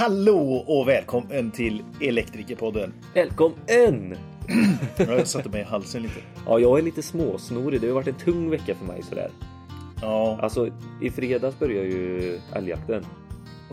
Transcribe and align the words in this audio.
Hallå 0.00 0.64
och 0.66 0.88
välkommen 0.88 1.50
till 1.50 1.82
Elektrikerpodden. 2.00 2.92
Välkommen! 3.14 4.16
Jag 4.96 5.26
satte 5.26 5.48
mig 5.48 5.60
i 5.60 5.64
halsen 5.64 6.02
lite. 6.02 6.14
Ja, 6.46 6.58
jag 6.58 6.78
är 6.78 6.82
lite 6.82 7.02
småsnorig. 7.02 7.80
Det 7.80 7.86
har 7.86 7.94
varit 7.94 8.08
en 8.08 8.14
tung 8.14 8.50
vecka 8.50 8.74
för 8.74 8.84
mig 8.86 9.02
sådär. 9.02 9.30
Ja, 10.02 10.38
Alltså, 10.42 10.68
i 11.02 11.10
fredags 11.10 11.58
började 11.58 11.86
ju 11.88 12.38
älgjakten. 12.52 13.04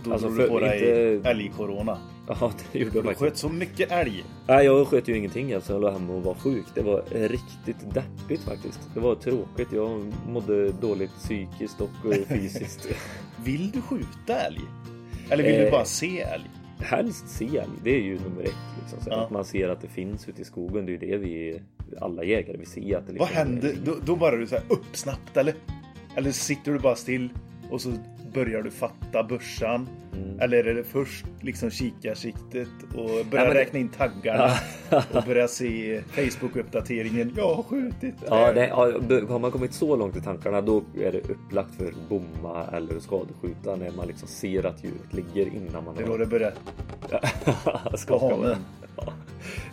då 0.03 0.11
alltså, 0.11 0.27
drog 0.27 0.39
du 0.39 0.47
på 0.47 0.59
dig 0.59 0.77
inte- 1.15 1.29
älgcorona. 1.29 1.97
Ja, 2.27 2.51
det 2.71 2.79
gjorde 2.79 2.95
jag 2.97 3.03
Du 3.03 3.07
faktiskt. 3.07 3.19
sköt 3.21 3.37
så 3.37 3.49
mycket 3.49 3.91
älg. 3.91 4.23
Nej, 4.47 4.65
jag 4.65 4.87
sköt 4.87 5.07
ju 5.07 5.17
ingenting 5.17 5.53
alltså. 5.53 5.73
Jag 5.73 5.81
låg 5.81 5.93
hemma 5.93 6.13
och 6.13 6.23
var 6.23 6.33
sjuk. 6.33 6.65
Det 6.73 6.81
var 6.81 7.03
riktigt 7.11 7.93
deppigt 7.93 8.43
faktiskt. 8.43 8.79
Det 8.93 8.99
var 8.99 9.15
tråkigt. 9.15 9.67
Jag 9.71 10.13
mådde 10.27 10.71
dåligt 10.71 11.11
psykiskt 11.15 11.81
och 11.81 11.89
fysiskt. 12.27 12.87
Vill 13.43 13.71
du 13.71 13.81
skjuta 13.81 14.39
älg? 14.47 14.61
Eller 15.29 15.43
vill 15.43 15.53
du 15.55 15.65
Eh, 15.65 15.71
bara 15.71 15.85
se 15.85 16.21
älg? 16.21 16.45
Helst 16.79 17.29
se 17.29 17.45
älg. 17.45 17.71
Det 17.83 17.89
är 17.91 18.01
ju 18.01 18.13
nummer 18.19 18.41
ett. 18.43 18.55
Liksom. 18.81 19.01
Så 19.01 19.09
Ja. 19.09 19.23
Att 19.23 19.29
man 19.31 19.45
ser 19.45 19.69
att 19.69 19.81
det 19.81 19.87
finns 19.87 20.29
ute 20.29 20.41
i 20.41 20.45
skogen. 20.45 20.85
Det 20.85 20.91
är 20.91 20.93
ju 20.93 21.11
det 21.11 21.17
vi 21.17 21.61
alla 22.01 22.23
jägare 22.23 22.57
vill 22.57 22.67
se. 22.67 22.95
Att 22.95 23.07
det 23.07 23.13
Vad 23.13 23.29
liksom 23.29 23.35
händer? 23.35 23.75
Då, 23.85 23.95
då 24.05 24.15
bara 24.15 24.35
du 24.35 24.47
så 24.47 24.55
här 24.55 24.63
upp 24.69 24.85
snabbt 24.97 25.37
eller? 25.37 25.53
Eller 26.15 26.31
sitter 26.31 26.71
du 26.73 26.79
bara 26.79 26.95
still 26.95 27.29
och 27.71 27.81
så 27.81 27.93
börjar 28.37 28.61
du 28.61 28.71
fatta 28.71 29.23
börsan? 29.23 29.89
Mm. 30.13 30.39
Eller 30.39 30.63
är 30.63 30.73
det 30.73 30.83
först 30.83 31.25
liksom 31.41 31.69
kikarsiktet 31.71 32.67
och 32.95 33.25
börja 33.31 33.45
det- 33.45 33.53
räkna 33.59 33.79
in 33.79 33.89
taggarna 33.89 34.51
och 35.13 35.23
börja 35.25 35.47
se 35.47 36.01
Facebook-uppdateringen? 36.11 37.33
Jag 37.37 37.55
har 37.55 37.63
skjutit. 37.63 38.15
Ja, 38.27 38.53
det, 38.53 38.67
ja, 38.67 38.77
har 39.29 39.39
man 39.39 39.51
kommit 39.51 39.73
så 39.73 39.95
långt 39.95 40.17
i 40.17 40.21
tankarna 40.21 40.61
då 40.61 40.83
är 41.01 41.11
det 41.11 41.19
upplagt 41.29 41.75
för 41.75 41.93
bomma 42.09 42.65
eller 42.73 42.99
skadeskjuta 42.99 43.75
när 43.75 43.91
man 43.91 44.07
liksom 44.07 44.27
ser 44.27 44.65
att 44.65 44.83
djuret 44.83 45.13
ligger 45.13 45.51
innan 45.55 45.83
man 45.85 45.95
Det 45.95 46.03
är 46.03 46.07
då 46.07 46.17
det 46.17 46.25
börjar 46.25 46.53
Skaka 47.97 48.57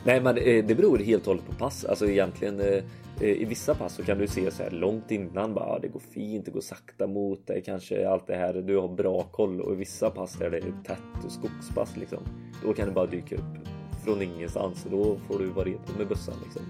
Nej 0.04 0.20
men 0.20 0.36
eh, 0.36 0.64
det 0.64 0.74
beror 0.74 0.98
helt 0.98 1.22
och 1.22 1.26
hållet 1.26 1.46
på 1.46 1.52
pass. 1.52 1.84
Alltså 1.84 2.06
egentligen 2.06 2.60
eh, 2.60 2.82
eh, 3.20 3.28
i 3.28 3.44
vissa 3.44 3.74
pass 3.74 3.94
så 3.94 4.02
kan 4.02 4.18
du 4.18 4.26
se 4.26 4.50
så 4.50 4.62
här 4.62 4.70
långt 4.70 5.10
innan 5.10 5.54
bara 5.54 5.64
ah, 5.64 5.78
det 5.78 5.88
går 5.88 6.00
fint, 6.00 6.44
det 6.44 6.50
går 6.50 6.60
sakta 6.60 7.06
mot 7.06 7.46
dig 7.46 7.62
kanske 7.66 8.08
allt 8.08 8.26
det 8.26 8.36
här. 8.36 8.54
Du 8.54 8.76
har 8.76 8.88
bra 8.88 9.22
koll 9.22 9.60
och 9.60 9.72
i 9.72 9.76
vissa 9.76 10.10
pass 10.10 10.32
där 10.38 10.50
det 10.50 10.58
är 10.58 10.72
tätt 10.86 11.24
och 11.24 11.32
skogspass 11.32 11.96
liksom. 11.96 12.18
Då 12.64 12.72
kan 12.72 12.86
det 12.86 12.92
bara 12.92 13.06
dyka 13.06 13.34
upp 13.34 13.68
från 14.04 14.22
ingenstans 14.22 14.84
och 14.84 14.90
då 14.90 15.16
får 15.28 15.38
du 15.38 15.46
vara 15.46 15.64
redo 15.64 15.98
med 15.98 16.08
bössan 16.08 16.34
liksom. 16.44 16.62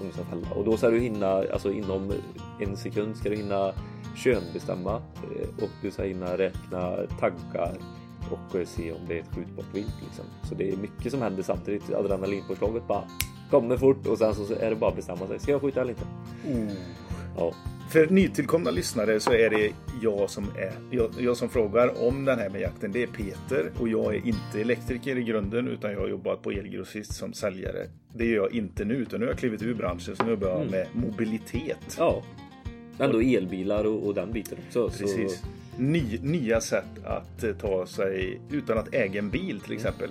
Om 0.00 0.06
du 0.06 0.12
ska 0.12 0.24
falla. 0.24 0.50
Och 0.50 0.64
då 0.64 0.76
ska 0.76 0.90
du 0.90 1.00
hinna, 1.00 1.28
alltså 1.28 1.72
inom 1.72 2.12
en 2.60 2.76
sekund 2.76 3.16
ska 3.16 3.28
du 3.28 3.36
hinna 3.36 3.72
könbestämma 4.16 5.02
och 5.62 5.70
du 5.82 5.90
ska 5.90 6.02
hinna 6.02 6.38
räkna 6.38 6.96
taggar 7.20 7.78
och 8.30 8.56
eh, 8.60 8.66
se 8.66 8.92
om 8.92 9.00
det 9.08 9.14
är 9.14 9.20
ett 9.20 9.34
skjutbart 9.34 9.74
vilt. 9.74 9.94
Liksom. 10.04 10.24
Så 10.48 10.54
det 10.54 10.70
är 10.72 10.76
mycket 10.76 11.10
som 11.12 11.22
händer 11.22 11.42
samtidigt. 11.42 11.94
Adrenalinpåslaget 11.94 12.86
bara 12.88 13.04
kommer 13.50 13.76
fort 13.76 14.06
och 14.06 14.18
sen 14.18 14.34
så 14.34 14.54
är 14.54 14.70
det 14.70 14.76
bara 14.76 14.90
att 14.90 14.96
bestämma 14.96 15.26
sig. 15.26 15.38
Ska 15.40 15.52
jag 15.52 15.60
skjuta 15.60 15.80
eller 15.80 15.90
inte? 15.90 16.04
Oh. 16.60 16.76
Ja, 17.38 17.54
För 17.90 18.06
nytillkomna 18.06 18.70
lyssnare 18.70 19.20
så 19.20 19.32
är 19.32 19.50
det 19.50 19.70
jag 20.02 20.30
som, 20.30 20.44
är, 20.58 20.72
jag, 20.90 21.10
jag 21.18 21.36
som 21.36 21.48
frågar 21.48 22.06
om 22.08 22.24
den 22.24 22.38
här 22.38 22.50
med 22.50 22.60
jakten. 22.60 22.92
Det 22.92 23.02
är 23.02 23.06
Peter 23.06 23.70
och 23.80 23.88
jag 23.88 24.14
är 24.14 24.26
inte 24.26 24.60
elektriker 24.60 25.18
i 25.18 25.22
grunden 25.22 25.68
utan 25.68 25.92
jag 25.92 26.00
har 26.00 26.08
jobbat 26.08 26.42
på 26.42 26.50
Elgrossist 26.50 27.14
som 27.14 27.32
säljare. 27.32 27.86
Det 28.14 28.26
gör 28.26 28.42
jag 28.42 28.54
inte 28.54 28.84
nu 28.84 28.94
utan 28.94 29.20
nu 29.20 29.26
har 29.26 29.32
jag 29.32 29.38
klivit 29.38 29.62
ur 29.62 29.74
branschen 29.74 30.16
så 30.16 30.24
nu 30.24 30.30
jobbar 30.30 30.48
jag 30.48 30.70
med 30.70 30.86
mobilitet. 30.92 31.96
ja. 31.98 32.22
Ändå 32.98 33.20
elbilar 33.20 33.84
och, 33.84 34.06
och 34.06 34.14
den 34.14 34.32
biten 34.32 34.58
också. 34.66 34.88
Precis. 34.88 35.40
Så, 35.40 35.46
Ny, 35.78 36.18
nya 36.22 36.60
sätt 36.60 37.04
att 37.04 37.44
eh, 37.44 37.52
ta 37.52 37.86
sig 37.86 38.40
utan 38.50 38.78
att 38.78 38.94
äga 38.94 39.18
en 39.18 39.30
bil 39.30 39.60
till 39.60 39.72
exempel. 39.72 40.10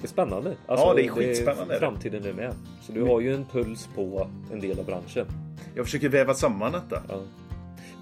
det 0.00 0.04
är 0.06 0.08
spännande. 0.08 0.56
Alltså, 0.66 0.86
Ja, 0.86 0.94
det 0.94 1.04
är 1.04 1.08
skitspännande. 1.08 1.78
framtiden 1.78 2.24
är 2.24 2.32
med. 2.32 2.54
Så 2.82 2.92
du 2.92 3.02
har 3.02 3.20
ju 3.20 3.34
en 3.34 3.44
puls 3.44 3.88
på 3.94 4.28
en 4.52 4.60
del 4.60 4.78
av 4.78 4.84
branschen. 4.86 5.26
Jag 5.74 5.84
försöker 5.84 6.08
väva 6.08 6.34
samman 6.34 6.72
detta. 6.72 7.02
Ja. 7.08 7.20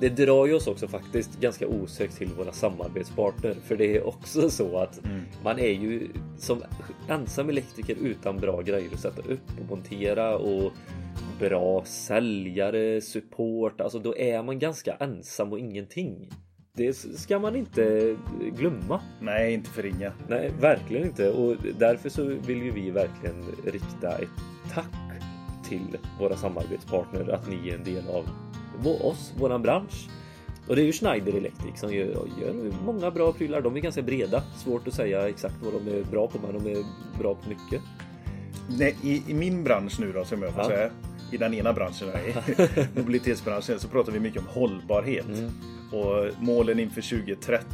Det 0.00 0.08
drar 0.08 0.46
ju 0.46 0.54
oss 0.54 0.66
också 0.66 0.88
faktiskt 0.88 1.40
ganska 1.40 1.66
osökt 1.68 2.16
till 2.16 2.28
våra 2.28 2.52
samarbetspartner. 2.52 3.54
För 3.64 3.76
det 3.76 3.96
är 3.96 4.06
också 4.06 4.50
så 4.50 4.78
att 4.78 5.00
man 5.44 5.58
är 5.58 5.70
ju 5.72 6.08
som 6.38 6.62
ensam 7.08 7.48
elektriker 7.48 7.96
utan 8.02 8.36
bra 8.36 8.60
grejer 8.62 8.90
att 8.94 9.00
sätta 9.00 9.20
upp 9.22 9.60
och 9.60 9.68
montera 9.68 10.36
och 10.38 10.72
bra 11.40 11.84
säljare, 11.84 13.00
support. 13.00 13.80
Alltså 13.80 13.98
då 13.98 14.16
är 14.16 14.42
man 14.42 14.58
ganska 14.58 14.94
ensam 14.94 15.52
och 15.52 15.58
ingenting. 15.58 16.30
Det 16.76 16.94
ska 16.94 17.38
man 17.38 17.56
inte 17.56 18.16
glömma. 18.56 19.00
Nej, 19.20 19.54
inte 19.54 19.70
förringa. 19.70 20.12
Nej, 20.28 20.52
verkligen 20.60 21.04
inte. 21.06 21.30
Och 21.30 21.56
därför 21.78 22.08
så 22.08 22.24
vill 22.24 22.62
ju 22.62 22.70
vi 22.70 22.90
verkligen 22.90 23.44
rikta 23.64 24.18
ett 24.18 24.28
tack 24.74 24.86
till 25.68 25.98
våra 26.20 26.36
samarbetspartner 26.36 27.32
att 27.32 27.48
ni 27.48 27.68
är 27.68 27.74
en 27.74 27.84
del 27.84 28.04
av 28.08 28.24
oss, 29.02 29.32
våran 29.38 29.62
bransch. 29.62 30.08
Och 30.68 30.76
det 30.76 30.82
är 30.82 30.86
ju 30.86 30.92
Schneider 30.92 31.32
Electric 31.32 31.80
som 31.80 31.94
gör, 31.94 32.06
gör 32.40 32.72
många 32.84 33.10
bra 33.10 33.32
prylar. 33.32 33.60
De 33.60 33.76
är 33.76 33.80
ganska 33.80 34.02
breda. 34.02 34.42
Svårt 34.56 34.88
att 34.88 34.94
säga 34.94 35.28
exakt 35.28 35.54
vad 35.64 35.72
de 35.72 35.90
är 35.98 36.04
bra 36.04 36.28
på, 36.28 36.38
men 36.46 36.64
de 36.64 36.70
är 36.72 36.84
bra 37.18 37.34
på 37.34 37.48
mycket. 37.48 37.82
Nej, 38.78 38.96
i, 39.02 39.22
I 39.30 39.34
min 39.34 39.64
bransch 39.64 40.00
nu 40.00 40.12
då, 40.12 40.24
som 40.24 40.42
jag 40.42 40.52
får 40.52 40.62
Ja. 40.62 40.68
säga, 40.68 40.90
i 41.32 41.36
den 41.36 41.54
ena 41.54 41.72
branschen, 41.72 42.08
i, 42.08 42.34
mobilitetsbranschen, 43.00 43.78
så 43.80 43.88
pratar 43.88 44.12
vi 44.12 44.20
mycket 44.20 44.40
om 44.42 44.46
hållbarhet. 44.48 45.26
Mm. 45.26 45.50
Och 45.94 46.42
målen 46.42 46.78
inför 46.80 47.02
2030. 47.02 47.66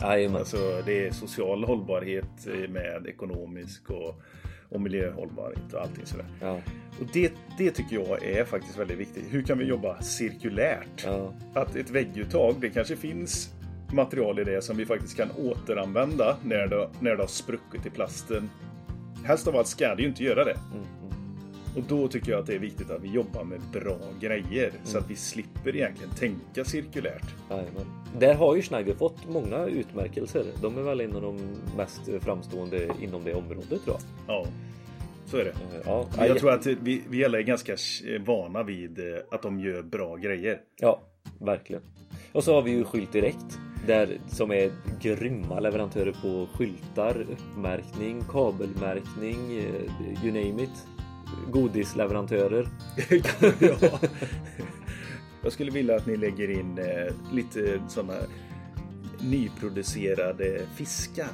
Jajamän. 0.00 0.36
Alltså 0.38 0.82
det 0.86 1.06
är 1.06 1.12
social 1.12 1.64
hållbarhet 1.64 2.46
eh, 2.46 2.70
med 2.70 3.06
ekonomisk 3.06 3.90
och, 3.90 4.22
och 4.68 4.80
miljöhållbarhet 4.80 5.72
och 5.72 5.80
allting 5.80 6.06
sådär. 6.06 6.26
Ja, 6.40 6.60
Och 7.00 7.06
det, 7.12 7.32
det 7.58 7.70
tycker 7.70 7.96
jag 7.96 8.24
är 8.24 8.44
faktiskt 8.44 8.78
väldigt 8.78 8.98
viktigt. 8.98 9.24
Hur 9.30 9.42
kan 9.42 9.58
vi 9.58 9.64
jobba 9.64 10.00
cirkulärt? 10.02 11.04
ja, 11.04 11.32
Att 11.54 11.76
ett 11.76 11.90
vägguttag, 11.90 12.54
det 12.60 12.70
kanske 12.70 12.96
finns 12.96 13.54
material 13.92 14.38
i 14.38 14.44
det 14.44 14.62
som 14.62 14.76
vi 14.76 14.86
faktiskt 14.86 15.16
kan 15.16 15.28
återanvända 15.30 16.36
när 16.42 16.66
det, 16.66 16.88
när 17.00 17.16
det 17.16 17.22
har 17.22 17.26
spruckit 17.28 17.86
i 17.86 17.90
plasten. 17.90 18.50
Helst 19.24 19.48
av 19.48 19.56
allt 19.56 19.66
ska 19.66 19.94
det 19.94 20.02
ju 20.02 20.08
inte 20.08 20.24
göra 20.24 20.44
det. 20.44 20.56
mm, 20.72 20.86
mm. 21.02 21.17
Och 21.78 21.84
då 21.88 22.08
tycker 22.08 22.32
jag 22.32 22.40
att 22.40 22.46
det 22.46 22.54
är 22.54 22.58
viktigt 22.58 22.90
att 22.90 23.02
vi 23.02 23.08
jobbar 23.08 23.44
med 23.44 23.60
bra 23.72 23.98
grejer 24.20 24.72
så 24.84 24.98
att 24.98 25.10
vi 25.10 25.16
slipper 25.16 25.76
egentligen 25.76 26.14
tänka 26.14 26.64
cirkulärt. 26.64 27.34
Jajamän. 27.50 27.86
Där 28.18 28.34
har 28.34 28.56
ju 28.56 28.62
Schneider 28.62 28.94
fått 28.94 29.28
många 29.28 29.66
utmärkelser. 29.66 30.44
De 30.62 30.78
är 30.78 30.82
väl 30.82 31.00
en 31.00 31.16
av 31.16 31.22
de 31.22 31.38
mest 31.76 32.00
framstående 32.20 32.88
inom 33.00 33.24
det 33.24 33.34
området 33.34 33.84
tror 33.84 33.96
jag. 33.96 34.00
Ja, 34.26 34.46
så 35.26 35.36
är 35.36 35.44
det. 35.44 35.54
Ja, 35.84 36.08
Men 36.16 36.26
jag 36.26 36.38
tror 36.38 36.50
att 36.50 36.66
vi, 36.66 37.02
vi 37.08 37.24
alla 37.24 37.38
är 37.38 37.42
ganska 37.42 37.72
eh, 37.72 38.22
vana 38.22 38.62
vid 38.62 38.98
eh, 38.98 39.18
att 39.30 39.42
de 39.42 39.60
gör 39.60 39.82
bra 39.82 40.16
grejer. 40.16 40.60
Ja, 40.76 41.02
verkligen. 41.40 41.82
Och 42.32 42.44
så 42.44 42.54
har 42.54 42.62
vi 42.62 42.70
ju 42.70 42.84
Skylt 42.84 43.12
Direkt. 43.12 43.58
Där, 43.86 44.18
som 44.28 44.50
är 44.52 44.70
grymma 45.00 45.60
leverantörer 45.60 46.12
på 46.22 46.48
skyltar, 46.54 47.26
uppmärkning, 47.30 48.24
kabelmärkning, 48.30 49.58
eh, 49.58 50.24
you 50.24 50.32
name 50.32 50.62
it. 50.62 50.97
Godisleverantörer. 51.50 52.68
ja. 53.58 53.98
Jag 55.42 55.52
skulle 55.52 55.70
vilja 55.70 55.96
att 55.96 56.06
ni 56.06 56.16
lägger 56.16 56.50
in 56.50 56.78
eh, 56.78 57.12
lite 57.32 57.80
sådana 57.88 58.14
nyproducerade 59.20 60.60
fiskar. 60.76 61.28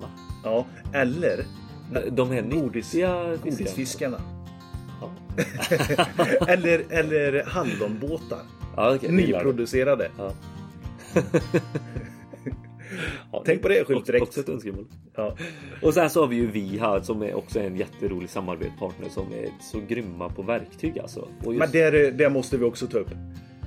Va? 0.00 0.08
Ja, 0.44 0.66
eller 0.92 1.44
De 2.10 2.30
här 2.30 2.42
Godis- 2.42 3.38
godisfiskarna. 3.42 4.20
Ja. 5.00 5.10
eller, 6.48 6.84
eller 6.90 7.44
hallonbåtar. 7.44 8.42
Ja, 8.76 8.98
jag. 9.02 9.12
Nyproducerade. 9.12 10.10
Ja. 10.18 10.32
Ja, 13.32 13.42
Tänk 13.46 13.62
på 13.62 13.68
det, 13.68 13.84
Skylt 13.84 14.06
Direkt. 14.06 14.22
Också 14.22 14.40
ett 14.40 14.48
önskemål. 14.48 14.86
Ja. 15.14 15.36
Och 15.82 15.94
sen 15.94 16.10
så 16.10 16.20
har 16.20 16.26
vi 16.26 16.36
ju 16.36 16.46
vi 16.46 16.78
här 16.78 17.00
som 17.00 17.22
är 17.22 17.34
också 17.34 17.60
en 17.60 17.76
jätterolig 17.76 18.30
samarbetspartner 18.30 19.08
som 19.08 19.32
är 19.32 19.48
så 19.60 19.80
grymma 19.88 20.28
på 20.28 20.42
verktyg 20.42 20.98
alltså. 20.98 21.28
Just, 21.46 21.58
Men 21.58 21.70
där, 21.70 22.12
där 22.12 22.30
måste 22.30 22.56
vi 22.56 22.64
också 22.64 22.86
ta 22.86 22.98
upp. 22.98 23.10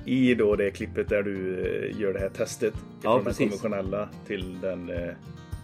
I 0.04 0.34
då 0.34 0.56
det 0.56 0.70
klippet 0.70 1.08
där 1.08 1.22
du 1.22 1.60
eh, 1.60 2.00
gör 2.00 2.12
det 2.12 2.18
här 2.18 2.28
testet. 2.28 2.74
Ja, 2.74 3.00
från 3.00 3.14
den 3.14 3.24
precis. 3.24 3.38
konventionella 3.38 4.08
till 4.26 4.60
den 4.60 4.90
eh, 4.90 5.14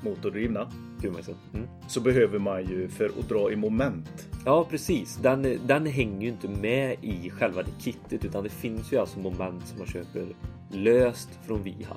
motordrivna. 0.05 0.69
Mm. 1.05 1.69
Så 1.89 2.01
behöver 2.01 2.39
man 2.39 2.65
ju 2.65 2.89
för 2.89 3.05
att 3.05 3.29
dra 3.29 3.53
i 3.53 3.57
moment. 3.57 4.29
Ja 4.45 4.67
precis, 4.71 5.19
den, 5.23 5.59
den 5.67 5.87
hänger 5.87 6.23
ju 6.23 6.29
inte 6.29 6.49
med 6.49 6.97
i 7.01 7.31
själva 7.31 7.63
det 7.63 7.83
kittet 7.83 8.25
utan 8.25 8.43
det 8.43 8.51
finns 8.51 8.93
ju 8.93 8.97
alltså 8.97 9.19
moment 9.19 9.67
som 9.67 9.79
man 9.79 9.87
köper 9.87 10.27
löst 10.71 11.29
från 11.47 11.63
Viha. 11.63 11.97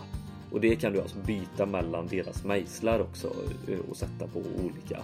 Och 0.55 0.61
det 0.61 0.75
kan 0.75 0.93
du 0.93 1.01
alltså 1.01 1.17
byta 1.25 1.65
mellan 1.65 2.07
deras 2.07 2.43
mejslar 2.43 2.99
också 2.99 3.27
eh, 3.67 3.79
och 3.89 3.97
sätta 3.97 4.27
på 4.27 4.39
olika. 4.39 4.99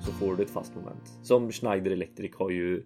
Så 0.00 0.12
får 0.12 0.36
du 0.36 0.42
ett 0.42 0.50
fast 0.50 0.74
moment. 0.74 1.18
Som 1.22 1.52
Schneider 1.52 1.90
Electric 1.90 2.34
har 2.36 2.50
ju 2.50 2.82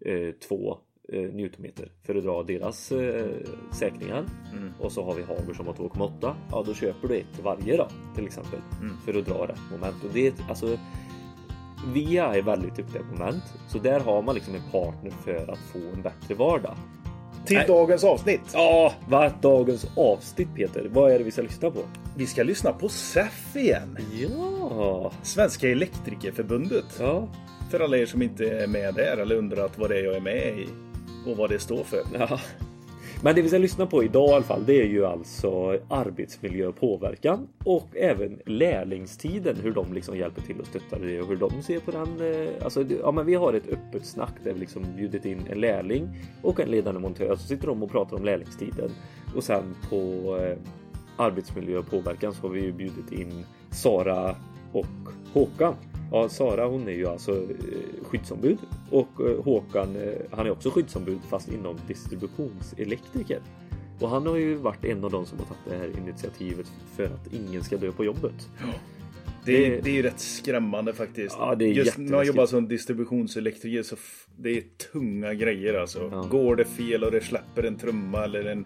eh, 0.00 0.30
två 0.48 0.78
eh, 1.12 1.22
newtonmeter 1.22 1.92
för 2.02 2.14
att 2.14 2.24
dra 2.24 2.42
deras 2.42 2.92
eh, 2.92 3.30
säkringar. 3.72 4.26
Mm. 4.52 4.72
Och 4.80 4.92
så 4.92 5.04
har 5.04 5.14
vi 5.14 5.22
Hager 5.22 5.54
som 5.54 5.66
har 5.66 5.74
2,8. 5.74 6.34
Ja, 6.50 6.62
då 6.66 6.74
köper 6.74 7.08
du 7.08 7.16
ett 7.16 7.42
varje 7.42 7.76
då 7.76 7.88
till 8.14 8.26
exempel 8.26 8.60
Mm. 8.80 8.96
för 9.04 9.18
att 9.18 9.26
dra 9.26 9.46
rätt 9.46 9.70
moment. 9.70 10.04
Och 10.04 10.10
det 10.12 10.26
är 10.26 10.34
alltså 10.48 10.78
VIA 11.94 12.34
är 12.34 12.42
väldigt 12.42 12.76
duktiga 12.76 13.02
på 13.02 13.12
moment, 13.18 13.44
så 13.68 13.78
där 13.78 14.00
har 14.00 14.22
man 14.22 14.34
liksom 14.34 14.54
en 14.54 14.70
partner 14.72 15.10
för 15.10 15.50
att 15.52 15.58
få 15.58 15.78
en 15.78 16.02
bättre 16.02 16.34
vardag. 16.34 16.76
Till 17.46 17.56
Nej. 17.56 17.66
dagens 17.66 18.04
avsnitt. 18.04 18.40
Ja, 18.52 18.92
vad 19.08 19.32
dagens 19.42 19.86
avsnitt 19.96 20.48
Peter? 20.54 20.88
Vad 20.92 21.12
är 21.12 21.18
det 21.18 21.24
vi 21.24 21.30
ska 21.30 21.42
lyssna 21.42 21.70
på? 21.70 21.78
Vi 22.16 22.26
ska 22.26 22.42
lyssna 22.42 22.72
på 22.72 22.88
SEF 22.88 23.56
igen. 23.56 23.98
Ja, 24.70 25.12
Svenska 25.22 25.68
Elektrikerförbundet. 25.68 26.84
ja, 27.00 27.28
För 27.70 27.80
alla 27.80 27.96
er 27.96 28.06
som 28.06 28.22
inte 28.22 28.44
är 28.50 28.66
med 28.66 28.94
där 28.94 29.16
eller 29.16 29.36
undrat 29.36 29.78
vad 29.78 29.90
det 29.90 29.98
är 29.98 30.04
jag 30.04 30.16
är 30.16 30.20
med 30.20 30.58
i 30.58 30.68
och 31.26 31.36
vad 31.36 31.50
det 31.50 31.58
står 31.58 31.84
för. 31.84 32.02
ja. 32.18 32.40
Men 33.22 33.34
det 33.34 33.42
vi 33.42 33.48
ska 33.48 33.58
lyssna 33.58 33.86
på 33.86 34.04
idag 34.04 34.28
i 34.28 34.32
alla 34.32 34.42
fall, 34.42 34.64
det 34.66 34.80
är 34.82 34.86
ju 34.86 35.06
alltså 35.06 35.78
arbetsmiljö 35.88 36.66
och 36.66 36.76
påverkan 36.76 37.48
och 37.64 37.88
även 37.92 38.40
lärlingstiden, 38.46 39.56
hur 39.62 39.70
de 39.70 39.92
liksom 39.92 40.16
hjälper 40.16 40.42
till 40.42 40.60
och 40.60 40.66
stöttar 40.66 40.98
det 40.98 41.20
och 41.20 41.28
hur 41.28 41.36
de 41.36 41.62
ser 41.62 41.80
på 41.80 41.90
den. 41.90 42.32
Eh, 42.32 42.64
alltså, 42.64 42.84
ja, 43.02 43.12
men 43.12 43.26
vi 43.26 43.34
har 43.34 43.52
ett 43.52 43.68
öppet 43.68 44.06
snack 44.06 44.32
där 44.44 44.52
vi 44.52 44.60
liksom 44.60 44.84
bjudit 44.96 45.24
in 45.24 45.40
en 45.50 45.60
lärling 45.60 46.08
och 46.42 46.60
en 46.60 46.68
ledande 46.68 47.00
montör. 47.00 47.36
Så 47.36 47.46
sitter 47.46 47.66
de 47.66 47.82
och 47.82 47.90
pratar 47.90 48.16
om 48.16 48.24
lärlingstiden 48.24 48.90
och 49.36 49.44
sen 49.44 49.76
på 49.90 49.96
eh, 50.36 50.58
arbetsmiljö 51.16 51.78
och 51.78 51.90
påverkan 51.90 52.34
så 52.34 52.42
har 52.42 52.48
vi 52.48 52.60
ju 52.60 52.72
bjudit 52.72 53.12
in 53.12 53.44
Sara 53.70 54.36
och 54.72 54.86
Håkan. 55.32 55.74
Ja, 56.12 56.28
Sara 56.28 56.66
hon 56.66 56.88
är 56.88 56.92
ju 56.92 57.06
alltså 57.06 57.32
eh, 57.42 58.04
skyddsombud 58.04 58.58
och 58.90 59.08
eh, 59.20 59.44
Håkan 59.44 59.96
eh, 59.96 60.12
han 60.30 60.46
är 60.46 60.50
också 60.50 60.70
skyddsombud 60.70 61.18
fast 61.30 61.48
inom 61.48 61.76
distributionselektriker. 61.88 63.40
Och 64.00 64.08
han 64.10 64.26
har 64.26 64.36
ju 64.36 64.54
varit 64.54 64.84
en 64.84 65.04
av 65.04 65.10
de 65.10 65.26
som 65.26 65.38
har 65.38 65.46
tagit 65.46 65.60
det 65.70 65.76
här 65.76 65.98
initiativet 66.08 66.66
för 66.96 67.04
att 67.04 67.32
ingen 67.32 67.64
ska 67.64 67.76
dö 67.76 67.92
på 67.92 68.04
jobbet. 68.04 68.48
Det 69.44 69.66
är, 69.66 69.70
Det- 69.70 69.80
det 69.80 69.90
är 69.90 69.94
ju 69.94 70.02
rätt 70.02 70.20
skrämmande 70.20 70.92
faktiskt. 70.92 71.36
Ja, 71.38 71.54
det 71.54 71.64
är 71.64 71.72
Just 71.72 71.98
när 71.98 72.10
man 72.16 72.26
jobbar 72.26 72.46
som 72.46 72.68
distributionselektriker 72.68 73.82
så 73.82 73.96
det 74.36 74.50
är 74.50 74.62
tunga 74.92 75.34
grejer 75.34 75.74
alltså. 75.74 76.08
Ja. 76.12 76.22
Går 76.30 76.56
det 76.56 76.64
fel 76.64 77.04
och 77.04 77.10
det 77.10 77.20
släpper 77.20 77.62
en 77.62 77.76
trumma 77.76 78.24
eller 78.24 78.44
en 78.44 78.64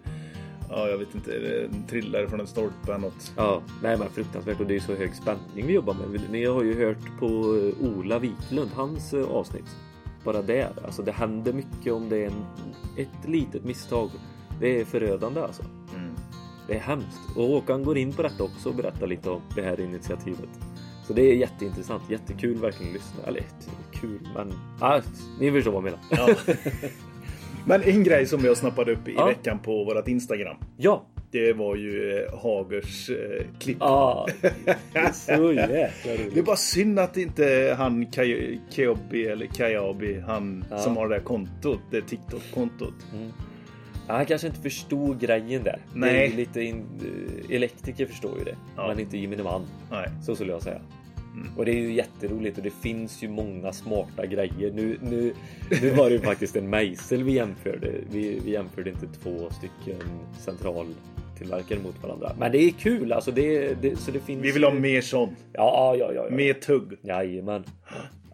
Ja, 0.73 0.87
jag 0.87 0.97
vet 0.97 1.15
inte, 1.15 1.69
trillar 1.89 2.27
från 2.27 2.39
en 2.39 2.47
stolpe 2.47 2.75
eller 2.87 2.97
något. 2.97 3.33
Ja, 3.37 3.61
nej 3.83 3.97
men 3.97 4.09
fruktansvärt 4.09 4.59
och 4.59 4.65
det 4.65 4.75
är 4.75 4.79
så 4.79 4.95
hög 4.95 5.15
spänning 5.15 5.67
vi 5.67 5.73
jobbar 5.73 5.93
med. 5.93 6.21
Ni 6.31 6.45
har 6.45 6.63
ju 6.63 6.85
hört 6.85 7.19
på 7.19 7.25
eh, 7.25 7.97
Ola 7.97 8.19
Wiklund, 8.19 8.71
hans 8.75 9.13
eh, 9.13 9.29
avsnitt. 9.31 9.75
Bara 10.23 10.41
där, 10.41 10.71
alltså 10.85 11.01
det 11.01 11.11
händer 11.11 11.53
mycket 11.53 11.93
om 11.93 12.09
det 12.09 12.17
är 12.17 12.27
en, 12.27 12.45
ett 12.97 13.29
litet 13.29 13.63
misstag. 13.63 14.09
Det 14.59 14.81
är 14.81 14.85
förödande 14.85 15.41
alltså. 15.41 15.63
Mm. 15.95 16.13
Det 16.67 16.75
är 16.75 16.79
hemskt. 16.79 17.19
Och 17.35 17.47
Håkan 17.47 17.83
går 17.83 17.97
in 17.97 18.13
på 18.13 18.21
detta 18.21 18.43
också 18.43 18.69
och 18.69 18.75
berättar 18.75 19.07
lite 19.07 19.29
om 19.29 19.41
det 19.55 19.61
här 19.61 19.79
initiativet. 19.79 20.49
Så 21.07 21.13
det 21.13 21.21
är 21.21 21.35
jätteintressant, 21.35 22.09
jättekul 22.09 22.57
verkligen 22.57 22.89
att 22.89 22.93
lyssna. 22.93 23.23
Eller 23.23 23.45
kul, 23.91 24.27
men 24.35 24.53
ja, 24.79 25.01
ni 25.39 25.51
förstår 25.51 25.71
vad 25.71 25.83
jag 25.85 25.97
menar. 26.09 26.35
Ja. 26.47 26.53
Men 27.65 27.83
en 27.83 28.03
grej 28.03 28.25
som 28.25 28.45
jag 28.45 28.57
snappade 28.57 28.91
upp 28.91 29.07
i 29.07 29.13
Ja. 29.17 29.25
veckan 29.25 29.59
på 29.59 29.83
vårt 29.83 30.07
Instagram. 30.07 30.55
Ja, 30.77 31.05
Det 31.31 31.53
var 31.53 31.75
ju 31.75 32.19
eh, 32.25 32.39
Hagers 32.39 33.09
eh, 33.09 33.45
klipp. 33.59 33.77
ah, 33.79 34.27
det 34.41 34.99
är 34.99 35.11
så 35.11 35.53
jäkla 35.53 36.25
Det 36.33 36.39
är 36.39 36.43
bara 36.43 36.55
synd 36.55 36.99
att 36.99 37.17
inte 37.17 37.75
han 37.77 38.05
Kay- 38.05 38.59
Kayobi 38.71 39.25
eller 39.27 39.45
Kayabi, 39.45 40.19
han 40.19 40.65
Ja. 40.69 40.77
som 40.79 40.97
har 40.97 41.07
det 41.09 41.15
där 41.15 41.21
kontot, 41.21 41.79
det 41.91 42.01
TikTok-kontot. 42.01 42.93
Ja, 44.07 44.13
Han 44.15 44.25
kanske 44.25 44.47
inte 44.47 44.61
förstod 44.61 45.19
grejen 45.19 45.63
där. 45.63 45.79
Nej. 45.93 46.29
lite 46.35 46.61
in, 46.61 46.85
eh, 47.49 47.55
elektriker 47.55 48.05
förstår 48.05 48.37
ju 48.39 48.43
det, 48.43 48.55
Ja. 48.75 48.87
men 48.87 48.99
inte 48.99 49.17
gemene 49.17 49.43
man. 49.43 49.65
Nej. 49.91 50.07
Så 50.25 50.35
skulle 50.35 50.51
jag 50.51 50.61
säga. 50.61 50.81
Mm. 51.35 51.57
Och 51.57 51.65
det 51.65 51.71
är 51.71 51.75
ju 51.75 51.93
jätteroligt 51.93 52.57
och 52.57 52.63
det 52.63 52.73
finns 52.73 53.23
ju 53.23 53.29
många 53.29 53.73
smarta 53.73 54.25
grejer. 54.25 54.71
Nu, 54.73 54.97
nu, 55.01 55.33
nu 55.81 55.89
var 55.89 56.09
det 56.09 56.15
ju 56.15 56.21
faktiskt 56.21 56.55
en 56.55 56.69
mejsel 56.69 57.23
vi 57.23 57.31
jämförde. 57.31 57.91
Vi, 58.11 58.41
vi 58.45 58.51
jämförde 58.51 58.89
inte 58.89 59.07
två 59.07 59.49
stycken 59.49 60.01
centraltillverkare 60.39 61.79
mot 61.79 62.03
varandra. 62.03 62.31
Men 62.39 62.51
det 62.51 62.57
är 62.57 62.71
kul 62.71 63.13
alltså. 63.13 63.31
Det, 63.31 63.73
det, 63.81 63.95
så 63.95 64.11
det 64.11 64.19
finns 64.19 64.43
Vi 64.43 64.51
vill 64.51 64.61
ju... 64.61 64.67
ha 64.67 64.73
mer 64.73 65.01
sånt. 65.01 65.37
Ja, 65.53 65.95
ja, 65.99 66.13
ja. 66.13 66.25
ja. 66.29 66.35
Mer 66.35 66.53
tugg. 66.53 66.97
Jajamän. 67.01 67.63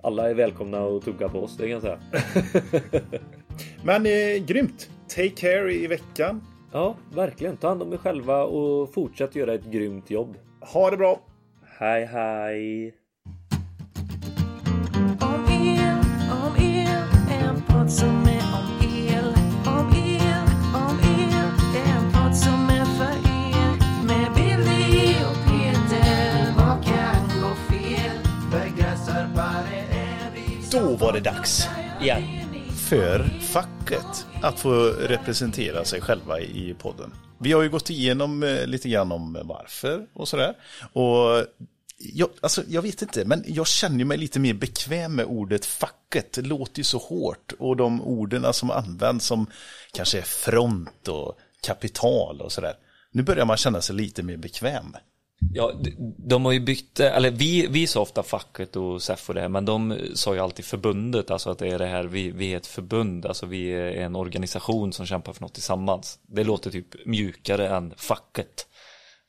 Alla 0.03 0.29
är 0.29 0.33
välkomna 0.33 0.85
att 0.85 1.05
tugga 1.05 1.29
på 1.29 1.39
oss, 1.39 1.57
det 1.57 1.63
kan 1.63 1.71
jag 1.71 1.81
säga. 1.81 1.99
Men 3.83 4.05
eh, 4.05 4.45
grymt. 4.45 4.89
Take 5.07 5.29
care 5.29 5.73
i 5.73 5.87
veckan. 5.87 6.41
Ja, 6.71 6.95
verkligen. 7.15 7.57
Ta 7.57 7.67
hand 7.67 7.81
om 7.81 7.93
er 7.93 7.97
själva 7.97 8.43
och 8.43 8.93
fortsätt 8.93 9.35
göra 9.35 9.53
ett 9.53 9.65
grymt 9.65 10.09
jobb. 10.09 10.35
Ha 10.59 10.91
det 10.91 10.97
bra. 10.97 11.19
Hej, 11.79 12.05
hej! 12.05 12.93
Om 15.21 15.45
el, 15.49 15.99
om 16.31 16.55
el, 16.55 17.03
en 17.31 17.61
podd 17.61 17.91
som 17.91 18.27
är 18.27 18.43
om 18.59 18.67
el. 18.81 19.27
Om 19.65 19.93
el, 19.93 20.47
om 20.73 20.99
el, 20.99 21.49
en 21.87 22.11
podd 22.13 22.35
som 22.35 22.69
är 22.69 22.85
för 22.85 23.17
er. 23.29 23.77
Med 24.05 24.33
Billy 24.35 25.15
och 25.23 25.37
Peter, 25.49 26.53
vad 26.57 26.85
kan 26.85 27.41
gå 27.41 27.55
fel? 27.55 28.17
Begränsarbare 28.51 29.77
är 29.91 30.31
vi 30.33 30.67
Då 30.71 30.95
var 30.95 31.13
det 31.13 31.19
dags 31.19 31.69
Igen. 32.01 32.23
för 32.89 33.23
facket 33.41 34.25
att 34.41 34.59
få 34.59 34.73
representera 34.89 35.85
sig 35.85 36.01
själva 36.01 36.39
i 36.39 36.75
podden. 36.79 37.11
Vi 37.39 37.51
har 37.51 37.61
ju 37.61 37.69
gått 37.69 37.89
igenom 37.89 38.43
eh, 38.43 38.65
lite 38.65 38.89
grann 38.89 39.11
om 39.11 39.35
eh, 39.35 39.43
varför 39.43 40.07
och 40.13 40.27
sådär. 40.27 40.55
Och 40.93 41.45
jag, 41.97 42.29
alltså, 42.41 42.63
jag 42.67 42.81
vet 42.81 43.01
inte, 43.01 43.25
men 43.25 43.43
jag 43.47 43.67
känner 43.67 44.05
mig 44.05 44.17
lite 44.17 44.39
mer 44.39 44.53
bekväm 44.53 45.15
med 45.15 45.25
ordet 45.25 45.65
facket. 45.65 46.33
Det 46.33 46.41
låter 46.41 46.77
ju 46.77 46.83
så 46.83 46.97
hårt. 46.97 47.53
Och 47.59 47.77
de 47.77 48.01
orden 48.01 48.53
som 48.53 48.71
används 48.71 49.25
som 49.25 49.47
kanske 49.91 50.17
är 50.17 50.21
front 50.23 51.07
och 51.07 51.37
kapital 51.61 52.41
och 52.41 52.51
sådär. 52.51 52.73
Nu 53.11 53.23
börjar 53.23 53.45
man 53.45 53.57
känna 53.57 53.81
sig 53.81 53.95
lite 53.95 54.23
mer 54.23 54.37
bekväm. 54.37 54.95
Ja, 55.53 55.71
de, 56.17 56.45
har 56.45 56.51
ju 56.51 56.59
bytt, 56.59 56.99
eller 56.99 57.31
vi, 57.31 57.67
vi 57.67 57.87
sa 57.87 58.01
ofta 58.01 58.23
facket 58.23 58.75
och 58.75 59.01
SEF 59.01 59.29
och 59.29 59.35
det 59.35 59.41
här, 59.41 59.49
men 59.49 59.65
de 59.65 59.99
sa 60.13 60.33
ju 60.33 60.39
alltid 60.39 60.65
förbundet, 60.65 61.31
alltså 61.31 61.49
att 61.49 61.59
det 61.59 61.67
är 61.67 61.79
det 61.79 61.85
här, 61.85 62.03
vi, 62.03 62.31
vi 62.31 62.53
är 62.53 62.57
ett 62.57 62.67
förbund, 62.67 63.25
alltså 63.25 63.45
vi 63.45 63.69
är 63.71 63.91
en 63.91 64.15
organisation 64.15 64.93
som 64.93 65.05
kämpar 65.05 65.33
för 65.33 65.41
något 65.41 65.53
tillsammans. 65.53 66.19
Det 66.27 66.43
låter 66.43 66.71
typ 66.71 67.05
mjukare 67.05 67.69
än 67.69 67.93
facket, 67.97 68.67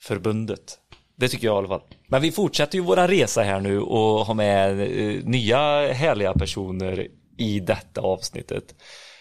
förbundet. 0.02 0.78
Det 1.16 1.28
tycker 1.28 1.46
jag 1.46 1.54
i 1.54 1.58
alla 1.58 1.68
fall. 1.68 1.82
Men 2.06 2.22
vi 2.22 2.32
fortsätter 2.32 2.78
ju 2.78 2.84
våra 2.84 3.08
resa 3.08 3.42
här 3.42 3.60
nu 3.60 3.80
och 3.80 4.26
har 4.26 4.34
med 4.34 4.80
eh, 4.80 5.24
nya 5.24 5.92
härliga 5.92 6.32
personer 6.32 7.08
i 7.38 7.60
detta 7.60 8.00
avsnittet. 8.00 8.74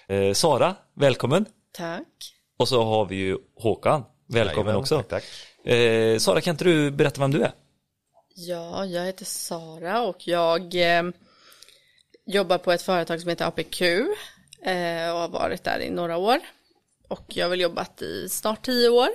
Eh, 0.07 0.33
Sara, 0.33 0.75
välkommen. 0.93 1.45
Tack. 1.77 2.07
Och 2.59 2.67
så 2.67 2.83
har 2.83 3.05
vi 3.05 3.15
ju 3.15 3.37
Håkan, 3.55 4.03
välkommen 4.27 4.65
Jajamän, 4.65 4.75
också. 4.75 5.03
tack, 5.03 5.23
tack. 5.63 5.73
Eh, 5.73 6.17
Sara, 6.17 6.41
kan 6.41 6.51
inte 6.53 6.63
du 6.63 6.91
berätta 6.91 7.21
vem 7.21 7.31
du 7.31 7.41
är? 7.41 7.51
Ja, 8.35 8.85
jag 8.85 9.05
heter 9.05 9.25
Sara 9.25 10.01
och 10.01 10.27
jag 10.27 10.75
eh, 10.75 11.03
jobbar 12.25 12.57
på 12.57 12.71
ett 12.71 12.81
företag 12.81 13.21
som 13.21 13.29
heter 13.29 13.45
APQ 13.45 13.81
eh, 13.81 15.11
och 15.11 15.19
har 15.19 15.29
varit 15.29 15.63
där 15.63 15.79
i 15.79 15.89
några 15.89 16.17
år. 16.17 16.39
Och 17.07 17.25
jag 17.27 17.45
har 17.45 17.49
väl 17.49 17.61
jobbat 17.61 18.01
i 18.01 18.29
snart 18.29 18.65
tio 18.65 18.89
år 18.89 19.09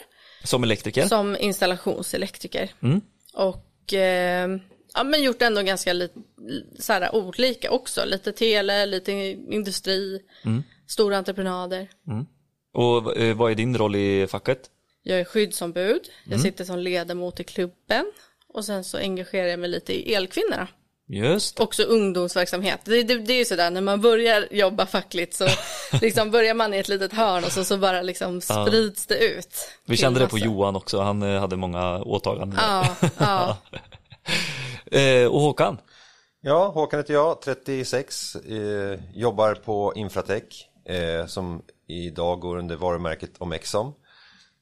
Som 0.45 0.63
elektriker? 0.65 1.07
som 1.07 1.37
installationselektriker. 1.41 2.71
Mm. 2.83 3.01
Och 3.35 3.93
eh, 3.95 4.49
ja, 4.95 5.05
men 5.05 5.23
gjort 5.23 5.43
ändå 5.43 5.63
ganska 5.63 5.93
lite 5.93 6.15
så 6.79 6.93
här, 6.93 7.15
olika 7.15 7.71
också. 7.71 8.05
Lite 8.05 8.33
tele, 8.33 8.87
lite 8.87 9.13
industri, 9.13 10.21
stora 10.87 11.17
entreprenader. 11.17 11.89
Och 12.75 13.17
eh, 13.17 13.37
vad 13.37 13.51
är 13.51 13.55
din 13.55 13.79
roll 13.79 13.97
i 13.97 14.27
facket? 14.27 14.71
Jag 15.03 15.21
är 15.21 15.25
skyddsombud, 15.25 16.09
jag 16.25 16.41
sitter 16.41 16.65
som 16.65 16.79
ledamot 16.79 17.41
i 17.41 17.45
klubben 17.45 18.13
och 18.49 18.65
sen 18.65 18.85
så 18.85 18.99
engagerar 18.99 19.47
jag 19.47 19.59
mig 19.59 19.71
lite 19.71 19.93
i 19.93 20.15
Elkvinnorna. 20.15 20.69
Just 21.09 21.61
också 21.61 21.83
ungdomsverksamhet. 21.83 22.81
Det, 22.85 23.03
det, 23.03 23.19
det 23.19 23.33
är 23.33 23.39
ju 23.39 23.45
sådär 23.45 23.71
när 23.71 23.81
man 23.81 24.01
börjar 24.01 24.49
jobba 24.51 24.87
fackligt 24.87 25.35
så 25.35 25.49
liksom 26.01 26.31
börjar 26.31 26.55
man 26.55 26.75
i 26.75 26.79
ett 26.79 26.89
litet 26.89 27.13
hörn 27.13 27.45
och 27.45 27.53
så, 27.53 27.65
så 27.65 27.79
bara 27.79 28.03
liksom 28.03 28.41
sprids 28.41 29.07
det 29.07 29.19
ut. 29.19 29.55
Vi 29.87 29.97
kände 29.97 30.21
det 30.21 30.29
på. 30.29 30.39
Johan 30.39 30.77
också, 30.77 31.01
han 31.01 31.23
eh, 31.23 31.41
hade 31.41 31.57
många 31.57 32.03
åtaganden. 32.03 32.59
Ja, 32.63 32.97
ja. 33.19 33.57
Eh, 34.87 35.27
och 35.27 35.41
Håkan? 35.41 35.79
Ja, 36.41 36.69
Håkan 36.69 37.01
heter 37.01 37.15
jag, 37.15 37.41
36, 37.41 38.35
eh, 38.37 39.01
jobbar 39.15 39.55
på 39.55 39.93
Infratech 39.97 40.69
eh, 40.89 41.27
som 41.27 41.63
idag 41.89 42.41
går 42.41 42.57
under 42.57 42.77
varumärket 42.77 43.31
Omexom. 43.39 43.95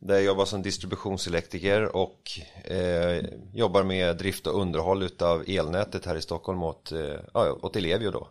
Där 0.01 0.15
jag 0.15 0.25
jobbar 0.25 0.45
som 0.45 0.63
distributionselektriker 0.63 1.97
och 1.97 2.31
eh, 2.65 3.25
jobbar 3.55 3.83
med 3.83 4.17
drift 4.17 4.47
och 4.47 4.61
underhåll 4.61 5.03
utav 5.03 5.45
elnätet 5.47 6.07
här 6.07 6.17
i 6.17 6.23
Stockholm 6.23 6.63
åt, 6.63 6.93
eh, 6.93 7.65
åt 7.65 7.77
Ellevio 7.77 8.11
då. 8.11 8.29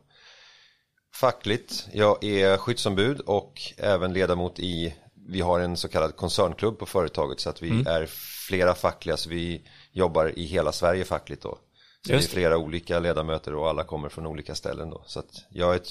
fackligt. 1.15 1.87
Jag 1.93 2.23
är 2.23 2.57
skyddsombud 2.57 3.19
och 3.19 3.61
även 3.77 4.13
ledamot 4.13 4.59
i, 4.59 4.95
vi 5.27 5.41
har 5.41 5.59
en 5.59 5.77
så 5.77 5.87
kallad 5.87 6.15
koncernklubb 6.15 6.79
på 6.79 6.85
företaget 6.85 7.39
så 7.39 7.49
att 7.49 7.61
vi 7.61 7.83
är 7.87 8.05
flera 8.47 8.75
fackliga 8.75 9.17
så 9.17 9.29
vi 9.29 9.61
jobbar 9.91 10.39
i 10.39 10.45
hela 10.45 10.71
Sverige 10.71 11.05
fackligt 11.05 11.41
då. 11.41 11.57
Så 12.05 12.13
Just 12.13 12.27
det 12.27 12.31
är 12.31 12.35
flera 12.35 12.57
olika 12.57 12.99
ledamöter 12.99 13.55
och 13.55 13.69
alla 13.69 13.83
kommer 13.83 14.09
från 14.09 14.27
olika 14.27 14.55
ställen 14.55 14.89
då. 14.89 15.03
Så 15.07 15.19
att 15.19 15.45
jag 15.49 15.75
är 15.75 15.81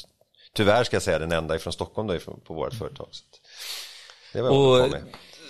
tyvärr 0.53 0.85
ska 0.85 0.97
jag 0.97 1.03
säga 1.03 1.19
den 1.19 1.33
enda 1.33 1.57
ifrån 1.57 1.73
Stockholm 1.73 2.09
då 2.09 2.15
ifrån, 2.15 2.41
på 2.45 2.55
vårt 2.55 2.75
företag. 2.75 3.09
Så 3.13 3.23
det 4.33 4.43
var 4.43 4.51
Och 4.51 4.95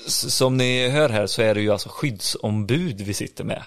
som 0.06 0.56
ni 0.56 0.88
hör 0.88 1.08
här 1.08 1.26
så 1.26 1.42
är 1.42 1.54
det 1.54 1.60
ju 1.60 1.72
alltså 1.72 1.88
skyddsombud 1.88 3.00
vi 3.00 3.14
sitter 3.14 3.44
med. 3.44 3.62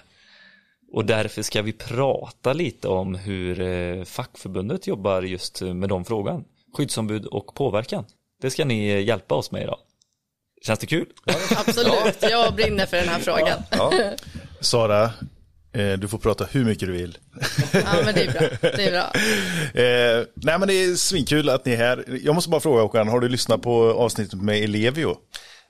Och 0.92 1.04
därför 1.04 1.42
ska 1.42 1.62
vi 1.62 1.72
prata 1.72 2.52
lite 2.52 2.88
om 2.88 3.14
hur 3.14 3.60
eh, 3.60 4.04
fackförbundet 4.04 4.86
jobbar 4.86 5.22
just 5.22 5.60
med 5.60 5.88
de 5.88 6.04
frågan. 6.04 6.44
Skyddsombud 6.76 7.26
och 7.26 7.54
påverkan. 7.54 8.04
Det 8.42 8.50
ska 8.50 8.64
ni 8.64 9.02
hjälpa 9.02 9.34
oss 9.34 9.50
med 9.50 9.62
idag. 9.62 9.78
Känns 10.66 10.78
det 10.78 10.86
kul? 10.86 11.06
Absolut, 11.56 12.16
jag 12.20 12.54
brinner 12.54 12.86
för 12.86 12.96
den 12.96 13.08
här 13.08 13.18
frågan. 13.18 13.62
Ja, 13.70 13.92
Sara, 14.60 15.04
eh, 15.72 15.92
du 15.92 16.08
får 16.08 16.18
prata 16.18 16.44
hur 16.44 16.64
mycket 16.64 16.88
du 16.88 16.92
vill. 16.92 17.18
Ja, 17.72 18.02
men 18.04 18.14
det 18.14 18.22
är 18.22 18.32
bra. 18.32 18.48
Det 18.60 18.86
är 18.86 18.90
bra. 18.90 19.12
Eh, 19.82 20.26
nej 20.34 20.58
men 20.58 20.68
det 20.68 20.74
är 20.74 20.94
svinkul 20.94 21.48
att 21.48 21.64
ni 21.64 21.72
är 21.72 21.76
här. 21.76 22.04
Jag 22.22 22.34
måste 22.34 22.50
bara 22.50 22.60
fråga 22.60 22.82
Håkan, 22.82 23.08
har 23.08 23.20
du 23.20 23.28
lyssnat 23.28 23.62
på 23.62 23.92
avsnittet 23.92 24.42
med 24.42 24.64
Elevio? 24.64 25.16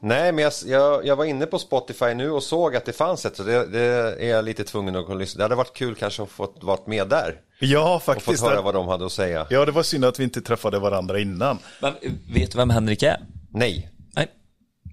Nej, 0.04 0.32
men 0.32 0.44
jag, 0.44 0.52
jag, 0.66 1.06
jag 1.06 1.16
var 1.16 1.25
inne 1.25 1.47
på 1.47 1.59
Spotify 1.59 2.14
nu 2.14 2.30
och 2.30 2.42
såg 2.42 2.76
att 2.76 2.85
det 2.85 2.92
fanns 2.92 3.26
ett, 3.26 3.37
så 3.37 3.42
det, 3.42 3.66
det 3.66 3.80
är 4.21 4.28
jag 4.30 4.44
lite 4.44 4.64
tvungen 4.64 4.97
att 4.97 5.16
lyssna. 5.16 5.38
Det 5.38 5.44
hade 5.44 5.54
varit 5.54 5.73
kul 5.76 5.94
kanske 5.94 6.23
att 6.23 6.28
få 6.30 6.52
varit 6.61 6.87
med 6.87 7.09
där 7.09 7.40
Ja, 7.61 7.94
och 7.94 8.02
fått 8.02 8.14
faktiskt. 8.14 8.42
höra 8.44 8.62
vad 8.62 8.75
de 8.75 8.88
hade 8.88 9.06
att 9.06 9.12
säga. 9.12 9.47
Ja, 9.50 9.64
det 9.64 9.73
var 9.73 9.82
synd 9.82 10.04
att 10.04 10.21
vi 10.21 10.25
inte 10.25 10.40
träffade 10.40 10.78
varandra 10.78 11.18
innan. 11.21 11.59
Men 11.80 11.92
vet 12.35 12.50
du 12.52 12.59
vem 12.59 12.71
Henrik 12.71 13.02
är? 13.02 13.21
Nej. 13.50 13.90
Nej. 14.16 14.26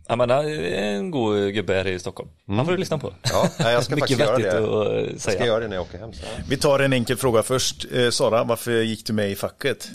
Ja, 0.08 0.16
men 0.16 0.30
han 0.30 0.46
är 0.46 0.74
en 0.74 1.12
god 1.12 1.54
gubbe 1.54 1.74
här 1.74 1.88
i 1.88 2.00
Stockholm. 2.00 2.30
Han 2.48 2.66
får 2.66 2.72
du 2.72 2.78
lyssna 2.78 2.98
på. 2.98 3.14
Ja, 3.32 3.50
jag 3.72 3.84
ska 3.84 3.96
faktiskt 4.00 4.20
göra 4.20 4.38
vettigt 4.38 4.52
det. 4.52 4.58
att 4.82 4.88
eh, 4.88 4.94
Jag 5.12 5.20
ska 5.22 5.32
säga. 5.32 5.46
göra 5.46 5.60
det 5.60 5.68
när 5.68 5.76
jag 5.76 5.84
åker 5.84 5.98
hem. 5.98 6.14
Så. 6.14 6.24
Vi 6.50 6.58
tar 6.58 6.80
en 6.80 6.94
enkel 6.94 7.18
fråga 7.18 7.44
först. 7.44 7.86
Eh, 7.94 8.10
Sara, 8.10 8.44
varför 8.44 8.72
gick 8.82 9.06
du 9.06 9.14
med 9.14 9.32
i 9.32 9.36
facket? 9.36 9.90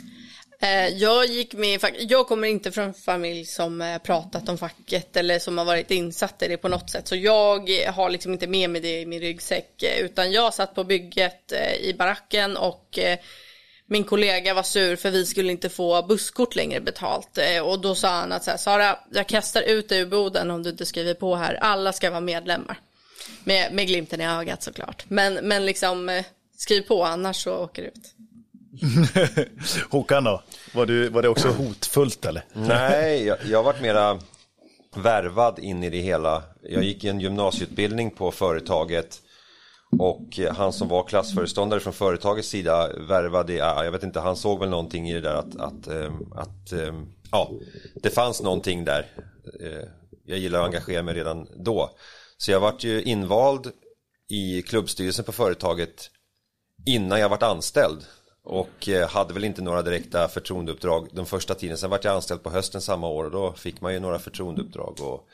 Eh, 0.64 0.88
jag 0.88 1.26
gick 1.26 1.54
med 1.54 1.84
i. 1.84 2.06
Jag 2.08 2.26
kommer 2.26 2.48
inte 2.48 2.72
från 2.72 2.84
en 2.84 2.94
familj 2.94 3.44
som 3.44 3.80
eh, 3.80 3.98
pratat 3.98 4.48
om 4.48 4.58
facket 4.58 5.16
eller 5.16 5.38
som 5.38 5.58
har 5.58 5.64
varit 5.64 5.90
insatt 5.90 6.42
i 6.42 6.48
det 6.48 6.56
på 6.56 6.68
något 6.68 6.90
sätt. 6.90 7.08
Så 7.08 7.16
jag 7.16 7.70
har 7.86 8.10
liksom 8.10 8.32
inte 8.32 8.46
med 8.46 8.70
mig 8.70 8.80
det 8.80 9.00
i 9.00 9.06
min 9.06 9.20
ryggsäck. 9.20 9.82
Eh, 9.82 10.04
utan 10.04 10.32
jag 10.32 10.54
satt 10.54 10.74
på 10.74 10.84
bygget 10.84 11.52
i 11.80 11.94
baracken 11.94 12.56
och 12.56 12.98
min 13.86 14.04
kollega 14.04 14.54
var 14.54 14.62
sur 14.62 14.96
för 14.96 15.10
vi 15.10 15.26
skulle 15.26 15.52
inte 15.52 15.68
få 15.68 16.02
busskort 16.02 16.56
längre 16.56 16.80
betalt. 16.80 17.38
Och 17.64 17.80
då 17.80 17.94
sa 17.94 18.08
han 18.08 18.32
att 18.32 18.44
så 18.44 18.50
här, 18.50 18.58
Sara, 18.58 18.98
jag 19.12 19.26
kastar 19.26 19.62
ut 19.62 19.88
dig 19.88 20.00
ur 20.00 20.06
boden 20.06 20.50
om 20.50 20.62
du 20.62 20.70
inte 20.70 20.86
skriver 20.86 21.14
på 21.14 21.36
här. 21.36 21.54
Alla 21.54 21.92
ska 21.92 22.10
vara 22.10 22.20
medlemmar. 22.20 22.80
Med, 23.44 23.72
med 23.72 23.86
glimten 23.86 24.20
i 24.20 24.26
ögat 24.26 24.62
såklart. 24.62 25.04
Men, 25.08 25.34
men 25.34 25.66
liksom 25.66 26.22
skriv 26.56 26.82
på 26.82 27.04
annars 27.04 27.42
så 27.44 27.56
åker 27.56 27.82
du 27.82 27.88
ut. 27.88 28.13
Håkan 29.90 30.24
då? 30.24 30.42
Var, 30.74 30.86
du, 30.86 31.08
var 31.08 31.22
det 31.22 31.28
också 31.28 31.48
hotfullt 31.48 32.24
eller? 32.24 32.44
Nej, 32.52 33.24
jag, 33.24 33.38
jag 33.44 33.58
har 33.58 33.64
varit 33.64 33.82
mera 33.82 34.18
värvad 34.96 35.58
in 35.58 35.82
i 35.84 35.90
det 35.90 36.00
hela. 36.00 36.42
Jag 36.62 36.84
gick 36.84 37.04
en 37.04 37.20
gymnasieutbildning 37.20 38.10
på 38.10 38.30
företaget 38.30 39.20
och 39.98 40.38
han 40.56 40.72
som 40.72 40.88
var 40.88 41.04
klassföreståndare 41.04 41.80
från 41.80 41.92
företagets 41.92 42.48
sida 42.48 42.90
värvade, 43.08 43.52
jag 43.54 43.92
vet 43.92 44.02
inte, 44.02 44.20
han 44.20 44.36
såg 44.36 44.60
väl 44.60 44.68
någonting 44.68 45.10
i 45.10 45.14
det 45.14 45.20
där 45.20 45.34
att, 45.34 45.56
att, 45.56 45.86
ehm, 45.86 46.32
att 46.32 46.72
ehm, 46.72 47.06
ja, 47.30 47.50
det 48.02 48.10
fanns 48.10 48.42
någonting 48.42 48.84
där. 48.84 49.06
Eh, 49.60 49.88
jag 50.24 50.38
gillar 50.38 50.60
att 50.60 50.66
engagera 50.66 51.02
mig 51.02 51.14
redan 51.14 51.48
då. 51.56 51.90
Så 52.36 52.50
jag 52.50 52.60
vart 52.60 52.84
ju 52.84 53.02
invald 53.02 53.72
i 54.30 54.62
klubbstyrelsen 54.62 55.24
på 55.24 55.32
företaget 55.32 56.10
innan 56.86 57.20
jag 57.20 57.28
vart 57.28 57.42
anställd. 57.42 58.04
Och 58.44 58.88
eh, 58.88 59.08
hade 59.08 59.34
väl 59.34 59.44
inte 59.44 59.62
några 59.62 59.82
direkta 59.82 60.28
förtroendeuppdrag 60.28 61.08
den 61.12 61.26
första 61.26 61.54
tiden. 61.54 61.78
Sen 61.78 61.90
vart 61.90 62.04
jag 62.04 62.14
anställd 62.14 62.42
på 62.42 62.50
hösten 62.50 62.80
samma 62.80 63.08
år 63.08 63.24
och 63.24 63.30
då 63.30 63.52
fick 63.52 63.80
man 63.80 63.92
ju 63.92 64.00
några 64.00 64.18
förtroendeuppdrag 64.18 65.00
och, 65.00 65.28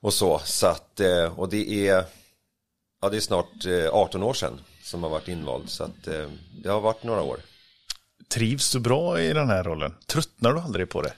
och 0.00 0.14
så. 0.14 0.40
så 0.44 0.66
att, 0.66 1.00
eh, 1.00 1.38
och 1.38 1.48
det 1.48 1.88
är, 1.88 2.04
ja, 3.02 3.08
det 3.08 3.16
är 3.16 3.20
snart 3.20 3.66
eh, 3.66 3.94
18 3.94 4.22
år 4.22 4.34
sedan 4.34 4.60
som 4.82 5.02
jag 5.02 5.10
varit 5.10 5.28
invald. 5.28 5.70
Så 5.70 5.84
att 5.84 6.06
eh, 6.06 6.28
det 6.62 6.68
har 6.68 6.80
varit 6.80 7.02
några 7.02 7.22
år. 7.22 7.40
Trivs 8.28 8.72
du 8.72 8.80
bra 8.80 9.20
i 9.20 9.32
den 9.32 9.48
här 9.48 9.64
rollen? 9.64 9.94
Tröttnar 10.06 10.52
du 10.52 10.60
aldrig 10.60 10.90
på 10.90 11.02
det? 11.02 11.12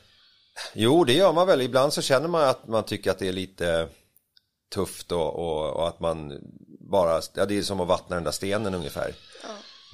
Jo, 0.75 1.05
det 1.05 1.13
gör 1.13 1.33
man 1.33 1.47
väl. 1.47 1.63
Ibland 1.63 1.93
så 1.93 2.03
känner 2.03 2.29
man 2.29 2.49
att 2.49 2.67
man 2.67 2.85
tycker 2.85 3.11
att 3.11 3.19
det 3.19 3.29
är 3.29 3.33
lite 3.33 3.89
tufft 4.75 5.13
och, 5.13 5.35
och, 5.35 5.77
och 5.77 5.89
att 5.89 6.01
man 6.01 6.41
bara, 6.81 7.21
ja 7.35 7.47
det 7.47 7.59
är 7.59 7.63
som 7.63 7.81
att 7.81 7.89
vattna 7.89 8.17
den 8.17 8.25
där 8.25 8.31
stenen 8.31 8.75
ungefär. 8.75 9.15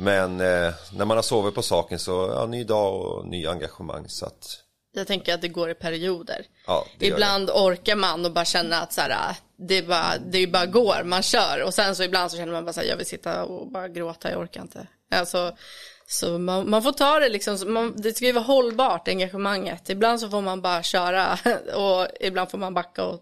Men 0.03 0.41
eh, 0.41 0.75
när 0.93 1.05
man 1.05 1.17
har 1.17 1.23
sovit 1.23 1.55
på 1.55 1.63
saken 1.63 1.99
så, 1.99 2.33
ja, 2.37 2.47
ny 2.47 2.65
dag 2.65 3.01
och 3.01 3.27
ny 3.27 3.47
engagemang 3.47 4.09
så 4.09 4.27
att, 4.27 4.59
Jag 4.95 5.07
tänker 5.07 5.35
att 5.35 5.41
det 5.43 5.49
går 5.49 5.71
i 5.71 5.75
perioder. 5.75 6.47
ja, 6.67 6.87
det 6.99 7.07
Ibland 7.07 7.51
orkar 7.51 7.97
man 7.97 8.25
och 8.27 8.33
bara 8.33 8.45
känna 8.45 8.81
att 8.81 8.93
så 8.93 9.01
här, 9.01 9.37
det, 9.69 9.79
är 9.79 9.83
bara, 9.83 10.19
det 10.33 10.39
är 10.39 10.47
bara 10.47 10.67
går, 10.67 11.05
man 11.05 11.23
kör. 11.23 11.63
Och 11.63 11.75
sen 11.75 11.97
så 11.97 12.03
ibland 12.03 12.31
så 12.31 12.37
känner 12.37 12.53
man 12.53 12.65
bara 12.65 12.73
så 12.73 12.81
här, 12.81 12.87
jag 12.89 12.97
vill 12.97 13.07
sitta 13.07 13.45
och 13.45 13.71
bara 13.71 13.89
gråta, 13.89 14.31
jag 14.31 14.41
orkar 14.41 14.63
inte. 14.63 14.87
Alltså, 15.11 15.57
så 16.07 16.39
man, 16.39 16.71
man 16.71 16.83
får 16.83 16.93
ta 16.93 17.19
det 17.19 17.29
liksom, 17.29 17.73
man, 17.73 17.95
det 17.97 18.13
ska 18.17 18.27
ju 18.27 18.33
vara 18.33 18.45
hållbart 18.45 19.09
engagemanget. 19.09 19.91
Ibland 19.91 20.21
så 20.21 20.29
får 20.29 20.41
man 20.41 20.63
bara 20.63 20.83
köra 20.83 21.39
och 21.75 22.07
ibland 22.21 22.51
får 22.51 22.59
man 22.59 22.75
backa 22.75 23.05
och 23.05 23.21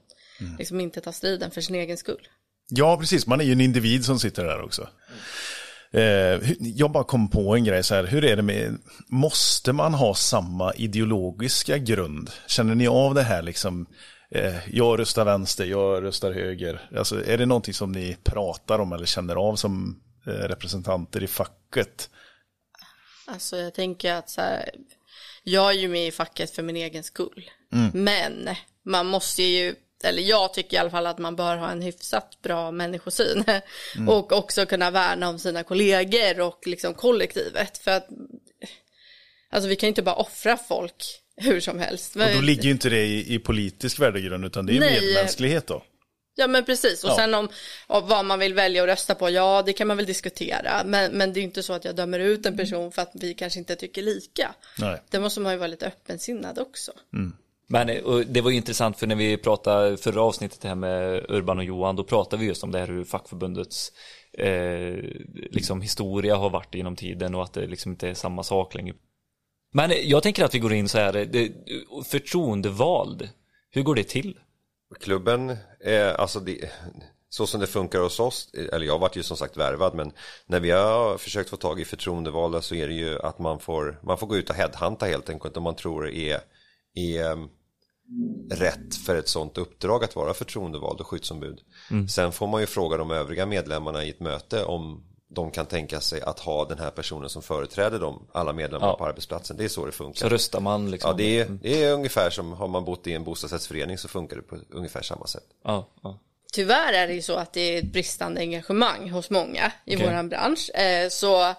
liksom 0.59 0.81
inte 0.81 1.01
ta 1.01 1.13
striden 1.13 1.51
för 1.51 1.61
sin 1.61 1.75
egen 1.75 1.97
skull. 1.99 2.29
Ja, 2.69 2.97
precis. 2.97 3.27
Man 3.27 3.41
är 3.41 3.45
ju 3.45 3.53
en 3.53 3.61
individ 3.61 4.05
som 4.05 4.19
sitter 4.19 4.45
där 4.45 4.63
också. 4.63 4.89
Eh, 5.93 6.53
jag 6.59 6.91
bara 6.91 7.05
kom 7.05 7.29
på 7.31 7.55
en 7.57 7.65
grej 7.65 7.83
så 7.83 7.95
här. 7.95 8.05
Hur 8.05 8.25
är 8.25 8.37
det 8.37 8.43
med, 8.43 8.79
måste 9.07 9.73
man 9.73 9.95
ha 9.95 10.15
samma 10.15 10.75
ideologiska 10.75 11.79
grund? 11.79 12.31
Känner 12.47 12.75
ni 12.75 12.89
av 12.89 13.15
det 13.15 13.23
här 13.23 13.43
liksom? 13.43 13.87
Eh, 14.31 14.69
jag 14.69 14.99
röstar 14.99 15.25
vänster, 15.25 15.65
jag 15.65 16.03
röstar 16.03 16.33
höger. 16.33 16.89
Alltså, 16.97 17.25
är 17.27 17.39
det 17.39 17.47
någonting 17.47 17.75
som 17.75 17.93
ni 17.93 18.17
pratar 18.25 18.79
om 18.79 18.93
eller 18.93 19.07
känner 19.07 19.37
av 19.37 19.57
som 19.57 20.01
eh, 20.27 20.31
representanter 20.31 21.23
i 21.23 21.27
facket? 21.27 22.11
Alltså 23.27 23.57
jag 23.57 23.75
tänker 23.75 24.15
att 24.15 24.31
så 24.31 24.41
här, 24.41 24.71
jag 25.43 25.71
är 25.71 25.79
ju 25.79 25.89
med 25.89 26.07
i 26.07 26.11
facket 26.11 26.51
för 26.51 26.63
min 26.63 26.77
egen 26.77 27.05
skull. 27.05 27.51
Men 27.93 28.49
man 28.83 29.07
måste 29.07 29.43
ju, 29.43 29.75
eller 30.05 30.23
jag 30.23 30.55
tycker 30.55 30.77
i 30.77 30.81
alla 30.81 30.91
fall 30.91 31.07
att 31.07 31.19
man 31.19 31.37
bör 31.37 31.57
ha 31.57 31.71
en 31.71 31.83
hyfsat 31.83 32.43
bra 32.43 32.71
människosyn. 32.71 33.45
Och 34.09 34.33
också 34.33 34.67
kunna 34.67 34.91
värna 34.91 35.29
om 35.29 35.39
sina 35.39 35.63
kollegor 35.63 36.41
och 36.41 36.67
liksom 36.67 36.95
kollektivet. 36.95 37.79
För 37.79 37.91
att, 37.91 38.09
alltså 39.51 39.69
vi 39.69 39.77
kan 39.77 39.87
ju 39.87 39.89
inte 39.89 40.03
bara 40.03 40.15
offra 40.15 40.57
folk 40.57 41.05
hur 41.37 41.61
som 41.61 41.79
helst. 41.79 42.17
Och 42.17 42.23
då 42.35 42.41
ligger 42.41 42.63
ju 42.63 42.71
inte 42.71 42.89
det 42.89 43.05
i, 43.07 43.35
i 43.35 43.39
politisk 43.39 44.01
värdegrund 44.01 44.45
utan 44.45 44.67
det 44.67 44.77
är 44.77 44.81
Nej. 44.81 45.01
medmänsklighet 45.01 45.67
då. 45.67 45.83
Ja 46.35 46.47
men 46.47 46.65
precis, 46.65 47.05
och 47.05 47.11
Ja. 47.11 47.17
sen 47.17 47.35
om 47.35 47.49
och 47.87 48.09
vad 48.09 48.25
man 48.25 48.39
vill 48.39 48.55
välja 48.55 48.83
att 48.83 48.89
rösta 48.89 49.15
på, 49.15 49.31
ja 49.31 49.63
det 49.67 49.73
kan 49.73 49.89
man 49.89 49.97
väl 49.97 50.07
diskutera. 50.07 50.83
Men, 50.85 51.13
men 51.13 51.33
det 51.33 51.41
är 51.41 51.43
inte 51.43 51.63
så 51.63 51.73
att 51.73 51.85
jag 51.85 51.97
dömer 51.97 52.19
ut 52.19 52.47
en 52.47 52.57
person 52.57 52.93
för 52.93 53.03
att 53.03 53.11
vi 53.15 53.35
kanske 53.35 53.59
inte 53.59 53.77
tycker 53.77 54.03
lika. 54.03 54.55
Nej. 54.79 55.03
Det 55.11 55.21
måste 55.21 55.41
man 55.41 55.53
ju 55.53 55.59
vara 55.59 55.69
lite 55.69 55.87
öppensinnad 55.87 56.59
också. 56.59 56.93
Men 57.73 57.87
det 58.27 58.41
var 58.41 58.51
ju 58.51 58.57
intressant 58.57 58.99
för 58.99 59.07
när 59.07 59.15
vi 59.15 59.37
pratade 59.37 59.97
förra 59.97 60.23
avsnittet 60.23 60.65
här 60.65 60.75
med 60.75 61.27
Urban 61.29 61.59
och 61.59 61.65
Johan, 61.65 61.97
då 61.97 62.05
pratade 62.05 62.41
vi 62.41 62.47
just 62.47 62.65
om 62.65 62.71
det 62.71 62.79
här 62.79 62.87
hur 62.87 63.05
fackförbundets 63.05 63.93
eh, 64.33 64.95
liksom 65.51 65.83
historia 65.83 66.37
har 66.37 66.51
varit 66.51 66.75
genom 66.75 66.97
tiden 66.97 67.35
och 67.35 67.43
att 67.43 67.53
det 67.53 67.67
liksom 67.67 67.93
inte 67.93 68.09
är 68.09 68.15
samma 68.15 68.43
sak 68.43 68.75
längre. 68.75 68.95
Men 69.73 69.93
jag 70.03 70.23
tänker 70.23 70.45
att 70.45 70.55
vi 70.55 70.59
går 70.59 70.73
in 70.73 70.89
så 70.89 70.99
här, 70.99 71.13
det, 71.13 71.53
förtroendevald, 72.07 73.29
hur 73.71 73.83
går 73.83 73.95
det 73.95 74.05
till? 74.05 74.39
Klubben, 75.01 75.51
eh, 75.81 76.15
alltså 76.19 76.41
det, 76.41 76.71
så 77.29 77.47
som 77.47 77.61
det 77.61 77.67
funkar 77.67 78.01
hos 78.01 78.21
oss, 78.21 78.51
eller 78.73 78.87
jag 78.87 78.99
vart 78.99 79.17
ju 79.17 79.23
som 79.23 79.37
sagt 79.37 79.57
värvad 79.57 79.95
men 79.95 80.13
när 80.47 80.61
vi 80.61 80.71
har 80.71 81.19
försökt 81.19 81.51
få 81.51 81.57
tag 81.57 81.81
i 81.81 81.85
förtroendevalda 81.85 82.63
så 82.63 82.75
är 82.75 82.89
det 82.89 82.95
ju 82.95 83.19
att 83.19 83.39
man 83.39 83.61
får, 83.61 84.01
man 84.03 84.19
får 84.19 84.27
gå 84.27 84.37
ut 84.37 84.51
och 84.51 84.57
headhunta 84.57 85.07
helt 85.07 85.31
enkelt 85.31 85.57
om 85.57 85.63
man 85.63 85.77
tror 85.77 86.03
det 86.03 86.17
är, 86.17 86.41
är 86.95 87.60
rätt 88.51 88.95
för 89.07 89.17
ett 89.17 89.29
sånt 89.29 89.59
uppdrag 89.59 90.05
att 90.05 90.17
vara 90.17 90.35
förtroendevald 90.35 91.01
och 91.01 91.07
skyddsombud. 91.07 91.61
Sen 92.11 92.33
får 92.33 92.47
man 92.47 92.61
ju 92.61 92.67
fråga 92.67 92.97
de 92.97 93.11
övriga 93.11 93.47
medlemmarna 93.47 94.05
i 94.05 94.11
ett 94.11 94.21
möte 94.21 94.65
om 94.65 95.05
de 95.33 95.51
kan 95.51 95.67
tänka 95.67 96.01
sig 96.01 96.23
att 96.23 96.39
ha 96.41 96.65
den 96.65 96.79
här 96.79 96.91
personen 96.91 97.29
som 97.31 97.43
företräder 97.43 97.99
dem, 97.99 98.27
alla 98.33 98.53
medlemmar 98.53 98.87
Ja. 98.87 98.97
på 98.97 99.07
arbetsplatsen. 99.07 99.57
Det 99.57 99.65
är 99.65 99.69
så 99.69 99.87
det 99.87 99.93
funkar. 99.93 100.21
Så 100.21 100.29
röstar 100.29 100.61
man 100.61 100.91
liksom? 100.91 101.11
Ja, 101.11 101.17
det 101.17 101.39
är, 101.41 101.59
det 101.63 101.85
är 101.85 101.93
ungefär 101.93 102.31
som 102.31 102.53
har 102.53 102.69
man 102.69 102.85
bott 102.85 103.07
i 103.07 103.13
en 103.13 103.25
bostadsrättsförening 103.25 103.99
så 103.99 104.09
funkar 104.09 104.37
det 104.37 104.43
på 104.43 104.57
ungefär 104.71 105.03
samma 105.03 105.27
sätt. 105.27 105.45
Ja, 105.65 105.89
ja. 106.03 106.19
Tyvärr 106.53 106.93
är 106.93 107.07
det 107.07 107.15
ju 107.15 107.23
så 107.23 107.35
att 107.35 107.53
det 107.53 107.61
är 107.61 107.79
ett 107.79 107.93
bristande 107.93 108.41
engagemang 108.41 109.11
hos 109.11 109.31
många 109.31 109.73
i 109.85 109.97
Okej. 109.97 110.07
våran 110.07 110.29
bransch. 110.29 110.71
Eh, 110.75 111.09
så 111.09 111.55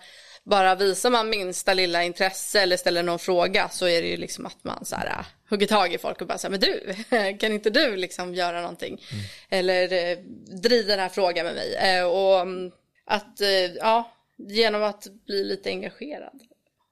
bara 0.51 0.75
visar 0.75 1.09
man 1.09 1.29
minsta 1.29 1.73
lilla 1.73 2.03
intresse 2.03 2.61
eller 2.61 2.77
ställer 2.77 3.03
någon 3.03 3.19
fråga 3.19 3.69
så 3.69 3.87
är 3.87 4.01
det 4.01 4.07
ju 4.07 4.17
liksom 4.17 4.45
att 4.45 4.63
man 4.63 4.85
så 4.85 4.95
här, 4.95 5.07
äh, 5.07 5.25
hugger 5.49 5.67
tag 5.67 5.93
i 5.93 5.97
folk 5.97 6.21
och 6.21 6.27
bara 6.27 6.37
säger 6.37 6.51
men 6.51 6.59
du, 6.59 6.93
kan 7.39 7.51
inte 7.51 7.69
du 7.69 7.95
liksom 7.95 8.35
göra 8.35 8.61
någonting? 8.61 9.01
Eller 9.49 9.93
eh, 9.93 10.17
driv 10.61 10.87
den 10.87 10.99
här 10.99 11.09
frågan 11.09 11.45
med 11.45 11.55
mig. 11.55 11.75
Eh, 11.75 12.05
och 12.05 12.39
mm, 12.39 12.71
att, 13.05 13.41
eh, 13.41 13.47
ja, 13.79 14.11
genom 14.37 14.83
att 14.83 15.07
bli 15.25 15.43
lite 15.43 15.69
engagerad. 15.69 16.39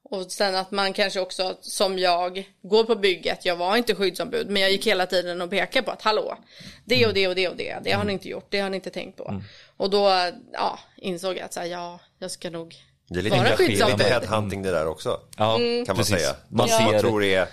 Och 0.04 0.32
sen 0.32 0.56
att 0.56 0.72
man 0.72 0.94
kanske 0.94 1.20
också, 1.20 1.58
som 1.62 2.00
jag, 2.00 2.50
går 2.62 2.84
på 2.84 2.96
bygget, 2.96 3.46
jag 3.46 3.56
var 3.56 3.78
inte 3.78 3.96
skyddsombud, 3.96 4.50
men 4.50 4.62
jag 4.62 4.72
gick 4.72 4.88
hela 4.88 5.06
tiden 5.06 5.42
och 5.42 5.50
pekade 5.50 5.86
på 5.86 5.92
att 5.92 6.02
hallå, 6.02 6.38
det 6.86 7.06
och 7.08 7.14
det 7.14 7.28
och 7.28 7.36
det 7.36 7.48
och 7.48 7.56
det, 7.56 7.78
det 7.84 7.92
har 7.92 8.04
ni 8.04 8.14
inte 8.14 8.30
gjort, 8.30 8.48
det 8.50 8.60
har 8.60 8.70
ni 8.70 8.76
inte 8.76 8.90
tänkt 8.90 9.18
på. 9.18 9.42
Och 9.78 9.90
då, 9.90 10.32
ja, 10.52 10.80
insåg 10.98 11.38
jag 11.38 11.46
att 11.46 11.54
så 11.54 11.60
här, 11.60 11.68
ja, 11.68 12.00
jag 12.20 12.32
ska 12.32 12.50
nog 12.50 12.76
Det 13.10 13.20
är 13.20 13.24
lite, 13.24 13.38
vara 13.38 13.88
lite 13.98 14.04
headhunting 14.10 14.62
det 14.64 14.72
där 14.72 14.88
också. 14.88 15.20
Ja, 15.38 15.56
Mm. 15.56 15.86
Kan 15.86 15.96
man 15.96 16.06
precis. 16.06 16.16
säga. 16.16 16.36
Man 16.50 16.70
Som 16.70 16.84
man 16.84 17.00
tror 17.00 17.24
är 17.24 17.48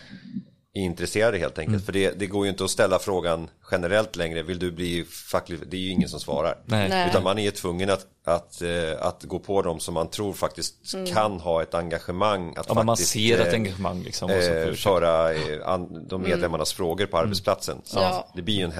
intresserade 0.74 1.38
helt 1.38 1.58
enkelt. 1.58 1.84
För 1.84 1.92
det, 1.92 2.10
det 2.10 2.26
går 2.26 2.44
ju 2.46 2.50
inte 2.50 2.64
att 2.64 2.70
ställa 2.70 2.98
frågan 2.98 3.48
generellt 3.70 4.16
längre. 4.16 4.42
Vill 4.42 4.58
du 4.58 4.70
bli 4.72 5.04
facklig? 5.04 5.58
Det 5.68 5.76
är 5.76 5.80
ju 5.80 5.90
ingen 5.90 6.08
som 6.08 6.20
svarar. 6.20 6.58
Nej. 6.64 7.08
Utan 7.10 7.22
man 7.22 7.38
är 7.38 7.50
tvungen 7.50 7.90
att, 7.90 8.06
att, 8.24 8.62
eh, 8.62 8.70
att 9.06 9.24
gå 9.24 9.38
på 9.38 9.62
dem 9.62 9.80
som 9.80 9.94
man 9.94 10.10
tror 10.10 10.32
faktiskt 10.32 10.74
kan 11.14 11.40
ha 11.40 11.62
ett 11.62 11.74
engagemang. 11.74 12.54
Att 12.56 12.66
ja, 12.68 12.74
men 12.74 12.86
man 12.86 12.96
faktiskt, 12.96 13.10
ser 13.12 13.40
ett 13.40 13.46
eh, 13.46 13.54
engagemang 13.54 14.02
liksom. 14.02 14.30
Och 14.30 14.42
så 14.42 14.52
eh, 14.52 14.64
försöker- 14.66 14.76
föra 14.76 15.34
eh, 15.34 15.68
an, 15.68 16.06
de 16.08 16.22
medlemmarnas 16.22 16.72
frågor 16.72 17.06
på 17.06 17.18
arbetsplatsen. 17.18 17.80
Så 17.84 17.98
Ja. 17.98 18.28
Det 18.34 18.42
blir 18.42 18.54
ju 18.54 18.64
en 18.64 18.72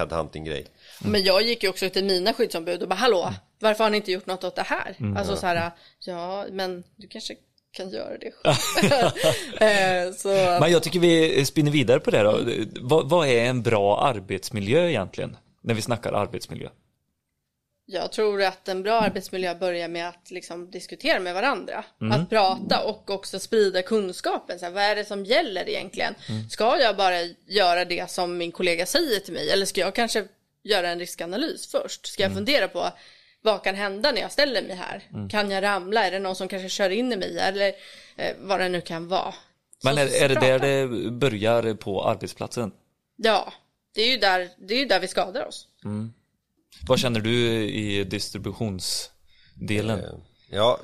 headhunting-grej. 0.99 1.11
Men 1.11 1.23
jag 1.23 1.41
gick 1.41 1.63
ju 1.63 1.69
också 1.69 1.89
till 1.89 2.05
mina 2.05 2.33
skyddsombud 2.33 2.81
och 2.81 2.89
bara 2.89 2.95
hallå, 2.95 3.33
varför 3.59 3.83
har 3.83 3.91
ni 3.91 3.97
inte 3.97 4.11
gjort 4.11 4.25
något 4.25 4.43
åt 4.43 4.55
det 4.55 4.61
här? 4.61 4.95
Mm. 4.99 5.17
Alltså 5.17 5.35
så 5.35 5.47
här, 5.47 5.71
ja 5.99 6.45
men 6.51 6.83
du 6.95 7.07
kanske 7.07 7.35
kan 7.71 7.89
göra 7.89 8.17
det 8.17 8.31
själv. 8.31 8.55
Eh, 9.67 10.13
så, 10.13 10.29
Men 10.61 10.71
jag 10.71 10.83
tycker 10.83 10.99
vi 10.99 11.45
spinner 11.45 11.71
vidare 11.71 11.99
på 11.99 12.11
det 12.11 12.21
då. 12.23 12.39
Vad, 12.81 13.09
vad 13.09 13.27
är 13.27 13.45
en 13.45 13.61
bra 13.61 14.01
arbetsmiljö 14.01 14.89
egentligen? 14.89 15.37
När 15.61 15.73
vi 15.73 15.81
snackar 15.81 16.13
arbetsmiljö. 16.13 16.69
jag 17.85 18.11
tror 18.11 18.43
att 18.43 18.67
en 18.67 18.83
bra 18.83 19.01
arbetsmiljö 19.01 19.55
börjar 19.55 19.87
med 19.87 20.07
att 20.09 20.31
liksom 20.31 20.71
diskutera 20.71 21.19
med 21.19 21.33
varandra. 21.33 21.83
Att 22.11 22.29
prata 22.29 22.83
och 22.83 23.09
också 23.09 23.39
sprida 23.39 23.81
kunskapen. 23.81 24.59
Så 24.59 24.65
här, 24.65 24.71
vad 24.71 24.83
är 24.83 24.95
det 24.95 25.05
som 25.05 25.25
gäller 25.25 25.69
egentligen? 25.69 26.15
Ska 26.49 26.77
jag 26.77 26.97
bara 26.97 27.21
göra 27.47 27.85
det 27.85 28.11
som 28.11 28.37
min 28.37 28.51
kollega 28.51 28.85
säger 28.85 29.19
till 29.19 29.33
mig? 29.33 29.51
Eller 29.51 29.65
ska 29.65 29.81
jag 29.81 29.95
kanske 29.95 30.27
göra 30.69 30.89
en 30.89 30.99
riskanalys 30.99 31.67
först? 31.71 32.07
Ska 32.07 32.23
jag 32.23 32.33
fundera 32.33 32.67
på 32.67 32.91
vad 33.41 33.63
kan 33.63 33.75
hända 33.75 34.11
när 34.11 34.21
jag 34.21 34.31
ställer 34.31 34.61
mig 34.61 34.75
här? 34.75 35.27
Kan 35.29 35.51
jag 35.51 35.63
ramla? 35.63 36.05
Är 36.05 36.11
det 36.11 36.19
någon 36.19 36.35
som 36.35 36.47
kanske 36.47 36.69
kör 36.69 36.89
in 36.89 37.13
i 37.13 37.17
mig? 37.17 37.39
Eller 37.39 37.73
eh, 38.15 38.35
vad 38.39 38.59
det 38.59 38.69
nu 38.69 38.81
kan 38.81 39.07
vara. 39.07 39.33
Men 39.83 39.95
Så- 39.95 40.01
är, 40.01 40.07
så 40.07 40.23
är 40.23 40.29
det 40.29 40.35
där 40.35 40.59
det 40.59 40.87
börjar 41.11 41.73
på 41.73 42.03
arbetsplatsen? 42.05 42.71
Ja, 43.15 43.53
det 43.95 44.01
är 44.01 44.11
ju 44.11 44.17
där, 44.17 44.49
det 44.57 44.73
är 44.73 44.79
ju 44.79 44.85
där 44.85 44.99
vi 44.99 45.07
skadar 45.07 45.47
oss. 45.47 45.67
Vad 46.87 46.99
känner 46.99 47.19
du 47.19 47.47
i 47.69 48.03
distributionsdelen? 48.03 50.21
Ja, 50.49 50.79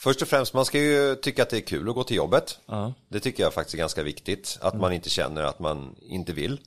först 0.00 0.22
och 0.22 0.28
främst 0.28 0.54
man 0.54 0.64
ska 0.64 0.78
ju 0.78 1.14
tycka 1.14 1.42
att 1.42 1.50
det 1.50 1.56
är 1.56 1.60
kul 1.60 1.88
att 1.88 1.94
gå 1.94 2.04
till 2.04 2.16
jobbet. 2.16 2.58
Ja. 2.66 2.94
Det 3.08 3.20
tycker 3.20 3.42
jag 3.42 3.54
faktiskt 3.54 3.74
är 3.74 3.78
ganska 3.78 4.02
viktigt. 4.02 4.58
Att 4.60 4.74
man 4.74 4.92
inte 4.92 5.10
känner 5.10 5.42
att 5.42 5.58
man 5.58 5.96
inte 6.02 6.32
vill. 6.32 6.60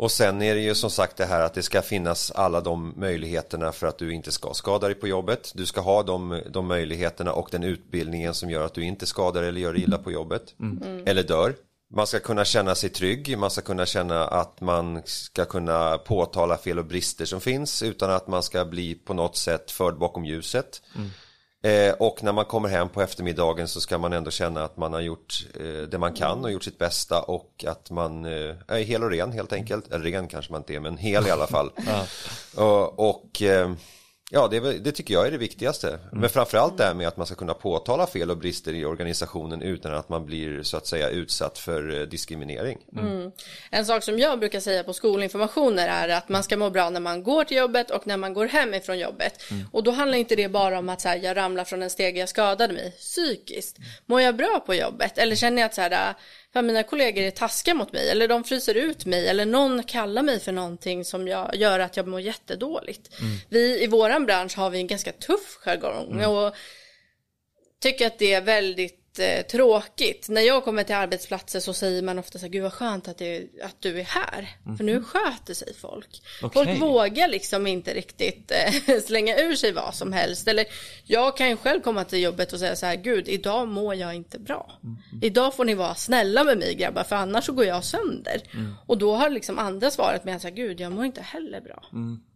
Och 0.00 0.10
sen 0.10 0.42
är 0.42 0.54
det 0.54 0.60
ju 0.60 0.74
som 0.74 0.90
sagt 0.90 1.16
det 1.16 1.24
här 1.24 1.40
att 1.40 1.54
det 1.54 1.62
ska 1.62 1.82
finnas 1.82 2.30
alla 2.30 2.60
de 2.60 2.94
möjligheterna 2.96 3.72
för 3.72 3.86
att 3.86 3.98
du 3.98 4.12
inte 4.14 4.32
ska 4.32 4.54
skada 4.54 4.86
dig 4.86 4.94
på 4.94 5.08
jobbet. 5.08 5.52
Du 5.54 5.66
ska 5.66 5.80
ha 5.80 6.02
de, 6.02 6.42
de 6.50 6.66
möjligheterna 6.66 7.32
och 7.32 7.48
den 7.50 7.64
utbildningen 7.64 8.34
som 8.34 8.50
gör 8.50 8.64
att 8.64 8.74
du 8.74 8.84
inte 8.84 9.06
skadar 9.06 9.42
eller 9.42 9.60
gör 9.60 9.76
illa 9.76 9.98
på 9.98 10.12
jobbet. 10.12 10.54
Eller 11.06 11.22
dör. 11.22 11.54
Man 11.94 12.06
ska 12.06 12.20
kunna 12.20 12.44
känna 12.44 12.74
sig 12.74 12.90
trygg, 12.90 13.38
man 13.38 13.50
ska 13.50 13.60
kunna 13.60 13.86
känna 13.86 14.24
att 14.24 14.60
man 14.60 15.02
ska 15.04 15.44
kunna 15.44 15.98
påtala 15.98 16.56
fel 16.56 16.78
och 16.78 16.84
brister 16.84 17.24
som 17.24 17.40
finns 17.40 17.82
utan 17.82 18.10
att 18.10 18.28
man 18.28 18.42
ska 18.42 18.64
bli 18.64 18.94
på 18.94 19.14
något 19.14 19.36
sätt 19.36 19.70
förd 19.70 19.98
bakom 19.98 20.24
ljuset. 20.24 20.82
Eh, 21.62 21.92
och 21.92 22.22
när 22.22 22.32
man 22.32 22.44
kommer 22.44 22.68
hem 22.68 22.88
på 22.88 23.02
eftermiddagen 23.02 23.68
så 23.68 23.80
ska 23.80 23.98
man 23.98 24.12
ändå 24.12 24.30
känna 24.30 24.64
att 24.64 24.76
man 24.76 24.92
har 24.92 25.00
gjort 25.00 25.46
eh, 25.54 25.88
det 25.88 25.98
man 25.98 26.12
kan 26.12 26.44
och 26.44 26.52
gjort 26.52 26.64
sitt 26.64 26.78
bästa 26.78 27.22
och 27.22 27.64
att 27.68 27.90
man 27.90 28.24
eh, 28.24 28.54
är 28.66 28.82
hel 28.82 29.02
och 29.02 29.10
ren 29.10 29.32
helt 29.32 29.52
enkelt. 29.52 29.92
Eller 29.92 30.04
ren 30.04 30.28
kanske 30.28 30.52
man 30.52 30.60
inte 30.60 30.74
är 30.74 30.80
men 30.80 30.96
hel 30.96 31.26
i 31.26 31.30
alla 31.30 31.46
fall. 31.46 31.70
och 32.56 33.08
och 33.08 33.42
eh, 33.42 33.72
ja, 34.32 34.48
det, 34.48 34.60
det 34.78 34.92
tycker 34.92 35.14
jag 35.14 35.26
är 35.26 35.30
det 35.30 35.38
viktigaste. 35.38 35.98
Men 36.12 36.28
framförallt 36.28 36.78
det 36.78 36.84
här 36.84 36.94
med 36.94 37.08
att 37.08 37.16
man 37.16 37.26
ska 37.26 37.34
kunna 37.34 37.54
påtala 37.54 38.06
fel 38.06 38.30
och 38.30 38.36
brister 38.36 38.72
i 38.72 38.84
organisationen 38.84 39.62
utan 39.62 39.94
att 39.94 40.08
man 40.08 40.26
blir 40.26 40.62
så 40.62 40.76
att 40.76 40.86
säga 40.86 41.08
utsatt 41.08 41.58
för 41.58 42.00
eh, 42.00 42.06
diskriminering. 42.06 42.78
En 43.70 43.86
sak 43.86 44.02
som 44.02 44.18
jag 44.18 44.38
brukar 44.38 44.60
säga 44.60 44.84
på 44.84 44.92
skolinformationer 44.92 45.88
är 45.88 46.08
att 46.08 46.28
man 46.28 46.42
ska 46.42 46.56
må 46.56 46.70
bra 46.70 46.90
när 46.90 47.00
man 47.00 47.22
går 47.22 47.44
till 47.44 47.56
jobbet 47.56 47.90
och 47.90 48.06
när 48.06 48.16
man 48.16 48.34
går 48.34 48.46
hem 48.46 48.74
ifrån 48.74 48.98
jobbet. 48.98 49.42
Och 49.72 49.82
då 49.82 49.90
handlar 49.90 50.18
inte 50.18 50.36
det 50.36 50.48
bara 50.48 50.78
om 50.78 50.88
att 50.88 51.00
så 51.00 51.08
här, 51.08 51.16
jag 51.16 51.36
ramlar 51.36 51.64
från 51.64 51.82
en 51.82 51.90
steg, 51.90 52.18
jag 52.18 52.28
skadade 52.28 52.74
mig 52.74 52.90
psykiskt. 52.98 53.76
Mår 54.06 54.20
jag 54.20 54.36
bra 54.36 54.62
på 54.66 54.74
jobbet? 54.74 55.18
Eller 55.18 55.36
känner 55.36 55.62
jag 55.62 55.66
att 55.66 55.74
så 55.74 55.80
här, 55.80 56.14
för 56.52 56.62
mina 56.62 56.82
kollegor 56.82 57.24
är 57.24 57.30
taskiga 57.30 57.74
mot 57.74 57.92
mig 57.92 58.10
eller 58.10 58.28
de 58.28 58.44
fryser 58.44 58.74
ut 58.74 59.06
mig 59.06 59.28
eller 59.28 59.46
någon 59.46 59.82
kallar 59.82 60.22
mig 60.22 60.40
för 60.40 60.52
någonting 60.52 61.04
som 61.04 61.28
jag, 61.28 61.54
gör 61.56 61.80
att 61.80 61.96
jag 61.96 62.08
mår 62.08 62.20
jättedåligt. 62.20 63.10
Vi 63.48 63.82
i 63.82 63.86
våran 63.86 64.26
bransch 64.26 64.56
har 64.56 64.70
vi 64.70 64.78
en 64.78 64.86
ganska 64.86 65.12
tuff 65.12 65.56
jargong. 65.64 66.24
Och 66.24 66.54
tycker 67.80 68.06
att 68.06 68.18
det 68.18 68.32
är 68.32 68.40
väldigt 68.40 68.99
tråkigt. 69.50 70.28
När 70.28 70.40
jag 70.40 70.64
kommer 70.64 70.84
till 70.84 70.94
arbetsplatser 70.94 71.60
så 71.60 71.72
säger 71.72 72.02
man 72.02 72.18
ofta 72.18 72.38
så 72.38 72.44
här, 72.44 72.52
gud 72.52 72.62
vad 72.62 72.72
skönt 72.72 73.08
att, 73.08 73.18
det, 73.18 73.46
att 73.62 73.76
du 73.80 74.00
är 74.00 74.04
här. 74.04 74.48
För 74.76 74.84
nu 74.84 75.02
sköter 75.02 75.54
sig 75.54 75.74
folk. 75.74 76.22
Okej. 76.42 76.64
Folk 76.64 76.80
vågar 76.82 77.28
liksom 77.28 77.66
inte 77.66 77.94
riktigt 77.94 78.52
eh, 78.86 79.00
slänga 79.06 79.36
ur 79.36 79.54
sig 79.54 79.72
vad 79.72 79.94
som 79.94 80.12
helst. 80.12 80.48
Eller 80.48 80.66
jag 81.04 81.36
kan 81.36 81.48
ju 81.48 81.56
själv 81.56 81.80
komma 81.80 82.04
till 82.04 82.22
jobbet 82.22 82.52
och 82.52 82.58
säga 82.58 82.76
så 82.76 82.86
här, 82.86 82.96
gud 82.96 83.28
idag 83.28 83.68
mår 83.68 83.94
jag 83.94 84.14
inte 84.14 84.38
bra. 84.38 84.78
Idag 85.22 85.54
får 85.54 85.64
ni 85.64 85.74
vara 85.74 85.94
snälla 85.94 86.44
med 86.44 86.58
mig 86.58 86.74
grabbar 86.74 87.04
för 87.04 87.16
annars 87.16 87.44
så 87.46 87.52
går 87.52 87.64
jag 87.64 87.84
sönder. 87.84 88.42
Och 88.86 88.98
då 88.98 89.16
har 89.16 89.30
liksom 89.30 89.58
andra 89.58 89.90
svarat 89.90 90.24
med 90.24 90.36
att 90.36 90.42
säga, 90.42 90.54
gud 90.54 90.80
jag 90.80 90.92
mår 90.92 91.04
inte 91.04 91.22
heller 91.22 91.60
bra. 91.60 91.84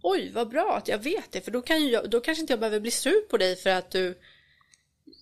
Oj 0.03 0.31
vad 0.35 0.49
bra 0.49 0.77
att 0.77 0.89
jag 0.89 0.99
vet 0.99 1.33
det 1.33 1.41
för 1.41 1.51
då, 1.51 1.63
kan 1.63 1.89
jag, 1.89 2.11
då 2.11 2.21
kanske 2.21 2.41
inte 2.41 2.53
jag 2.53 2.61
behöver 2.61 2.81
bli 2.81 2.91
sur 2.91 3.29
på 3.31 3.37
dig 3.37 3.57
för 3.57 3.71
att 3.71 3.91
du 3.91 4.19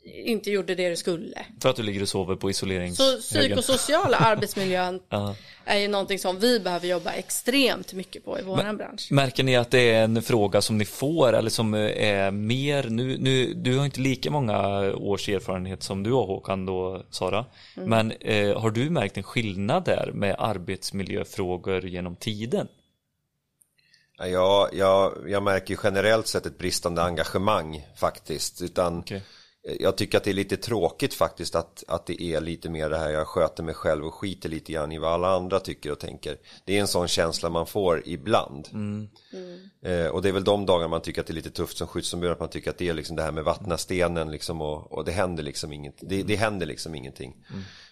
inte 0.05 0.51
gjorde 0.51 0.75
det 0.75 0.89
du 0.89 0.97
skulle. 0.97 1.47
För 1.63 1.69
att 1.71 1.77
du 1.77 1.83
ligger 1.83 2.03
och 2.03 2.09
sover 2.09 2.35
på 2.37 2.47
Så 2.47 2.51
isoleringshögen? 2.51 3.21
psykosociala 3.21 4.17
arbetsmiljön 4.19 5.01
Ja. 5.09 5.37
är 5.65 5.79
ju 5.79 5.89
någonting 5.89 6.19
som 6.19 6.39
vi 6.39 6.61
behöver 6.61 6.89
jobba 6.89 7.13
extremt 7.13 7.93
mycket 7.93 8.25
på 8.25 8.39
i 8.39 8.43
våran 8.43 8.77
bransch. 8.77 9.09
Märker 9.11 9.43
ni 9.43 9.57
att 9.57 9.71
det 9.71 9.91
är 9.91 10.05
en 10.05 10.23
fråga 10.23 10.63
som 10.63 10.79
ni 10.79 10.85
får 10.85 11.33
eller 11.33 11.51
som 11.51 11.75
är 11.75 12.31
mer, 12.31 12.85
nu, 12.89 13.19
nu 13.19 13.55
du 13.55 13.79
har 13.79 13.85
inte 13.85 14.01
lika 14.01 14.31
många 14.31 14.81
års 14.95 15.29
erfarenhet 15.29 15.83
som 15.83 16.03
du 16.03 16.13
har 16.13 16.27
Håkan 16.27 16.67
då 16.67 17.03
Sara, 17.11 17.45
men 17.75 18.13
eh, 18.13 18.61
har 18.61 18.71
du 18.71 18.91
märkt 18.91 19.17
en 19.17 19.23
skillnad 19.23 19.85
där 19.85 20.11
med 20.15 20.37
arbetsmiljöfrågor 20.39 21.87
genom 21.87 22.17
tiden? 22.17 22.69
Ja, 24.19 24.69
Jag, 24.73 25.13
jag, 25.29 25.43
märker 25.43 25.79
generellt 25.85 26.27
sett 26.27 26.47
ett 26.47 26.59
bristande 26.59 27.03
engagemang 27.03 27.87
faktiskt. 27.97 28.63
Utan 28.63 28.99
Okej. 28.99 29.23
Jag 29.81 29.97
tycker 29.97 30.19
att 30.19 30.25
det 30.25 30.31
är 30.31 30.35
lite 30.35 30.57
tråkigt 30.57 31.15
faktiskt 31.15 31.55
att, 31.55 31.85
att 31.89 32.07
det 32.07 32.23
är 32.23 32.41
lite 32.41 32.71
mer 32.71 32.91
det 32.91 32.99
här 32.99 33.11
jag 33.11 33.27
sköter 33.27 33.63
mig 33.63 33.75
själv 33.75 34.07
och 34.07 34.15
skiter 34.15 34.49
lite 34.49 34.73
grann 34.73 34.93
i 34.93 34.99
vad 34.99 35.13
alla 35.13 35.29
andra 35.29 35.61
tycker 35.61 35.93
och 35.93 35.99
tänker. 35.99 36.37
Det 36.65 36.77
är 36.77 36.81
en 36.81 36.87
sån 36.87 37.09
känsla 37.09 37.49
man 37.49 37.67
får 37.67 38.03
ibland. 38.05 38.69
Eh, 39.83 40.07
och 40.07 40.23
det 40.23 40.29
är 40.29 40.33
väl 40.33 40.45
de 40.45 40.67
dagar 40.67 40.89
man 40.89 41.01
tycker 41.01 41.21
att 41.21 41.27
det 41.27 41.33
är 41.33 41.35
lite 41.35 41.51
tufft 41.51 41.77
som 41.77 41.87
skyddsombud 41.87 42.31
att 42.31 42.41
man 42.41 42.49
tycker 42.49 42.71
att 42.71 42.79
det 42.79 42.89
är 42.89 42.95
liksom 42.95 43.17
det 43.17 43.23
här 43.23 43.33
med 43.33 43.45
vattna 43.45 43.79
stenen 43.79 44.31
liksom 44.31 44.61
och, 44.61 44.93
och 44.93 45.05
det 45.05 45.13
händer 45.13 45.43
liksom 45.43 45.73
inget, 45.73 45.95
det, 46.01 46.23
det 46.23 46.37
händer 46.37 46.67
liksom 46.67 46.95
ingenting. 46.95 47.37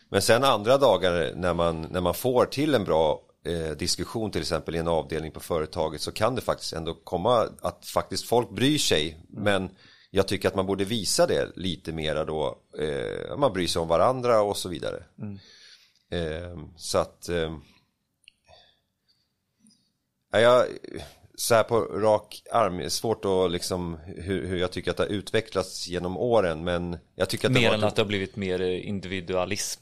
Men 0.08 0.22
sen 0.22 0.44
andra 0.44 0.78
dagar 0.78 1.32
när 1.34 1.54
man, 1.54 1.80
när 1.90 2.00
man 2.00 2.14
får 2.14 2.46
till 2.46 2.74
en 2.74 2.84
bra 2.84 3.20
eh, 3.46 3.76
diskussion 3.76 4.30
till 4.30 4.40
exempel 4.40 4.74
i 4.74 4.78
en 4.78 4.88
avdelning 4.88 5.32
på 5.32 5.40
företaget 5.40 6.00
så 6.00 6.12
kan 6.12 6.34
det 6.34 6.40
faktiskt 6.40 6.72
ändå 6.72 6.94
komma 6.94 7.48
att 7.60 7.86
faktiskt 7.86 8.24
folk 8.24 8.50
bryr 8.50 8.78
sig 8.78 9.26
men 9.28 9.70
jag 10.10 10.28
tycker 10.28 10.48
att 10.48 10.54
man 10.54 10.66
borde 10.66 10.84
visa 10.84 11.26
det 11.26 11.56
lite 11.56 11.92
mera 11.92 12.24
då 12.24 12.58
eh, 12.78 13.36
man 13.36 13.52
bryr 13.52 13.66
sig 13.66 13.82
om 13.82 13.88
varandra 13.88 14.42
och 14.42 14.56
så 14.56 14.68
vidare. 14.68 15.04
Eh, 16.10 16.58
så 16.76 16.98
att 16.98 17.28
eh, 17.28 17.56
Ja, 20.32 20.40
jag, 20.40 20.66
så 21.34 21.54
här 21.54 21.62
på 21.62 21.80
rak 21.80 22.42
arm, 22.52 22.90
svårt 22.90 23.24
att 23.24 23.50
liksom 23.50 23.98
hur, 24.06 24.46
hur 24.46 24.56
jag 24.56 24.72
tycker 24.72 24.90
att 24.90 24.96
det 24.96 25.02
har 25.02 25.08
utvecklats 25.10 25.88
genom 25.88 26.16
åren 26.16 26.64
men 26.64 26.98
jag 27.14 27.28
tycker 27.28 27.48
att 27.48 27.54
det 27.54 27.60
Mer 27.60 27.68
har 27.68 27.74
än 27.74 27.84
att 27.84 27.96
det 27.96 28.02
har 28.02 28.06
blivit 28.06 28.36
mer 28.36 28.60
individualism? 28.60 29.80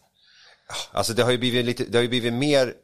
Alltså 0.93 1.13
det 1.13 1.23
har 1.23 1.31
ju 1.31 1.39
blivit 1.39 1.65
lite, 1.65 1.85
det 1.85 1.99
har 1.99 2.03
ju 2.03 2.09
blivit 2.09 2.33
mer 2.33 2.75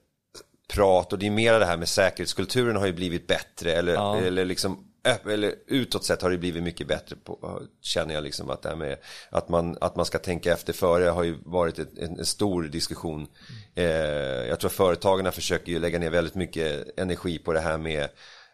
prat 0.68 1.12
och 1.12 1.18
det 1.18 1.26
är 1.26 1.30
mer 1.30 1.58
det 1.58 1.66
här 1.66 1.76
med 1.76 1.88
säkerhetskulturen 1.88 2.76
har 2.76 2.86
ju 2.86 2.92
blivit 2.92 3.26
bättre 3.26 3.72
eller, 3.72 3.94
Ja. 3.94 4.16
eller 4.16 4.44
liksom 4.44 4.93
eller 5.04 5.54
utåt 5.66 6.04
sett 6.04 6.22
har 6.22 6.30
det 6.30 6.38
blivit 6.38 6.62
mycket 6.62 6.86
bättre 6.86 7.16
på, 7.16 7.62
känner 7.80 8.14
jag 8.14 8.24
liksom 8.24 8.50
att 8.50 8.62
det 8.62 8.68
här 8.68 8.76
med 8.76 8.96
att 9.30 9.48
man, 9.48 9.78
att 9.80 9.96
man 9.96 10.06
ska 10.06 10.18
tänka 10.18 10.52
efter 10.52 10.72
före 10.72 11.04
har 11.04 11.22
ju 11.22 11.36
varit 11.44 11.78
ett, 11.78 11.98
en, 11.98 12.18
en 12.18 12.26
stor 12.26 12.62
diskussion. 12.62 13.26
Eh, 13.74 13.84
jag 14.48 14.60
tror 14.60 14.70
företagen 14.70 15.32
försöker 15.32 15.72
ju 15.72 15.78
lägga 15.78 15.98
ner 15.98 16.10
väldigt 16.10 16.34
mycket 16.34 16.98
energi 16.98 17.38
på 17.38 17.52
det 17.52 17.60
här 17.60 17.78
med 17.78 18.08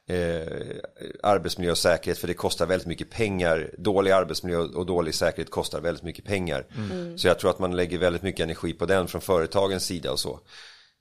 eh, 0.07 0.77
arbetsmiljö 1.23 1.71
och 1.71 1.79
säkerhet 1.79 2.19
för 2.19 2.29
det 2.29 2.35
kostar 2.35 2.67
väldigt 2.67 2.89
mycket 2.89 3.11
pengar. 3.11 3.71
Dålig 3.79 4.11
arbetsmiljö 4.11 4.59
och 4.59 4.87
dålig 4.87 5.15
säkerhet 5.15 5.51
kostar 5.51 5.81
väldigt 5.81 6.05
mycket 6.05 6.25
pengar. 6.25 6.67
Så 7.17 7.29
jag 7.29 7.39
tror 7.39 7.51
att 7.51 7.59
man 7.59 7.77
lägger 7.77 7.99
väldigt 7.99 8.23
mycket 8.23 8.45
energi 8.45 8.73
på 8.73 8.87
den 8.87 9.09
från 9.09 9.21
företagens 9.21 9.85
sida 9.85 10.13
och 10.13 10.21
så. 10.21 10.41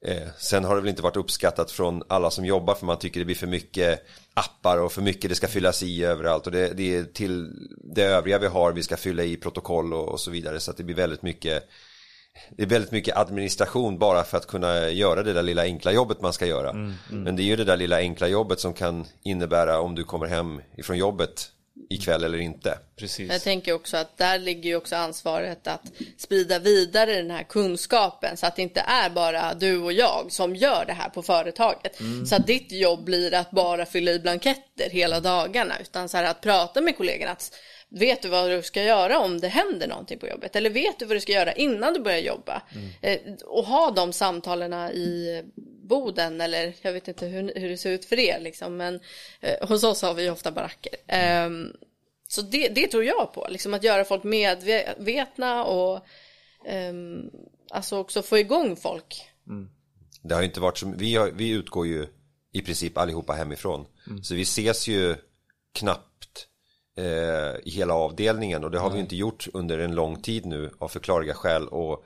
Eh, 0.05 0.27
sen 0.37 0.63
har 0.63 0.75
det 0.75 0.81
väl 0.81 0.89
inte 0.89 1.01
varit 1.01 1.17
uppskattat 1.17 1.71
från 1.71 2.03
alla 2.07 2.31
som 2.31 2.45
jobbar 2.45 2.75
för 2.75 2.85
man 2.85 2.99
tycker 2.99 3.19
det 3.19 3.25
blir 3.25 3.35
för 3.35 3.47
mycket 3.47 4.05
appar 4.33 4.77
och 4.77 4.91
för 4.91 5.01
mycket 5.01 5.29
det 5.29 5.35
ska 5.35 5.47
fyllas 5.47 5.83
i 5.83 6.03
överallt. 6.03 6.45
Och 6.45 6.51
det, 6.51 6.73
det 6.77 6.95
är 6.95 7.03
till 7.03 7.51
det 7.95 8.03
övriga 8.03 8.39
vi 8.39 8.47
har 8.47 8.71
vi 8.71 8.83
ska 8.83 8.97
fylla 8.97 9.23
i 9.23 9.37
protokoll 9.37 9.93
och, 9.93 10.09
och 10.09 10.19
så 10.19 10.31
vidare. 10.31 10.59
Så 10.59 10.71
att 10.71 10.77
det 10.77 10.83
blir 10.83 10.95
väldigt 10.95 11.21
mycket 11.21 11.69
det 12.57 12.63
är 12.63 12.67
väldigt 12.67 12.91
mycket 12.91 13.17
administration 13.17 13.99
bara 13.99 14.23
för 14.23 14.37
att 14.37 14.47
kunna 14.47 14.89
göra 14.89 15.23
det 15.23 15.33
där 15.33 15.43
lilla 15.43 15.61
enkla 15.61 15.91
jobbet 15.91 16.21
man 16.21 16.33
ska 16.33 16.45
göra. 16.45 16.73
Men 17.09 17.35
det 17.35 17.41
är 17.41 17.45
ju 17.45 17.55
det 17.55 17.63
där 17.63 17.77
lilla 17.77 17.97
enkla 17.97 18.27
jobbet 18.27 18.59
som 18.59 18.73
kan 18.73 19.05
innebära 19.23 19.79
om 19.79 19.95
du 19.95 20.03
kommer 20.03 20.27
hem 20.27 20.61
ifrån 20.77 20.97
jobbet 20.97 21.51
ikväll 21.89 22.23
eller 22.23 22.37
inte. 22.37 22.79
Precis. 22.95 23.31
Jag 23.31 23.41
tänker 23.41 23.73
också 23.73 23.97
att 23.97 24.17
där 24.17 24.39
ligger 24.39 24.69
ju 24.69 24.75
också 24.75 24.95
ansvaret 24.95 25.67
att 25.67 25.91
sprida 26.17 26.59
vidare 26.59 27.15
den 27.15 27.31
här 27.31 27.43
kunskapen 27.43 28.37
så 28.37 28.45
att 28.45 28.55
det 28.55 28.61
inte 28.61 28.79
är 28.79 29.09
bara 29.09 29.53
du 29.53 29.77
och 29.77 29.93
jag 29.93 30.25
som 30.29 30.55
gör 30.55 30.85
det 30.85 30.93
här 30.93 31.09
på 31.09 31.21
företaget. 31.21 31.99
Så 32.29 32.35
att 32.35 32.47
ditt 32.47 32.71
jobb 32.71 33.03
blir 33.03 33.33
att 33.33 33.51
bara 33.51 33.85
fylla 33.85 34.11
i 34.11 34.19
blanketter 34.19 34.89
hela 34.89 35.19
dagarna 35.19 35.79
utan 35.81 36.09
så 36.09 36.17
här 36.17 36.23
att 36.23 36.41
prata 36.41 36.81
med 36.81 36.97
kollegorna. 36.97 37.31
Att, 37.31 37.55
vet 37.89 38.21
du 38.21 38.29
vad 38.29 38.49
du 38.51 38.61
ska 38.61 38.83
göra 38.83 39.19
om 39.19 39.39
det 39.39 39.47
händer 39.47 39.87
någonting 39.87 40.19
på 40.19 40.27
jobbet? 40.27 40.55
Eller 40.55 40.69
vet 40.69 40.99
du 40.99 41.05
vad 41.05 41.15
du 41.15 41.21
ska 41.21 41.31
göra 41.31 41.53
innan 41.53 41.93
du 41.93 41.99
börjar 41.99 42.19
jobba? 42.19 42.61
Eh, 43.01 43.19
och 43.45 43.63
ha 43.63 43.91
de 43.91 44.13
samtalen 44.13 44.73
i 44.73 45.43
boden 45.89 46.41
eller 46.41 46.73
jag 46.81 46.93
vet 46.93 47.07
inte 47.07 47.25
hur, 47.25 47.53
hur 47.55 47.69
det 47.69 47.77
ser 47.77 47.91
ut 47.91 48.05
för 48.05 48.19
er 48.19 48.39
liksom. 48.39 48.77
Men 48.77 48.99
eh, 49.39 49.67
hos 49.67 49.83
oss 49.83 50.01
har 50.01 50.13
vi 50.13 50.29
ofta 50.29 50.51
baracker. 50.51 50.95
Ehm, 51.07 51.73
så 52.27 52.41
det, 52.41 52.67
det 52.67 52.87
tror 52.87 53.03
jag 53.03 53.33
på, 53.33 53.47
liksom 53.49 53.73
att 53.73 53.83
göra 53.83 54.05
folk 54.05 54.23
medvetna 54.23 55.63
och 55.63 56.05
ehm, 56.65 57.29
alltså 57.69 57.97
också 57.97 58.21
få 58.21 58.37
igång 58.37 58.75
folk. 58.75 59.25
Det 60.21 60.33
har 60.33 60.41
ju 60.41 60.47
inte 60.47 60.59
varit 60.59 60.77
som, 60.77 60.97
vi, 60.97 61.15
har, 61.15 61.31
vi 61.31 61.49
utgår 61.49 61.87
ju 61.87 62.07
i 62.51 62.61
princip 62.61 62.97
allihopa 62.97 63.33
hemifrån. 63.33 63.85
Så 64.23 64.35
vi 64.35 64.41
ses 64.41 64.87
ju 64.87 65.15
knappt 65.73 66.05
eh, 66.05 66.08
i 67.63 67.69
hela 67.69 67.93
avdelningen 67.93 68.63
och 68.63 68.71
det 68.71 68.79
har 68.79 68.89
vi 68.89 68.95
ju 68.95 69.01
inte 69.01 69.15
gjort 69.15 69.47
under 69.53 69.79
en 69.79 69.95
lång 69.95 70.21
tid 70.21 70.45
nu 70.45 70.71
av 70.79 70.87
förklarliga 70.87 71.33
skäl. 71.33 71.67
Och, 71.67 72.05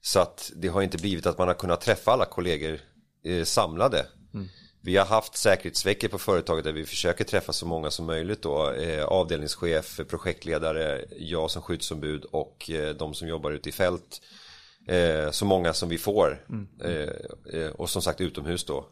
så 0.00 0.20
att 0.20 0.52
det 0.56 0.68
har 0.68 0.82
inte 0.82 0.98
blivit 0.98 1.26
att 1.26 1.38
man 1.38 1.48
har 1.48 1.54
kunnat 1.54 1.80
träffa 1.80 2.12
alla 2.12 2.24
kollegor 2.24 2.80
eh, 3.24 3.44
samlade. 3.44 4.06
Vi 4.84 4.96
har 4.96 5.06
haft 5.06 5.36
säkerhetsveckor 5.36 6.08
på 6.08 6.18
företaget 6.18 6.64
där 6.64 6.72
vi 6.72 6.84
försöker 6.84 7.24
träffa 7.24 7.52
så 7.52 7.66
många 7.66 7.90
som 7.90 8.06
möjligt 8.06 8.42
då. 8.42 8.70
Eh, 8.70 9.04
avdelningschef, 9.04 10.00
projektledare, 10.08 11.04
jag 11.18 11.50
som 11.50 11.62
skyddsombud 11.62 12.24
och 12.24 12.70
eh, 12.70 12.94
de 12.94 13.14
som 13.14 13.28
jobbar 13.28 13.50
ute 13.50 13.68
i 13.68 13.72
fält. 13.72 14.20
Eh, 14.88 15.30
så 15.30 15.44
många 15.44 15.72
som 15.72 15.88
vi 15.88 15.98
får. 15.98 16.46
Eh, 16.84 17.60
eh, 17.60 17.70
och 17.70 17.90
som 17.90 18.02
sagt 18.02 18.20
utomhus 18.20 18.64
då. 18.64 18.88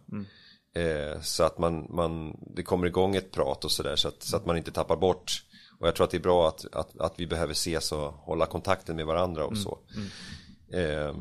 Eh, 0.76 1.20
så 1.20 1.44
att 1.44 1.58
man, 1.58 1.86
man, 1.90 2.36
det 2.56 2.62
kommer 2.62 2.86
igång 2.86 3.16
ett 3.16 3.32
prat 3.32 3.64
och 3.64 3.72
sådär 3.72 3.96
så 3.96 4.08
att, 4.08 4.22
så 4.22 4.36
att 4.36 4.46
man 4.46 4.56
inte 4.56 4.72
tappar 4.72 4.96
bort. 4.96 5.42
Och 5.80 5.86
jag 5.86 5.94
tror 5.94 6.04
att 6.04 6.10
det 6.10 6.16
är 6.16 6.20
bra 6.22 6.48
att, 6.48 6.74
att, 6.74 7.00
att 7.00 7.14
vi 7.16 7.26
behöver 7.26 7.52
ses 7.52 7.92
och 7.92 8.12
hålla 8.12 8.46
kontakten 8.46 8.96
med 8.96 9.06
varandra 9.06 9.44
och 9.44 9.58
så. 9.58 9.78
Eh, 10.72 11.14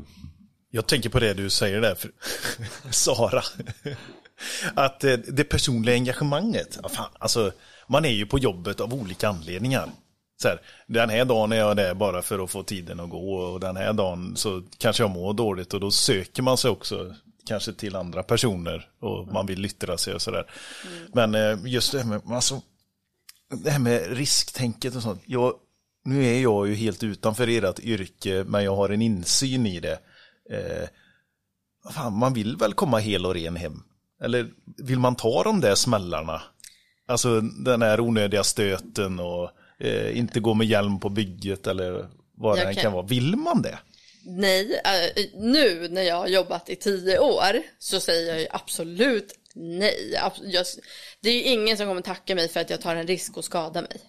Jag 0.70 0.86
tänker 0.86 1.08
på 1.10 1.20
det 1.20 1.34
du 1.34 1.50
säger 1.50 1.80
där, 1.80 1.94
för 1.94 2.10
Sara. 2.90 3.42
Att 4.74 5.04
eh, 5.04 5.12
det 5.12 5.44
personliga 5.44 5.94
engagemanget, 5.94 6.78
ja, 6.82 6.88
fan, 6.88 7.10
alltså, 7.18 7.52
man 7.88 8.04
är 8.04 8.10
ju 8.10 8.26
på 8.26 8.38
jobbet 8.38 8.80
av 8.80 8.94
olika 8.94 9.28
anledningar. 9.28 9.90
Så 10.42 10.48
här, 10.48 10.60
den 10.86 11.10
här 11.10 11.24
dagen 11.24 11.52
är 11.52 11.56
jag 11.56 11.76
där 11.76 11.94
bara 11.94 12.22
för 12.22 12.44
att 12.44 12.50
få 12.50 12.62
tiden 12.62 13.00
att 13.00 13.10
gå 13.10 13.34
och 13.34 13.60
den 13.60 13.76
här 13.76 13.92
dagen 13.92 14.36
så 14.36 14.62
kanske 14.78 15.02
jag 15.02 15.10
mår 15.10 15.32
dåligt 15.34 15.74
och 15.74 15.80
då 15.80 15.90
söker 15.90 16.42
man 16.42 16.58
sig 16.58 16.70
också 16.70 17.14
kanske 17.50 17.72
till 17.72 17.96
andra 17.96 18.22
personer 18.22 18.88
och 19.00 19.26
man 19.32 19.46
vill 19.46 19.64
yttra 19.64 19.98
sig 19.98 20.14
och 20.14 20.22
sådär. 20.22 20.50
Men 21.14 21.34
eh, 21.34 21.58
just 21.64 21.92
det 21.92 21.98
här 21.98 22.06
med, 22.06 22.20
alltså, 22.26 22.62
det 23.64 23.70
här 23.70 23.78
med 23.78 24.16
risktänket 24.16 24.96
och 24.96 25.02
sånt. 25.02 25.22
Jag, 25.26 25.54
nu 26.04 26.24
är 26.26 26.40
jag 26.42 26.68
ju 26.68 26.74
helt 26.74 27.02
utanför 27.02 27.48
ert 27.48 27.80
yrke, 27.80 28.44
men 28.46 28.64
jag 28.64 28.76
har 28.76 28.88
en 28.88 29.02
insyn 29.02 29.66
i 29.66 29.80
det. 29.80 29.98
Eh, 30.50 30.88
fan, 31.92 32.12
man 32.18 32.34
vill 32.34 32.56
väl 32.56 32.72
komma 32.74 32.98
hel 32.98 33.26
och 33.26 33.34
ren 33.34 33.56
hem? 33.56 33.82
Eller 34.22 34.48
vill 34.76 34.98
man 34.98 35.16
ta 35.16 35.42
de 35.42 35.60
där 35.60 35.74
smällarna? 35.74 36.42
Alltså 37.06 37.40
den 37.40 37.82
här 37.82 38.00
onödiga 38.00 38.44
stöten 38.44 39.20
och 39.20 39.50
eh, 39.78 40.18
inte 40.18 40.40
gå 40.40 40.54
med 40.54 40.66
hjälm 40.66 41.00
på 41.00 41.08
bygget 41.08 41.66
eller 41.66 42.08
vad 42.34 42.56
det 42.56 42.60
Jag 42.60 42.68
än 42.68 42.74
kan- 42.74 42.82
kan 42.82 42.92
vara. 42.92 43.06
Vill 43.06 43.36
man 43.36 43.62
det? 43.62 43.78
Nej, 44.22 44.80
eh, 44.84 45.24
nu 45.34 45.88
när 45.88 46.02
jag 46.02 46.16
har 46.16 46.26
jobbat 46.26 46.70
i 46.70 46.76
tio 46.76 47.18
år 47.18 47.62
så 47.78 48.00
säger 48.00 48.28
jag 48.28 48.40
ju 48.40 48.46
absolut 48.50 49.34
nej. 49.54 50.20
Det 51.20 51.30
är 51.30 51.34
ju 51.34 51.42
ingen 51.42 51.76
som 51.76 51.86
kommer 51.86 52.00
tacka 52.00 52.34
mig 52.34 52.48
för 52.48 52.60
att 52.60 52.70
jag 52.70 52.80
tar 52.80 52.96
en 52.96 53.06
risk 53.06 53.36
och 53.36 53.44
skadar 53.44 53.82
mig. 53.82 54.00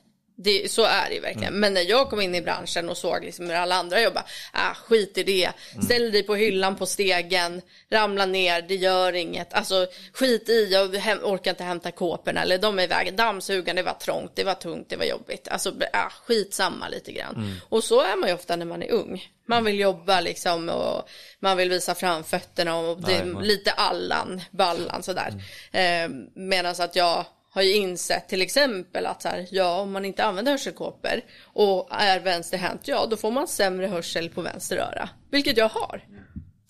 Det, 0.44 0.72
så 0.72 0.84
är 0.84 1.10
det 1.10 1.16
ju 1.16 1.22
verkligen. 1.22 1.54
Men 1.54 1.74
när 1.74 1.82
jag 1.82 2.10
kom 2.10 2.22
in 2.22 2.36
i 2.36 2.42
branschen 2.42 2.90
och 2.90 2.98
såg 2.98 3.24
liksom 3.24 3.50
hur 3.50 3.56
alla 3.56 3.76
andra 3.76 4.02
jobbar, 4.02 4.24
ah, 4.52 4.74
skit 4.74 5.18
i 5.18 5.24
det. 5.24 5.52
Ställ 5.84 6.12
dig 6.12 6.24
på 6.24 6.36
hyllan 6.36 6.76
på 6.76 6.86
stegen, 6.86 7.62
ramla 7.90 8.26
ner, 8.26 8.62
det 8.62 8.76
gör 8.76 9.14
inget. 9.14 9.54
Alltså 9.54 9.88
skit 10.14 10.50
i, 10.50 10.68
jag 10.72 10.96
hem, 10.96 11.20
orkar 11.24 11.52
inte 11.52 11.64
hämta 11.64 11.92
kåporna 11.92 12.42
eller 12.42 12.58
de 12.58 12.80
är 12.80 12.84
i 12.84 12.88
vägen. 12.88 13.16
Dammsugaren, 13.16 13.76
det 13.76 13.84
var 13.84 13.94
trångt, 13.94 14.32
det 14.36 14.44
var 14.44 14.54
tungt, 14.54 14.90
det 14.90 14.96
var 14.96 15.06
jobbigt. 15.06 15.48
Alltså 15.48 15.74
ah, 15.94 16.10
skitsamma 16.10 16.88
lite 16.88 17.12
grann. 17.12 17.62
Och 17.70 17.84
så 17.84 18.02
är 18.02 18.16
man 18.16 18.30
ju 18.30 18.36
ofta 18.36 18.56
när 18.56 18.66
man 18.66 18.84
är 18.84 18.92
ung. 18.92 19.32
Man 19.46 19.66
vill 19.66 19.80
jobba 19.80 20.22
liksom 20.22 20.70
och 20.70 21.10
man 21.40 21.58
vill 21.58 21.70
visa 21.70 21.96
framfötterna 21.96 22.78
och 22.78 23.02
det 23.02 23.14
är 23.14 23.42
lite 23.42 23.72
allan, 23.72 24.42
ballan 24.52 25.04
sådär. 25.04 25.34
Eh, 25.72 26.10
Medan 26.34 26.76
att 26.80 26.96
jag 26.96 27.26
har 27.54 27.62
ju 27.62 27.76
insett 27.76 28.30
till 28.30 28.42
exempel 28.42 29.06
att 29.06 29.22
så 29.22 29.28
här, 29.28 29.48
ja, 29.52 29.82
om 29.82 29.92
man 29.92 30.06
inte 30.06 30.24
använder 30.24 30.52
hörselkåpor 30.52 31.22
och 31.44 31.88
är 31.92 32.20
vänsterhänt, 32.20 32.82
ja, 32.88 33.08
då 33.10 33.18
får 33.18 33.32
man 33.32 33.48
sämre 33.48 33.88
hörsel 33.88 34.30
på 34.30 34.42
vänster 34.42 34.78
öra. 34.78 35.10
Vilket 35.32 35.58
jag 35.58 35.70
har. 35.70 36.04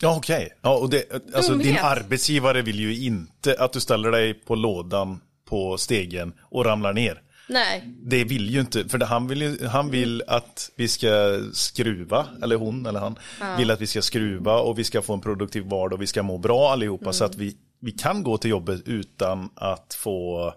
Ja, 0.01 0.17
okej. 0.17 0.49
Ja, 0.61 0.77
och 0.77 0.89
det, 0.89 1.03
alltså, 1.35 1.55
din 1.55 1.77
arbetsgivare 1.81 2.61
vill 2.61 2.79
ju 2.79 3.05
inte 3.05 3.55
att 3.59 3.73
du 3.73 3.79
ställer 3.79 4.11
dig 4.11 4.33
på 4.33 4.55
lådan 4.55 5.21
på 5.45 5.77
stegen 5.77 6.33
och 6.41 6.65
ramlar 6.65 6.93
ner. 6.93 7.21
Nej, 7.49 7.83
Det 8.01 8.23
vill 8.23 8.49
ju 8.49 8.59
inte, 8.59 8.89
för 8.89 8.99
han 8.99 9.27
vill, 9.27 9.41
ju, 9.41 9.65
han 9.67 9.91
vill 9.91 10.23
att 10.27 10.71
vi 10.75 10.87
ska 10.87 11.39
skruva, 11.53 12.25
eller 12.43 12.55
hon 12.55 12.85
eller 12.85 12.99
han, 12.99 13.15
vill 13.57 13.71
att 13.71 13.81
vi 13.81 13.87
ska 13.87 14.01
skruva 14.01 14.59
och 14.59 14.79
vi 14.79 14.83
ska 14.83 15.01
få 15.01 15.13
en 15.13 15.21
produktiv 15.21 15.63
vardag 15.63 15.93
och 15.93 16.01
vi 16.01 16.07
ska 16.07 16.23
må 16.23 16.37
bra 16.37 16.71
allihopa 16.71 17.13
så 17.13 17.25
att 17.25 17.35
vi, 17.35 17.57
vi 17.79 17.91
kan 17.91 18.23
gå 18.23 18.37
till 18.37 18.49
jobbet 18.49 18.81
utan 18.85 19.49
att 19.55 19.93
få, 19.93 20.53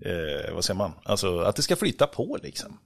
eh, 0.00 0.54
vad 0.54 0.64
säger 0.64 0.78
man, 0.78 0.92
alltså 1.04 1.38
att 1.38 1.56
det 1.56 1.62
ska 1.62 1.76
flyta 1.76 2.06
på 2.06 2.38
liksom. 2.42 2.78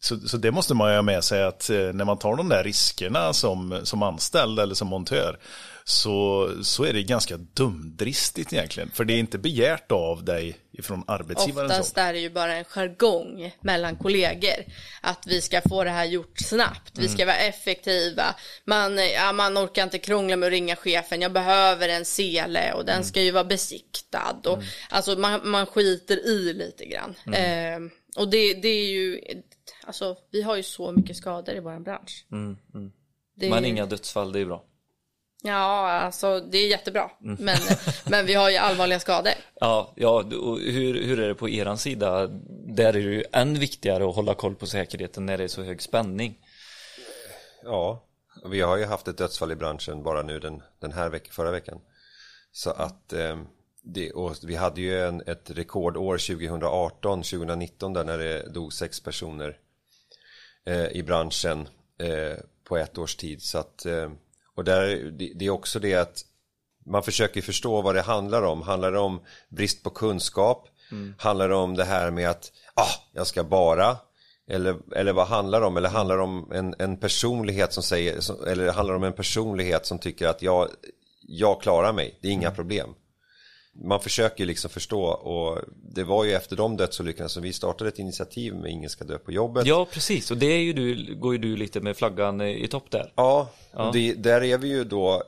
Så, 0.00 0.20
så 0.20 0.36
det 0.36 0.50
måste 0.50 0.74
man 0.74 0.90
ju 0.90 0.96
ha 0.96 1.02
med 1.02 1.24
sig 1.24 1.42
att 1.42 1.70
eh, 1.70 1.78
när 1.78 2.04
man 2.04 2.18
tar 2.18 2.36
de 2.36 2.48
där 2.48 2.64
riskerna 2.64 3.32
som, 3.32 3.80
som 3.84 4.02
anställd 4.02 4.60
eller 4.60 4.74
som 4.74 4.88
montör 4.88 5.38
så, 5.84 6.50
så 6.62 6.84
är 6.84 6.92
det 6.92 7.02
ganska 7.02 7.36
dumdristigt 7.36 8.52
egentligen. 8.52 8.90
För 8.90 9.04
det 9.04 9.12
är 9.12 9.18
inte 9.18 9.38
begärt 9.38 9.92
av 9.92 10.24
dig 10.24 10.58
ifrån 10.72 11.04
arbetsgivaren. 11.06 11.70
oftast 11.70 11.94
så. 11.94 12.00
är 12.00 12.12
det 12.12 12.18
ju 12.18 12.30
bara 12.30 12.56
en 12.56 12.64
jargong 12.64 13.54
mellan 13.60 13.96
kollegor. 13.96 14.64
Att 15.00 15.26
vi 15.26 15.40
ska 15.40 15.60
få 15.68 15.84
det 15.84 15.90
här 15.90 16.04
gjort 16.04 16.38
snabbt, 16.38 16.98
vi 16.98 17.08
ska 17.08 17.26
vara 17.26 17.36
effektiva. 17.36 18.34
Man, 18.64 18.98
ja, 18.98 19.32
man 19.32 19.58
orkar 19.58 19.82
inte 19.82 19.98
krångla 19.98 20.36
med 20.36 20.46
att 20.46 20.50
ringa 20.50 20.76
chefen, 20.76 21.22
jag 21.22 21.32
behöver 21.32 21.88
en 21.88 22.04
sele 22.04 22.72
och 22.72 22.84
den 22.84 23.04
ska 23.04 23.22
ju 23.22 23.30
vara 23.30 23.44
besiktad. 23.44 24.40
Och, 24.44 24.62
Alltså 24.90 25.18
man, 25.18 25.40
man 25.44 25.66
skiter 25.66 26.26
i 26.26 26.52
lite 26.52 26.84
grann. 26.84 27.14
Eh, 27.34 27.90
och 28.16 28.28
det, 28.28 28.54
det 28.54 28.68
är 28.68 28.90
ju, 28.90 29.20
alltså 29.84 30.16
vi 30.30 30.42
har 30.42 30.56
ju 30.56 30.62
så 30.62 30.92
mycket 30.92 31.16
skador 31.16 31.54
i 31.54 31.60
vår 31.60 31.78
bransch. 31.78 32.26
Det 33.36 33.46
är 33.46 33.50
Men 33.50 33.62
ju- 33.64 33.68
inga 33.70 33.86
dödsfall, 33.86 34.32
det 34.32 34.40
är 34.40 34.44
bra. 34.44 34.64
Ja, 35.42 35.90
alltså 35.90 36.40
det 36.40 36.58
är 36.58 36.68
jättebra. 36.68 37.10
Men, 37.20 37.56
men 38.10 38.26
vi 38.26 38.34
har 38.34 38.50
ju 38.50 38.56
allvarliga 38.56 39.00
skador. 39.00 39.32
Ja, 39.54 39.92
ja 39.96 40.24
och 40.40 40.58
hur, 40.58 41.04
hur 41.04 41.20
är 41.20 41.28
det 41.28 41.34
på 41.34 41.48
eran 41.48 41.78
sida? 41.78 42.26
Där 42.76 42.88
är 42.88 42.92
det 42.92 43.00
ju 43.00 43.24
än 43.32 43.58
viktigare 43.58 44.08
att 44.08 44.14
hålla 44.14 44.34
koll 44.34 44.54
på 44.54 44.66
säkerheten 44.66 45.26
när 45.26 45.38
det 45.38 45.44
är 45.44 45.48
så 45.48 45.62
hög 45.62 45.82
spänning. 45.82 46.38
Ja, 47.64 48.06
vi 48.50 48.60
har 48.60 48.76
ju 48.76 48.84
haft 48.84 49.08
ett 49.08 49.18
dödsfall 49.18 49.52
i 49.52 49.56
branschen 49.56 50.02
bara 50.02 50.22
nu 50.22 50.38
den, 50.38 50.62
den 50.80 50.92
här 50.92 51.08
veckan, 51.08 51.32
förra 51.32 51.50
veckan. 51.50 51.80
Så 52.52 52.70
att 52.70 53.12
eh, 53.12 53.38
det, 53.82 54.12
och 54.12 54.36
vi 54.42 54.54
hade 54.56 54.80
ju 54.80 55.00
en, 55.00 55.22
ett 55.26 55.50
rekordår 55.50 56.18
2018, 56.18 57.22
2019 57.22 57.92
där 57.92 58.04
när 58.04 58.18
det 58.18 58.52
dog 58.54 58.72
sex 58.72 59.00
personer 59.00 59.58
eh, 60.66 60.86
i 60.86 61.02
branschen 61.02 61.68
eh, 61.98 62.38
på 62.64 62.76
ett 62.76 62.98
års 62.98 63.16
tid. 63.16 63.42
Så 63.42 63.58
att, 63.58 63.86
eh, 63.86 64.10
och 64.54 64.64
där, 64.64 64.96
det, 65.10 65.32
det 65.34 65.46
är 65.46 65.50
också 65.50 65.78
det 65.78 65.94
att 65.94 66.24
man 66.86 67.02
försöker 67.02 67.42
förstå 67.42 67.82
vad 67.82 67.94
det 67.94 68.02
handlar 68.02 68.42
om. 68.42 68.62
Handlar 68.62 68.92
det 68.92 68.98
om 68.98 69.20
brist 69.48 69.82
på 69.82 69.90
kunskap? 69.90 70.68
Handlar 71.18 71.48
det 71.48 71.54
om 71.54 71.76
det 71.76 71.84
här 71.84 72.10
med 72.10 72.30
att 72.30 72.52
ah, 72.74 72.90
jag 73.12 73.26
ska 73.26 73.44
bara? 73.44 73.96
Eller, 74.48 74.76
eller 74.96 75.12
vad 75.12 75.26
handlar 75.26 75.60
det 75.60 75.66
om? 75.66 75.76
Eller 75.76 75.88
handlar 75.88 76.16
det 76.16 76.22
om 76.22 76.52
en, 76.52 76.74
en 76.78 76.96
personlighet 76.96 77.72
som 77.72 77.82
säger, 77.82 78.20
som, 78.20 78.44
eller 78.46 78.72
handlar 78.72 78.94
om 78.94 79.04
en 79.04 79.12
personlighet 79.12 79.86
som 79.86 79.98
tycker 79.98 80.28
att 80.28 80.42
jag, 80.42 80.68
jag 81.20 81.62
klarar 81.62 81.92
mig, 81.92 82.18
det 82.20 82.28
är 82.28 82.32
inga 82.32 82.50
problem. 82.50 82.94
Man 83.74 84.00
försöker 84.00 84.46
liksom 84.46 84.70
förstå 84.70 85.02
och 85.04 85.58
det 85.94 86.04
var 86.04 86.24
ju 86.24 86.32
efter 86.32 86.56
de 86.56 86.76
dödsolyckorna 86.76 87.28
som 87.28 87.42
vi 87.42 87.52
startade 87.52 87.88
ett 87.88 87.98
initiativ 87.98 88.54
med 88.54 88.70
Ingen 88.70 88.90
ska 88.90 89.04
dö 89.04 89.18
på 89.18 89.32
jobbet. 89.32 89.66
Ja, 89.66 89.86
precis. 89.92 90.30
Och 90.30 90.36
det 90.36 90.46
är 90.46 90.62
ju 90.62 90.72
du, 90.72 91.14
går 91.14 91.32
ju 91.32 91.38
du 91.38 91.56
lite 91.56 91.80
med 91.80 91.96
flaggan 91.96 92.40
i 92.40 92.68
topp 92.68 92.90
där. 92.90 93.12
Ja, 93.14 93.48
Det, 93.92 94.14
där 94.14 94.42
är 94.42 94.58
vi 94.58 94.68
ju 94.68 94.84
då 94.84 95.22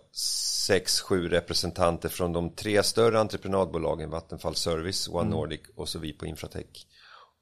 sex, 0.66 1.00
sju 1.00 1.28
representanter 1.28 2.08
från 2.08 2.32
de 2.32 2.50
tre 2.50 2.82
större 2.82 3.20
entreprenadbolagen 3.20 4.10
Vattenfall 4.10 4.54
Service, 4.54 5.08
One 5.08 5.30
Nordic 5.30 5.60
och 5.76 5.88
så 5.88 5.98
vi 5.98 6.12
på 6.12 6.26
Infratech. 6.26 6.86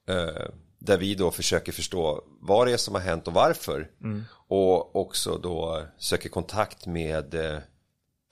Eh, 0.09 0.51
där 0.79 0.99
vi 0.99 1.15
då 1.15 1.31
försöker 1.31 1.73
förstå 1.73 2.25
vad 2.41 2.67
det 2.67 2.73
är 2.73 2.77
som 2.77 2.95
har 2.95 3.03
hänt 3.03 3.27
och 3.27 3.35
varför. 3.35 3.91
Och 4.49 4.97
också 4.97 5.39
då 5.39 5.83
söker 5.99 6.29
kontakt 6.29 6.87
med 6.87 7.35
eh, 7.35 7.59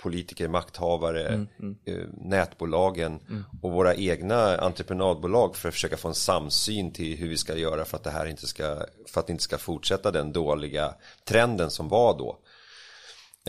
politiker, 0.02 0.48
makthavare, 0.48 1.46
eh, 1.86 1.94
nätbolagen 2.24 3.20
och 3.62 3.72
våra 3.72 3.94
egna 3.94 4.56
entreprenadbolag 4.56 5.56
för 5.56 5.68
att 5.68 5.74
försöka 5.74 5.96
få 5.96 6.08
en 6.08 6.14
samsyn 6.14 6.92
till 6.92 7.16
hur 7.18 7.28
vi 7.28 7.36
ska 7.36 7.56
göra 7.56 7.84
för 7.84 7.96
att 7.96 8.04
det 8.04 8.10
här 8.10 8.26
inte 8.26 8.46
ska, 8.46 8.82
för 9.06 9.20
att 9.20 9.26
det 9.26 9.30
inte 9.30 9.44
ska 9.44 9.58
fortsätta 9.58 10.10
den 10.10 10.32
dåliga 10.32 10.94
trenden 11.24 11.70
som 11.70 11.88
var 11.88 12.18
då. 12.18 12.38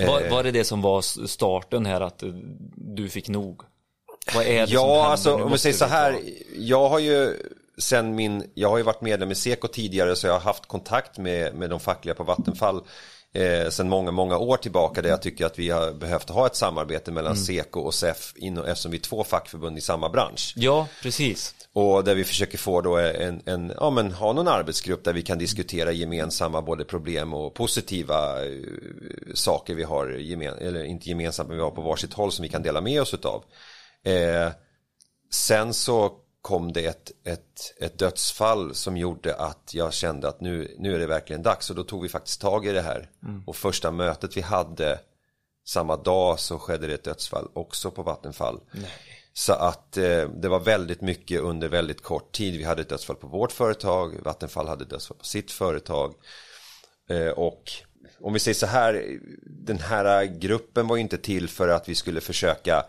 Var, 0.08 0.30
var 0.30 0.44
det 0.44 0.52
det 0.52 0.64
som 0.64 0.82
var 0.82 1.28
starten 1.28 1.86
här 1.86 2.02
att 2.02 2.24
eh, 2.24 2.30
du 2.76 3.10
fick 3.10 3.30
nog? 3.30 3.62
Vad 4.36 4.46
är 4.46 4.62
det 4.62 4.68
som 4.68 4.74
Ja, 4.76 4.94
händer? 4.94 5.12
alltså 5.12 5.36
om 5.36 5.52
vi 5.52 5.58
säger 5.58 5.76
så 5.76 5.86
här. 5.86 6.20
Jag 6.56 6.90
har 6.90 7.00
ju 7.00 7.36
sen 7.78 8.16
min, 8.16 8.52
jag 8.54 8.70
har 8.70 8.78
ju 8.78 8.84
varit 8.84 9.02
medlem 9.02 9.32
i 9.32 9.36
Seko 9.36 9.68
tidigare 9.68 10.16
så 10.16 10.28
jag 10.28 10.34
har 10.34 10.40
haft 10.40 10.66
kontakt 10.66 11.18
med, 11.18 11.56
med 11.56 11.70
de 11.70 11.80
fackliga 11.80 12.16
på 12.16 12.24
Vattenfall 12.24 12.82
eh, 13.34 13.70
sen 13.70 13.90
många, 13.90 14.12
många 14.12 14.38
år 14.38 14.58
tillbaka 14.58 15.02
där 15.02 15.10
jag 15.10 15.22
tycker 15.22 15.46
att 15.46 15.60
vi 15.60 15.70
har 15.70 15.94
behövt 15.94 16.30
ha 16.30 16.46
ett 16.46 16.56
samarbete 16.56 17.12
mellan 17.12 17.32
Mm. 17.32 17.46
Seko 17.46 17.80
och 17.80 17.94
SEF 17.94 18.34
inom, 18.36 18.66
eftersom 18.66 18.92
vi 18.92 18.98
är 18.98 19.02
två 19.02 19.24
fackförbund 19.24 19.78
i 19.78 19.82
samma 19.82 20.10
bransch. 20.10 20.54
Ja, 20.56 20.88
precis. 21.02 21.56
Och 21.74 22.04
där 22.04 22.16
vi 22.16 22.24
försöker 22.24 22.58
få 22.58 22.82
då 22.82 22.98
en, 22.98 23.42
en, 23.46 23.74
ja 23.78 23.90
men 23.90 24.12
ha 24.12 24.34
någon 24.34 24.48
arbetsgrupp 24.48 25.04
där 25.04 25.14
vi 25.14 25.22
kan 25.22 25.38
diskutera 25.38 25.92
gemensamma 25.92 26.62
både 26.62 26.86
problem 26.86 27.34
och 27.34 27.54
positiva 27.54 28.46
eh, 28.46 28.52
saker 29.34 29.76
vi 29.76 29.84
har, 29.84 30.08
gemen, 30.08 30.58
eller 30.58 30.84
inte 30.84 31.10
gemensamt 31.10 31.50
men 31.50 31.58
vi 31.58 31.64
har 31.64 31.72
på 31.72 31.82
varsitt 31.82 32.14
håll 32.14 32.32
som 32.32 32.44
vi 32.44 32.50
kan 32.50 32.64
dela 32.64 32.82
med 32.82 33.02
oss 33.02 33.14
utav. 33.14 33.44
Eh, 34.04 34.52
sen 35.32 35.74
så 35.74 36.12
kom 36.50 36.74
det 36.74 36.86
ett, 36.86 37.12
ett, 37.24 37.74
ett 37.78 38.00
dödsfall 38.00 38.76
som 38.76 38.98
gjorde 38.98 39.36
att 39.36 39.72
jag 39.74 39.94
kände 39.94 40.28
att 40.28 40.42
nu, 40.42 40.76
nu 40.80 40.96
är 40.96 41.00
det 41.00 41.08
verkligen 41.08 41.44
dags 41.44 41.70
och 41.70 41.76
då 41.76 41.84
tog 41.84 42.02
vi 42.02 42.10
faktiskt 42.10 42.42
tag 42.42 42.68
i 42.68 42.72
det 42.72 42.82
här. 42.82 43.10
Och 43.48 43.56
första 43.56 43.92
mötet 43.92 44.38
vi 44.38 44.42
hade 44.42 45.00
samma 45.68 45.96
dag 45.96 46.40
så 46.40 46.60
skedde 46.60 46.88
det 46.88 46.94
ett 46.94 47.04
dödsfall 47.04 47.48
också 47.54 47.92
på 47.92 48.04
Vattenfall. 48.04 48.60
Så 49.34 49.54
att 49.54 49.98
eh, 49.98 50.30
det 50.30 50.50
var 50.50 50.60
väldigt 50.60 51.02
mycket 51.02 51.42
under 51.42 51.68
väldigt 51.68 52.04
kort 52.04 52.32
tid. 52.32 52.58
Vi 52.58 52.64
hade 52.64 52.82
ett 52.82 52.90
dödsfall 52.90 53.16
på 53.16 53.28
vårt 53.28 53.52
företag, 53.52 54.16
Vattenfall 54.24 54.68
hade 54.68 54.84
ett 54.84 54.90
dödsfall 54.90 55.18
på 55.18 55.26
sitt 55.26 55.52
företag. 55.52 56.14
Eh, 57.10 57.28
och 57.28 57.72
om 58.22 58.34
vi 58.34 58.40
säger 58.40 58.56
så 58.56 58.66
här, 58.66 59.20
den 59.66 59.80
här 59.80 60.26
gruppen 60.26 60.88
var 60.88 60.98
inte 60.98 61.18
till 61.18 61.50
för 61.50 61.68
att 61.68 61.90
vi 61.90 61.96
skulle 61.96 62.22
försöka 62.22 62.86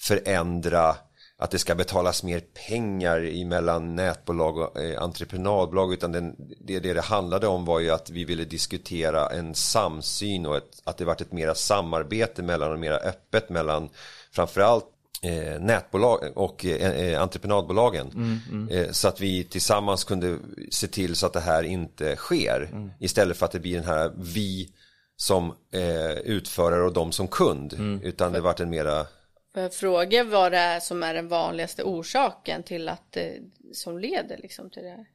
förändra 0.00 0.96
att 1.42 1.50
det 1.50 1.58
ska 1.58 1.74
betalas 1.74 2.22
mer 2.22 2.40
pengar 2.68 3.44
mellan 3.44 3.96
nätbolag 3.96 4.58
och 4.58 4.80
eh, 4.80 5.02
entreprenadbolag 5.02 5.92
utan 5.92 6.12
det, 6.12 6.34
det 6.60 6.80
det 6.80 7.00
handlade 7.00 7.46
om 7.46 7.64
var 7.64 7.80
ju 7.80 7.90
att 7.90 8.10
vi 8.10 8.24
ville 8.24 8.44
diskutera 8.44 9.28
en 9.28 9.54
samsyn 9.54 10.46
och 10.46 10.56
ett, 10.56 10.82
att 10.84 10.96
det 10.98 11.04
varit 11.04 11.20
ett 11.20 11.32
mera 11.32 11.54
samarbete 11.54 12.42
mellan 12.42 12.72
och 12.72 12.78
mera 12.78 12.96
öppet 12.96 13.48
mellan 13.50 13.88
framförallt 14.32 14.84
eh, 15.22 15.60
nätbolag 15.60 16.32
och 16.34 16.64
eh, 16.64 16.90
eh, 16.90 17.22
entreprenadbolagen. 17.22 18.40
Eh, 18.70 18.90
så 18.90 19.08
att 19.08 19.20
vi 19.20 19.44
tillsammans 19.44 20.04
kunde 20.04 20.38
se 20.70 20.86
till 20.86 21.16
så 21.16 21.26
att 21.26 21.32
det 21.32 21.40
här 21.40 21.62
inte 21.62 22.16
sker. 22.16 22.90
Istället 22.98 23.36
för 23.36 23.46
att 23.46 23.52
det 23.52 23.60
blir 23.60 23.74
den 23.74 23.84
här 23.84 24.12
vi 24.16 24.68
som 25.16 25.54
eh, 25.72 26.12
utförare 26.12 26.82
och 26.82 26.92
de 26.92 27.12
som 27.12 27.28
kund. 27.28 28.00
Utan 28.02 28.32
det 28.32 28.40
vart 28.40 28.60
en 28.60 28.70
mera 28.70 29.06
Får 29.54 29.62
jag 29.62 29.74
fråga 29.74 30.24
vad 30.24 30.52
det 30.52 30.58
är 30.58 30.80
som 30.80 31.02
är 31.02 31.14
den 31.14 31.28
vanligaste 31.28 31.82
orsaken 31.82 32.62
till 32.62 32.88
att 32.88 33.12
det, 33.12 33.38
som 33.72 33.98
leder 33.98 34.38
liksom 34.38 34.70
till 34.70 34.82
det 34.82 34.90
här? 34.90 35.06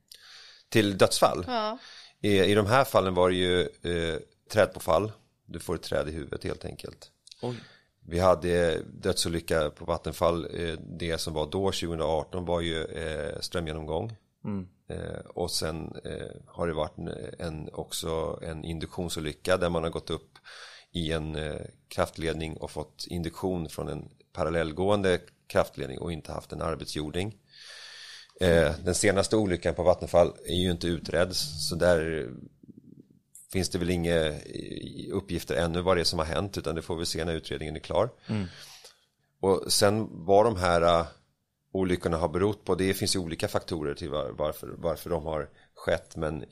till 0.69 0.97
dödsfall. 0.97 1.43
Ja. 1.47 1.78
I, 2.21 2.39
I 2.39 2.56
de 2.56 2.65
här 2.65 2.84
fallen 2.84 3.13
var 3.13 3.30
det 3.30 3.36
ju 3.36 3.62
eh, 3.62 4.19
trädpåfall. 4.52 5.12
Du 5.45 5.60
får 5.60 5.76
ett 5.76 5.82
träd 5.82 6.10
i 6.10 6.12
huvudet 6.12 6.43
helt 6.43 6.65
enkelt. 6.65 7.12
Oj. 7.41 7.56
Vi 8.06 8.19
hade 8.19 8.82
dödsolycka 8.82 9.69
på 9.69 9.86
Vattenfall. 9.86 10.45
Eh, 10.45 10.80
det 10.80 11.17
som 11.17 11.34
var 11.34 11.45
då 11.45 11.65
2018 11.65 12.45
var 12.45 12.62
ju 12.62 12.84
eh, 12.84 13.39
strömgenomgång. 13.39 14.15
Eh, 14.89 15.19
och 15.26 15.52
sen 15.52 15.95
eh, 16.06 16.41
har 16.47 16.67
det 16.67 16.73
varit 16.73 16.97
en, 17.39 17.69
också 17.73 18.39
en 18.43 18.63
induktionsolycka 18.65 19.58
där 19.58 19.69
man 19.69 19.84
har 19.84 19.89
gått 19.89 20.10
upp 20.10 20.38
i 20.91 21.12
en 21.12 21.36
eh, 21.36 21.62
kraftledning 21.88 22.58
och 22.58 22.71
fått 22.71 23.06
induktion 23.08 23.69
från 23.69 23.88
en 23.88 24.10
parallellgående 24.38 25.19
kraftledning 25.47 26.00
och 26.00 26.12
inte 26.12 26.32
haft 26.32 26.52
en 26.52 26.62
arbetsjording. 26.62 27.36
Eh, 28.41 28.71
den 28.84 28.95
senaste 28.95 29.36
olyckan 29.36 29.76
på 29.76 29.84
Vattenfall 29.84 30.34
är 30.45 30.56
ju 30.56 30.71
inte 30.71 30.88
utredd 30.88 31.36
så 31.36 31.76
där 31.76 32.30
finns 33.52 33.69
det 33.69 33.78
väl 33.78 33.89
inga 33.89 34.26
eh, 34.26 34.36
uppgifter 35.12 35.56
ännu 35.56 35.82
vad 35.82 35.97
det 35.97 36.02
är 36.02 36.06
som 36.06 36.19
har 36.19 36.26
hänt 36.26 36.58
utan 36.58 36.76
det 36.76 36.82
får 36.82 36.95
vi 36.95 37.06
se 37.06 37.26
när 37.26 37.34
utredningen 37.34 37.76
är 37.76 37.80
klar. 37.80 38.10
Och 39.39 39.73
sen 39.73 40.08
vad 40.12 40.45
de 40.45 40.56
här 40.56 40.82
uh, 40.82 41.08
olyckorna 41.77 42.17
har 42.17 42.27
berott 42.27 42.65
på, 42.65 42.75
det 42.75 42.93
finns 42.93 43.15
ju 43.15 43.19
olika 43.19 43.47
faktorer 43.47 43.93
till 43.93 44.09
var, 44.09 44.31
varför, 44.37 44.69
varför 44.77 45.09
de 45.09 45.25
har 45.25 45.49
skett 45.75 46.15
men 46.15 46.45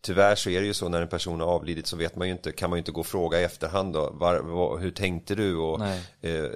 tyvärr 0.00 0.34
så 0.34 0.50
är 0.50 0.60
det 0.60 0.66
ju 0.66 0.74
så 0.74 0.88
när 0.88 1.02
en 1.02 1.08
person 1.08 1.40
har 1.40 1.46
avlidit 1.48 1.86
så 1.86 1.96
vet 1.96 2.16
man 2.16 2.26
ju 2.28 2.32
inte, 2.32 2.52
kan 2.52 2.70
man 2.70 2.76
ju 2.76 2.78
inte 2.78 2.92
gå 2.92 3.00
och 3.00 3.06
fråga 3.06 3.40
i 3.40 3.44
efterhand 3.44 3.92
då, 3.94 4.10
var, 4.10 4.38
vad, 4.38 4.80
hur 4.80 4.90
tänkte 4.90 5.34
du? 5.34 5.56
Och 5.56 5.80
eh, 6.20 6.50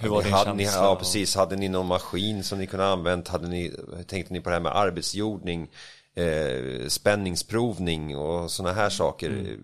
Hur 0.00 0.08
var 0.08 0.22
din 0.22 0.32
hade 0.32 0.54
ni, 0.54 0.64
Ja 0.64 0.90
och- 0.92 0.98
precis, 0.98 1.34
hade 1.36 1.56
ni 1.56 1.68
någon 1.68 1.86
maskin 1.86 2.44
som 2.44 2.58
ni 2.58 2.66
kunde 2.66 2.84
ha 2.84 2.92
använt, 2.92 3.28
hade 3.28 3.48
ni, 3.48 3.72
tänkte 4.06 4.32
ni 4.32 4.40
på 4.40 4.48
det 4.48 4.54
här 4.54 4.62
med 4.62 4.76
arbetsjordning, 4.76 5.68
eh, 6.14 6.88
spänningsprovning 6.88 8.16
och 8.16 8.50
sådana 8.50 8.74
här 8.74 8.90
saker. 8.90 9.56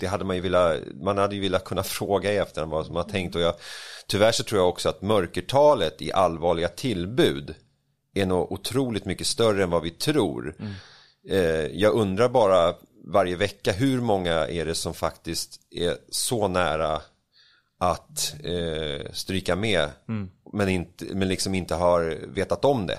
Det 0.00 0.06
hade 0.06 0.24
man 0.24 0.36
ju 0.36 0.42
velat, 0.42 0.76
man 1.02 1.18
hade 1.18 1.34
ju 1.34 1.40
velat 1.40 1.64
kunna 1.64 1.82
fråga 1.98 2.32
i 2.32 2.36
efterhand 2.36 2.72
vad 2.72 2.86
som 2.86 2.96
har 2.96 3.02
tänkt. 3.04 3.34
Och 3.34 3.40
jag, 3.40 3.54
tyvärr 4.06 4.32
så 4.32 4.42
tror 4.44 4.60
jag 4.60 4.68
också 4.68 4.88
att 4.88 5.02
mörkertalet 5.02 6.02
i 6.02 6.12
allvarliga 6.12 6.68
tillbud 6.68 7.54
är 8.14 8.26
nog 8.26 8.52
otroligt 8.52 9.04
mycket 9.04 9.26
större 9.26 9.62
än 9.62 9.70
vad 9.70 9.82
vi 9.82 9.90
tror. 9.90 10.54
Eh, 11.28 11.66
jag 11.66 11.94
undrar 11.94 12.28
bara 12.28 12.74
varje 13.06 13.36
vecka 13.36 13.72
hur 13.72 14.00
många 14.00 14.32
är 14.32 14.64
det 14.64 14.74
som 14.74 14.94
faktiskt 14.94 15.60
är 15.70 15.96
så 16.10 16.48
nära 16.48 17.02
att 17.80 18.34
eh, 18.44 19.12
stryka 19.12 19.56
med 19.56 19.88
men, 20.52 20.68
inte, 20.68 21.04
men 21.14 21.28
liksom 21.28 21.54
inte 21.54 21.74
har 21.74 22.18
vetat 22.28 22.64
om 22.64 22.86
det. 22.86 22.98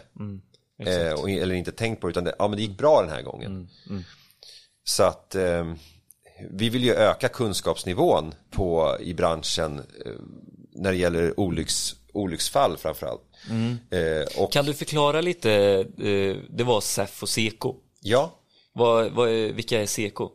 eh, 0.80 1.14
och, 1.14 1.30
eller 1.30 1.56
inte 1.56 1.72
tänkt 1.72 2.02
på 2.02 2.08
det 2.08 2.12
utan 2.12 2.24
det, 2.24 2.36
ja, 2.40 2.48
men 2.48 2.58
det 2.58 2.64
gick 2.64 2.78
bra 2.78 3.02
den 3.02 3.10
här 3.12 3.22
gången. 3.22 3.52
Så 4.84 5.04
att 5.04 5.36
eh, 5.36 5.74
vi 6.52 6.70
vill 6.70 6.84
ju 6.84 6.94
öka 6.94 7.28
kunskapsnivån 7.28 8.34
på, 8.52 8.98
i 9.02 9.14
branschen 9.14 9.80
eh, 10.06 10.12
när 10.72 10.92
det 10.92 10.98
gäller 10.98 11.40
olycks, 11.40 11.96
olycksfall 12.14 12.78
framförallt. 12.78 13.22
Eh, 13.90 14.42
och 14.42 14.52
Kan 14.52 14.66
du 14.66 14.74
förklara 14.74 15.22
lite, 15.22 15.52
eh, 15.98 16.36
det 16.50 16.64
var 16.64 16.82
SEF 16.82 17.24
och 17.24 17.30
Seko. 17.30 17.76
ja, 18.02 18.40
Vad, 18.74 19.12
vad, 19.12 19.30
är- 19.30 19.54
vilka 19.54 19.82
är 19.82 19.86
Seko? 19.86 20.30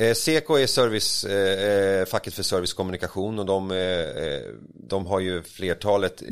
Eh, 0.00 0.14
Seko 0.14 0.54
är 0.54 0.66
service, 0.66 1.24
eh, 1.24 1.70
eh, 1.70 2.04
facket 2.06 2.34
för 2.34 2.42
servicekommunikation 2.42 3.38
och 3.38 3.46
de, 3.46 3.70
eh, 3.70 3.78
eh, 3.78 4.40
de 4.88 5.06
har 5.06 5.20
ju 5.20 5.42
flertalet 5.42 6.22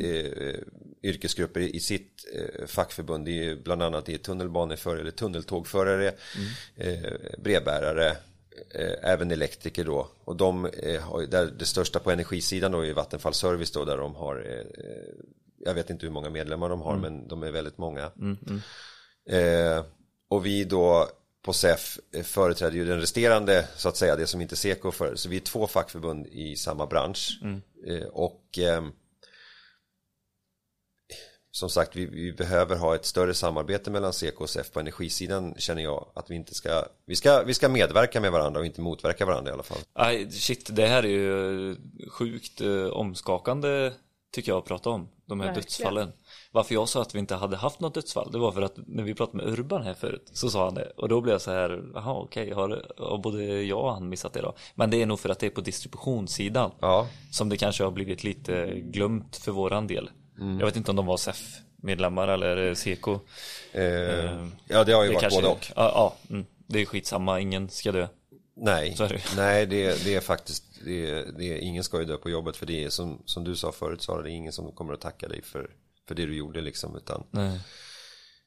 yrkesgrupper 1.03 1.59
i 1.59 1.79
sitt 1.79 2.25
fackförbund. 2.67 3.25
Det 3.25 3.45
är 3.49 3.55
bland 3.55 3.83
annat 3.83 4.09
i 4.09 4.17
tunnelbaneförare 4.17 4.99
eller 5.01 5.11
tunneltågförare, 5.11 6.07
eh, 6.77 6.99
brevbärare, 7.37 8.17
eh, 8.75 9.11
även 9.11 9.31
elektriker 9.31 9.85
då. 9.85 10.07
Och 10.23 10.35
de 10.35 10.65
eh, 10.65 11.01
har, 11.01 11.21
där 11.21 11.45
det 11.45 11.65
största 11.65 11.99
på 11.99 12.11
energisidan 12.11 12.71
då 12.71 12.85
är 12.85 12.93
Vattenfall 12.93 13.33
Service 13.33 13.71
då 13.71 13.85
där 13.85 13.97
de 13.97 14.15
har 14.15 14.35
eh, 14.35 14.65
jag 15.65 15.73
vet 15.73 15.89
inte 15.89 16.05
hur 16.05 16.13
många 16.13 16.29
medlemmar 16.29 16.69
de 16.69 16.81
har 16.81 16.93
Mm. 16.93 17.01
men 17.01 17.27
de 17.27 17.43
är 17.43 17.51
väldigt 17.51 17.77
många. 17.77 18.11
Eh, 19.29 19.83
och 20.29 20.45
vi 20.45 20.63
då 20.63 21.09
på 21.41 21.53
SEF 21.53 21.99
eh, 22.15 22.23
företräder 22.23 22.75
ju 22.75 22.85
den 22.85 22.99
resterande 22.99 23.67
så 23.75 23.89
att 23.89 23.97
säga 23.97 24.15
det 24.15 24.27
som 24.27 24.41
inte 24.41 24.55
Seko 24.55 24.91
för. 24.91 25.15
Så 25.15 25.29
vi 25.29 25.35
är 25.35 25.39
två 25.41 25.67
fackförbund 25.67 26.27
i 26.27 26.55
samma 26.55 26.85
bransch. 26.85 27.39
Mm. 27.43 27.61
Eh, 27.87 28.07
och 28.07 28.43
ehm, 28.57 28.91
som 31.51 31.69
sagt, 31.69 31.95
vi, 31.95 32.05
vi 32.05 32.31
behöver 32.31 32.75
ha 32.75 32.95
ett 32.95 33.05
större 33.05 33.33
samarbete 33.33 33.91
mellan 33.91 34.13
Seko 34.13 34.43
och 34.43 34.49
SEF 34.49 34.71
på 34.71 34.79
energisidan 34.79 35.55
känner 35.57 35.83
jag 35.83 36.11
att 36.15 36.31
vi 36.31 36.35
inte 36.35 36.55
ska, 36.55 36.83
vi 37.05 37.15
ska, 37.15 37.43
vi 37.43 37.53
ska 37.53 37.69
medverka 37.69 38.21
med 38.21 38.31
varandra 38.31 38.59
och 38.59 38.65
inte 38.65 38.81
motverka 38.81 39.25
varandra 39.25 39.51
i 39.51 39.53
alla 39.53 39.63
fall. 39.63 39.77
Aj, 39.93 40.31
shit, 40.31 40.75
det 40.75 40.87
här 40.87 41.03
är 41.03 41.09
ju 41.09 41.75
sjukt 42.09 42.61
eh, 42.61 42.85
omskakande 42.85 43.91
tycker 44.31 44.51
jag 44.51 44.59
att 44.59 44.65
prata 44.65 44.89
om. 44.89 45.09
De 45.25 45.39
här 45.39 45.47
Verkligen. 45.47 45.63
dödsfallen. 45.63 46.11
Varför 46.51 46.73
jag 46.73 46.89
sa 46.89 47.01
att 47.01 47.15
vi 47.15 47.19
inte 47.19 47.35
hade 47.35 47.57
haft 47.57 47.79
något 47.79 47.93
dödsfall, 47.93 48.31
det 48.31 48.37
var 48.37 48.51
för 48.51 48.61
att 48.61 48.73
när 48.87 49.03
vi 49.03 49.13
pratade 49.15 49.37
med 49.37 49.53
Urban 49.53 49.83
här 49.83 49.93
förut 49.93 50.29
så 50.33 50.49
sa 50.49 50.65
han 50.65 50.73
det. 50.73 50.91
Och 50.97 51.09
då 51.09 51.21
blev 51.21 51.33
jag 51.33 51.41
så 51.41 51.51
här, 51.51 51.83
jaha 51.93 52.13
okej, 52.13 52.51
har, 52.51 52.85
har 52.97 53.17
både 53.17 53.43
jag 53.63 53.79
och 53.79 53.93
han 53.93 54.09
missat 54.09 54.33
det 54.33 54.41
då? 54.41 54.53
Men 54.75 54.89
det 54.89 55.01
är 55.01 55.05
nog 55.05 55.19
för 55.19 55.29
att 55.29 55.39
det 55.39 55.45
är 55.45 55.49
på 55.49 55.61
distributionssidan. 55.61 56.71
Ja, 56.79 57.07
Som 57.31 57.49
det 57.49 57.57
kanske 57.57 57.83
har 57.83 57.91
blivit 57.91 58.23
lite 58.23 58.65
glömt 58.75 59.35
för 59.35 59.51
våran 59.51 59.87
del. 59.87 60.09
Jag 60.39 60.65
vet 60.65 60.75
inte 60.75 60.91
om 60.91 60.97
de 60.97 61.05
var 61.05 61.17
SEF-medlemmar 61.17 62.27
eller 62.27 62.73
Seko. 62.73 63.19
eh, 63.71 64.47
ja 64.67 64.83
det 64.83 64.91
har 64.91 65.03
ju 65.03 65.09
Det 65.09 65.15
varit 65.15 65.33
både 65.33 65.47
och. 65.47 65.71
Ja, 65.75 66.15
mm, 66.29 66.45
det 66.67 66.79
är 66.79 66.85
skitsamma, 66.85 67.39
ingen 67.39 67.69
ska 67.69 67.91
dö. 67.91 68.07
Nej, 68.55 68.95
nej 69.35 69.65
det, 69.65 70.03
det 70.03 70.15
är 70.15 70.21
faktiskt, 70.33 70.63
det 70.85 71.25
det 71.37 71.53
är, 71.53 71.57
ingen 71.57 71.83
ska 71.83 71.99
ju 71.99 72.05
dö 72.05 72.17
på 72.17 72.29
jobbet 72.29 72.57
för 72.57 72.65
det 72.65 72.83
är 72.83 72.89
som, 72.89 73.21
som 73.25 73.43
du 73.43 73.55
sa 73.55 73.71
förut 73.71 74.01
Sara, 74.01 74.21
det 74.21 74.29
är 74.29 74.33
ingen 74.33 74.53
som 74.53 74.71
kommer 74.71 74.93
att 74.93 75.01
tacka 75.01 75.27
dig 75.27 75.41
för, 75.41 75.69
för 76.07 76.15
det 76.15 76.25
du 76.25 76.35
gjorde 76.35 76.61
liksom 76.61 76.95
utan 76.95 77.23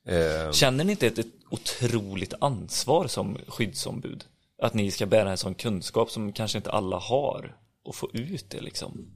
eh, 0.07 0.51
Känner 0.53 0.85
ni 0.85 0.91
inte 0.91 1.07
ett, 1.07 1.19
ett 1.19 1.27
otroligt 1.51 2.35
ansvar 2.41 3.07
som 3.07 3.39
skyddsombud? 3.49 4.25
Att 4.63 4.75
ni 4.75 4.91
ska 4.91 5.07
bära 5.07 5.31
en 5.31 5.37
sån 5.37 5.55
kunskap 5.55 6.11
som 6.11 6.33
kanske 6.33 6.59
inte 6.59 6.71
alla 6.71 6.97
har 6.97 7.57
och 7.85 7.95
få 7.95 8.11
ut 8.13 8.51
det 8.51 8.61
liksom. 8.61 9.15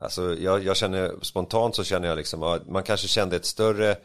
Alltså 0.00 0.34
jag, 0.34 0.64
jag 0.64 0.76
känner 0.76 1.14
spontant 1.22 1.76
så 1.76 1.84
känner 1.84 2.08
jag 2.08 2.16
liksom 2.16 2.42
att 2.42 2.68
man 2.68 2.82
kanske 2.82 3.08
kände 3.08 3.36
ett 3.36 3.44
större 3.44 3.96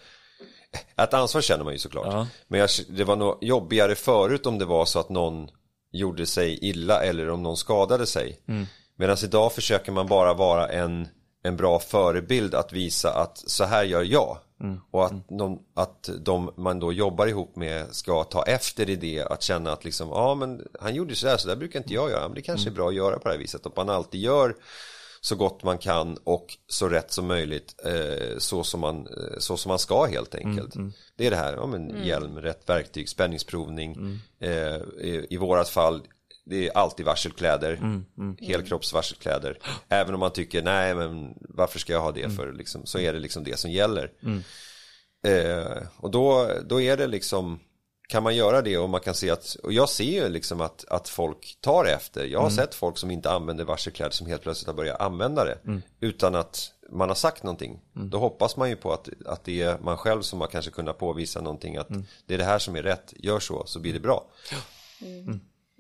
Ett 0.97 1.13
ansvar 1.13 1.41
känner 1.41 1.63
man 1.63 1.73
ju 1.73 1.79
såklart 1.79 2.07
Ja. 2.09 2.27
Men 2.47 2.59
jag, 2.59 2.69
det 2.89 3.03
var 3.03 3.15
nog 3.15 3.37
jobbigare 3.41 3.95
förut 3.95 4.45
om 4.45 4.57
det 4.57 4.65
var 4.65 4.85
så 4.85 4.99
att 4.99 5.09
någon 5.09 5.49
gjorde 5.91 6.25
sig 6.25 6.57
illa 6.69 7.03
eller 7.03 7.29
om 7.29 7.43
någon 7.43 7.57
skadade 7.57 8.05
sig 8.05 8.39
Mm. 8.47 8.65
Medan 8.95 9.17
idag 9.23 9.53
försöker 9.53 9.91
man 9.91 10.07
bara 10.07 10.33
vara 10.33 10.67
en, 10.69 11.07
en 11.43 11.57
bra 11.57 11.79
förebild 11.79 12.55
att 12.55 12.73
visa 12.73 13.13
att 13.13 13.37
så 13.37 13.63
här 13.63 13.83
gör 13.83 14.03
jag 14.03 14.37
Mm. 14.61 14.81
Och 14.91 15.05
att, 15.05 15.29
någon, 15.29 15.59
att 15.75 16.09
de 16.19 16.53
man 16.57 16.79
då 16.79 16.93
jobbar 16.93 17.27
ihop 17.27 17.55
med 17.55 17.95
ska 17.95 18.23
ta 18.23 18.43
efter 18.43 18.89
i 18.89 18.95
det 18.95 19.23
att 19.23 19.41
känna 19.41 19.71
att 19.71 19.85
liksom 19.85 20.09
ja 20.09 20.35
men 20.35 20.67
han 20.79 20.95
gjorde 20.95 21.15
så 21.15 21.27
här 21.27 21.37
så 21.37 21.47
där 21.47 21.55
brukar 21.55 21.79
inte 21.79 21.93
jag 21.93 22.09
göra 22.09 22.27
men 22.27 22.35
det 22.35 22.41
kanske 22.41 22.69
Mm. 22.69 22.73
är 22.73 22.75
bra 22.75 22.87
att 22.89 22.95
göra 22.95 23.19
på 23.19 23.27
det 23.27 23.33
här 23.33 23.39
viset 23.39 23.65
och 23.65 23.73
man 23.77 23.89
alltid 23.89 24.21
gör 24.21 24.55
så 25.25 25.35
gott 25.35 25.63
man 25.63 25.77
kan 25.77 26.17
och 26.23 26.57
så 26.67 26.89
rätt 26.89 27.11
som 27.11 27.27
möjligt 27.27 27.75
eh, 27.85 28.37
så, 28.37 28.63
som 28.63 28.79
man, 28.79 29.07
eh, 29.07 29.37
så 29.37 29.57
som 29.57 29.69
man 29.69 29.79
ska 29.79 30.05
helt 30.05 30.35
enkelt. 30.35 30.75
Det 31.15 31.27
är 31.27 31.31
det 31.31 31.37
här, 31.37 31.53
ja 31.53 31.65
men 31.67 32.05
hjälm, 32.05 32.41
rätt 32.41 32.69
verktyg, 32.69 33.09
spänningsprovning. 33.09 34.19
Eh, 34.39 34.75
i, 35.01 35.27
I 35.29 35.37
vårat 35.37 35.69
fall, 35.69 36.01
det 36.45 36.67
är 36.67 36.77
alltid 36.77 37.05
varselkläder, 37.05 37.79
helkroppsvarselkläder. 38.41 39.59
Även 39.89 40.13
om 40.13 40.19
man 40.19 40.31
tycker, 40.31 40.61
nej 40.61 40.95
men 40.95 41.33
varför 41.39 41.79
ska 41.79 41.93
jag 41.93 42.01
ha 42.01 42.11
det 42.11 42.29
för, 42.29 42.53
liksom, 42.53 42.85
så 42.85 42.99
är 42.99 43.13
det 43.13 43.19
liksom 43.19 43.43
det 43.43 43.59
som 43.59 43.71
gäller. 43.71 44.11
Eh, 45.25 45.83
och 45.97 46.11
då, 46.11 46.49
då 46.65 46.81
är 46.81 46.97
det 46.97 47.07
liksom 47.07 47.59
kan 48.07 48.23
man 48.23 48.35
göra 48.35 48.61
det 48.61 48.77
och 48.77 48.89
man 48.89 49.01
kan 49.01 49.13
se 49.15 49.29
att, 49.29 49.55
och 49.63 49.73
jag 49.73 49.89
ser 49.89 50.03
ju 50.03 50.29
liksom 50.29 50.61
att, 50.61 50.85
att 50.89 51.09
folk 51.09 51.57
tar 51.61 51.85
efter. 51.85 52.25
Jag 52.25 52.39
har 52.39 52.49
sett 52.49 52.75
folk 52.75 52.97
som 52.97 53.11
inte 53.11 53.31
använder 53.31 53.65
varselkläder 53.65 54.11
som 54.11 54.27
helt 54.27 54.41
plötsligt 54.41 54.67
har 54.67 54.73
börjat 54.73 55.01
använda 55.01 55.45
det. 55.45 55.57
Utan 55.99 56.35
att 56.35 56.71
man 56.89 57.09
har 57.09 57.15
sagt 57.15 57.43
någonting. 57.43 57.79
Då 57.93 58.17
hoppas 58.19 58.57
man 58.57 58.69
ju 58.69 58.75
på 58.75 58.93
att, 58.93 59.09
att 59.25 59.43
det 59.43 59.61
är 59.61 59.77
man 59.79 59.97
själv 59.97 60.21
som 60.21 60.41
har 60.41 60.47
kanske 60.47 60.71
kunnat 60.71 60.97
påvisa 60.97 61.41
någonting. 61.41 61.77
Att 61.77 61.87
det 62.25 62.33
är 62.33 62.37
det 62.37 62.43
här 62.43 62.59
som 62.59 62.75
är 62.75 62.83
rätt, 62.83 63.13
gör 63.15 63.39
så, 63.39 63.63
så 63.65 63.79
blir 63.79 63.93
det 63.93 63.99
bra. 63.99 64.25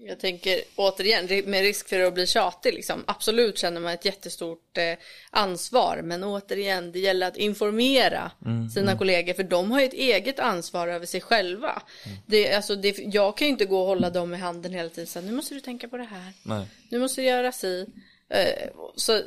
Jag 0.05 0.19
tänker 0.19 0.61
återigen, 0.75 1.27
ri- 1.27 1.47
med 1.47 1.61
risk 1.61 1.89
för 1.89 1.99
att 1.99 2.13
bli 2.13 2.27
tjatig, 2.27 2.73
liksom, 2.73 3.03
absolut 3.07 3.57
känner 3.57 3.81
man 3.81 3.93
ett 3.93 4.05
jättestort 4.05 4.77
eh, 4.77 4.97
ansvar. 5.29 6.01
Men 6.03 6.23
återigen, 6.23 6.91
det 6.91 6.99
gäller 6.99 7.27
att 7.27 7.37
informera 7.37 8.31
sina 8.73 8.97
kollegor, 8.97 9.33
för 9.33 9.43
de 9.43 9.71
har 9.71 9.79
ju 9.79 9.85
ett 9.85 9.93
eget 9.93 10.39
ansvar 10.39 10.87
över 10.87 11.05
sig 11.05 11.21
själva. 11.21 11.81
Det, 12.27 12.53
alltså, 12.53 12.75
det, 12.75 12.97
jag 12.97 13.37
kan 13.37 13.47
ju 13.47 13.51
inte 13.51 13.65
gå 13.65 13.79
och 13.81 13.87
hålla 13.87 14.09
dem 14.09 14.33
i 14.33 14.37
handen 14.37 14.73
hela 14.73 14.89
tiden, 14.89 15.07
så 15.07 15.21
nu 15.21 15.31
måste 15.31 15.53
du 15.53 15.59
tänka 15.59 15.87
på 15.87 15.97
det 15.97 16.03
här, 16.03 16.33
Nej. 16.45 16.65
nu 16.89 16.99
måste 16.99 17.21
du 17.21 17.27
göra 17.27 17.51
si. 17.51 17.85
Eh, 18.29 18.69
så 18.95 19.21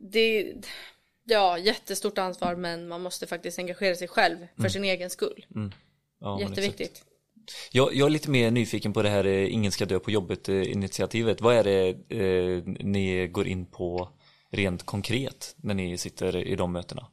det, 0.00 0.52
ja, 1.24 1.58
jättestort 1.58 2.18
ansvar, 2.18 2.54
men 2.54 2.88
man 2.88 3.02
måste 3.02 3.26
faktiskt 3.26 3.58
engagera 3.58 3.94
sig 3.94 4.08
själv 4.08 4.36
för 4.60 4.68
sin 4.68 4.84
egen 4.84 5.10
skull. 5.10 5.46
Ja, 5.48 5.58
men 6.38 6.42
exakt. 6.42 6.50
Jätteviktigt. 6.50 7.02
Jag, 7.72 7.94
jag 7.94 8.06
är 8.06 8.10
lite 8.10 8.30
mer 8.30 8.50
nyfiken 8.50 8.92
på 8.92 9.02
det 9.02 9.08
här 9.08 9.24
eh, 9.26 9.52
Ingen 9.54 9.72
ska 9.72 9.86
dö 9.86 9.98
på 9.98 10.10
jobbet 10.10 10.48
eh, 10.48 10.72
initiativet. 10.72 11.40
Vad 11.40 11.54
är 11.56 11.64
det 11.64 11.88
eh, 12.08 12.62
ni 12.66 13.28
går 13.28 13.46
in 13.46 13.66
på 13.66 14.08
rent 14.50 14.86
konkret 14.86 15.54
när 15.56 15.74
ni 15.74 15.98
sitter 15.98 16.36
i 16.36 16.56
de 16.56 16.72
mötena? 16.72 17.06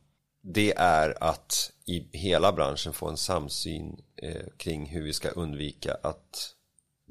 Det 0.44 0.74
är 0.78 1.24
att 1.24 1.72
i 1.86 2.18
hela 2.18 2.52
branschen 2.52 2.94
få 2.94 3.08
en 3.10 3.18
samsyn 3.18 3.98
eh, 4.22 4.42
kring 4.58 4.86
hur 4.86 5.04
vi 5.04 5.14
ska 5.14 5.30
undvika 5.30 5.98
att 6.04 6.50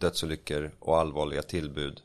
dödsolyckor 0.01 0.71
och 0.79 0.99
allvarliga 0.99 1.43
tillbud 1.43 2.01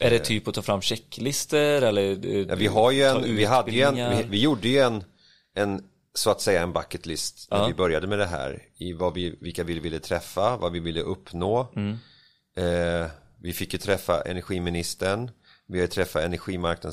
Är 0.00 0.10
det 0.10 0.18
typ 0.18 0.48
att 0.48 0.54
ta 0.54 0.62
fram 0.62 0.80
checklistor 0.80 1.58
eller? 1.82 2.26
eh, 2.26 2.46
Ja, 2.48 2.54
vi 2.54 2.66
har 2.66 2.90
ju 2.90 3.02
en, 3.02 3.36
vi 3.36 3.44
hade 3.44 3.70
ju 3.70 3.82
en, 3.82 3.94
vi, 4.16 4.24
vi 4.28 4.40
gjorde 4.42 4.68
ju 4.68 4.78
en, 4.78 5.04
en 5.54 5.84
så 6.14 6.30
att 6.30 6.40
säga 6.40 6.62
en 6.62 6.72
bucket 6.72 7.06
list 7.06 7.48
när 7.50 7.58
Ja. 7.58 7.66
vi 7.66 7.74
började 7.74 8.06
med 8.06 8.18
det 8.18 8.26
här 8.26 8.62
i 8.76 8.92
vad 8.92 9.14
vi, 9.14 9.36
vilka 9.40 9.64
vi 9.64 9.78
ville 9.78 9.98
träffa, 10.00 10.56
vad 10.56 10.72
vi 10.72 10.80
ville 10.80 11.00
uppnå. 11.00 11.68
Mm. 11.76 11.96
Eh, 12.56 13.10
vi 13.42 13.52
fick 13.52 13.72
ju 13.72 13.78
träffa 13.78 14.20
energiministern, 14.22 15.30
vi 15.66 15.80
har 15.80 15.86
träffat 15.86 16.22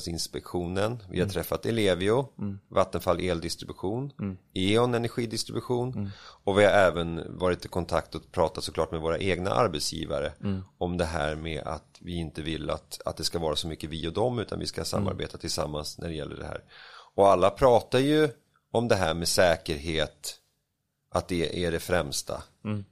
Energimarknadsinspektionen, 0.02 1.02
vi 1.10 1.16
har 1.18 1.24
Mm. 1.24 1.32
träffat 1.32 1.66
Ellevio, 1.66 2.28
Vattenfall 2.68 3.20
eldistribution, 3.20 4.12
E.ON 4.54 4.94
energidistribution 4.94 6.10
och 6.44 6.58
vi 6.58 6.64
har 6.64 6.70
även 6.72 7.38
varit 7.38 7.64
i 7.64 7.68
kontakt 7.68 8.14
och 8.14 8.32
pratat 8.32 8.64
såklart 8.64 8.90
med 8.92 9.00
våra 9.00 9.18
egna 9.18 9.50
arbetsgivare 9.50 10.32
om 10.78 10.96
det 10.96 11.04
här 11.04 11.34
med 11.34 11.62
att 11.66 11.96
vi 12.00 12.16
inte 12.16 12.42
vill 12.42 12.70
att, 12.70 13.00
att 13.04 13.16
det 13.16 13.24
ska 13.24 13.38
vara 13.38 13.56
så 13.56 13.68
mycket 13.68 13.90
vi 13.90 14.08
och 14.08 14.12
dem 14.12 14.38
utan 14.38 14.58
vi 14.58 14.66
ska 14.66 14.84
samarbeta 14.84 15.38
tillsammans 15.38 15.98
när 15.98 16.08
det 16.08 16.14
gäller 16.14 16.36
det 16.36 16.46
här. 16.46 16.64
Och 17.14 17.28
alla 17.28 17.50
pratar 17.50 17.98
ju 17.98 18.28
om 18.78 18.88
det 18.88 18.96
här 18.96 19.14
med 19.14 19.28
säkerhet, 19.28 20.34
att 21.10 21.28
det 21.28 21.64
är 21.64 21.70
det 21.70 21.80
främsta. 21.80 22.42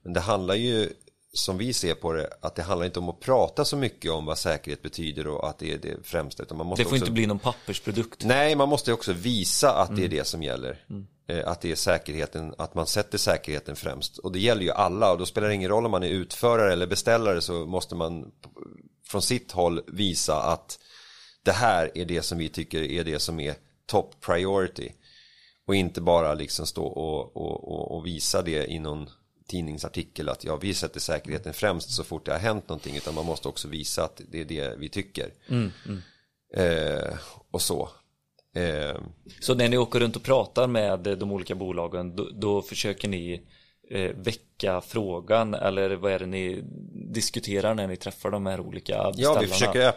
Men 0.02 0.12
det 0.12 0.20
handlar 0.20 0.54
ju 0.54 0.92
som 1.32 1.58
vi 1.58 1.72
ser 1.72 1.94
på 1.94 2.12
det, 2.12 2.30
att 2.40 2.54
det 2.54 2.62
handlar 2.62 2.86
inte 2.86 2.98
om 2.98 3.08
att 3.08 3.20
prata 3.20 3.64
så 3.64 3.76
mycket 3.76 4.10
om 4.10 4.26
vad 4.26 4.38
säkerhet 4.38 4.82
betyder 4.82 5.26
och 5.26 5.48
att 5.48 5.58
det 5.58 5.72
är 5.72 5.78
det 5.78 5.96
främsta. 6.02 6.42
Utan 6.42 6.58
man 6.58 6.66
måste 6.66 6.82
Det 6.82 6.88
får 6.88 6.96
också... 6.96 7.04
inte 7.04 7.12
bli 7.12 7.26
någon 7.26 7.38
pappersprodukt. 7.38 8.24
Nej, 8.24 8.54
man 8.54 8.68
måste 8.68 8.92
också 8.92 9.12
visa 9.12 9.72
att 9.74 9.96
det 9.96 10.04
är 10.04 10.08
det 10.08 10.24
som 10.24 10.42
gäller. 10.42 10.84
Eh, 11.28 11.48
Att 11.48 11.60
det 11.60 11.72
är 11.72 11.76
säkerheten, 11.76 12.54
att 12.58 12.74
man 12.74 12.86
sätter 12.86 13.18
säkerheten 13.18 13.76
främst. 13.76 14.18
Och 14.18 14.32
det 14.32 14.38
gäller 14.38 14.62
ju 14.62 14.70
alla 14.70 15.12
och 15.12 15.18
då 15.18 15.26
spelar 15.26 15.48
det 15.48 15.54
ingen 15.54 15.70
roll 15.70 15.84
om 15.84 15.90
man 15.90 16.02
är 16.02 16.08
utförare 16.08 16.72
eller 16.72 16.86
beställare 16.86 17.40
så 17.40 17.66
måste 17.66 17.94
man 17.94 18.32
från 19.06 19.22
sitt 19.22 19.52
håll 19.52 19.82
visa 19.86 20.42
att 20.42 20.78
det 21.42 21.52
här 21.52 21.90
är 21.94 22.04
det 22.04 22.22
som 22.22 22.38
vi 22.38 22.48
tycker 22.48 22.82
är 22.82 23.04
det 23.04 23.18
som 23.18 23.40
är 23.40 23.54
top 23.86 24.20
priority. 24.20 24.92
Och 25.66 25.74
inte 25.74 26.00
bara 26.00 26.34
liksom 26.34 26.66
stå 26.66 26.86
och, 26.86 27.36
och, 27.36 27.68
och, 27.68 27.96
och 27.96 28.06
visa 28.06 28.42
det 28.42 28.72
i 28.72 28.78
någon 28.78 29.10
tidningsartikel 29.48 30.28
att 30.28 30.44
ja, 30.44 30.56
vi 30.56 30.74
sätter 30.74 31.00
säkerheten 31.00 31.54
främst 31.54 31.90
så 31.90 32.04
fort 32.04 32.26
det 32.26 32.32
har 32.32 32.38
hänt 32.38 32.68
någonting 32.68 32.96
utan 32.96 33.14
man 33.14 33.26
måste 33.26 33.48
också 33.48 33.68
visa 33.68 34.04
att 34.04 34.20
det 34.30 34.40
är 34.40 34.44
det 34.44 34.74
vi 34.78 34.88
tycker. 34.88 35.30
Eh, 36.54 37.14
och 37.50 37.62
så. 37.62 37.88
Eh, 38.56 39.00
Så 39.40 39.54
när 39.54 39.68
ni 39.68 39.78
åker 39.78 40.00
runt 40.00 40.16
och 40.16 40.22
pratar 40.22 40.66
med 40.66 40.98
de 41.00 41.32
olika 41.32 41.54
bolagen 41.54 42.16
då, 42.16 42.28
då 42.32 42.62
försöker 42.62 43.08
ni 43.08 43.42
eh, 43.90 44.10
väcka 44.16 44.80
frågan 44.80 45.54
eller 45.54 45.96
vad 45.96 46.12
är 46.12 46.18
det 46.18 46.26
ni 46.26 46.62
diskuterar 47.12 47.74
när 47.74 47.86
ni 47.86 47.96
träffar 47.96 48.30
de 48.30 48.46
här 48.46 48.60
olika 48.60 48.92
ja, 48.94 49.10
beställarna? 49.10 49.40
vi 49.40 49.46
försöker, 49.46 49.92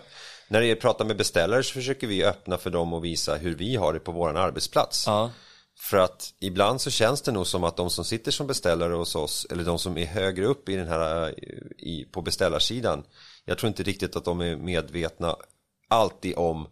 när 0.47 0.61
det 0.61 0.75
pratar 0.75 1.05
med 1.05 1.17
beställare 1.17 1.63
så 1.63 1.73
försöker 1.73 2.07
vi 2.07 2.23
öppna 2.25 2.57
för 2.57 2.69
dem 2.69 2.93
och 2.93 3.05
visa 3.05 3.35
hur 3.35 3.55
vi 3.55 3.75
har 3.75 3.93
det 3.93 3.99
på 3.99 4.11
våran 4.11 4.37
arbetsplats. 4.37 5.03
Ja, 5.07 5.31
För 5.79 5.97
att 5.97 6.33
ibland 6.39 6.81
så 6.81 6.89
känns 6.89 7.21
det 7.21 7.31
nog 7.31 7.47
som 7.47 7.63
att 7.63 7.77
de 7.77 7.89
som 7.89 8.05
sitter 8.05 8.31
som 8.31 8.47
beställare 8.47 8.93
hos 8.93 9.15
oss, 9.15 9.47
eller 9.49 9.63
de 9.63 9.79
som 9.79 9.97
är 9.97 10.05
högre 10.05 10.45
upp 10.45 10.69
i 10.69 10.75
den 10.75 10.87
här, 10.87 11.33
i, 11.77 12.05
på 12.11 12.21
beställarsidan, 12.21 13.03
jag 13.45 13.57
tror 13.57 13.67
inte 13.67 13.83
riktigt 13.83 14.15
att 14.15 14.25
de 14.25 14.41
är 14.41 14.55
medvetna 14.55 15.35
alltid 15.87 16.37
om, 16.37 16.67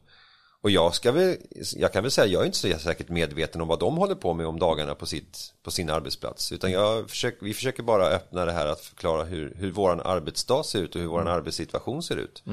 Och 0.62 0.72
jag, 0.72 0.96
ska 0.96 1.12
väl, 1.12 1.38
jag 1.76 1.94
kan 1.94 2.04
väl 2.04 2.12
säga, 2.12 2.28
jag 2.28 2.42
är 2.42 2.46
inte 2.46 2.58
så 2.58 2.80
säkert 2.80 3.10
medveten 3.10 3.62
om 3.62 3.68
vad 3.68 3.80
de 3.80 3.98
håller 3.98 4.16
på 4.16 4.34
med 4.34 4.46
om 4.48 4.60
dagarna 4.60 4.96
på, 4.96 5.06
sitt, 5.06 5.54
på 5.64 5.72
sin 5.72 5.90
arbetsplats. 5.90 6.52
Utan 6.52 6.72
försöker, 7.08 7.46
vi 7.46 7.54
försöker 7.54 7.84
bara 7.84 8.06
öppna 8.08 8.46
det 8.46 8.52
här 8.52 8.66
att 8.66 8.82
förklara 8.82 9.24
hur, 9.24 9.56
hur 9.56 9.72
vår 9.72 10.08
arbetsdag 10.08 10.64
ser 10.64 10.82
ut 10.82 10.96
och 10.96 11.02
hur 11.02 11.08
vår 11.08 11.28
arbetssituation 11.28 12.04
ser 12.04 12.16
ut. 12.18 12.44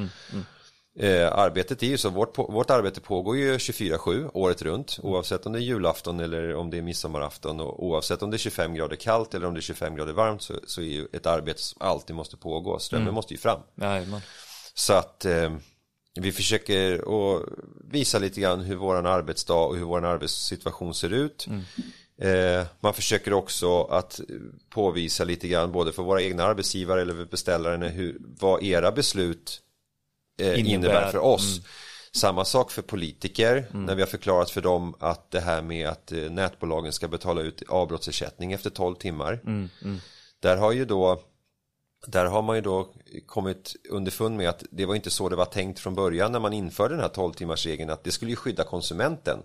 Eh, 0.99 1.39
arbetet 1.39 1.83
är 1.83 1.87
ju 1.87 1.99
så, 1.99 2.11
vårt, 2.11 2.39
vårt 2.39 2.71
arbete 2.71 3.01
pågår 3.01 3.37
ju 3.37 3.57
24-7 3.57 4.31
året 4.35 4.63
runt 4.63 4.99
oavsett 5.03 5.47
om 5.47 5.53
det 5.53 5.59
är 5.59 5.63
julafton 5.63 6.21
eller 6.21 6.55
om 6.55 6.71
det 6.71 6.79
är 6.79 6.83
midsommarafton 6.83 7.61
och 7.61 7.87
oavsett 7.87 8.23
om 8.23 8.31
det 8.31 8.37
är 8.37 8.39
25 8.39 8.75
grader 8.75 8.97
kallt 8.97 9.35
eller 9.35 9.47
om 9.47 9.55
det 9.55 9.61
är 9.61 9.63
25 9.63 9.97
grader 9.97 10.13
varmt 10.13 10.43
så, 10.43 10.55
så 10.67 10.81
är 10.81 10.85
ju 10.85 11.07
ett 11.13 11.27
arbete 11.27 11.63
som 11.63 11.83
alltid 11.83 12.17
måste 12.17 12.37
pågå, 12.37 12.79
strömmen 12.79 13.15
måste 13.15 13.35
ju 13.35 13.39
fram. 13.39 13.61
Jajamän. 13.81 14.21
Så 14.75 14.93
att 14.93 15.25
eh, 15.25 15.53
vi 16.21 16.33
försöker 16.33 16.95
att 16.95 17.43
visa 17.91 18.19
lite 18.19 18.41
grann 18.41 18.61
hur 18.61 18.77
våran 18.77 19.07
arbetsdag 19.07 19.65
och 19.65 19.77
hur 19.77 19.85
våran 19.85 20.05
arbetssituation 20.05 20.95
ser 20.95 21.13
ut. 21.13 21.47
Eh, 22.19 22.67
man 22.81 22.95
försöker 22.95 23.33
också 23.33 23.83
att 23.83 24.21
påvisa 24.71 25.25
lite 25.25 25.49
grann 25.49 25.73
både 25.73 25.93
för 25.93 26.03
våra 26.03 26.23
egna 26.23 26.45
arbetsgivare 26.45 27.03
eller 27.03 27.15
för 27.15 27.25
beställaren 27.25 27.83
hur, 27.83 28.17
vad 28.21 28.63
era 28.63 28.93
beslut 28.93 29.61
eh, 30.39 30.47
innebär. 30.49 30.71
Innebär. 30.71 31.11
för 31.11 31.19
oss. 31.19 31.61
Samma 32.13 32.45
sak 32.45 32.71
för 32.71 32.83
politiker 32.83 33.67
när 33.73 33.95
vi 33.95 34.03
har 34.03 34.07
förklarat 34.07 34.51
för 34.51 34.61
dem 34.61 34.95
att 35.01 35.31
det 35.31 35.41
här 35.41 35.63
med 35.63 35.89
att 35.89 36.13
eh, 36.13 36.19
nätbolagen 36.19 36.93
ska 36.93 37.09
betala 37.09 37.41
ut 37.41 37.63
avbrottsersättning 37.69 38.53
efter 38.53 38.71
12 38.71 38.95
timmar. 38.95 39.41
Där 40.41 40.57
har 40.57 40.73
ju 40.73 40.85
då 40.85 41.21
där 42.07 42.27
har 42.27 42.43
man 42.43 42.57
ju 42.57 42.63
då 42.63 42.89
kommit 43.27 43.77
underfund 43.91 44.37
med 44.37 44.49
att 44.49 44.65
det 44.71 44.87
var 44.87 44.95
inte 44.95 45.11
så 45.11 45.29
det 45.29 45.37
var 45.37 45.45
tänkt 45.45 45.79
från 45.81 45.95
början 45.95 46.33
när 46.33 46.41
man 46.41 46.53
införde 46.53 46.95
den 46.95 47.03
här 47.03 47.09
12 47.09 47.33
timmars 47.33 47.67
regeln 47.67 47.91
att 47.91 48.05
det 48.05 48.11
skulle 48.13 48.31
ju 48.31 48.37
skydda 48.37 48.65
konsumenten. 48.65 49.39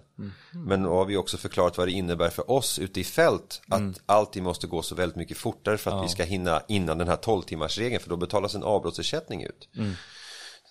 Men 0.52 0.84
då 0.84 0.90
har 0.94 1.06
vi 1.06 1.18
också 1.18 1.38
förklarat 1.38 1.78
vad 1.78 1.88
det 1.88 1.92
innebär 1.92 2.30
för 2.30 2.52
oss 2.52 2.80
ute 2.80 3.00
i 3.00 3.04
fält 3.04 3.62
att 3.70 3.82
allting 4.06 4.44
måste 4.44 4.68
gå 4.68 4.82
så 4.82 4.96
väldigt 4.96 5.16
mycket 5.16 5.38
fortare 5.38 5.78
för 5.78 5.92
att 5.92 6.06
vi 6.06 6.10
ska 6.10 6.24
hinna 6.24 6.62
innan 6.68 6.98
den 6.98 7.08
här 7.08 7.16
12 7.16 7.42
timmars 7.42 7.78
regeln 7.78 8.02
för 8.02 8.10
då 8.10 8.18
betalas 8.18 8.56
en 8.56 8.64
avbrottsersättning 8.64 9.44
ut. 9.44 9.70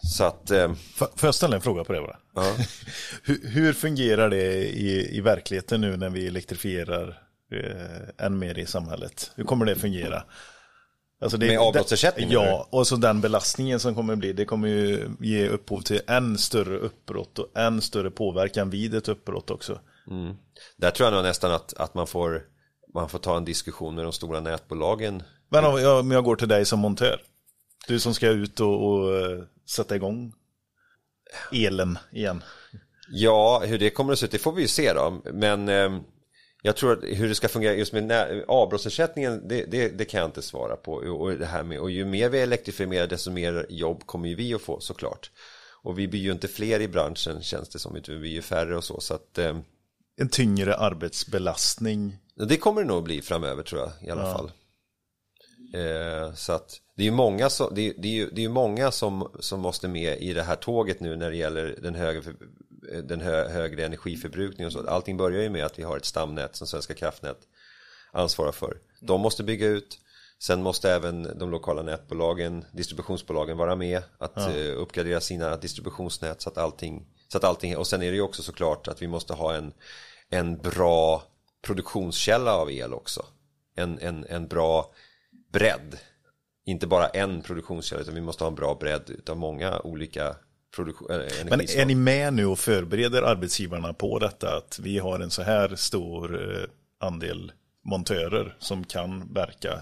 Så 0.02 0.24
att 0.24 0.50
eh, 0.50 0.72
Får 0.94 1.08
jag 1.22 1.34
ställa 1.34 1.56
en 1.56 1.62
fråga 1.62 1.84
på 1.84 1.92
det 1.92 2.00
bara? 2.00 2.16
Ja. 2.34 2.54
hur, 3.22 3.48
hur 3.48 3.72
fungerar 3.72 4.30
det 4.30 4.52
i, 4.68 5.16
i 5.16 5.20
verkligheten 5.20 5.80
nu 5.80 5.96
när 5.96 6.10
vi 6.10 6.26
elektrifierar 6.26 7.22
eh, 7.52 8.26
än 8.26 8.38
mer 8.38 8.58
i 8.58 8.66
samhället? 8.66 9.30
Hur 9.34 9.44
kommer 9.44 9.66
det 9.66 9.74
fungera? 9.74 10.22
Alltså 11.20 11.38
det, 11.38 11.46
Med 11.46 11.58
avbrottsersättning, 11.58 12.30
Ja, 12.30 12.68
och 12.70 12.86
så 12.86 12.96
den 12.96 13.20
belastningen 13.20 13.80
som 13.80 13.94
kommer 13.94 14.16
bli, 14.16 14.32
det 14.32 14.44
kommer 14.44 14.68
ju 14.68 15.10
ge 15.20 15.48
upphov 15.48 15.80
till 15.80 16.00
än 16.06 16.38
större 16.38 16.78
uppbrott 16.78 17.38
och 17.38 17.58
än 17.58 17.80
större 17.80 18.10
påverkan 18.10 18.70
vid 18.70 18.94
ett 18.94 19.08
uppbrott 19.08 19.50
också. 19.50 19.80
där 20.76 20.90
tror 20.90 21.06
jag 21.06 21.14
nog 21.14 21.22
nästan 21.22 21.52
att, 21.52 21.74
att 21.74 21.94
man, 21.94 22.06
får, 22.06 22.42
man 22.94 23.08
får 23.08 23.18
ta 23.18 23.36
en 23.36 23.44
diskussion 23.44 23.94
med 23.94 24.04
de 24.04 24.12
stora 24.12 24.40
nätbolagen 24.40 25.22
Men 25.48 25.64
om 25.64 25.80
jag, 25.80 26.00
om 26.00 26.10
jag 26.10 26.24
går 26.24 26.36
till 26.36 26.48
dig 26.48 26.64
som 26.64 26.78
montör, 26.78 27.20
du 27.88 28.00
som 28.00 28.14
ska 28.14 28.28
ut 28.28 28.60
och, 28.60 28.88
och 28.88 29.16
eh, 29.16 29.42
sätta 29.66 29.96
igång 29.96 30.32
elen 31.52 31.98
igen. 32.12 32.42
Ja, 33.10 33.62
hur 33.66 33.78
det 33.78 33.90
kommer 33.90 34.12
att 34.12 34.18
se 34.18 34.26
ut, 34.26 34.32
det 34.32 34.38
får 34.38 34.52
vi 34.52 34.62
ju 34.62 34.68
se 34.68 34.92
då. 34.92 35.22
Men 35.32 35.68
eh, 35.68 36.00
jag 36.62 36.76
tror 36.76 36.92
att 36.92 37.04
hur 37.04 37.28
det 37.28 37.34
ska 37.34 37.48
fungera 37.48 37.74
just 37.74 37.92
med 37.92 38.12
avbrottsersättningen, 38.48 39.48
det, 39.48 39.64
det, 39.64 39.88
det 39.88 40.04
kan 40.04 40.20
jag 40.20 40.28
inte 40.28 40.42
svara 40.42 40.76
på. 40.76 40.92
Och, 40.92 41.20
och, 41.20 41.38
det 41.38 41.46
här 41.46 41.62
med, 41.62 41.80
och 41.80 41.90
ju 41.90 42.04
mer 42.04 42.28
vi 42.28 42.40
elektrifierar, 42.40 43.06
desto 43.06 43.30
mer 43.30 43.66
jobb 43.68 44.06
kommer 44.06 44.28
ju 44.28 44.34
vi 44.34 44.54
att 44.54 44.62
få 44.62 44.80
såklart. 44.80 45.30
Och 45.82 45.98
vi 45.98 46.08
blir 46.08 46.20
ju 46.20 46.32
inte 46.32 46.48
fler 46.48 46.80
i 46.80 46.88
branschen 46.88 47.42
känns 47.42 47.68
det 47.68 47.78
som, 47.78 47.96
utan 47.96 48.20
vi 48.20 48.28
är 48.28 48.32
ju 48.32 48.42
färre 48.42 48.76
och 48.76 48.84
så. 48.84 49.00
Så 49.00 49.14
att 49.14 49.38
eh, 49.38 49.58
En 50.16 50.28
tyngre 50.28 50.76
arbetsbelastning. 50.76 52.18
det 52.34 52.56
kommer 52.56 52.82
det 52.82 52.88
nog 52.88 53.04
bli 53.04 53.22
framöver 53.22 53.62
tror 53.62 53.80
jag 53.80 54.08
i 54.08 54.10
alla 54.10 54.32
fall. 54.32 54.50
Eh, 55.74 56.34
så 56.34 56.52
att 56.52 56.80
det 56.96 57.02
är 57.02 57.04
ju 57.04 57.10
många, 57.12 57.50
som, 57.50 57.74
det 57.74 57.88
är, 57.88 57.94
det 57.96 58.08
är 58.08 58.12
ju, 58.12 58.30
det 58.30 58.44
är 58.44 58.48
många 58.48 58.90
som, 58.90 59.30
som 59.40 59.60
måste 59.60 59.88
med 59.88 60.18
i 60.18 60.32
det 60.32 60.42
här 60.42 60.56
tåget 60.56 61.00
nu 61.00 61.16
när 61.16 61.30
det 61.30 61.36
gäller 61.36 61.78
den 61.82 61.94
högre, 61.94 62.22
för- 62.22 62.34
den 63.02 63.20
hö, 63.20 63.48
högre 63.48 63.84
energiförbrukningen 63.86 64.66
och 64.66 64.72
så. 64.72 64.88
Allting 64.88 65.16
börjar 65.16 65.42
ju 65.42 65.50
med 65.50 65.64
att 65.64 65.78
vi 65.78 65.82
har 65.82 65.96
ett 65.96 66.04
stamnät 66.04 66.56
som 66.56 66.66
Svenska 66.66 66.94
kraftnät 66.94 67.38
ansvarar 68.12 68.52
för. 68.52 68.78
De 69.00 69.20
måste 69.20 69.42
bygga 69.44 69.66
ut. 69.66 69.98
Sen 70.40 70.62
måste 70.62 70.90
även 70.92 71.38
de 71.38 71.50
lokala 71.50 71.82
nätbolagen, 71.82 72.64
distributionsbolagen 72.72 73.56
vara 73.56 73.76
med 73.76 74.02
att 74.18 74.36
eh, 74.36 74.76
uppgradera 74.76 75.20
sina 75.20 75.56
distributionsnät 75.56 76.40
så 76.40 76.48
att 76.48 76.58
allting, 76.58 77.06
så 77.28 77.38
att 77.38 77.44
allting, 77.44 77.76
och 77.76 77.86
sen 77.86 78.02
är 78.02 78.10
det 78.10 78.16
ju 78.16 78.22
också 78.22 78.42
såklart 78.42 78.88
att 78.88 79.02
vi 79.02 79.06
måste 79.06 79.32
ha 79.32 79.54
en, 79.54 79.72
en 80.30 80.58
bra 80.58 81.22
produktionskälla 81.62 82.54
av 82.56 82.70
el 82.70 82.94
också. 82.94 83.24
En, 83.76 83.98
en, 83.98 84.26
en 84.28 84.48
bra 84.48 84.90
bredd. 85.52 85.98
Inte 86.66 86.86
bara 86.86 87.08
en 87.08 87.42
produktionskälla 87.42 88.02
utan 88.02 88.14
vi 88.14 88.20
måste 88.20 88.44
ha 88.44 88.48
en 88.48 88.54
bra 88.54 88.74
bredd 88.74 89.10
utav 89.10 89.36
många 89.36 89.80
olika 89.80 90.26
äh, 90.78 90.84
Men 91.44 91.60
är 91.60 91.84
ni 91.86 91.94
med 91.94 92.34
nu 92.34 92.46
och 92.46 92.58
förbereder 92.58 93.22
arbetsgivarna 93.22 93.92
på 93.92 94.18
detta? 94.18 94.56
Att 94.56 94.78
vi 94.82 94.98
har 94.98 95.20
en 95.20 95.30
så 95.30 95.42
här 95.42 95.76
stor 95.76 96.52
eh, 96.52 96.64
andel 96.98 97.52
montörer 97.84 98.56
som 98.58 98.84
kan 98.84 99.32
verka 99.32 99.80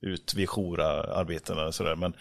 ut 0.00 0.34
vid 0.34 0.48
jourarbetena 0.48 1.66
och 1.66 1.74
sådär. 1.74 1.96
Men 1.96 2.12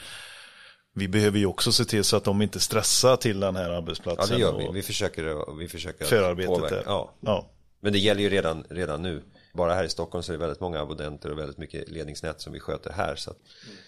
vi 0.94 1.08
behöver 1.08 1.40
ju 1.40 1.46
också 1.46 1.72
se 1.72 1.86
till 1.86 2.04
så 2.04 2.18
att 2.18 2.24
de 2.24 2.42
inte 2.42 2.60
stressar 2.60 3.16
till 3.16 3.40
den 3.40 3.56
här 3.56 3.70
Ja 3.70 3.78
arbetsplatsen. 3.78 4.36
det 4.36 4.42
gör 4.42 4.58
vi. 4.58 4.70
Vi 4.74 4.82
försöker, 4.82 5.56
vi 5.58 5.68
försöker 5.68 6.06
Förarbetet 6.06 6.56
påverka. 6.56 6.82
Ja. 6.86 7.14
ja. 7.20 7.50
Men 7.80 7.94
det 7.94 8.00
gäller 8.00 8.22
ju 8.22 8.30
redan, 8.30 8.64
redan 8.70 9.02
nu. 9.02 9.22
Bara 9.54 9.74
här 9.74 9.84
i 9.84 9.90
Stockholm 9.90 10.24
så 10.24 10.32
är 10.32 10.38
det 10.38 10.42
väldigt 10.42 10.60
många 10.60 10.80
abonnenter 10.80 11.32
och 11.32 11.38
väldigt 11.38 11.58
mycket 11.58 11.90
ledningsnät 11.90 12.42
som 12.42 12.54
vi 12.54 12.60
sköter 12.60 12.92
här. 12.92 13.16
Så 13.16 13.32
att, 13.32 13.38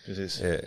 Precis. 0.05 0.41
eh, 0.41 0.59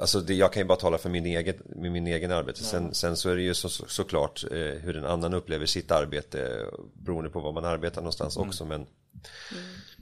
alltså 0.00 0.20
det, 0.20 0.34
jag 0.34 0.52
kan 0.52 0.60
ju 0.60 0.66
bara 0.66 0.78
tala 0.78 0.98
för 0.98 1.10
min 1.10 1.26
egen, 1.26 1.54
med 1.64 1.92
min 1.92 2.06
egen 2.06 2.32
arbete. 2.32 2.64
Sen, 2.64 2.94
sen 2.94 3.16
så 3.16 3.30
är 3.30 3.36
det 3.36 3.42
ju 3.42 3.54
så, 3.54 3.68
så, 3.68 3.84
såklart 3.88 4.44
eh, 4.50 4.58
hur 4.58 4.96
en 4.96 5.04
annan 5.04 5.34
upplever 5.34 5.66
sitt 5.66 5.90
arbete 5.90 6.66
beroende 6.94 7.30
på 7.30 7.40
var 7.40 7.52
man 7.52 7.64
arbetar 7.64 8.00
någonstans 8.00 8.36
också. 8.36 8.64
Men, 8.64 8.86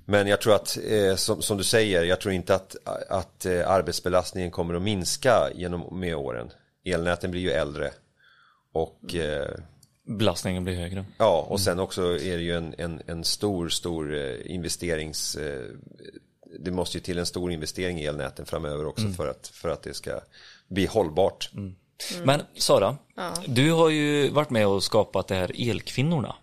men 0.05 0.27
jag 0.27 0.41
tror 0.41 0.55
att, 0.55 0.79
eh, 0.85 1.16
som, 1.16 1.43
som 1.43 1.57
du 1.57 1.64
säger, 1.64 2.05
jag 2.05 2.20
tror 2.20 2.35
inte 2.35 2.55
att, 2.55 2.77
att 3.09 3.47
eh, 3.47 3.70
arbetsbelastningen 3.70 4.51
kommer 4.51 4.75
att 4.75 4.83
minska 4.83 5.51
genom, 5.55 6.01
med 6.01 6.16
åren. 6.16 6.51
Elnäten 6.85 7.31
blir 7.31 7.41
ju 7.41 7.51
äldre. 7.51 7.93
Och 8.72 9.14
eh, 9.14 9.55
Belastningen 10.07 10.65
blir 10.65 10.75
högre. 10.75 11.05
Ja, 11.19 11.47
och 11.51 11.61
sen 11.61 11.79
också 11.81 12.03
är 12.03 12.37
det 12.37 12.43
ju 12.43 12.57
en, 12.57 12.75
en, 12.79 13.03
en 13.07 13.25
stor, 13.25 13.69
stor 13.69 14.15
eh, 14.15 14.55
investerings... 14.55 15.37
eh, 15.37 15.63
Det 16.59 16.71
måste 16.71 16.97
ju 16.97 17.03
till 17.03 17.19
en 17.19 17.27
stor 17.27 17.53
investering 17.53 18.01
i 18.01 18.05
elnäten 18.07 18.47
framöver 18.47 18.87
också 18.87 19.09
för, 19.09 19.29
att, 19.29 19.49
för 19.49 19.69
att 19.69 19.83
det 19.83 19.95
ska 19.95 20.21
bli 20.69 20.87
hållbart. 20.87 21.51
Men 22.25 22.43
Sara, 22.57 22.97
du 23.47 23.73
har 23.73 23.91
ju 23.91 24.29
varit 24.31 24.51
med 24.51 24.67
och 24.67 24.83
skapat 24.85 25.29
det 25.29 25.35
här 25.35 25.71
Elkvinnorna. 25.71 26.37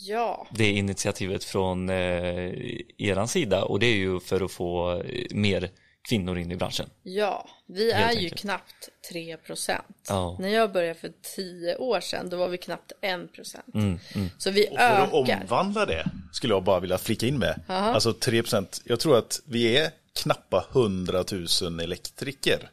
Ja, 0.00 0.46
Det 0.54 0.70
initiativet 0.70 1.44
från 1.44 1.88
eh, 1.88 2.52
eran 2.98 3.28
sida 3.28 3.64
och 3.64 3.78
det 3.80 3.86
är 3.86 3.96
ju 3.96 4.20
för 4.20 4.40
att 4.44 4.50
få 4.52 5.00
eh, 5.02 5.24
mer 5.30 5.70
kvinnor 6.08 6.38
in 6.38 6.52
i 6.52 6.56
branschen. 6.56 6.90
ja, 7.02 7.48
vi 7.66 7.90
är 7.90 8.12
ju 8.12 8.30
knappt 8.30 8.88
3 9.10 9.36
procent. 9.36 9.96
Ja. 10.08 10.36
När 10.40 10.48
jag 10.48 10.72
började 10.72 10.94
för 11.00 11.12
10 11.36 11.76
år 11.76 12.00
sedan, 12.00 12.28
då 12.30 12.36
var 12.36 12.48
vi 12.48 12.58
knappt 12.58 12.92
1 13.00 13.32
procent. 13.32 13.74
Mm, 13.74 13.98
Så 14.38 14.50
vi 14.50 14.66
För 14.66 14.76
att 14.76 15.12
ökar. 15.12 15.42
omvandla 15.42 15.86
det 15.86 16.10
skulle 16.32 16.54
jag 16.54 16.62
bara 16.64 16.80
vilja 16.80 16.98
flika 16.98 17.26
in 17.26 17.38
med. 17.38 17.60
Alltså 17.66 18.12
3%. 18.12 18.80
Jag 18.84 19.00
tror 19.00 19.18
att 19.18 19.40
vi 19.44 19.76
är 19.78 19.90
knappa 20.22 20.66
100 20.72 21.24
000 21.62 21.80
elektriker. 21.80 22.70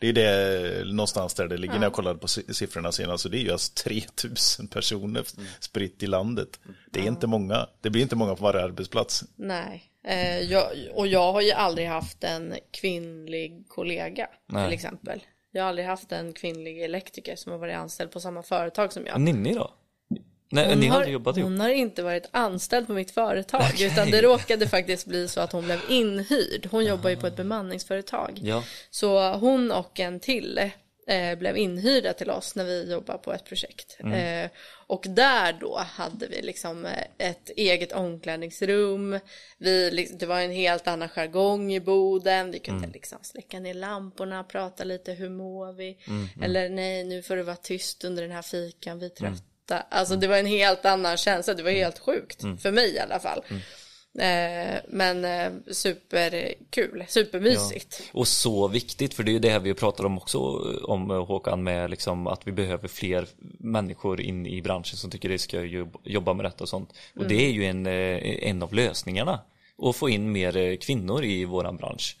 Det 0.00 0.08
är 0.08 0.12
det 0.12 0.84
någonstans 0.84 1.34
där 1.34 1.48
det 1.48 1.56
ligger 1.56 1.74
när 1.74 1.82
jag 1.82 1.92
kollade 1.92 2.18
på 2.18 2.28
si- 2.28 2.54
siffrorna 2.54 2.92
senast. 2.92 3.22
Så 3.22 3.28
det 3.28 3.36
är 3.38 3.42
ju 3.42 3.52
alltså 3.52 3.72
3 3.84 4.02
000 4.58 4.68
personer 4.68 5.24
spritt 5.60 6.02
i 6.02 6.06
landet. 6.06 6.60
Det 6.90 7.00
är 7.00 7.04
inte 7.06 7.26
många. 7.26 7.66
Det 7.80 7.90
blir 7.90 8.02
inte 8.02 8.16
många 8.16 8.34
på 8.34 8.44
varje 8.44 8.64
arbetsplats. 8.64 9.24
Nej, 9.36 9.89
jag, 10.48 10.66
och 10.94 11.06
jag 11.06 11.32
har 11.32 11.40
ju 11.40 11.50
aldrig 11.50 11.88
haft 11.88 12.24
en 12.24 12.54
kvinnlig 12.70 13.64
kollega 13.68 14.28
Nej. 14.46 14.66
till 14.66 14.74
exempel. 14.74 15.20
Jag 15.52 15.62
har 15.62 15.68
aldrig 15.68 15.86
haft 15.86 16.12
en 16.12 16.32
kvinnlig 16.32 16.82
elektriker 16.82 17.36
som 17.36 17.52
har 17.52 17.58
varit 17.58 17.76
anställd 17.76 18.10
på 18.10 18.20
samma 18.20 18.42
företag 18.42 18.92
som 18.92 19.06
jag. 19.06 19.20
Ninni 19.20 19.54
då? 19.54 19.70
Nej, 20.52 20.76
ni 20.76 20.86
har 20.86 20.96
aldrig 20.96 21.12
jobbat 21.12 21.36
ihop? 21.36 21.50
hon 21.50 21.60
har 21.60 21.68
inte 21.68 22.02
varit 22.02 22.28
anställd 22.30 22.86
på 22.86 22.92
mitt 22.92 23.10
företag 23.10 23.80
utan 23.80 24.10
det 24.10 24.22
råkade 24.22 24.68
faktiskt 24.68 25.06
bli 25.06 25.28
så 25.28 25.40
att 25.40 25.52
hon 25.52 25.64
blev 25.64 25.80
inhyrd. 25.88 26.68
Hon 26.70 26.84
jobbar 26.84 27.10
ju 27.10 27.16
på 27.16 27.26
ett 27.26 27.36
bemanningsföretag. 27.36 28.38
Ja. 28.42 28.64
Så 28.90 29.32
hon 29.32 29.72
och 29.72 30.00
en 30.00 30.20
till 30.20 30.70
eh, 31.10 31.38
blev 31.38 31.56
inhyrda 31.56 32.12
till 32.12 32.30
oss 32.30 32.54
när 32.54 32.64
vi 32.64 32.92
jobbade 32.92 33.18
på 33.18 33.32
ett 33.32 33.44
projekt. 33.44 33.96
Eh, 34.14 34.50
och 34.86 35.04
där 35.08 35.52
då 35.60 35.78
hade 35.78 36.26
vi 36.26 36.42
liksom 36.42 36.86
eh, 36.86 37.28
ett 37.28 37.50
eget 37.56 37.92
omklädningsrum. 37.92 39.18
Vi, 39.58 39.90
liksom- 39.90 40.18
det 40.18 40.26
var 40.26 40.40
en 40.40 40.50
helt 40.52 40.88
annan 40.88 41.08
jargong 41.08 41.72
i 41.72 41.80
boden. 41.80 42.50
Vi 42.50 42.58
kunde 42.58 42.86
liksom 42.92 43.18
släcka 43.22 43.60
ner 43.60 43.74
lamporna, 43.74 44.44
prata 44.44 44.84
lite, 44.84 45.12
hur 45.12 45.28
mår 45.30 45.72
vi? 45.72 45.98
Eller 46.44 46.68
nej, 46.68 47.04
nu 47.04 47.22
får 47.22 47.36
det 47.36 47.42
vara 47.42 47.56
tyst 47.56 48.04
under 48.04 48.22
den 48.22 48.32
här 48.32 48.42
fikan, 48.42 48.98
vi 48.98 49.06
är 49.06 49.10
trötta. 49.10 49.86
Alltså 49.90 50.16
det 50.16 50.26
var 50.26 50.36
en 50.36 50.46
helt 50.46 50.84
annan 50.84 51.16
känsla, 51.16 51.54
det 51.54 51.62
var 51.62 51.70
helt 51.70 51.98
sjukt. 51.98 52.40
För 52.62 52.70
mig 52.70 52.94
i 52.94 52.98
alla 52.98 53.20
fall. 53.20 53.42
Eh, 54.18 54.80
men 54.88 55.24
eh, 55.24 55.52
superkul, 55.72 57.04
supermysigt. 57.08 58.02
Och 58.12 58.28
så 58.28 58.68
viktigt, 58.68 59.14
för 59.14 59.22
det 59.22 59.30
är 59.30 59.32
ju 59.32 59.38
det 59.38 59.50
här 59.50 59.60
vi 59.60 59.74
pratar 59.74 60.04
om 60.04 60.18
också 60.18 60.38
om 60.84 61.10
eh, 61.10 61.26
Håkan 61.26 61.62
med 61.62 61.90
liksom 61.90 62.26
att 62.26 62.46
vi 62.46 62.52
behöver 62.52 62.88
fler 62.88 63.26
människor 63.58 64.20
in 64.20 64.46
i 64.46 64.62
branschen 64.62 64.96
som 64.96 65.10
tycker 65.10 65.28
det 65.28 65.38
ska 65.38 65.62
jobb- 65.62 66.00
jobba 66.04 66.34
med 66.34 66.44
detta 66.44 66.64
och 66.64 66.68
sånt. 66.68 66.92
Och 67.16 67.28
det 67.28 67.46
är 67.46 67.50
ju 67.50 67.64
en, 67.64 67.86
en 67.86 68.62
av 68.62 68.74
lösningarna. 68.74 69.40
Att 69.82 69.96
få 69.96 70.08
in 70.08 70.32
mer 70.32 70.76
kvinnor 70.76 71.24
i 71.24 71.44
våran 71.44 71.76
bransch. 71.76 72.16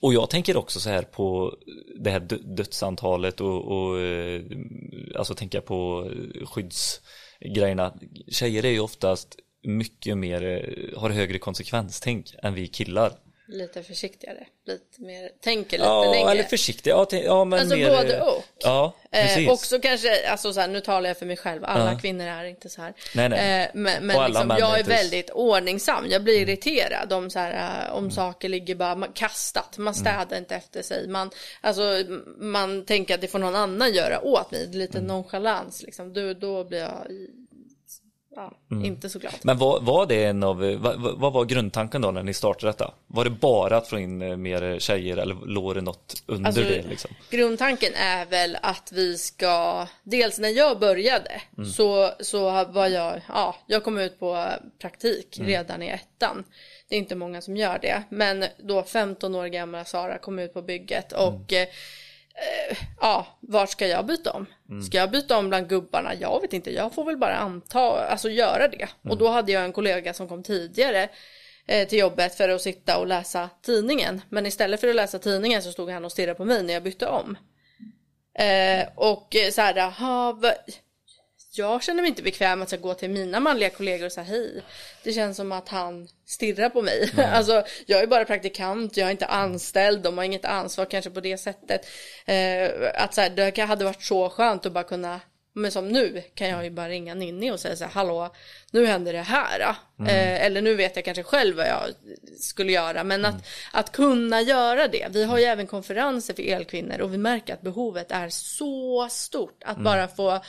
Och 0.00 0.14
jag 0.14 0.30
tänker 0.30 0.56
också 0.56 0.80
så 0.80 0.90
här 0.90 1.02
på 1.02 1.56
det 1.98 2.10
här 2.10 2.20
dö- 2.20 2.54
dödsantalet 2.56 3.40
och, 3.40 3.64
och 3.64 3.96
alltså 5.14 5.34
tänka 5.34 5.60
på 5.60 6.10
skyddsgrejerna. 6.44 7.94
Tjejer 8.28 8.64
är 8.64 8.70
ju 8.70 8.80
oftast 8.80 9.36
mycket 9.62 10.18
mer, 10.18 10.42
eh, 10.44 10.98
har 11.00 11.10
högre 11.10 11.38
konsekvenstänk 11.38 12.34
än 12.42 12.54
vi 12.54 12.66
killar. 12.68 13.12
Lite 13.48 13.82
försiktigare, 13.82 14.46
lite 14.66 15.02
mer, 15.02 15.30
tänker 15.40 15.78
lite 15.78 15.88
Ja, 15.88 16.12
längre. 16.12 16.30
eller 16.30 16.42
försiktiga. 16.42 16.94
Ja, 16.94 17.06
ja 17.10 17.44
men 17.44 17.58
Alltså 17.60 17.76
mer, 17.76 17.88
både 17.90 18.16
eh, 18.16 18.22
och. 18.22 18.44
Ja, 18.58 18.92
precis. 19.10 19.46
Eh, 19.46 19.52
också 19.52 19.78
kanske, 19.78 20.28
alltså 20.30 20.52
så 20.52 20.60
här, 20.60 20.68
nu 20.68 20.80
talar 20.80 21.10
jag 21.10 21.18
för 21.18 21.26
mig 21.26 21.36
själv, 21.36 21.64
alla 21.64 21.92
Ja. 21.92 21.98
kvinnor 21.98 22.24
är 22.26 22.44
inte 22.44 22.68
så 22.68 22.82
här. 22.82 22.92
Nej, 23.14 23.28
nej. 23.28 23.62
Eh, 23.62 23.68
men 23.74 24.06
men 24.06 24.30
liksom, 24.30 24.50
jag 24.58 24.74
är 24.74 24.78
inte 24.78 24.92
Mm. 24.92 25.02
väldigt 25.02 25.30
ordningsam, 25.30 26.04
jag 26.10 26.24
blir 26.24 26.40
irriterad 26.40 27.12
om, 27.12 27.30
så 27.30 27.38
här, 27.38 27.86
eh, 27.88 27.94
om 27.96 28.10
saker 28.10 28.48
ligger 28.48 28.74
bara 28.74 28.94
man- 28.94 29.12
kastat, 29.12 29.76
Mm. 29.76 29.84
man 29.84 29.94
städar 29.94 30.38
inte 30.38 30.54
efter 30.56 30.82
sig, 30.82 31.08
man, 31.08 31.30
alltså, 31.60 31.82
man 32.38 32.84
tänker 32.84 33.14
att 33.14 33.20
det 33.20 33.28
får 33.28 33.38
någon 33.38 33.54
annan 33.56 33.94
göra 33.94 34.20
åt 34.24 34.50
mig, 34.50 34.66
lite 34.72 34.98
Mm. 34.98 35.08
nonchalans 35.08 35.82
liksom, 35.82 36.12
då, 36.12 36.32
då 36.34 36.64
blir 36.64 36.78
jag 36.80 37.06
ja, 38.36 38.52
Mm. 38.70 38.84
inte 38.84 39.08
så 39.08 39.18
glad. 39.18 39.32
Men 39.42 39.58
vad, 39.58 39.82
var 39.84 40.06
det 40.06 40.24
en 40.24 40.42
av, 40.42 40.58
vad, 40.58 41.00
vad 41.00 41.18
vad 41.18 41.32
var 41.32 41.44
grundtanken 41.44 42.02
då 42.02 42.10
när 42.10 42.22
ni 42.22 42.34
startade 42.34 42.72
detta? 42.72 42.94
Var 43.06 43.24
det 43.24 43.30
bara 43.30 43.76
att 43.76 43.88
få 43.88 43.98
in 43.98 44.22
eh, 44.22 44.36
mer 44.36 44.78
tjejer 44.78 45.16
eller 45.16 45.34
låg 45.46 45.74
det 45.74 45.80
något 45.80 46.22
under 46.26 46.46
Alltså, 46.46 46.62
det 46.62 46.82
liksom? 46.82 47.10
Grundtanken 47.30 47.94
är 47.94 48.26
väl 48.26 48.58
att 48.62 48.92
vi 48.92 49.18
ska, 49.18 49.86
dels 50.02 50.38
när 50.38 50.48
jag 50.48 50.78
började 50.78 51.42
så, 51.76 52.10
så 52.20 52.64
var 52.64 52.86
jag, 52.86 53.20
ja, 53.28 53.56
jag 53.66 53.84
kom 53.84 53.98
ut 53.98 54.18
på 54.18 54.48
praktik 54.80 55.36
redan 55.40 55.82
i 55.82 55.88
ettan. 55.88 56.44
Det 56.88 56.94
är 56.94 56.98
inte 56.98 57.14
många 57.14 57.40
som 57.40 57.56
gör 57.56 57.78
det, 57.82 58.02
men 58.08 58.44
då 58.58 58.82
15 58.82 59.34
år 59.34 59.46
gamla 59.46 59.84
Sara 59.84 60.18
kom 60.18 60.38
ut 60.38 60.54
på 60.54 60.62
bygget 60.62 61.12
och 61.12 61.52
eh, 61.52 61.62
eh, 61.62 61.68
ja, 63.00 63.26
vart 63.40 63.70
ska 63.70 63.86
jag 63.86 64.06
byta 64.06 64.32
om? 64.32 64.46
Ska 64.82 64.96
jag 64.98 65.10
byta 65.10 65.38
om 65.38 65.48
bland 65.48 65.68
gubbarna? 65.68 66.14
Jag 66.14 66.40
vet 66.40 66.52
inte, 66.52 66.70
jag 66.70 66.94
får 66.94 67.04
väl 67.04 67.16
bara 67.16 67.36
anta, 67.36 67.80
alltså 67.80 68.30
göra 68.30 68.68
det. 68.68 68.88
Och 69.02 69.18
då 69.18 69.28
hade 69.28 69.52
jag 69.52 69.64
en 69.64 69.72
kollega 69.72 70.14
som 70.14 70.28
kom 70.28 70.42
tidigare 70.42 71.08
eh, 71.66 71.88
till 71.88 71.98
jobbet 71.98 72.34
för 72.34 72.48
att 72.48 72.62
sitta 72.62 72.98
och 72.98 73.06
läsa 73.06 73.50
tidningen. 73.62 74.20
Men 74.28 74.46
istället 74.46 74.80
för 74.80 74.88
att 74.88 74.96
läsa 74.96 75.18
tidningen 75.18 75.62
så 75.62 75.72
stod 75.72 75.90
han 75.90 76.04
och 76.04 76.12
stirrade 76.12 76.34
på 76.34 76.44
mig 76.44 76.62
när 76.62 76.74
jag 76.74 76.82
bytte 76.82 77.06
om. 77.06 77.36
Eh, 78.38 78.88
och 78.94 79.36
så 79.52 79.60
här, 79.60 79.78
aha, 79.78 80.40
jag 81.58 81.82
känner 81.82 82.02
mig 82.02 82.08
inte 82.08 82.22
bekväm 82.22 82.62
att 82.62 82.72
jag 82.72 82.80
gå 82.80 82.94
till 82.94 83.10
mina 83.10 83.40
manliga 83.40 83.70
kollegor 83.70 84.06
och 84.06 84.12
säga 84.12 84.24
hej. 84.24 84.62
Det 85.02 85.12
känns 85.12 85.36
som 85.36 85.52
att 85.52 85.68
han 85.68 86.08
stirrar 86.26 86.68
på 86.68 86.82
mig. 86.82 87.10
alltså, 87.32 87.64
jag 87.86 88.00
är 88.00 88.06
bara 88.06 88.24
praktikant, 88.24 88.96
jag 88.96 89.06
är 89.06 89.10
inte 89.10 89.26
anställd, 89.26 90.02
de 90.02 90.18
har 90.18 90.24
inget 90.24 90.44
ansvar 90.44 90.84
kanske 90.84 91.10
på 91.10 91.20
det 91.20 91.38
sättet. 91.38 91.86
Eh, 92.26 92.70
att 92.94 93.14
så 93.14 93.20
här, 93.20 93.30
det 93.30 93.62
hade 93.62 93.84
varit 93.84 94.02
så 94.02 94.30
skönt 94.30 94.66
att 94.66 94.72
bara 94.72 94.84
kunna 94.84 95.20
men 95.58 95.72
som 95.72 95.88
nu 95.88 96.22
kan 96.34 96.48
jag 96.48 96.64
ju 96.64 96.70
bara 96.70 96.88
ringa 96.88 97.14
Ninni 97.14 97.50
och 97.50 97.60
säga 97.60 97.76
så 97.76 97.84
här, 97.84 97.90
hallå, 97.90 98.34
nu 98.70 98.86
händer 98.86 99.12
det 99.12 99.20
här. 99.20 99.60
Eh, 100.08 100.44
eller 100.44 100.62
nu 100.62 100.74
vet 100.74 100.96
jag 100.96 101.04
kanske 101.04 101.22
själv 101.22 101.56
vad 101.56 101.66
jag 101.66 101.88
skulle 102.40 102.72
göra. 102.72 103.04
Men 103.04 103.24
att, 103.24 103.46
att 103.72 103.92
kunna 103.92 104.40
göra 104.40 104.88
det. 104.88 105.06
Vi 105.10 105.24
har 105.24 105.38
ju 105.38 105.44
även 105.44 105.66
konferenser 105.66 106.34
för 106.34 106.42
elkvinnor 106.42 107.00
och 107.00 107.12
vi 107.12 107.18
märker 107.18 107.54
att 107.54 107.62
behovet 107.62 108.10
är 108.10 108.28
så 108.28 109.08
stort. 109.10 109.62
Att 109.64 109.78
bara 109.78 110.08
få 110.08 110.40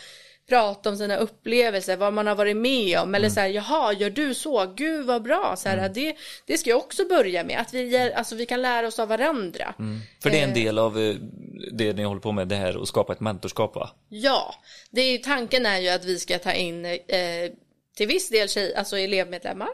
prata 0.50 0.90
om 0.90 0.98
sina 0.98 1.18
upplevelser, 1.18 1.98
vad 1.98 2.14
man 2.14 2.28
har 2.28 2.36
varit 2.36 2.58
med 2.58 3.00
om. 3.00 3.16
Eller 3.16 3.30
så 3.30 3.40
här, 3.40 3.48
jaha, 3.48 3.94
gör 3.94 4.10
du 4.10 4.34
så? 4.34 4.74
Gud 4.76 5.06
vad 5.06 5.24
bra. 5.24 5.56
Så 5.58 5.70
här, 5.70 5.90
det, 5.90 6.16
det 6.46 6.58
ska 6.58 6.70
jag 6.70 6.80
också 6.80 7.06
börja 7.06 7.44
med. 7.44 7.60
Att 7.60 7.74
vi, 7.74 8.12
alltså, 8.16 8.36
vi 8.36 8.46
kan 8.46 8.62
lära 8.62 8.88
oss 8.88 9.00
av 9.00 9.08
varandra. 9.08 9.74
För 10.24 10.30
det 10.30 10.40
är 10.40 10.44
en 10.44 10.50
Eh. 10.50 10.56
del 10.56 10.78
av 10.80 11.00
eh, 11.00 11.16
det 11.72 11.94
ni 11.94 12.04
håller 12.04 12.22
på 12.22 12.32
med, 12.32 12.48
det 12.48 12.56
här 12.56 12.82
att 12.82 12.88
skapa 12.88 13.14
ett 13.14 13.20
mentorskap 13.20 13.76
va? 13.76 13.90
Ja, 14.10 14.56
det 14.92 15.02
är 15.02 15.12
ju, 15.12 15.18
tanken 15.18 15.66
är 15.66 15.78
ju 15.80 15.90
att 15.90 16.06
vi 16.06 16.20
ska 16.20 16.40
ta 16.40 16.54
in 16.54 16.86
eh, 16.86 16.98
till 17.98 18.08
viss 18.08 18.30
del 18.30 18.50
tjej, 18.50 18.76
alltså 18.76 18.98
elevmedlemmar 18.98 19.70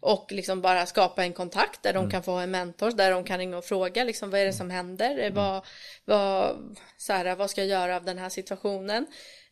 och 0.00 0.26
liksom 0.32 0.60
bara 0.60 0.86
skapa 0.86 1.24
en 1.24 1.32
kontakt 1.32 1.82
där 1.82 1.92
de 1.92 2.10
kan 2.10 2.22
få 2.22 2.32
en 2.32 2.50
mentor, 2.50 2.90
där 2.90 3.10
de 3.10 3.24
kan 3.24 3.38
ringa 3.38 3.58
och 3.58 3.64
fråga 3.64 4.04
liksom 4.04 4.30
vad 4.30 4.40
är 4.40 4.44
det 4.44 4.52
som 4.52 4.70
händer, 4.70 5.18
Eh, 5.18 5.32
vad, 5.32 5.64
vad, 6.04 6.56
så 6.96 7.12
här, 7.12 7.36
vad 7.36 7.50
ska 7.50 7.60
jag 7.60 7.68
göra 7.70 7.96
av 7.96 8.04
den 8.04 8.18
här 8.18 8.28
situationen. 8.28 9.06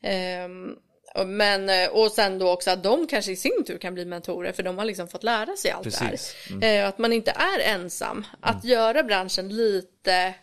Ehm, 0.04 0.76
men, 1.26 1.68
eh, 1.68 1.88
och 1.88 2.10
sen 2.12 2.38
då 2.38 2.50
också 2.50 2.70
att 2.70 2.82
de 2.82 3.06
kanske 3.06 3.32
i 3.32 3.36
sin 3.36 3.64
tur 3.66 3.78
kan 3.78 3.94
bli 3.94 4.04
mentorer 4.04 4.52
för 4.52 4.62
de 4.62 4.78
har 4.78 4.84
liksom 4.84 5.08
fått 5.08 5.22
lära 5.22 5.56
sig 5.56 5.70
allt 5.70 5.84
Precis. 5.84 6.36
det 6.60 6.66
här. 6.66 6.82
Eh, 6.82 6.88
att 6.88 6.98
man 6.98 7.12
inte 7.12 7.30
är 7.30 7.58
ensam. 7.74 8.26
Att 8.40 8.64
göra 8.64 9.02
branschen 9.02 9.48
lite 9.56 10.34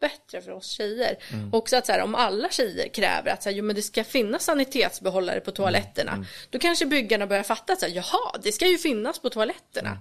bättre 0.00 0.42
för 0.42 0.50
oss 0.52 0.70
tjejer. 0.70 1.16
Också 1.52 1.76
att 1.76 1.86
så 1.86 1.92
här, 1.92 2.00
om 2.02 2.14
alla 2.14 2.50
tjejer 2.50 2.88
kräver 2.88 3.30
att 3.30 3.42
så 3.42 3.48
här, 3.48 3.56
jo, 3.56 3.64
men 3.64 3.76
det 3.76 3.82
ska 3.82 4.04
finnas 4.04 4.44
sanitetsbehållare 4.44 5.40
på 5.40 5.50
toaletterna. 5.50 6.24
Då 6.50 6.58
kanske 6.58 6.86
byggarna 6.86 7.26
börjar 7.26 7.42
fatta 7.42 7.72
att 7.72 7.80
så 7.80 7.86
här, 7.86 7.92
jaha, 7.94 8.38
det 8.42 8.52
ska 8.52 8.66
ju 8.66 8.78
finnas 8.78 9.18
på 9.18 9.30
toaletterna. 9.30 9.98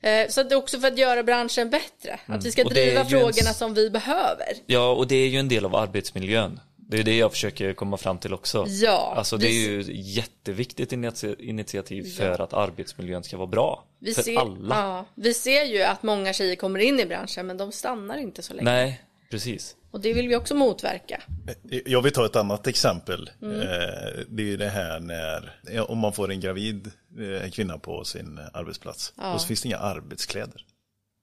Eh, 0.00 0.28
så 0.28 0.40
att 0.40 0.48
det 0.48 0.54
är 0.54 0.56
också 0.56 0.80
för 0.80 0.88
att 0.88 0.98
göra 0.98 1.22
branschen 1.22 1.70
bättre. 1.70 2.20
Att 2.26 2.44
vi 2.44 2.52
ska 2.52 2.62
är 2.62 2.64
driva 2.70 3.00
en 3.00 3.06
frågorna 3.08 3.50
s- 3.50 3.58
som 3.58 3.74
vi 3.74 3.90
behöver. 3.90 4.48
Ja, 4.66 4.92
och 4.92 5.06
det 5.06 5.16
är 5.16 5.28
ju 5.28 5.38
en 5.38 5.48
del 5.48 5.64
av 5.64 5.74
arbetsmiljön. 5.76 6.60
Det 6.88 6.98
är 6.98 7.04
det 7.04 7.16
jag 7.16 7.32
försöker 7.32 7.72
komma 7.74 7.96
fram 7.96 8.18
till 8.18 8.34
också. 8.34 8.64
Ja, 8.68 9.14
Alltså 9.16 9.36
det 9.36 9.46
är 9.46 9.48
vi- 9.50 9.66
ju 9.66 9.80
ett 9.80 9.86
jätteviktigt 10.16 10.92
initi- 10.92 11.40
initiativ 11.40 12.04
för 12.16 12.40
att 12.40 12.52
arbetsmiljön 12.52 13.24
ska 13.24 13.36
vara 13.36 13.46
bra. 13.46 13.84
Vi 13.98 14.14
för 14.14 14.22
ser, 14.22 14.38
alla. 14.38 14.74
Ja, 14.76 15.06
vi 15.14 15.34
ser 15.34 15.64
ju 15.64 15.82
att 15.82 16.02
många 16.02 16.32
tjejer 16.32 16.56
kommer 16.56 16.78
in 16.78 17.00
i 17.00 17.06
branschen 17.06 17.46
men 17.46 17.56
de 17.56 17.72
stannar 17.72 18.18
inte 18.18 18.42
så 18.42 18.54
länge. 18.54 18.70
Nej, 18.70 19.00
precis. 19.30 19.76
Och 19.90 20.00
det 20.00 20.12
vill 20.12 20.28
vi 20.28 20.36
också 20.36 20.54
motverka. 20.54 21.22
Jag 21.86 22.02
vill 22.02 22.12
ta 22.12 22.26
ett 22.26 22.36
annat 22.36 22.66
exempel. 22.66 23.30
Mm. 23.42 23.60
Eh, 23.60 23.66
Det 24.28 24.42
är 24.42 24.46
ju 24.46 24.56
det 24.56 24.68
här 24.68 25.00
när, 25.00 25.60
ja, 25.72 25.84
om 25.84 25.98
man 25.98 26.12
får 26.12 26.30
en 26.30 26.40
gravid 26.40 26.90
eh, 27.42 27.50
kvinna 27.50 27.78
på 27.78 28.04
sin 28.04 28.40
arbetsplats. 28.52 29.12
Och 29.34 29.40
så 29.40 29.46
finns 29.46 29.62
det 29.62 29.68
inga 29.68 29.78
arbetskläder. 29.78 30.64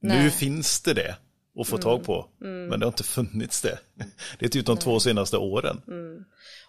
Nej. 0.02 0.24
Nu 0.24 0.30
finns 0.30 0.82
det 0.82 0.94
det 0.94 1.16
att 1.60 1.68
få 1.68 1.78
tag 1.78 2.04
på. 2.04 2.30
Men 2.40 2.70
det 2.80 2.86
har 2.86 2.92
inte 2.92 3.04
funnits 3.04 3.62
det. 3.62 3.80
Det 4.40 4.46
är 4.46 4.50
typ 4.50 4.66
de 4.66 4.78
två 4.78 5.00
senaste 5.00 5.38
åren. 5.38 5.82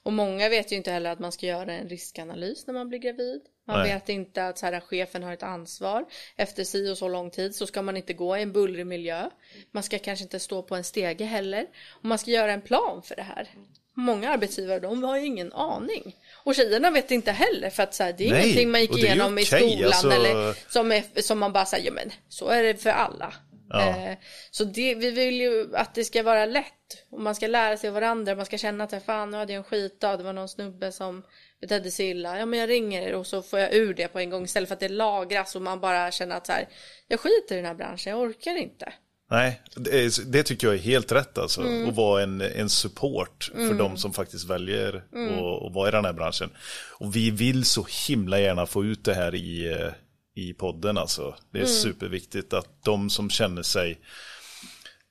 Och 0.02 0.12
många 0.12 0.48
vet 0.48 0.72
ju 0.72 0.76
inte 0.76 0.90
heller 0.90 1.10
att 1.10 1.18
man 1.18 1.32
ska 1.32 1.46
göra 1.46 1.72
en 1.72 1.88
riskanalys 1.88 2.66
när 2.66 2.74
man 2.74 2.88
blir 2.88 2.98
gravid. 2.98 3.40
Man 3.66 3.78
Nej. 3.78 3.92
vet 3.94 4.08
inte 4.08 4.46
att 4.46 4.58
så 4.58 4.66
här, 4.66 4.80
chefen 4.80 5.22
har 5.22 5.32
ett 5.32 5.42
ansvar. 5.42 6.04
Efter 6.36 6.64
si 6.64 6.90
och 6.90 6.98
så 6.98 7.08
lång 7.08 7.30
tid 7.30 7.54
så 7.54 7.66
ska 7.66 7.82
man 7.82 7.96
inte 7.96 8.12
gå 8.12 8.36
i 8.36 8.42
en 8.42 8.52
bullrig 8.52 8.86
miljö. 8.86 9.30
Man 9.72 9.82
ska 9.82 9.98
kanske 9.98 10.22
inte 10.22 10.40
stå 10.40 10.62
på 10.62 10.76
en 10.76 10.84
stege 10.84 11.24
heller. 11.24 11.66
Och 11.90 12.04
man 12.04 12.18
ska 12.18 12.30
göra 12.30 12.52
en 12.52 12.60
plan 12.60 13.02
för 13.02 13.16
det 13.16 13.22
här. 13.22 13.48
Många 13.96 14.30
arbetsgivare 14.30 14.80
de 14.80 15.02
har 15.02 15.16
ju 15.18 15.26
ingen 15.26 15.52
aning. 15.52 16.16
Och 16.44 16.54
tjejerna 16.54 16.90
vet 16.90 17.10
inte 17.10 17.32
heller 17.32 17.70
för 17.70 17.82
att 17.82 17.94
så 17.94 18.02
här, 18.02 18.12
det 18.12 18.26
är 18.26 18.30
Nej, 18.30 18.42
ingenting 18.42 18.70
man 18.70 18.80
gick 18.80 18.96
igenom 18.96 19.38
i 19.38 19.42
okej, 19.42 19.70
skolan 19.70 19.86
alltså- 19.86 20.10
eller 20.10 20.72
som, 20.72 20.92
är, 20.92 21.22
som 21.22 21.38
man 21.38 21.52
bara 21.52 21.66
säger, 21.66 21.86
ja 21.86 21.92
men 21.92 22.10
så 22.28 22.48
är 22.48 22.62
det 22.62 22.74
för 22.74 22.90
alla. 22.90 23.34
Eh, 23.72 24.18
så 24.50 24.64
det, 24.64 24.94
vi 24.94 25.10
vill 25.10 25.40
ju 25.40 25.76
att 25.76 25.94
det 25.94 26.04
ska 26.04 26.22
vara 26.22 26.46
lätt 26.46 27.06
och 27.10 27.20
man 27.20 27.34
ska 27.34 27.46
lära 27.46 27.76
sig 27.76 27.88
av 27.88 27.94
varandra, 27.94 28.34
man 28.34 28.46
ska 28.46 28.58
känna 28.58 28.84
att 28.84 29.04
fan 29.04 29.30
nu 29.30 29.36
hade 29.36 29.52
jag 29.52 29.58
en 29.58 29.64
skitdag, 29.64 30.16
det 30.16 30.24
var 30.24 30.32
någon 30.32 30.48
snubbe 30.48 30.92
som 30.92 31.22
betedde 31.60 31.90
sig 31.90 32.10
illa, 32.10 32.38
ja 32.38 32.46
men 32.46 32.58
jag 32.58 32.68
ringer 32.68 33.14
och 33.14 33.26
så 33.26 33.42
får 33.42 33.58
jag 33.58 33.74
ur 33.74 33.94
det 33.94 34.08
på 34.08 34.18
en 34.18 34.30
gång 34.30 34.44
istället 34.44 34.68
för 34.68 34.74
att 34.74 34.80
det 34.80 34.88
lagras 34.88 35.56
och 35.56 35.62
man 35.62 35.80
bara 35.80 36.10
känner 36.10 36.36
att 36.36 36.46
så 36.46 36.52
här, 36.52 36.68
jag 37.08 37.20
skiter 37.20 37.54
i 37.54 37.56
den 37.56 37.66
här 37.66 37.74
branschen, 37.74 38.10
jag 38.10 38.20
orkar 38.20 38.56
inte. 38.56 38.92
Nej, 39.30 39.60
det, 39.76 40.32
det 40.32 40.42
tycker 40.42 40.66
jag 40.66 40.76
är 40.76 40.80
helt 40.80 41.12
rätt 41.12 41.38
alltså. 41.38 41.60
Mm. 41.60 41.88
Att 41.88 41.94
vara 41.94 42.22
en, 42.22 42.40
en 42.40 42.68
support 42.68 43.50
för 43.54 43.74
de 43.74 43.96
som 43.96 44.12
faktiskt 44.12 44.50
väljer 44.50 45.04
Mm. 45.12 45.34
att, 45.34 45.62
att 45.66 45.74
vara 45.74 45.88
i 45.88 45.92
den 45.92 46.04
här 46.04 46.12
branschen. 46.12 46.50
Och 46.98 47.16
vi 47.16 47.30
vill 47.30 47.64
så 47.64 47.86
himla 48.08 48.40
gärna 48.40 48.66
få 48.66 48.84
ut 48.84 49.04
det 49.04 49.14
här 49.14 49.34
i, 49.34 49.72
eh, 49.72 49.92
i 50.34 50.52
podden 50.54 50.98
alltså. 50.98 51.34
Det 51.52 51.58
är 51.58 51.62
Mm. 51.62 51.74
superviktigt 51.74 52.52
att 52.52 52.84
de 52.84 53.10
som 53.10 53.30
känner 53.30 53.62
sig 53.62 54.00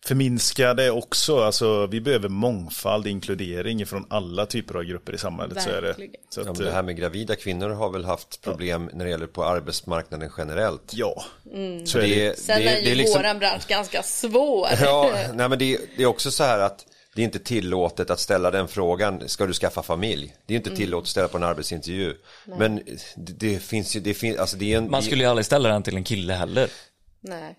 förminska 0.06 0.74
det 0.74 0.92
också. 0.92 1.40
Alltså, 1.44 1.88
vi 1.88 2.02
behöver 2.02 2.30
mångfald, 2.30 3.08
inkludering 3.08 3.86
från 3.86 4.06
alla 4.10 4.46
typer 4.46 4.76
av 4.76 4.84
grupper 4.84 5.14
i 5.14 5.18
samhället. 5.18 5.62
Så 5.62 5.70
är 5.70 5.82
det. 5.82 5.88
Verkligen. 5.88 6.14
Så 6.30 6.40
Ja, 6.42 6.52
att, 6.52 6.58
men 6.58 6.66
det 6.68 6.72
här 6.74 6.84
med 6.84 6.98
gravida 6.98 7.36
kvinnor 7.36 7.70
har 7.70 7.90
väl 7.90 8.06
haft 8.06 8.42
problem 8.42 8.90
när 8.94 9.06
det 9.06 9.12
gäller 9.12 9.28
på 9.28 9.44
arbetsmarknaden 9.46 10.30
generellt. 10.38 10.92
ja, 10.94 11.24
Mm. 11.54 11.86
så. 11.86 11.98
Det, 11.98 12.40
Sen 12.40 12.60
det, 12.62 12.68
är 12.70 12.78
ju 12.78 12.86
det 12.86 12.92
är 12.92 12.96
liksom, 12.96 13.22
våran 13.22 13.40
bransch 13.40 13.68
ganska 13.68 14.04
svår. 14.04 14.68
Ja, 14.82 15.12
nej 15.34 15.50
men 15.50 15.60
det, 15.60 15.80
det 15.98 16.04
är 16.04 16.08
också 16.08 16.32
så 16.32 16.44
här 16.44 16.60
att 16.60 16.86
det 17.16 17.22
är 17.22 17.24
inte 17.24 17.40
tillåtet 17.40 18.10
att 18.10 18.20
ställa 18.20 18.52
den 18.52 18.68
frågan, 18.68 19.30
ska 19.30 19.46
du 19.46 19.54
skaffa 19.54 19.84
familj? 19.84 20.36
Det 20.46 20.54
är 20.54 20.58
inte 20.58 20.76
tillåtet 20.76 21.06
att 21.06 21.10
ställa 21.10 21.28
på 21.28 21.38
en 21.38 21.44
arbetsintervju. 21.44 22.16
Men 22.46 22.76
det, 23.16 23.34
det 23.34 23.60
finns 23.60 23.96
ju, 23.96 24.00
det 24.00 24.14
finns, 24.14 24.38
alltså 24.38 24.58
det 24.58 24.74
är 24.74 24.78
en... 24.78 24.92
Man 24.92 25.04
skulle 25.04 25.24
ju 25.24 25.30
aldrig 25.30 25.46
ställa 25.46 25.70
den 25.70 25.84
till 25.84 25.96
en 25.96 26.04
kille 26.04 26.34
heller. 26.34 26.70
Nej. 27.22 27.56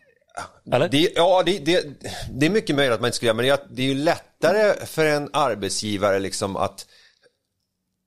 Eller? 0.73 0.89
Det, 0.89 1.13
ja, 1.15 1.43
det, 1.47 1.59
det, 1.59 1.87
det 2.31 2.47
är 2.47 2.51
mycket 2.51 2.77
möjligt 2.77 2.95
att 2.95 3.01
man 3.01 3.09
inte 3.09 3.17
skulle 3.17 3.29
göra, 3.29 3.37
men 3.37 3.47
det, 3.47 3.67
det 3.71 3.83
är 3.83 3.87
ju 3.87 3.95
lättare 3.95 4.87
för 4.87 5.07
en 5.07 5.31
arbetsgivare 5.33 6.19
liksom 6.19 6.57
att 6.57 6.87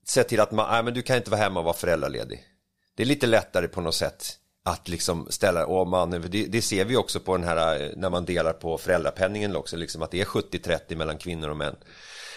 se 0.05 0.23
till 0.23 0.39
att 0.39 0.51
man, 0.51 0.71
nej 0.71 0.83
men 0.83 0.93
du 0.93 1.01
kan 1.01 1.17
inte 1.17 1.31
vara 1.31 1.41
hemma 1.41 1.59
och 1.59 1.65
vara 1.65 1.75
föräldraledig. 1.75 2.43
Det 2.95 3.03
är 3.03 3.07
lite 3.07 3.27
lättare 3.27 3.67
på 3.67 3.81
något 3.81 3.95
sätt 3.95 4.37
att 4.67 4.87
liksom 4.87 5.27
ställa, 5.29 5.65
och 5.65 5.87
man, 5.87 6.11
det, 6.11 6.45
det 6.45 6.61
ser 6.61 6.85
vi 6.85 6.95
också 6.95 7.19
på 7.19 7.37
den 7.37 7.47
här, 7.47 7.93
när 7.95 8.09
man 8.09 8.25
delar 8.25 8.53
på 8.53 8.77
föräldrapenningen 8.77 9.55
också, 9.55 9.77
liksom 9.77 10.01
att 10.01 10.11
det 10.11 10.21
är 10.21 10.25
70-30 10.25 10.95
mellan 10.95 11.17
kvinnor 11.17 11.49
och 11.49 11.57
män. 11.57 11.75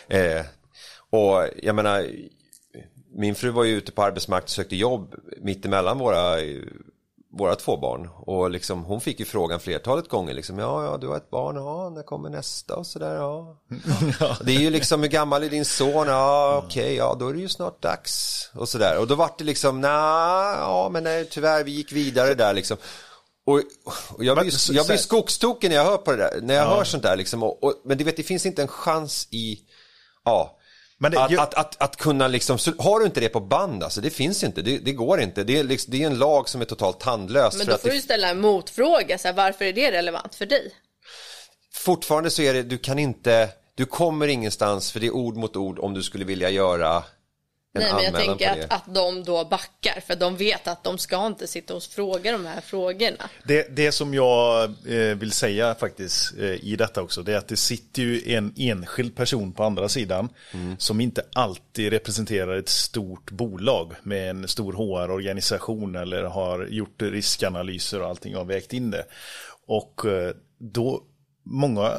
Eh, 0.09 0.45
och 1.11 1.49
jag 1.63 1.75
menar, 1.75 2.07
min 3.15 3.35
fru 3.35 3.51
var 3.51 3.65
ju 3.65 3.77
ute 3.77 3.93
på 3.93 4.03
arbetsmarknaden 4.03 4.45
och 4.45 4.51
sökte 4.51 4.77
jobb 4.77 5.15
mittemellan 5.41 5.99
våra 5.99 6.41
eh, 6.41 6.63
våra 7.33 7.57
två 7.57 7.77
barn. 7.77 8.09
Och 8.17 8.51
liksom 8.51 8.85
hon 8.85 9.01
fick 9.01 9.21
ju 9.21 9.27
frågan 9.27 9.61
flertalet 9.61 10.09
gånger 10.09 10.35
liksom 10.35 10.59
ja 10.59 10.85
ja 10.85 10.97
du 10.97 11.09
har 11.09 11.17
ett 11.17 11.31
barn 11.31 11.57
ja 11.57 11.91
när 11.91 12.03
kommer 12.03 12.31
nästa? 12.31 12.77
Och 12.77 12.87
sådär 12.87 13.15
ja. 13.15 13.57
Det 14.45 14.57
är 14.57 14.61
ju 14.61 14.71
liksom 14.71 15.03
hur 15.03 15.09
gammal 15.09 15.43
är 15.43 15.51
din 15.51 15.65
son? 15.65 16.07
Ja 16.07 16.63
okej 16.67 16.95
ja 16.95 17.17
då 17.21 17.29
är 17.29 17.33
det 17.33 17.41
ju 17.41 17.49
snart 17.49 17.83
dags. 17.83 18.49
Och 18.55 18.69
sådär. 18.69 18.99
Och 18.99 19.07
då 19.07 19.15
vart 19.15 19.39
det 19.39 19.45
liksom 19.45 19.81
nej 19.81 19.91
ja 20.59 20.89
men 20.93 21.05
nej, 21.05 21.29
tyvärr 21.31 21.65
vi 21.65 21.71
gick 21.71 21.93
vidare 21.93 22.35
där 22.35 22.55
liksom. 22.55 22.77
Och, 23.47 23.63
och 24.17 24.25
jag, 24.25 24.39
blir, 24.39 24.73
jag 24.73 24.87
blir 24.87 24.97
skogstokig 24.97 25.69
när 25.69 25.77
jag 25.77 25.85
hör 25.85 25.97
på 25.97 26.11
det 26.11 26.17
där 26.17 26.41
när 26.43 26.55
jag 26.55 26.67
hör 26.67 26.85
sånt 26.85 27.03
där 27.03 27.17
liksom. 27.17 27.43
Och, 27.43 27.65
och, 27.65 27.75
men 27.85 27.99
du 27.99 28.05
vet 28.05 28.17
det 28.17 28.23
finns 28.23 28.47
inte 28.47 28.63
en 28.63 28.69
chans 28.69 29.29
i 29.31 29.61
ja 30.25 30.57
Men 31.03 31.13
det- 31.13 31.21
att, 31.25 31.31
jag- 31.31 31.43
att, 31.43 31.55
att, 31.55 31.83
att 31.83 31.97
kunna 31.97 32.29
liksom, 32.29 32.59
har 32.79 33.01
du 33.01 33.07
inte 33.07 33.21
det 33.21 33.29
på 33.29 33.41
band 33.41 33.83
alltså, 33.85 34.01
det 34.01 34.11
finns 34.11 34.45
inte, 34.45 34.63
det, 34.63 34.79
det 34.79 34.93
går 34.93 35.21
inte. 35.21 35.45
Det 35.45 35.59
är, 35.59 35.65
liksom, 35.65 35.91
det 35.91 36.03
är 36.03 36.07
en 36.07 36.19
lag 36.19 36.49
som 36.49 36.61
är 36.61 36.65
totalt 36.65 37.01
tandlös. 37.01 37.55
Men 37.57 37.61
för 37.67 37.73
då 37.73 37.75
att 37.75 37.81
får 37.83 37.89
du 37.89 37.95
ju 37.95 38.01
ställa 38.01 38.29
en 38.29 38.41
motfråga, 38.41 39.19
så 39.19 39.29
här, 39.29 39.33
varför 39.35 39.65
är 39.65 39.73
det 39.73 39.93
relevant 39.93 40.35
för 40.35 40.47
dig? 40.47 40.73
Fortfarande 41.75 42.31
så 42.31 42.43
är 42.43 42.55
det, 42.55 42.63
du 42.63 42.79
kan 42.79 42.99
inte, 42.99 43.49
du 43.75 43.85
kommer 43.85 44.29
ingenstans 44.29 44.93
för 44.93 45.01
det 45.01 45.07
är 45.07 45.11
ord 45.15 45.37
mot 45.37 45.57
ord 45.57 45.79
om 45.79 45.95
du 45.95 46.03
skulle 46.03 46.25
vilja 46.25 46.51
göra 46.51 47.03
Nej 47.73 47.93
men 47.93 48.05
jag 48.05 48.15
tänker 48.15 48.51
att, 48.51 48.73
att 48.73 48.95
de 48.95 49.25
då 49.25 49.45
backar, 49.45 50.01
för 50.07 50.17
de 50.17 50.37
vet 50.37 50.69
att 50.69 50.85
de 50.85 50.99
ska 50.99 51.27
inte 51.27 51.47
sitta 51.47 51.75
och 51.75 51.83
fråga 51.83 52.33
de 52.33 52.47
här 52.47 52.61
frågorna. 52.61 53.31
Det, 53.45 53.77
det 53.77 53.93
som 53.93 54.15
jag 54.15 54.65
eh, 54.65 55.17
vill 55.17 55.33
säga 55.33 55.75
faktiskt 55.75 56.39
eh, 56.39 56.65
i 56.65 56.77
detta 56.77 57.03
också, 57.03 57.23
det 57.23 57.33
är 57.33 57.39
att 57.39 57.49
det 57.49 57.57
sitter 57.57 58.03
ju 58.03 58.33
en 58.33 58.55
enskild 58.57 59.17
person 59.17 59.53
på 59.53 59.65
andra 59.65 59.89
sidan 59.89 60.29
som 60.79 61.01
inte 61.01 61.23
alltid 61.33 61.93
representerar 61.93 62.57
ett 62.57 62.69
stort 62.69 63.31
bolag 63.31 63.95
med 64.03 64.31
en 64.31 64.49
stor 64.49 64.73
HR-organisation 64.73 65.97
eller 65.97 66.23
har 66.23 66.67
gjort 66.67 67.03
riskanalyser 67.03 68.03
och 68.03 68.09
allting 68.09 68.37
och 68.37 68.51
vägt 68.51 68.73
in 68.73 68.91
det. 68.91 69.05
Och 69.67 70.05
eh, 70.05 70.35
då, 70.59 71.03
många 71.45 71.93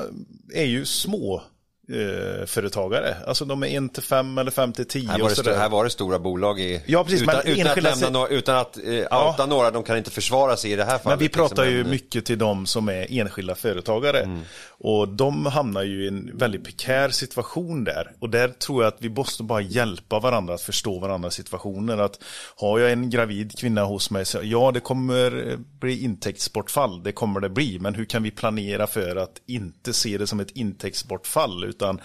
är 0.54 0.66
ju 0.66 0.86
små 0.86 1.44
eh, 1.92 2.46
företagare. 2.46 3.16
Alltså 3.28 3.46
de 3.46 3.64
är 3.64 3.86
1 3.86 3.94
till 3.94 4.04
5 4.04 4.38
eller 4.38 4.52
5 4.52 4.74
till 4.74 4.86
10 4.86 5.10
Här 5.10 5.20
var, 5.20 5.30
det 5.30 5.36
sådär. 5.36 5.58
här 5.58 5.70
var 5.70 5.84
det 5.84 5.90
stora 5.90 6.20
bolag 6.20 6.60
i, 6.60 6.82
Ja, 6.86 7.04
precis, 7.04 7.22
utan, 7.22 7.36
men 7.46 7.54
utan, 7.54 7.72
att 7.72 7.84
lämna 7.84 8.10
några, 8.10 8.28
utan 8.28 8.58
att 8.58 8.78
eh, 8.78 9.28
outa 9.28 9.46
några, 9.46 9.72
de 9.72 9.84
kan 9.84 9.98
inte 9.98 10.12
försvara 10.12 10.58
sig 10.58 10.72
i 10.72 10.76
det 10.76 10.84
här 10.84 10.98
fallet. 10.98 11.20
Men 11.20 11.20
vi 11.20 11.30
pratar 11.30 11.66
liksom, 11.66 11.78
ju 11.78 11.84
mycket 11.84 12.26
till 12.26 12.38
de 12.38 12.66
som 12.66 12.90
är 12.90 13.08
enskilda 13.10 13.56
företagare. 13.56 14.42
Och 14.84 15.08
de 15.08 15.46
hamnar 15.46 15.84
ju 15.84 16.04
i 16.04 16.08
en 16.08 16.38
väldigt 16.38 16.64
prekär 16.64 17.10
situation 17.10 17.84
där. 17.84 18.12
Och 18.20 18.30
där 18.30 18.48
tror 18.48 18.84
jag 18.84 18.94
att 18.94 19.02
vi 19.02 19.10
måste 19.10 19.44
bara 19.44 19.62
hjälpa 19.62 20.20
varandra 20.20 20.54
att 20.54 20.62
förstå 20.62 21.00
varandras 21.00 21.34
situationer. 21.34 21.98
Att 21.98 22.24
har 22.56 22.80
jag 22.80 22.92
en 22.92 23.10
gravid 23.10 23.60
kvinna 23.60 23.84
hos 23.84 24.12
mig, 24.12 24.26
så 24.26 24.40
ja 24.44 24.72
det 24.72 24.80
kommer 24.80 25.58
bli 25.80 26.04
intäktsbortfall, 26.04 27.04
det 27.04 27.12
kommer 27.12 27.40
det 27.40 27.50
bli. 27.50 27.80
Men 27.80 27.96
hur 27.96 28.06
kan 28.06 28.24
vi 28.24 28.32
planera 28.32 28.88
för 28.88 29.16
att 29.16 29.42
inte 29.46 29.94
se 29.94 30.18
det 30.18 30.28
som 30.28 30.40
ett 30.40 30.52
intäktsbortfall 30.52 31.64
utan 31.82 32.02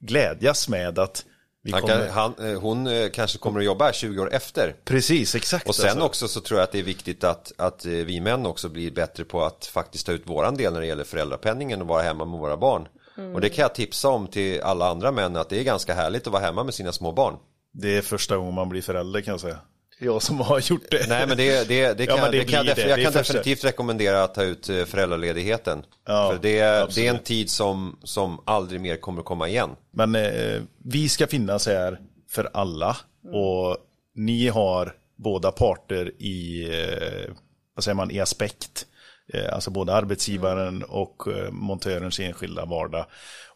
glädjas 0.00 0.68
med 0.68 0.98
att 0.98 1.24
Han 1.72 1.80
kommer... 1.80 2.06
kan, 2.06 2.10
han, 2.10 2.50
eh, 2.50 2.60
hon 2.60 2.86
eh, 2.86 3.08
kanske 3.10 3.38
kommer 3.38 3.60
att 3.60 3.66
jobba 3.66 3.84
här 3.84 3.92
20 3.92 4.22
år 4.22 4.34
efter. 4.34 4.74
Precis, 4.84 5.34
exakt. 5.34 5.68
Och 5.68 5.74
sen 5.74 5.90
alltså. 5.90 6.04
också 6.04 6.28
så 6.28 6.40
tror 6.40 6.60
jag 6.60 6.64
att 6.64 6.72
det 6.72 6.78
är 6.78 6.82
viktigt 6.82 7.24
att, 7.24 7.52
att 7.58 7.86
eh, 7.86 7.90
vi 7.90 8.20
män 8.20 8.46
också 8.46 8.68
blir 8.68 8.90
bättre 8.90 9.24
på 9.24 9.44
att 9.44 9.66
faktiskt 9.66 10.06
ta 10.06 10.12
ut 10.12 10.26
våran 10.26 10.56
del 10.56 10.72
när 10.72 10.80
det 10.80 10.86
gäller 10.86 11.04
föräldrapenningen 11.04 11.80
och 11.80 11.88
vara 11.88 12.02
hemma 12.02 12.24
med 12.24 12.40
våra 12.40 12.56
barn. 12.56 12.88
Och 13.34 13.40
det 13.40 13.48
kan 13.48 13.62
jag 13.62 13.74
tipsa 13.74 14.08
om 14.08 14.26
till 14.26 14.60
alla 14.60 14.88
andra 14.88 15.12
män 15.12 15.36
att 15.36 15.48
det 15.48 15.60
är 15.60 15.64
ganska 15.64 15.94
härligt 15.94 16.26
att 16.26 16.32
vara 16.32 16.42
hemma 16.42 16.64
med 16.64 16.74
sina 16.74 16.92
små 16.92 17.12
barn. 17.12 17.34
Det 17.72 17.96
är 17.96 18.02
första 18.02 18.36
gången 18.36 18.54
man 18.54 18.68
blir 18.68 18.82
förälder 18.82 19.20
kan 19.20 19.32
jag 19.32 19.40
säga. 19.40 19.58
Jag 19.98 20.22
som 20.22 20.40
har 20.40 20.60
gjort 20.70 20.90
det. 20.90 21.08
Nej 21.08 21.26
men 21.26 21.36
det, 21.36 21.68
det, 21.68 21.94
det 21.94 22.06
kan, 22.06 22.18
Ja, 22.18 22.30
det 22.30 22.38
det 22.38 22.44
kan 22.44 22.66
jag, 22.66 22.78
jag 22.78 23.02
kan 23.02 23.12
definitivt 23.12 23.64
rekommendera 23.64 24.24
att 24.24 24.34
ta 24.34 24.42
ut 24.42 24.68
eh, 24.68 24.84
föräldraledigheten. 24.84 25.84
Ja, 26.06 26.30
För 26.30 26.38
det, 26.42 26.58
det 26.94 27.06
är 27.06 27.14
en 27.14 27.22
tid 27.22 27.50
som, 27.50 27.98
som 28.02 28.40
aldrig 28.44 28.80
mer 28.80 28.96
kommer 28.96 29.22
komma 29.22 29.48
igen. 29.48 29.70
Men 29.90 30.14
eh, 30.14 30.62
vi 30.84 31.08
ska 31.08 31.26
finnas 31.26 31.66
här 31.66 31.98
för 32.30 32.50
alla. 32.52 32.96
Och 33.32 33.76
ni 34.14 34.48
har 34.48 34.94
båda 35.16 35.52
parter 35.52 36.12
i, 36.18 36.68
eh, 36.68 37.34
vad 37.74 37.84
säger 37.84 37.94
man, 37.94 38.10
i 38.10 38.20
aspekt. 38.20 38.86
Eh, 39.32 39.54
alltså 39.54 39.70
både 39.70 39.94
arbetsgivaren 39.94 40.82
och 40.82 41.28
eh, 41.28 41.50
montörens 41.50 42.20
enskilda 42.20 42.64
vardag. 42.64 43.06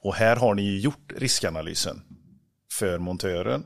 Och 0.01 0.15
här 0.15 0.37
har 0.37 0.55
ni 0.55 0.63
ju 0.63 0.81
gjort 0.81 1.13
riskanalysen 1.17 2.03
för 2.73 2.99
montören. 2.99 3.65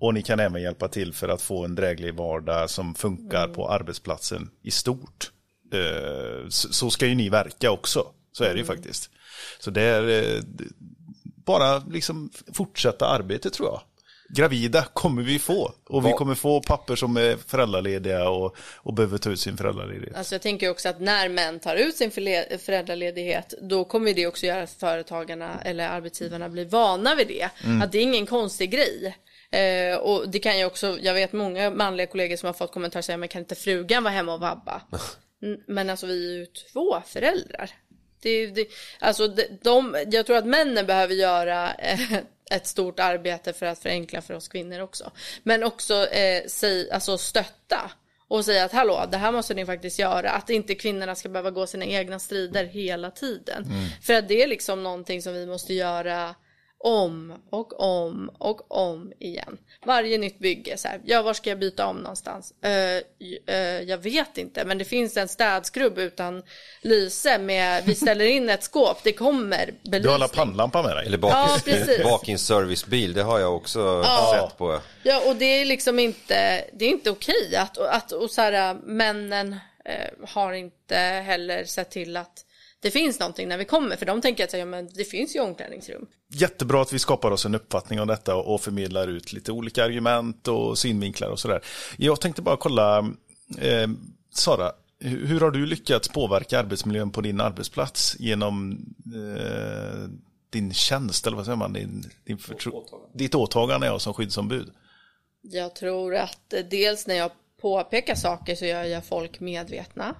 Och 0.00 0.14
ni 0.14 0.22
kan 0.22 0.40
även 0.40 0.62
hjälpa 0.62 0.88
till 0.88 1.12
för 1.12 1.28
att 1.28 1.42
få 1.42 1.64
en 1.64 1.74
dräglig 1.74 2.14
vardag 2.14 2.70
som 2.70 2.94
funkar 2.94 3.48
på 3.48 3.68
arbetsplatsen 3.68 4.50
i 4.62 4.70
stort. 4.70 5.30
Eh, 5.72 6.48
så, 6.48 6.90
ska 6.90 7.06
ju 7.06 7.14
ni 7.14 7.28
verka 7.28 7.70
också. 7.70 8.06
Så 8.32 8.44
är 8.44 8.52
det 8.52 8.58
ju 8.58 8.64
faktiskt. 8.64 9.10
Så 9.60 9.70
det 9.70 9.82
är 9.82 10.36
eh, 10.36 10.42
bara 11.44 11.78
liksom 11.78 12.30
fortsätta 12.52 13.06
arbetet 13.06 13.52
tror 13.52 13.68
jag. 13.68 13.80
Gravida 14.28 14.84
kommer 14.92 15.22
vi 15.22 15.38
få. 15.38 15.72
Och 15.84 16.06
vi 16.06 16.12
kommer 16.12 16.34
få 16.34 16.60
papper 16.60 16.96
som 16.96 17.16
är 17.16 17.36
föräldralediga 17.46 18.28
och, 18.28 18.56
och 18.76 18.94
behöver 18.94 19.18
ta 19.18 19.30
ut 19.30 19.40
sin 19.40 19.56
föräldraledighet. 19.56 20.16
Alltså 20.16 20.34
jag 20.34 20.42
tänker 20.42 20.70
också 20.70 20.88
att 20.88 21.00
när 21.00 21.28
män 21.28 21.60
tar 21.60 21.76
ut 21.76 21.96
sin 21.96 22.10
föräldraledighet 22.10 23.54
då 23.62 23.84
kommer 23.84 24.14
det 24.14 24.26
också 24.26 24.46
göra 24.46 24.62
att 24.62 24.70
företagarna 24.70 25.60
eller 25.64 25.88
arbetsgivarna 25.88 26.48
blir 26.48 26.64
vana 26.64 27.14
vid 27.14 27.28
det. 27.28 27.50
Att 27.82 27.92
det 27.92 27.98
är 27.98 28.02
ingen 28.02 28.26
konstig 28.26 28.70
grej. 28.70 29.16
Eh, 29.54 29.96
och 29.96 30.28
det 30.28 30.38
kan 30.38 30.58
ju 30.58 30.64
också, 30.64 30.98
jag 31.00 31.14
vet 31.14 31.32
många 31.32 31.70
manliga 31.70 32.06
kollegor 32.06 32.36
som 32.36 32.46
har 32.46 32.54
fått 32.54 32.72
kommentarer 32.72 33.02
säga 33.02 33.16
men 33.16 33.28
kan 33.28 33.42
inte 33.42 33.54
frugan 33.54 34.04
vara 34.04 34.14
hemma 34.14 34.34
och 34.34 34.40
vabba? 34.40 34.82
Mm, 35.42 35.60
Men 35.66 35.90
alltså 35.90 36.06
vi 36.06 36.34
är 36.34 36.38
ju 36.38 36.46
två 36.46 37.02
föräldrar. 37.06 37.70
Det, 38.22 38.46
det, 38.46 38.66
alltså 38.98 39.28
de, 39.28 39.42
de, 39.62 40.04
jag 40.10 40.26
tror 40.26 40.36
att 40.36 40.46
männen 40.46 40.86
behöver 40.86 41.14
göra 41.14 41.74
eh, 41.74 42.12
ett 42.50 42.66
stort 42.66 43.00
arbete 43.00 43.52
för 43.52 43.66
att 43.66 43.78
förenkla 43.78 44.22
för 44.22 44.34
oss 44.34 44.48
kvinnor 44.48 44.80
också. 44.80 45.10
Men 45.42 45.62
också 45.62 46.06
eh, 46.06 46.42
säg, 46.46 46.90
alltså 46.90 47.18
stötta 47.18 47.90
och 48.28 48.44
säga 48.44 48.64
att 48.64 48.72
hallå, 48.72 49.04
det 49.10 49.16
här 49.16 49.32
måste 49.32 49.54
ni 49.54 49.66
faktiskt 49.66 49.98
göra. 49.98 50.30
Att 50.30 50.50
inte 50.50 50.74
kvinnorna 50.74 51.14
ska 51.14 51.28
behöva 51.28 51.50
gå 51.50 51.66
sina 51.66 51.84
egna 51.84 52.18
strider 52.18 52.64
hela 52.64 53.10
tiden. 53.10 53.66
För 54.02 54.14
att 54.14 54.28
det 54.28 54.42
är 54.42 54.46
liksom 54.46 54.82
någonting 54.82 55.22
som 55.22 55.34
vi 55.34 55.46
måste 55.46 55.74
göra 55.74 56.34
om 56.78 57.34
och 57.50 57.80
om 57.80 58.30
och 58.38 58.76
om 58.76 59.12
igen. 59.18 59.58
Varje 59.86 60.18
nytt 60.18 60.38
bygge, 60.38 60.76
så 60.76 60.88
här, 60.88 61.00
ja 61.04 61.22
var 61.22 61.34
ska 61.34 61.50
jag 61.50 61.58
byta 61.58 61.86
om 61.86 61.96
någonstans? 61.96 62.54
Eh, 62.62 63.02
eh, 63.54 63.80
jag 63.82 63.98
vet 63.98 64.38
inte, 64.38 64.64
men 64.64 64.78
det 64.78 64.84
finns 64.84 65.16
en 65.16 65.28
städskrubb 65.28 65.98
utan 65.98 66.42
lyse 66.82 67.38
med, 67.38 67.84
vi 67.84 67.94
ställer 68.04 68.24
in 68.24 68.48
ett 68.48 68.62
skåp, 68.62 68.98
det 69.02 69.12
kommer 69.12 69.66
belysning. 69.66 70.02
Du 70.02 70.08
har 70.08 70.14
alla 70.14 70.28
pannlampa 70.28 70.82
med 70.82 70.96
dig? 70.96 71.06
Eller 71.06 71.18
bak, 71.18 71.32
Ja, 71.32 71.58
precis. 71.64 72.02
bak 72.04 72.28
i 72.28 72.32
en 72.32 72.38
servicebil, 72.38 73.12
det 73.12 73.22
har 73.22 73.38
jag 73.38 73.56
också 73.56 74.04
sett 74.34 74.58
på. 74.58 74.80
Ja, 75.02 75.22
och 75.28 75.36
det 75.36 75.44
är 75.44 75.64
liksom 75.64 75.98
inte, 75.98 76.64
det 76.72 76.84
är 76.84 76.90
inte 76.90 77.10
okej 77.10 77.56
att, 77.56 77.78
att 77.78 78.12
och 78.12 78.30
så 78.30 78.40
här, 78.40 78.74
männen 78.74 79.52
eh, 79.84 80.28
har 80.28 80.52
inte 80.52 80.96
heller 80.96 81.64
sett 81.64 81.90
till 81.90 82.16
att 82.16 82.43
det 82.84 82.90
finns 82.90 83.20
någonting 83.20 83.48
när 83.48 83.58
vi 83.58 83.64
kommer, 83.64 83.96
för 83.96 84.06
de 84.06 84.20
tänker 84.20 84.44
att 84.44 84.52
ja, 84.52 84.64
men 84.64 84.88
det 84.94 85.04
finns 85.04 85.36
ju 85.36 85.40
omklädningsrum. 85.40 86.06
Jättebra 86.32 86.82
att 86.82 86.92
vi 86.92 86.98
skapar 86.98 87.30
oss 87.30 87.46
en 87.46 87.54
uppfattning 87.54 88.00
om 88.00 88.08
detta 88.08 88.36
och 88.36 88.60
förmedlar 88.60 89.08
ut 89.08 89.32
lite 89.32 89.52
olika 89.52 89.84
argument 89.84 90.48
och 90.48 90.78
synvinklar 90.78 91.28
och 91.28 91.38
sådär. 91.38 91.60
Jag 91.96 92.20
tänkte 92.20 92.42
bara 92.42 92.56
kolla, 92.56 92.98
eh, 93.58 93.88
Sara, 94.34 94.72
hur 95.00 95.26
hur 95.26 95.40
har 95.40 95.50
du 95.50 95.66
lyckats 95.66 96.08
påverka 96.08 96.58
arbetsmiljön 96.58 97.10
på 97.10 97.20
din 97.20 97.40
arbetsplats 97.40 98.16
genom 98.18 98.78
eh, 99.14 100.08
din 100.50 100.74
tjänst, 100.74 101.26
eller 101.26 101.36
vad 101.36 101.46
säger 101.46 101.56
man, 101.56 101.72
din, 101.72 102.10
din 102.24 102.38
förtro- 102.38 102.84
ditt 103.14 103.34
åtagande 103.34 103.86
ja, 103.86 103.98
som 103.98 104.14
skyddsombud? 104.14 104.70
Jag 105.42 105.74
tror 105.74 106.16
att 106.16 106.52
eh, 106.52 106.64
dels 106.70 107.06
när 107.06 107.14
jag 107.14 107.30
påpekar 107.60 108.14
saker 108.14 108.54
så 108.54 108.64
gör 108.64 108.84
jag 108.84 109.04
folk 109.04 109.40
medvetna. 109.40 110.14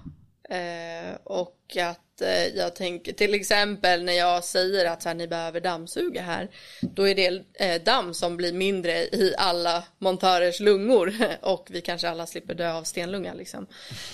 Eh, 0.49 1.15
och 1.23 1.77
att 1.81 2.21
eh, 2.21 2.47
jag 2.55 2.75
tänker 2.75 3.13
till 3.13 3.33
exempel 3.33 4.03
när 4.03 4.13
jag 4.13 4.43
säger 4.43 4.85
att 4.85 5.01
så 5.01 5.09
här, 5.09 5.15
ni 5.15 5.27
behöver 5.27 5.61
dammsuga 5.61 6.21
här. 6.21 6.49
Då 6.81 7.07
är 7.07 7.15
det 7.15 7.43
eh, 7.53 7.81
damm 7.83 8.13
som 8.13 8.37
blir 8.37 8.53
mindre 8.53 8.91
i 8.91 9.33
alla 9.37 9.83
montörers 9.97 10.59
lungor. 10.59 11.13
och 11.41 11.67
vi 11.71 11.81
kanske 11.81 12.09
alla 12.09 12.25
slipper 12.25 12.53
dö 12.53 12.73
av 12.73 12.83
stenlunga 12.83 13.33
liksom. 13.33 13.67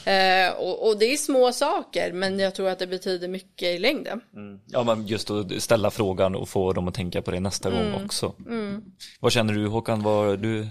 Eh, 0.06 0.50
och, 0.58 0.88
och 0.88 0.98
det 1.00 1.06
är 1.14 1.18
små 1.18 1.52
saker 1.52 2.12
men 2.14 2.40
jag 2.40 2.56
tror 2.56 2.70
att 2.70 2.80
det 2.80 2.88
betyder 2.88 3.28
mycket 3.28 3.68
i 3.68 3.78
längden. 3.80 4.22
Ja 4.68 4.84
men 4.84 5.08
just 5.08 5.30
att 5.32 5.64
ställa 5.64 5.92
frågan 5.92 6.36
och 6.36 6.50
få 6.50 6.74
dem 6.74 6.88
att 6.88 6.94
tänka 6.96 7.22
på 7.22 7.32
det 7.32 7.40
nästa 7.40 7.70
Mm. 7.70 7.92
gång 7.92 8.06
också. 8.06 8.34
Vad 9.20 9.32
känner 9.32 9.54
du 9.54 9.68
Håkan, 9.68 10.04
vad 10.04 10.26
har 10.26 10.38
du 10.38 10.68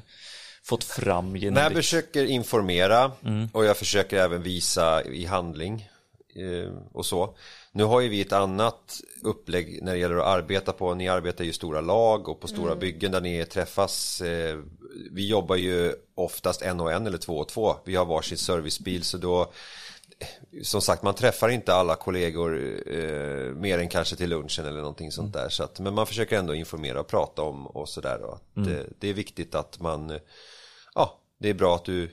fått 0.71 0.85
fram 0.85 1.37
genom 1.37 1.55
Men 1.55 1.63
jag 1.63 1.73
försöker 1.73 2.25
informera 2.25 3.13
och 3.53 3.65
jag 3.65 3.77
försöker 3.77 4.17
även 4.17 4.43
visa 4.43 5.05
i 5.05 5.25
handling 5.25 5.89
eh, 6.35 6.73
och 6.93 7.07
så. 7.07 7.35
Nu 7.73 7.85
har 7.85 8.01
ju 8.01 8.09
vi 8.09 8.21
ett 8.21 8.33
annat 8.33 9.01
upplägg 9.23 9.83
när 9.83 9.93
det 9.93 9.99
gäller 9.99 10.17
att 10.17 10.27
arbeta 10.27 10.73
på. 10.73 10.95
Ni 10.95 11.09
arbetar 11.09 11.45
ju 11.45 11.51
i 11.51 11.53
stora 11.53 11.81
lag 11.81 12.29
och 12.29 12.41
på 12.41 12.49
stora 12.49 12.77
byggen 12.77 13.13
där 13.13 13.21
ni 13.21 13.45
träffas. 13.45 14.21
Eh, 14.21 14.59
vi 15.11 15.29
jobbar 15.29 15.57
ju 15.57 15.93
oftast 16.15 16.63
en 16.63 16.81
och 16.81 16.93
en 16.93 17.07
eller 17.07 17.19
två 17.19 17.39
och 17.39 17.49
två. 17.49 17.77
Vi 17.85 17.97
har 17.97 18.05
varsin 18.05 18.39
servicebil 18.39 19.03
så 19.03 19.19
då 19.19 19.53
som 20.63 20.81
sagt, 20.81 21.03
man 21.03 21.15
träffar 21.15 21.49
inte 21.49 21.75
alla 21.75 21.97
kollegor 21.97 22.55
eh, 22.87 23.55
mer 23.55 23.79
än 23.79 23.89
kanske 23.89 24.17
till 24.17 24.31
lunchen 24.31 24.67
eller 24.67 24.81
någonting 24.81 25.13
sånt 25.13 25.33
där. 25.33 25.49
Så 25.49 25.63
att, 25.65 25.81
men 25.81 25.95
man 25.95 26.07
försöker 26.07 26.39
ändå 26.39 26.55
informera 26.55 27.01
och 27.01 27.09
prata 27.09 27.43
om 27.43 27.67
och 27.67 27.89
sådär. 27.89 28.23
Och 28.23 28.35
att, 28.35 28.67
eh, 28.67 28.85
det 28.99 29.09
är 29.09 29.15
viktigt 29.15 29.55
att 29.55 29.81
man, 29.81 30.11
eh, 30.11 30.21
ja, 30.95 31.21
det 31.41 31.49
är 31.51 31.55
bra 31.55 31.75
att 31.75 31.85
du, 31.85 32.11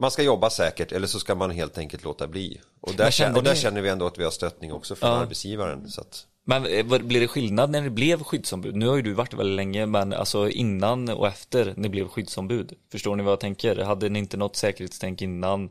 man 0.00 0.10
ska 0.10 0.22
jobba 0.22 0.50
säkert 0.50 0.92
eller 0.92 1.06
så 1.06 1.20
ska 1.20 1.34
man 1.34 1.50
helt 1.50 1.78
enkelt 1.78 2.04
låta 2.04 2.26
bli. 2.26 2.60
Och 2.80 2.94
där, 2.94 3.10
känner, 3.10 3.36
och 3.36 3.42
där 3.44 3.54
känner 3.54 3.80
vi 3.80 3.88
ändå 3.88 4.06
att 4.06 4.18
vi 4.18 4.24
har 4.24 4.30
stöttning 4.30 4.72
också 4.72 4.94
från 4.94 5.10
Ja. 5.10 5.16
arbetsgivaren. 5.16 5.88
Så 5.90 6.00
att, 6.00 6.26
Men 6.46 6.66
eh, 6.66 6.84
blir 6.98 7.20
det 7.20 7.28
skillnad 7.28 7.70
när 7.70 7.80
ni 7.80 7.90
blev 7.90 8.22
skyddsombud? 8.22 8.76
Nu 8.76 8.86
har 8.88 8.96
ju 8.96 9.02
du 9.02 9.12
varit 9.12 9.34
väldigt 9.34 9.56
länge, 9.56 9.86
men 9.86 10.12
alltså 10.12 10.48
innan 10.50 11.08
och 11.08 11.26
efter 11.28 11.74
ni 11.76 11.88
blev 11.88 12.08
skyddsombud. 12.08 12.72
Förstår 12.92 13.16
ni 13.16 13.22
vad 13.22 13.32
jag 13.32 13.40
tänker? 13.40 13.76
Hade 13.76 14.08
ni 14.08 14.18
inte 14.18 14.36
något 14.36 14.56
säkerhetstänk 14.56 15.22
innan? 15.22 15.70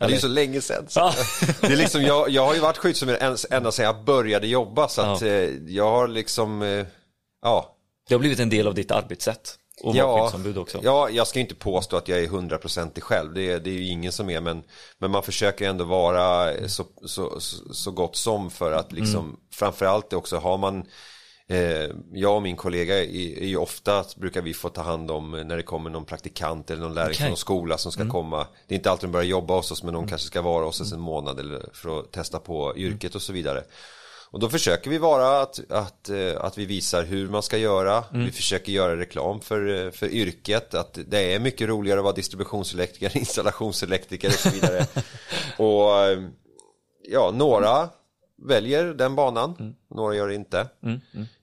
Ja, 0.00 0.06
det 0.06 0.12
är 0.12 0.14
ju 0.14 0.20
så 0.20 0.28
länge 0.28 0.60
sedan. 0.60 0.86
Ja. 0.94 1.14
Det 1.60 1.66
är 1.66 1.76
liksom, 1.76 2.02
jag, 2.02 2.30
jag 2.30 2.46
har 2.46 2.54
ju 2.54 2.60
varit 2.60 2.76
skyddsombud 2.78 3.16
än- 3.20 3.36
ända 3.50 3.72
sedan 3.72 3.84
jag 3.84 4.04
började 4.04 4.46
jobba 4.46 4.88
så 4.88 5.02
att 5.02 5.20
Ja. 5.20 5.26
eh, 5.28 5.50
jag 5.66 5.90
har 5.90 6.08
liksom, 6.08 6.62
eh, 6.62 6.86
ja, 7.42 7.76
Det 8.08 8.14
har 8.14 8.18
blivit 8.18 8.38
en 8.40 8.50
del 8.50 8.66
av 8.66 8.74
ditt 8.74 8.90
arbetssätt. 8.90 9.58
Och 9.82 9.94
vara 9.96 10.22
skyddsombud 10.24 10.58
också. 10.58 10.80
Ja, 10.82 11.10
jag 11.10 11.26
ska 11.26 11.40
inte 11.40 11.54
påstå 11.54 11.96
att 11.96 12.08
jag 12.08 12.18
är 12.18 12.26
hundraprocentig 12.26 13.02
själv. 13.04 13.34
Det, 13.34 13.50
är- 13.50 13.60
det 13.60 13.70
är 13.70 13.74
ju 13.74 13.86
ingen 13.88 14.12
som 14.12 14.30
är. 14.30 14.40
Men, 14.40 14.62
men 14.98 15.10
man 15.10 15.22
försöker 15.22 15.68
ändå 15.68 15.84
vara 15.84 16.52
så, 16.68 16.84
så, 17.06 17.40
så, 17.72 17.90
gott 17.90 18.16
som 18.16 18.50
för 18.50 18.72
att 18.72 18.92
liksom, 18.92 19.24
Mm. 19.24 19.36
framförallt 19.52 20.10
det 20.10 20.16
också 20.16 20.36
har 20.36 20.58
man 20.58 20.86
Eh, 21.46 21.90
jag 22.12 22.36
och 22.36 22.42
min 22.42 22.56
kollega 22.56 22.98
är, 23.04 23.44
ju 23.44 23.56
ofta, 23.56 24.04
brukar 24.16 24.42
vi 24.42 24.54
få 24.54 24.68
ta 24.68 24.82
hand 24.82 25.10
om 25.10 25.30
när 25.30 25.56
det 25.56 25.62
kommer 25.62 25.90
någon 25.90 26.04
praktikant 26.04 26.70
eller 26.70 26.82
någon 26.82 26.92
Okej. 26.92 27.02
Mm. 27.04 27.14
från 27.28 27.36
skola 27.36 27.78
som 27.78 27.92
ska 27.92 28.08
komma. 28.08 28.46
Det 28.68 28.74
är 28.74 28.76
inte 28.76 28.90
alltid 28.90 29.08
de 29.08 29.12
börjar 29.12 29.26
jobba 29.26 29.54
hos 29.56 29.70
oss 29.70 29.82
men 29.82 29.94
de 29.94 30.08
kanske 30.08 30.26
ska 30.26 30.42
vara 30.42 30.64
hos 30.64 30.80
oss 30.80 30.92
en 30.92 31.00
månad 31.00 31.40
eller 31.40 31.68
för 31.72 32.00
att 32.00 32.12
testa 32.12 32.38
på 32.38 32.76
yrket 32.76 33.14
och 33.14 33.22
så 33.22 33.32
vidare. 33.32 33.64
Och 34.32 34.40
då 34.40 34.48
försöker 34.48 34.90
vi 34.90 34.98
vara 34.98 35.40
att, 35.40 35.70
att, 35.70 36.08
eh, 36.08 36.36
att 36.40 36.58
vi 36.58 36.66
visar 36.66 37.04
hur 37.04 37.28
man 37.28 37.42
ska 37.42 37.58
göra. 37.58 38.04
Mm. 38.12 38.24
Vi 38.24 38.32
försöker 38.32 38.72
göra 38.72 38.96
reklam 38.96 39.40
för, 39.40 39.86
eh, 39.86 39.90
för 39.90 40.06
yrket. 40.06 40.74
Att 40.74 40.98
det 41.06 41.34
är 41.34 41.40
mycket 41.40 41.68
roligare 41.68 42.00
att 42.00 42.04
vara 42.04 42.14
distributionselektriker, 42.14 43.16
installationselektriker 43.18 44.28
och 44.28 44.34
så 44.34 44.50
vidare. 44.50 44.86
och 45.56 45.98
eh, 45.98 46.22
ja, 47.08 47.30
några 47.34 47.88
väljer 48.42 48.84
den 48.84 49.14
banan. 49.14 49.56
Mm. 49.60 49.74
Några 49.94 50.14
gör 50.14 50.28
det 50.28 50.34
inte. 50.34 50.60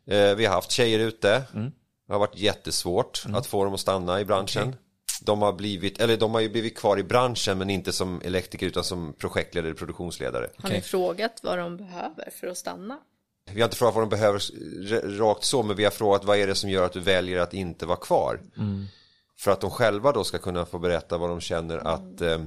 Eh, 0.07 0.35
Vi 0.35 0.45
har 0.45 0.53
haft 0.53 0.71
tjejer 0.71 0.99
ute. 0.99 1.43
Mm. 1.53 1.71
Det 2.07 2.13
har 2.13 2.19
varit 2.19 2.37
jättesvårt 2.37 3.23
att 3.33 3.45
få 3.45 3.63
dem 3.63 3.73
att 3.73 3.79
stanna 3.79 4.21
i 4.21 4.25
branschen. 4.25 4.75
De 5.21 5.41
har 5.41 5.53
blivit, 5.53 5.99
eller 5.99 6.17
de 6.17 6.33
har 6.33 6.41
ju 6.41 6.49
blivit 6.49 6.77
kvar 6.77 6.99
i 6.99 7.03
branschen 7.03 7.57
men 7.57 7.69
inte 7.69 7.93
som 7.93 8.21
elektriker 8.21 8.67
utan 8.67 8.83
som 8.83 9.13
projektledare 9.13 9.67
eller 9.67 9.77
produktionsledare. 9.77 10.49
Har 10.57 10.69
ni 10.69 10.81
frågat 10.81 11.39
vad 11.43 11.57
de 11.57 11.77
behöver 11.77 12.29
för 12.39 12.47
att 12.47 12.57
stanna? 12.57 12.99
Vi 13.51 13.61
har 13.61 13.67
inte 13.67 13.77
frågat 13.77 13.95
vad 13.95 14.03
de 14.03 14.09
behöver 14.09 15.17
rakt 15.17 15.43
så, 15.43 15.63
men 15.63 15.75
vi 15.75 15.83
har 15.83 15.91
frågat 15.91 16.23
vad 16.25 16.37
är 16.37 16.47
det 16.47 16.55
som 16.55 16.69
gör 16.69 16.85
att 16.85 16.93
du 16.93 16.99
väljer 16.99 17.39
att 17.39 17.53
inte 17.53 17.85
vara 17.85 17.97
kvar? 17.97 18.39
För 19.37 19.51
att 19.51 19.61
de 19.61 19.71
själva 19.71 20.11
då 20.11 20.23
ska 20.23 20.37
kunna 20.37 20.65
få 20.65 20.79
berätta 20.79 21.17
vad 21.17 21.29
de 21.29 21.39
känner 21.41 21.77
att, 21.77 22.21
eh, 22.21 22.41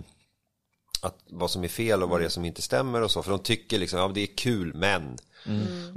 att 1.02 1.18
vad 1.30 1.50
som 1.50 1.64
är 1.64 1.68
fel 1.68 2.02
och 2.02 2.08
vad 2.08 2.20
det 2.20 2.24
är 2.24 2.28
som 2.28 2.44
inte 2.44 2.62
stämmer 2.62 3.02
och 3.02 3.10
så. 3.10 3.22
För 3.22 3.30
de 3.30 3.38
tycker 3.38 3.78
liksom, 3.78 3.98
ja 3.98 4.08
det 4.08 4.20
är 4.20 4.36
kul 4.36 4.74
men. 4.74 5.18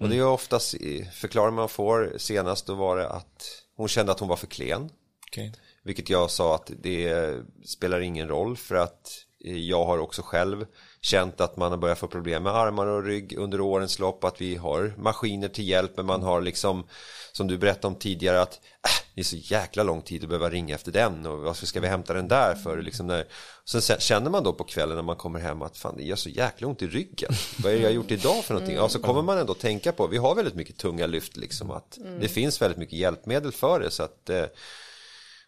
Och 0.01 0.09
det 0.09 0.17
är 0.17 0.25
oftast, 0.27 0.75
förklaringen 1.13 1.55
man 1.55 1.69
får 1.69 2.13
senast 2.17 2.65
då 2.65 2.73
var 2.73 2.97
det 2.97 3.09
att 3.09 3.63
hon 3.75 3.87
kände 3.87 4.11
att 4.11 4.19
hon 4.19 4.29
var 4.29 4.35
för 4.35 4.47
klen. 4.47 4.89
Okej. 5.27 5.53
Vilket 5.85 6.09
jag 6.09 6.31
sa 6.31 6.55
att 6.55 6.71
det 6.83 7.33
spelar 7.65 7.99
ingen 7.99 8.27
roll 8.27 8.57
för 8.57 8.75
att 8.75 9.09
eh, 9.45 9.57
jag 9.57 9.85
har 9.85 9.97
också 9.97 10.21
själv 10.21 10.65
känt 11.01 11.41
att 11.41 11.57
man 11.57 11.71
har 11.71 11.77
börjat 11.77 11.99
få 11.99 12.07
problem 12.07 12.43
med 12.43 12.55
armar 12.55 12.87
och 12.87 13.03
rygg 13.03 13.37
under 13.37 13.61
årens 13.61 13.99
lopp. 13.99 14.23
Att 14.23 14.41
vi 14.41 14.55
har 14.55 14.93
maskiner 14.97 15.47
till 15.47 15.67
hjälp 15.67 15.91
men 15.97 16.05
man 16.05 16.23
har 16.23 16.41
liksom 16.41 16.87
som 17.31 17.47
du 17.47 17.57
berättade 17.57 17.87
om 17.87 17.95
tidigare 17.95 18.41
att 18.41 18.53
äh, 18.53 18.89
det 19.15 19.21
är 19.21 19.25
så 19.25 19.35
jäkla 19.35 19.83
lång 19.83 20.01
tid 20.01 20.23
att 20.23 20.29
behöva 20.29 20.49
ringa 20.49 20.75
efter 20.75 20.91
den 20.91 21.25
och 21.25 21.39
varför 21.39 21.65
ska 21.65 21.79
vi 21.79 21.87
hämta 21.87 22.13
den 22.13 22.27
där 22.27 22.55
för 22.55 22.81
liksom 22.81 23.07
när, 23.07 23.25
Sen 23.65 23.81
se- 23.81 23.99
känner 23.99 24.29
man 24.29 24.43
då 24.43 24.53
på 24.53 24.63
kvällen 24.63 24.95
när 24.95 25.03
man 25.03 25.15
kommer 25.15 25.39
hem 25.39 25.61
att 25.61 25.77
fan 25.77 25.97
det 25.97 26.03
gör 26.03 26.15
så 26.15 26.29
jäkla 26.29 26.67
ont 26.67 26.81
i 26.81 26.87
ryggen. 26.87 27.31
Vad 27.63 27.71
är 27.73 27.77
det 27.77 27.83
jag 27.83 27.91
gjort 27.93 28.11
idag 28.11 28.43
för 28.43 28.53
någonting? 28.53 28.75
Ja, 28.75 28.89
så 28.89 28.99
kommer 28.99 29.21
man 29.21 29.37
ändå 29.37 29.53
tänka 29.53 29.91
på, 29.91 30.07
vi 30.07 30.17
har 30.17 30.35
väldigt 30.35 30.55
mycket 30.55 30.77
tunga 30.77 31.05
lyft 31.07 31.37
liksom 31.37 31.71
att 31.71 31.97
det 32.19 32.27
finns 32.27 32.61
väldigt 32.61 32.77
mycket 32.77 32.99
hjälpmedel 32.99 33.51
för 33.51 33.79
det 33.79 33.91
så 33.91 34.03
att 34.03 34.29
eh, 34.29 34.45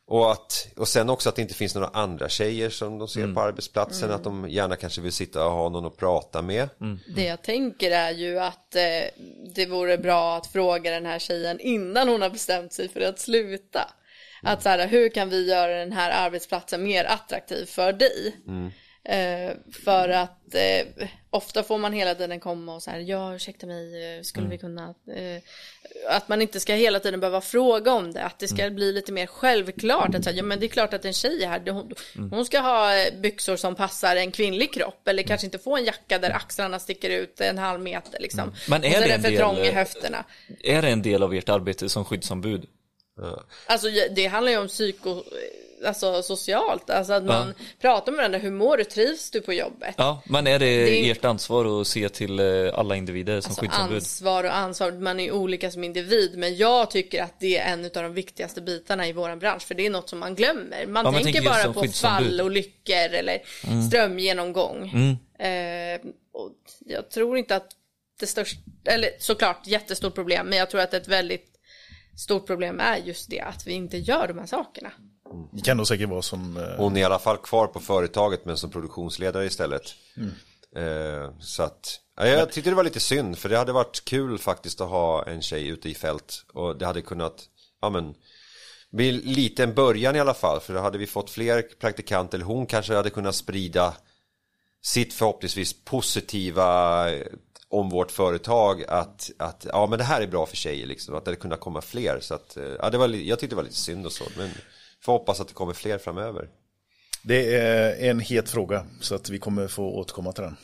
och, 0.07 0.31
att, 0.31 0.67
och 0.77 0.87
sen 0.87 1.09
också 1.09 1.29
att 1.29 1.35
det 1.35 1.41
inte 1.41 1.53
finns 1.53 1.75
några 1.75 1.87
andra 1.87 2.29
tjejer 2.29 2.69
som 2.69 2.97
de 2.97 3.07
ser 3.07 3.33
på 3.33 3.41
arbetsplatsen. 3.41 4.11
Att 4.11 4.23
de 4.23 4.49
gärna 4.49 4.75
kanske 4.75 5.01
vill 5.01 5.11
sitta 5.11 5.45
och 5.45 5.51
ha 5.51 5.69
någon 5.69 5.85
att 5.85 5.97
prata 5.97 6.41
med. 6.41 6.69
Det 7.15 7.23
jag 7.23 7.41
tänker 7.41 7.91
är 7.91 8.11
ju 8.11 8.39
att 8.39 8.75
eh, 8.75 8.81
det 9.55 9.65
vore 9.65 9.97
bra 9.97 10.37
att 10.37 10.47
fråga 10.47 10.91
den 10.91 11.05
här 11.05 11.19
tjejen 11.19 11.59
innan 11.59 12.09
hon 12.09 12.21
har 12.21 12.29
bestämt 12.29 12.73
sig 12.73 12.89
för 12.89 13.01
att 13.01 13.19
sluta. 13.19 13.89
Att 14.43 14.63
så 14.63 14.69
här, 14.69 14.87
hur 14.87 15.09
kan 15.09 15.29
vi 15.29 15.49
göra 15.49 15.75
den 15.79 15.91
här 15.91 16.25
arbetsplatsen 16.25 16.83
mer 16.83 17.05
attraktiv 17.05 17.65
för 17.65 17.93
dig? 17.93 18.35
Eh, 19.03 19.51
för 19.85 20.09
att 20.09 20.55
eh, 20.55 21.07
ofta 21.29 21.63
får 21.63 21.77
man 21.77 21.93
hela 21.93 22.15
tiden 22.15 22.39
komma 22.39 22.75
och 22.75 22.83
så 22.83 22.91
här, 22.91 22.99
ja 22.99 23.35
ursäkta 23.35 23.67
mig, 23.67 24.15
eh, 24.17 24.21
skulle 24.21 24.47
vi 24.47 24.57
kunna, 24.57 24.83
eh, 25.15 25.41
att 26.09 26.27
man 26.29 26.41
inte 26.41 26.59
ska 26.59 26.73
hela 26.73 26.99
tiden 26.99 27.19
behöva 27.19 27.41
fråga 27.41 27.91
om 27.93 28.13
det, 28.13 28.23
att 28.23 28.39
det 28.39 28.47
ska 28.47 28.69
bli 28.69 28.91
lite 28.93 29.11
mer 29.11 29.27
självklart, 29.27 30.15
att 30.15 30.23
så 30.23 30.29
här, 30.29 30.37
ja 30.37 30.43
men 30.43 30.59
det 30.59 30.65
är 30.65 30.67
klart 30.67 30.93
att 30.93 31.05
en 31.05 31.13
tjej 31.13 31.43
är 31.43 31.47
här, 31.47 31.59
det- 31.59 31.71
hon, 31.71 31.93
hon 32.31 32.45
ska 32.45 32.59
ha 32.59 32.95
eh, 32.95 33.13
byxor 33.19 33.55
som 33.55 33.75
passar 33.75 34.15
en 34.15 34.31
kvinnlig 34.31 34.73
kropp, 34.73 35.07
eller 35.07 35.23
kanske 35.23 35.47
inte 35.47 35.59
få 35.59 35.77
en 35.77 35.85
jacka 35.85 36.19
där 36.19 36.29
axlarna 36.31 36.79
sticker 36.79 37.09
ut 37.09 37.41
en 37.41 37.57
halv 37.57 37.81
meter 37.81 38.19
liksom. 38.19 38.53
Men 38.69 38.83
är 38.83 38.87
och 38.89 38.93
så 38.93 38.99
det 39.01 39.09
är 39.09 39.15
en 39.15 39.21
för 39.21 39.29
del, 39.29 39.39
trång 39.39 39.57
i 39.57 39.71
höfterna. 39.71 40.25
Är 40.63 40.81
det 40.81 40.89
en 40.89 41.01
del 41.01 41.23
av 41.23 41.33
ert 41.33 41.49
arbete 41.49 41.89
som 41.89 42.05
skyddsombud? 42.05 42.65
Alltså 43.67 43.87
det 44.15 44.25
handlar 44.27 44.51
ju 44.51 44.57
om 44.57 44.67
psyko, 44.67 45.23
alltså 45.85 46.23
socialt, 46.23 46.89
alltså 46.89 47.13
att 47.13 47.23
man 47.23 47.53
pratar 47.81 48.11
med 48.11 48.17
varandra, 48.17 48.39
hur 48.39 48.51
mår 48.51 48.77
du, 48.77 48.83
trivs 48.83 49.31
du 49.31 49.41
på 49.41 49.53
jobbet? 49.53 49.95
Ja, 49.97 50.21
men 50.25 50.47
är 50.47 50.59
det, 50.59 50.65
Det 50.85 50.89
är- 51.07 51.11
ert 51.11 51.25
ansvar 51.25 51.81
att 51.81 51.87
se 51.87 52.09
till 52.09 52.39
eh, 52.39 52.45
alla 52.79 52.95
individer 52.95 53.41
som 53.41 53.49
Alltså 53.49 53.61
skyddsombud? 53.61 53.95
ansvar 53.97 54.43
och 54.43 54.55
ansvar, 54.55 54.91
man 54.91 55.19
är 55.19 55.31
olika 55.31 55.71
som 55.71 55.83
individ 55.83 56.37
men 56.37 56.55
jag 56.57 56.91
tycker 56.91 57.23
att 57.23 57.39
det 57.39 57.57
är 57.57 57.73
en 57.73 57.85
av 57.85 57.91
de 57.91 58.13
viktigaste 58.13 58.61
bitarna 58.61 59.07
i 59.07 59.13
våran 59.13 59.39
bransch 59.39 59.63
för 59.67 59.75
det 59.75 59.85
är 59.85 59.89
något 59.89 60.09
som 60.09 60.19
man 60.19 60.35
glömmer. 60.35 60.85
Man 60.87 61.05
Ja, 61.05 61.21
tänker 61.23 61.41
bara 61.41 61.73
på 61.73 61.81
skyddsombud. 61.81 62.17
Mm. 62.17 62.37
fallolyckor 62.37 63.13
eller 63.13 63.41
strömgenomgång. 63.89 64.89
Eh, 65.39 65.99
och 66.33 66.51
jag 66.85 67.09
tror 67.11 67.37
inte 67.37 67.55
att 67.55 67.67
det 68.19 68.27
största, 68.27 68.59
eller 68.85 69.09
såklart 69.19 69.67
jättestort 69.67 70.15
problem 70.15 70.47
men 70.47 70.57
jag 70.57 70.69
tror 70.69 70.81
att 70.81 70.93
ett 70.93 71.07
väldigt 71.07 71.53
stort 72.17 72.47
problem 72.47 72.79
är 72.79 72.97
just 72.97 73.29
det 73.29 73.39
att 73.39 73.67
vi 73.67 73.73
inte 73.73 73.97
gör 73.97 74.27
de 74.27 74.39
här 74.39 74.45
sakerna. 74.45 74.91
Det 75.51 75.61
kan 75.61 75.77
nog 75.77 75.87
säkert 75.87 76.09
vara 76.09 76.21
som... 76.21 76.57
eh, 76.57 76.63
Hon 76.77 76.97
är 76.97 77.01
i 77.01 77.03
alla 77.03 77.19
fall 77.19 77.37
kvar 77.37 77.67
på 77.67 77.79
företaget 77.79 78.45
men 78.45 78.57
som 78.57 78.69
produktionsledare 78.69 79.45
istället. 79.45 79.95
Eh, 80.75 81.31
så 81.39 81.63
att, 81.63 81.99
ja, 82.17 82.27
jag 82.27 82.51
tyckte 82.51 82.69
det 82.69 82.75
var 82.75 82.83
lite 82.83 82.99
synd 82.99 83.37
för 83.37 83.49
det 83.49 83.57
hade 83.57 83.71
varit 83.71 84.05
kul 84.05 84.37
faktiskt 84.39 84.81
att 84.81 84.89
ha 84.89 85.25
en 85.25 85.41
tjej 85.41 85.67
ute 85.67 85.89
i 85.89 85.95
fält. 85.95 86.45
Och 86.53 86.77
det 86.77 86.85
hade 86.85 87.01
kunnat, 87.01 87.43
ja 87.81 87.89
men, 87.89 88.15
bli 88.91 89.11
lite 89.11 89.63
en 89.63 89.73
början 89.73 90.15
i 90.15 90.19
alla 90.19 90.33
fall. 90.33 90.59
För 90.59 90.73
då 90.73 90.79
hade 90.79 90.97
vi 90.97 91.07
fått 91.07 91.29
fler 91.29 91.61
praktikanter, 91.61 92.39
hon 92.39 92.65
kanske 92.65 92.93
hade 92.95 93.09
kunnat 93.09 93.35
sprida 93.35 93.93
sitt 94.81 95.13
förhoppningsvis 95.13 95.83
positiva 95.85 97.11
eh, 97.11 97.25
om 97.69 97.89
vårt 97.89 98.11
företag 98.11 98.83
att, 98.87 99.31
att 99.39 99.65
ja 99.69 99.87
men 99.87 99.97
det 99.99 100.05
här 100.05 100.21
är 100.21 100.27
bra 100.27 100.45
för 100.45 100.55
tjejer 100.55 100.87
liksom, 100.87 101.15
att 101.15 101.25
det 101.25 101.35
kunna 101.35 101.57
komma 101.57 101.81
fler 101.81 102.19
så 102.21 102.33
att, 102.33 102.57
eh, 102.57 102.63
ja 102.63 102.89
det 102.89 102.97
var, 102.97 103.07
jag 103.07 103.39
tyckte 103.39 103.53
det 103.53 103.57
var 103.57 103.63
lite 103.63 103.75
synd 103.75 104.05
och 104.05 104.11
så 104.11 104.23
men 104.37 104.51
får 105.03 105.11
hoppas 105.11 105.39
att 105.39 105.47
det 105.47 105.53
kommer 105.53 105.73
fler 105.73 105.97
framöver. 105.97 106.49
Det 107.23 107.55
är 107.55 108.09
en 108.09 108.19
het 108.19 108.49
fråga 108.49 108.85
så 109.01 109.15
att 109.15 109.29
vi 109.29 109.39
kommer 109.39 109.67
få 109.67 109.83
återkomma 109.83 110.31
till 110.31 110.43
den. 110.43 110.57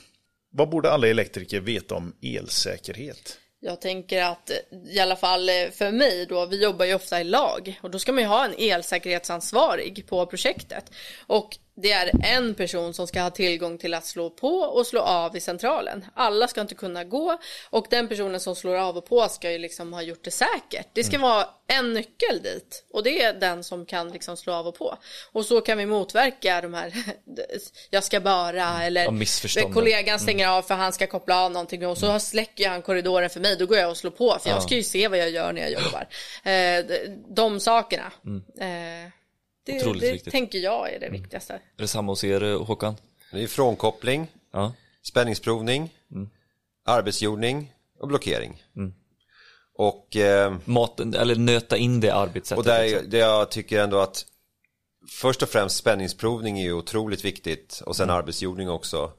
Vad 0.51 0.69
borde 0.69 0.91
alla 0.91 1.07
elektriker 1.07 1.59
veta 1.59 1.95
om 1.95 2.15
elsäkerhet? 2.21 3.37
Jag 3.59 3.81
tänker 3.81 4.23
att 4.23 4.51
i 4.87 4.99
alla 4.99 5.15
fall 5.15 5.49
eh, 5.49 5.69
för 5.71 5.91
mig 5.91 6.25
då, 6.25 6.45
vi 6.45 6.63
jobbar 6.63 6.85
ju 6.85 6.93
ofta 6.93 7.21
i 7.21 7.23
lag 7.23 7.79
och 7.81 7.91
då 7.91 7.99
ska 7.99 8.11
man 8.11 8.23
ju 8.23 8.27
ha 8.27 8.45
en 8.45 8.53
elsäkerhetsansvarig 8.57 10.07
på 10.07 10.25
projektet. 10.25 10.91
Och 11.27 11.57
det 11.75 11.91
är 11.91 12.11
en 12.23 12.55
person 12.55 12.93
som 12.93 13.07
ska 13.07 13.21
ha 13.21 13.29
tillgång 13.29 13.77
till 13.77 13.93
att 13.93 14.05
slå 14.05 14.29
på 14.29 14.47
och 14.59 14.87
slå 14.87 15.01
av 15.01 15.37
i 15.37 15.39
centralen. 15.39 16.05
Alla 16.15 16.47
ska 16.47 16.61
inte 16.61 16.75
kunna 16.75 17.03
gå 17.03 17.37
och 17.69 17.87
den 17.89 18.07
personen 18.07 18.39
som 18.39 18.55
slår 18.55 18.75
av 18.75 18.97
och 18.97 19.05
på 19.05 19.29
ska 19.29 19.51
ju 19.51 19.57
liksom 19.57 19.93
ha 19.93 20.01
gjort 20.01 20.23
det 20.23 20.31
säkert. 20.31 20.87
Det 20.93 21.03
ska 21.03 21.19
vara 21.19 21.47
en 21.67 21.93
nyckel 21.93 22.41
dit 22.43 22.85
och 22.93 23.03
det 23.03 23.23
är 23.23 23.33
den 23.33 23.63
som 23.63 23.85
kan 23.85 24.09
liksom 24.11 24.37
slå 24.37 24.53
av 24.53 24.67
och 24.67 24.77
på. 24.77 24.97
Och 25.31 25.45
så 25.45 25.61
kan 25.61 25.77
vi 25.77 25.85
motverka 25.85 26.61
de 26.61 26.73
här, 26.73 26.93
jag 27.89 28.03
ska 28.03 28.19
bara 28.19 28.83
eller 28.83 29.11
Ja, 29.61 29.73
kollegan 29.73 30.19
stänger 30.19 30.47
av 30.47 30.61
för 30.61 30.75
han 30.75 30.93
ska 30.93 31.07
koppla 31.07 31.41
av 31.45 31.51
någonting 31.51 31.87
och 31.87 31.97
så 31.97 32.19
släcker 32.19 32.69
han 32.69 32.81
korridoren 32.81 33.29
för 33.29 33.39
mig. 33.39 33.55
Då 33.57 33.65
går 33.65 33.77
jag 33.77 33.89
och 33.89 33.97
slår 33.97 34.11
på 34.11 34.37
för 34.39 34.49
jag 34.49 34.63
ska 34.63 34.75
ju 34.75 34.83
se 34.83 35.07
vad 35.07 35.19
jag 35.19 35.29
gör 35.29 35.53
när 35.53 35.61
jag 35.61 35.71
jobbar. 35.71 36.07
Eh, 36.43 36.85
de- 37.35 37.59
sakerna. 37.59 38.11
Eh, 38.59 39.09
det 39.65 39.77
Otroligt 39.79 40.01
det 40.01 40.11
viktigt. 40.11 40.31
tänker 40.31 40.59
jag 40.59 40.93
är 40.93 40.99
det 40.99 41.09
viktigaste. 41.09 41.53
Är 41.53 41.59
det 41.81 41.87
samma 41.87 42.11
hos 42.11 42.23
er 42.23 42.43
eh, 42.43 42.63
Håkan? 42.65 42.95
Det 43.31 43.43
är 43.43 43.47
frånkoppling, 43.47 44.27
Ja. 44.51 44.73
spänningsprovning, 45.03 45.93
arbetsjordning 46.85 47.73
och 47.99 48.07
blockering. 48.07 48.63
Och 49.75 50.15
eh, 50.15 50.55
Maten, 50.65 51.13
eller 51.15 51.35
nöta 51.35 51.77
in 51.77 51.99
det 51.99 52.13
arbetssättet. 52.13 52.57
Och 52.57 52.63
där, 52.63 52.83
liksom. 52.83 53.09
där 53.09 53.19
jag 53.19 53.51
tycker 53.51 53.83
ändå 53.83 53.99
att 53.99 54.25
Först 55.09 55.41
och 55.43 55.49
främst 55.49 55.75
spänningsprovning 55.77 56.59
är 56.59 56.63
ju 56.63 56.73
otroligt 56.73 57.25
viktigt 57.25 57.81
och 57.85 57.95
sen 57.95 58.09
arbetsjordning 58.09 58.69
också 58.69 59.11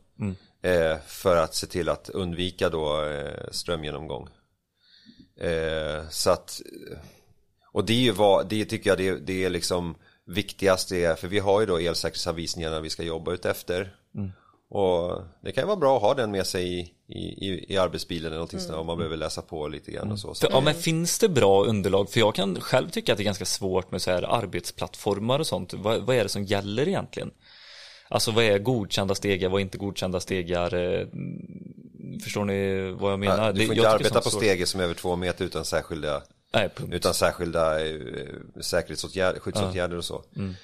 eh, 0.63 0.97
För 1.07 1.37
att 1.37 1.55
se 1.55 1.67
till 1.67 1.89
att 1.89 2.09
undvika 2.09 2.69
då 2.69 3.05
eh, 3.05 3.45
strömgenomgång 3.51 4.29
eh, 5.41 6.09
Så 6.11 6.31
att 6.31 6.61
Och 7.73 7.85
det 7.85 7.93
är 7.93 8.01
ju 8.01 8.11
vad, 8.13 8.49
det 8.49 8.65
tycker 8.65 8.91
jag 8.91 8.99
det, 8.99 9.17
det 9.27 9.45
är 9.45 9.51
liksom 9.51 9.95
viktigast 10.27 10.93
är, 10.93 11.15
för 11.15 11.29
vi 11.29 11.39
har 11.39 11.61
ju 11.61 11.67
då 11.67 11.79
elsäkerhetsanvisningarna 11.79 12.81
vi 12.81 12.91
ska 12.91 13.03
jobba 13.03 13.33
ut 13.33 13.45
efter 13.45 13.95
Och 14.75 15.23
det 15.43 15.53
kan 15.53 15.63
ju 15.63 15.67
vara 15.67 15.77
bra 15.77 15.97
att 15.97 16.03
ha 16.03 16.15
den 16.15 16.31
med 16.31 16.47
sig 16.47 16.81
i, 16.81 16.93
i, 17.09 17.73
i, 17.73 17.77
arbetsbilen 17.77 18.27
eller 18.27 18.37
någonting 18.37 18.61
sånt 18.61 18.73
där, 18.73 18.79
om 18.79 18.87
man 18.87 18.97
behöver 18.97 19.17
läsa 19.17 19.43
på 19.43 19.69
lite 19.69 19.91
grann 19.91 20.13
och 20.13 20.19
så. 20.19 20.35
så. 20.35 20.47
För, 20.47 20.53
ja, 20.53 20.61
men 20.61 20.75
finns 20.75 21.19
det 21.19 21.29
bra 21.29 21.65
underlag? 21.65 22.11
För 22.11 22.21
jag 22.21 22.35
kan 22.35 22.61
själv 22.61 22.91
tycka 22.91 23.13
att 23.13 23.19
det 23.19 23.23
är 23.23 23.25
ganska 23.25 23.45
svårt 23.45 23.91
med 23.91 24.03
så 24.03 24.11
här 24.11 24.23
arbetsplattformar 24.23 25.39
och 25.39 25.47
sånt. 25.47 25.75
Vad, 25.75 26.03
vad 26.03 26.17
är 26.17 26.23
det 26.23 26.29
som 26.29 26.45
gäller 26.45 26.89
egentligen? 26.89 27.31
Alltså 28.09 28.31
vad 28.31 28.45
är 28.45 28.59
godkända 28.59 29.15
stegar, 29.15 29.49
vad 29.49 29.61
är 29.61 29.63
inte 29.63 29.79
godkända 29.79 30.21
stegar? 30.21 30.75
Eh, 30.75 31.01
mm, 31.01 32.21
Förstår 32.21 32.45
ni 32.45 32.91
vad 33.01 33.13
jag 33.13 33.19
menar? 33.19 33.47
Ja, 33.47 33.53
du 33.53 33.67
får 33.67 33.77
inte 33.77 33.91
arbeta 33.91 34.21
på 34.21 34.31
stege 34.31 34.67
som 34.67 34.81
är 34.81 34.85
över 34.85 34.95
två 34.95 35.17
meter 35.17 35.45
utan 35.45 35.65
särskilda, 35.65 36.23
Nej, 36.55 36.69
punkt. 36.69 36.95
utan 36.95 37.15
särskilda 37.15 37.87
eh, 37.87 37.95
säkerhetsåtgärder, 38.61 39.41
skyddsåtgärder 39.41 39.97
och 39.97 40.05
så. 40.05 40.23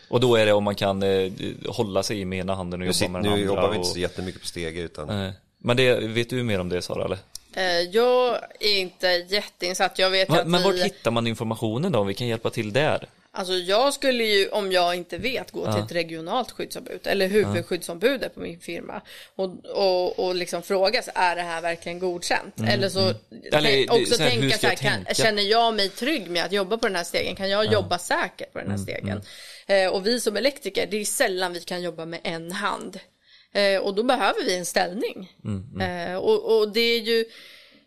Och 0.08 0.20
då 0.20 0.36
är 0.36 0.46
det 0.46 0.52
om 0.52 0.64
man 0.64 0.74
kan 0.74 1.02
eh, 1.02 1.32
hålla 1.68 2.02
sig 2.02 2.24
med 2.24 2.38
ena 2.38 2.54
handen 2.54 2.80
och 2.80 2.86
Nu, 2.86 2.92
jobba 2.92 3.12
med 3.12 3.22
den 3.22 3.30
nu 3.30 3.36
andra. 3.42 3.46
jobbar 3.46 3.68
vi 3.70 3.76
inte 3.76 3.88
och, 3.88 3.92
så 3.94 3.98
jättemycket 3.98 4.40
på 4.40 4.46
stege 4.46 4.80
utan 4.80 5.06
Nej. 5.08 5.32
Men 5.58 5.76
det, 5.76 5.94
vet 6.00 6.30
du 6.30 6.42
mer 6.42 6.60
om 6.60 6.68
det 6.68 6.82
Sara 6.82 7.04
eller? 7.04 7.18
Eh, 7.52 7.80
jag 7.80 8.34
är 8.60 8.78
inte 8.80 9.06
jätteinsatt. 9.08 9.98
Jag 9.98 10.10
vet 10.10 10.28
Va, 10.30 10.40
att 10.40 10.46
men 10.46 10.62
vart 10.62 10.74
vi... 10.74 10.82
hittar 10.82 11.10
man 11.10 11.26
informationen 11.26 11.92
då? 11.92 12.02
Vi 12.04 12.14
kan 12.14 12.26
hjälpa 12.26 12.50
till 12.50 12.72
där. 12.72 13.08
Alltså 13.32 13.52
jag 13.54 13.94
skulle 13.94 14.24
ju, 14.24 14.48
om 14.48 14.72
jag 14.72 14.94
inte 14.94 15.18
vet, 15.18 15.50
gå 15.50 15.72
till 15.72 15.82
ett 15.82 15.92
regionalt 15.92 16.50
skyddsombud 16.50 17.00
eller 17.06 17.26
huvudskyddsombudet 17.28 18.34
på 18.34 18.40
min 18.40 18.60
firma 18.60 19.00
och, 19.36 19.50
och, 19.64 20.18
och 20.18 20.34
liksom 20.34 20.62
fråga 20.62 21.02
så 21.02 21.10
är 21.14 21.36
det 21.36 21.42
här 21.42 21.60
verkligen 21.62 21.98
godkänt? 21.98 22.54
Eller 22.68 22.88
så 22.88 23.00
Mm, 23.00 23.14
Eller, 23.52 23.92
också 23.92 24.14
så 24.14 24.22
här, 24.22 24.30
tänka 24.30 24.58
så 24.58 24.66
här, 24.66 24.74
kan, 24.74 24.92
tänka? 24.92 25.14
känner 25.14 25.42
jag 25.42 25.74
mig 25.74 25.88
trygg 25.88 26.30
med 26.30 26.44
att 26.44 26.52
jobba 26.52 26.78
på 26.78 26.86
den 26.86 26.96
här 26.96 27.04
stegen? 27.04 27.36
Kan 27.36 27.50
jag 27.50 27.72
jobba 27.72 27.98
säkert 27.98 28.52
på 28.52 28.58
den 28.58 28.68
här 28.70 28.74
Mm, 28.76 28.84
stegen? 28.86 29.22
Eh, 29.66 29.88
och 29.92 30.06
vi 30.06 30.20
som 30.20 30.36
elektriker, 30.36 30.86
det 30.90 30.96
är 30.96 31.04
sällan 31.04 31.52
vi 31.52 31.60
kan 31.60 31.82
jobba 31.82 32.04
med 32.04 32.20
en 32.24 32.52
hand. 32.52 32.98
Eh, 33.52 33.80
och 33.80 33.94
då 33.94 34.02
behöver 34.02 34.44
vi 34.44 34.56
en 34.58 34.66
ställning. 34.66 35.32
Mm, 35.44 35.80
Eh, 35.80 36.16
och, 36.16 36.58
och 36.58 36.72
det 36.72 36.80
är 36.80 37.00
ju 37.00 37.24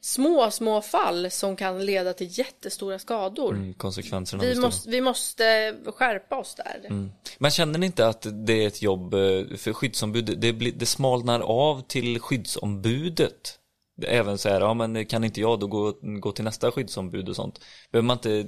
små, 0.03 0.51
små 0.51 0.81
fall 0.81 1.31
som 1.31 1.55
kan 1.55 1.85
leda 1.85 2.13
till 2.13 2.39
jättestora 2.39 2.99
skador. 2.99 3.53
Mm, 3.55 3.73
konsekvenserna 3.73 4.43
Vi 4.43 4.55
måste, 4.55 4.89
vi 4.89 5.01
måste 5.01 5.75
skärpa 5.85 6.35
oss 6.35 6.55
där. 6.55 7.09
Men 7.37 7.51
känner 7.51 7.79
ni 7.79 7.85
inte 7.85 8.07
att 8.07 8.27
det 8.45 8.63
är 8.63 8.67
ett 8.67 8.81
jobb 8.81 9.13
eh, 9.13 9.19
för 9.57 9.73
skyddsombud, 9.73 10.39
det, 10.39 10.53
blir, 10.53 10.71
det 10.71 10.85
smalnar 10.85 11.39
av 11.39 11.81
till 11.81 12.19
skyddsombudet? 12.19 13.59
Även 14.07 14.37
så 14.37 14.49
här, 14.49 14.61
ja 14.61 14.73
men 14.73 15.05
kan 15.05 15.23
inte 15.23 15.41
jag 15.41 15.59
då 15.59 15.67
gå, 15.67 15.93
gå 16.01 16.31
till 16.31 16.43
nästa 16.43 16.71
skyddsombud 16.71 17.29
och 17.29 17.35
sånt? 17.35 17.59
Behöver 17.91 18.07
man 18.07 18.17
inte 18.17 18.45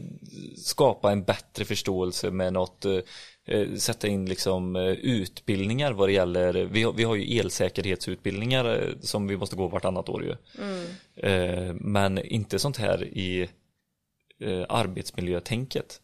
skapa 0.58 1.12
en 1.12 1.24
bättre 1.24 1.66
förståelse 1.66 2.32
med 2.32 2.53
något, 2.53 2.86
eh, 2.86 2.97
sätta 3.77 4.07
in 4.07 4.25
liksom 4.25 4.75
eh, 4.75 4.83
utbildningar 4.91 5.91
vad 5.91 6.09
det 6.09 6.13
gäller, 6.13 6.53
vi 6.53 6.83
har, 6.83 6.93
vi 6.93 7.03
har 7.03 7.15
ju 7.15 7.39
elsäkerhetsutbildningar 7.39 8.65
eh, 8.65 8.99
som 9.01 9.27
vi 9.27 9.37
måste 9.37 9.55
gå 9.55 9.67
vartannat 9.67 10.09
år 10.09 10.23
ju. 10.23 10.35
Eh, 11.15 11.73
Men 11.73 12.17
inte 12.17 12.59
sånt 12.59 12.77
här 12.77 13.03
i 13.03 13.49
eh, 14.39 14.65
arbetsmiljötänket. 14.69 16.01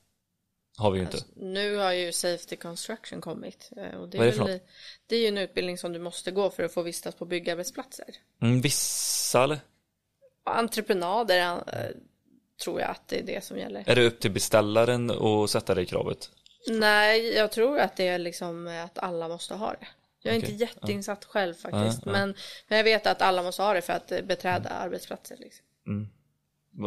Har 0.77 0.91
vi 0.91 0.99
ju 0.99 1.05
inte. 1.05 1.17
Nu 1.35 1.75
har 1.75 1.91
ju 1.93 2.11
Safety 2.11 2.55
Construction 2.55 3.21
kommit. 3.21 3.69
eh, 3.77 3.99
Och 3.99 4.09
det, 4.09 4.17
Vad 4.17 4.27
är 4.27 4.31
är 4.31 4.33
det 4.33 4.37
för 4.37 4.45
väl, 4.47 4.59
det 5.07 5.15
är 5.15 5.19
ju 5.19 5.27
en 5.27 5.37
utbildning 5.37 5.77
som 5.77 5.93
du 5.93 5.99
måste 5.99 6.31
gå 6.31 6.49
för 6.49 6.63
att 6.63 6.73
få 6.73 6.81
vistas 6.81 7.15
på 7.15 7.25
byggarbetsplatser. 7.25 8.05
Mm, 8.41 8.61
vissa 8.61 9.43
eller? 9.43 9.59
Entreprenader 10.43 11.39
eh, 11.67 11.95
tror 12.63 12.81
jag 12.81 12.89
att 12.89 13.07
det 13.07 13.19
är 13.19 13.23
det 13.23 13.43
som 13.43 13.57
gäller. 13.57 13.83
Är 13.89 13.95
det 13.95 14.05
upp 14.05 14.19
till 14.19 14.31
beställaren 14.31 15.11
att 15.11 15.49
sätta 15.49 15.75
det 15.75 15.85
kravet? 15.85 16.29
Nej, 16.67 17.33
jag 17.33 17.51
tror 17.51 17.79
att 17.79 17.97
det 17.97 18.07
är 18.07 18.19
liksom 18.19 18.67
att 18.67 18.97
alla 18.97 19.27
måste 19.27 19.53
ha 19.53 19.71
det. 19.71 19.87
Jag 20.23 20.35
är 20.35 20.39
Okej, 20.39 20.51
inte 20.51 20.63
jätteinsatt 20.63 21.25
själv 21.25 21.53
faktiskt. 21.53 21.99
Ja, 22.05 22.11
ja. 22.11 22.11
Men, 22.11 22.35
men 22.67 22.77
jag 22.77 22.83
vet 22.83 23.07
att 23.07 23.21
alla 23.21 23.43
måste 23.43 23.61
ha 23.61 23.73
det 23.73 23.81
för 23.81 23.93
att 23.93 24.07
beträda 24.07 24.69
arbetsplatser. 24.69 25.37
Liksom. 25.39 25.65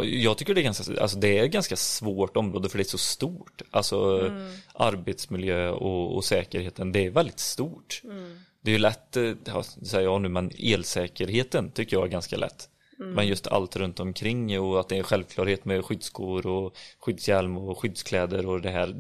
Jag 0.05 0.39
tycker 0.39 0.55
det 0.55 0.61
är 0.61 0.62
ganska, 0.62 1.01
alltså 1.01 1.18
det 1.18 1.39
är 1.39 1.45
ett 1.45 1.51
ganska 1.51 1.77
svårt 1.77 2.37
område 2.37 2.68
för 2.68 2.79
det 2.79 2.83
är 2.83 2.89
så 2.89 2.99
stort. 2.99 3.62
Alltså 3.70 4.31
arbetsmiljö 4.75 5.70
och, 5.70 6.16
och 6.16 6.25
säkerheten, 6.25 6.93
det 6.93 7.07
är 7.07 7.11
väldigt 7.11 7.39
stort. 7.39 8.03
Det 8.61 8.70
är 8.70 8.72
ju 8.72 8.79
lätt, 8.79 9.16
eh, 9.16 9.33
ja, 9.45 9.62
säger 9.62 10.05
jag 10.05 10.20
nu, 10.20 10.29
men 10.29 10.51
elsäkerheten 10.59 11.70
tycker 11.70 11.97
jag 11.97 12.05
är 12.05 12.11
ganska 12.11 12.37
lätt. 12.37 12.68
Men 12.99 13.26
just 13.26 13.47
allt 13.47 13.76
runt 13.76 14.01
omkring 14.01 14.61
och 14.61 14.80
att 14.80 14.88
det 14.88 14.99
är 14.99 15.03
självklarhet 15.03 15.64
med 15.64 15.84
skyddsskor 15.84 16.47
och 16.47 16.76
skyddshjälm 16.99 17.57
och 17.59 17.78
skyddskläder 17.78 18.47
och 18.47 18.61
det 18.61 18.70
här. 18.70 18.95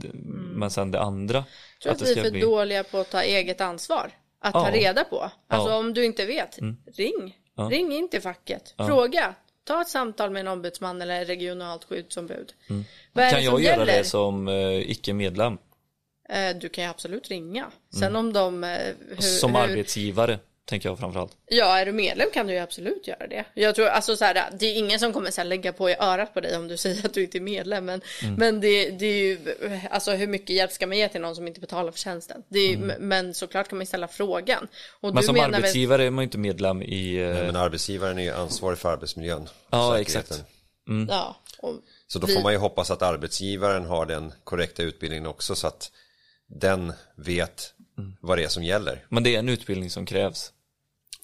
Men 0.54 0.70
sen 0.70 0.90
det 0.90 1.00
andra. 1.00 1.44
Jag 1.84 1.98
tror 1.98 2.08
att, 2.10 2.14
det 2.14 2.14
vi 2.14 2.20
är 2.20 2.24
för 2.24 2.30
bli- 2.30 2.40
dåliga 2.40 2.84
på 2.84 2.98
att 2.98 3.10
ta 3.10 3.22
eget 3.22 3.60
ansvar. 3.60 4.10
Att 4.40 4.52
ta 4.52 4.58
Ja. 4.60 4.68
Mm. 4.68 4.80
reda 4.80 5.04
på. 5.04 5.30
Alltså 5.48 5.68
Ja. 5.70 5.76
om 5.78 5.94
du 5.94 6.04
inte 6.04 6.26
vet, 6.26 6.58
ring. 6.96 7.38
Ja. 7.56 7.68
Ring 7.72 7.92
in 7.92 8.08
till 8.10 8.20
facket. 8.22 8.74
Fråga. 8.76 9.34
Ta 9.64 9.80
ett 9.80 9.88
samtal 9.88 10.30
med 10.30 10.40
en 10.40 10.48
ombudsman 10.48 11.02
eller 11.02 11.24
regionalt 11.24 11.84
skyddsombud. 11.84 12.52
Vad 13.12 13.24
är 13.24 13.30
Kan 13.30 13.40
det 13.40 13.44
som 13.46 13.54
jag 13.54 13.62
göra 13.62 13.76
gäller? 13.76 13.98
det 13.98 14.04
som 14.04 14.48
eh, 14.48 14.90
icke-medlem? 14.90 15.58
Eh, 16.28 16.56
Du 16.60 16.68
kan 16.68 16.84
ju 16.84 16.90
absolut 16.90 17.28
ringa. 17.28 17.66
Sen 18.00 18.16
om 18.16 18.32
de... 18.32 18.64
eh, 18.64 18.70
Hur, 18.70 19.06
Mm. 19.10 19.20
Som 19.20 19.54
hur, 19.54 19.62
arbetsgivare, 19.62 20.38
tänker 20.66 20.88
jag 20.88 20.98
framförallt. 20.98 21.32
Ja, 21.46 21.78
är 21.78 21.86
du 21.86 21.92
medlem 21.92 22.28
kan 22.34 22.46
du 22.46 22.52
ju 22.52 22.58
absolut 22.58 23.06
göra 23.08 23.26
det. 23.26 23.44
Jag 23.54 23.74
tror, 23.74 23.86
alltså 23.86 24.16
så 24.16 24.24
här, 24.24 24.50
det 24.58 24.66
är 24.66 24.74
ingen 24.78 24.98
som 25.00 25.12
kommer 25.12 25.30
sen 25.30 25.48
lägga 25.48 25.72
på 25.72 25.90
i 25.90 25.96
örat 25.98 26.34
på 26.34 26.40
dig 26.40 26.56
om 26.56 26.68
du 26.68 26.76
säger 26.84 27.06
att 27.06 27.14
du 27.14 27.22
inte 27.22 27.38
är 27.38 27.40
medlem. 27.40 27.84
Men, 27.84 28.00
Mm. 28.22 28.34
men 28.34 28.60
det, 28.60 28.90
det 28.90 29.06
är 29.06 29.16
ju, 29.24 29.38
alltså 29.90 30.12
hur 30.12 30.26
mycket 30.26 30.50
hjälp 30.56 30.72
ska 30.72 30.86
man 30.86 30.98
ge 30.98 31.08
till 31.08 31.20
någon 31.20 31.34
som 31.36 31.46
inte 31.46 31.60
betalar 31.60 31.92
för 31.92 31.98
tjänsten? 31.98 32.42
Det 32.48 32.58
är, 32.72 32.76
Men 33.00 33.34
såklart 33.34 33.68
kan 33.68 33.78
man 33.78 33.82
ju 33.82 33.86
ställa 33.86 34.08
frågan. 34.08 34.68
Och 35.00 35.08
Mm. 35.08 35.14
Men 35.14 35.20
du 35.20 35.26
som 35.26 35.34
menar 35.34 35.46
väl- 35.48 35.54
arbetsgivare 35.54 36.04
är 36.04 36.10
man 36.10 36.22
ju 36.22 36.24
inte 36.24 36.38
medlem 36.38 36.82
i... 36.82 37.16
eh, 37.16 37.28
Men 37.28 37.56
arbetsgivaren 37.56 38.18
är 38.18 38.22
ju 38.22 38.30
ansvarig 38.30 38.78
för 38.78 38.92
arbetsmiljön. 38.92 39.48
Ja, 39.70 40.00
exakt. 40.00 40.44
Ja, 41.08 41.36
och 41.58 41.74
Så 42.06 42.18
då 42.18 42.26
vi- 42.26 42.34
får 42.34 42.42
man 42.42 42.52
ju 42.52 42.58
hoppas 42.58 42.90
att 42.90 43.02
arbetsgivaren 43.02 43.84
har 43.84 44.06
den 44.06 44.32
korrekta 44.44 44.82
utbildningen 44.82 45.26
också 45.26 45.54
så 45.54 45.66
att 45.66 45.90
den 46.46 46.92
vet 47.16 47.70
Mm. 47.98 48.16
vad 48.20 48.38
det 48.38 48.44
är 48.44 48.48
som 48.48 48.64
gäller. 48.64 49.06
Men 49.08 49.22
det 49.22 49.34
är 49.34 49.38
en 49.38 49.48
utbildning 49.48 49.90
som 49.90 50.06
krävs. 50.06 50.52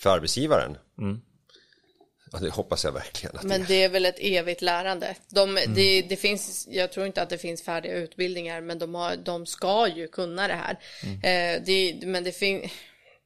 För 0.01 0.11
arbetsgivaren? 0.11 0.77
Mm. 0.99 1.21
Ja, 2.33 2.39
det 2.39 2.51
hoppas 2.51 2.85
jag 2.85 2.93
verkligen 2.93 3.37
att 3.37 3.43
Men 3.45 3.61
det 3.61 3.65
är. 3.65 3.69
det 3.69 3.85
är 3.85 3.89
väl 3.89 4.07
ett 4.07 4.19
evigt 4.19 4.63
lärande. 4.63 5.17
De, 5.29 5.51
Mm. 5.51 5.75
det, 5.75 6.03
det 6.03 6.17
finns, 6.17 6.69
jag 6.71 6.93
tror 6.93 7.07
inte 7.07 7.23
att 7.23 7.31
det 7.31 7.39
finns 7.39 7.63
färdiga 7.63 7.95
utbildningar, 7.95 8.61
men 8.61 8.79
de, 8.79 8.95
har, 8.95 9.17
de 9.17 9.47
ska 9.47 9.89
ju 9.89 10.09
kunna 10.09 10.49
det 10.49 10.55
här. 10.55 10.79
Mm. 11.03 11.17
Eh, 11.17 11.63
det, 11.67 12.07
men 12.07 12.25
det 12.25 12.33
finns... 12.33 12.73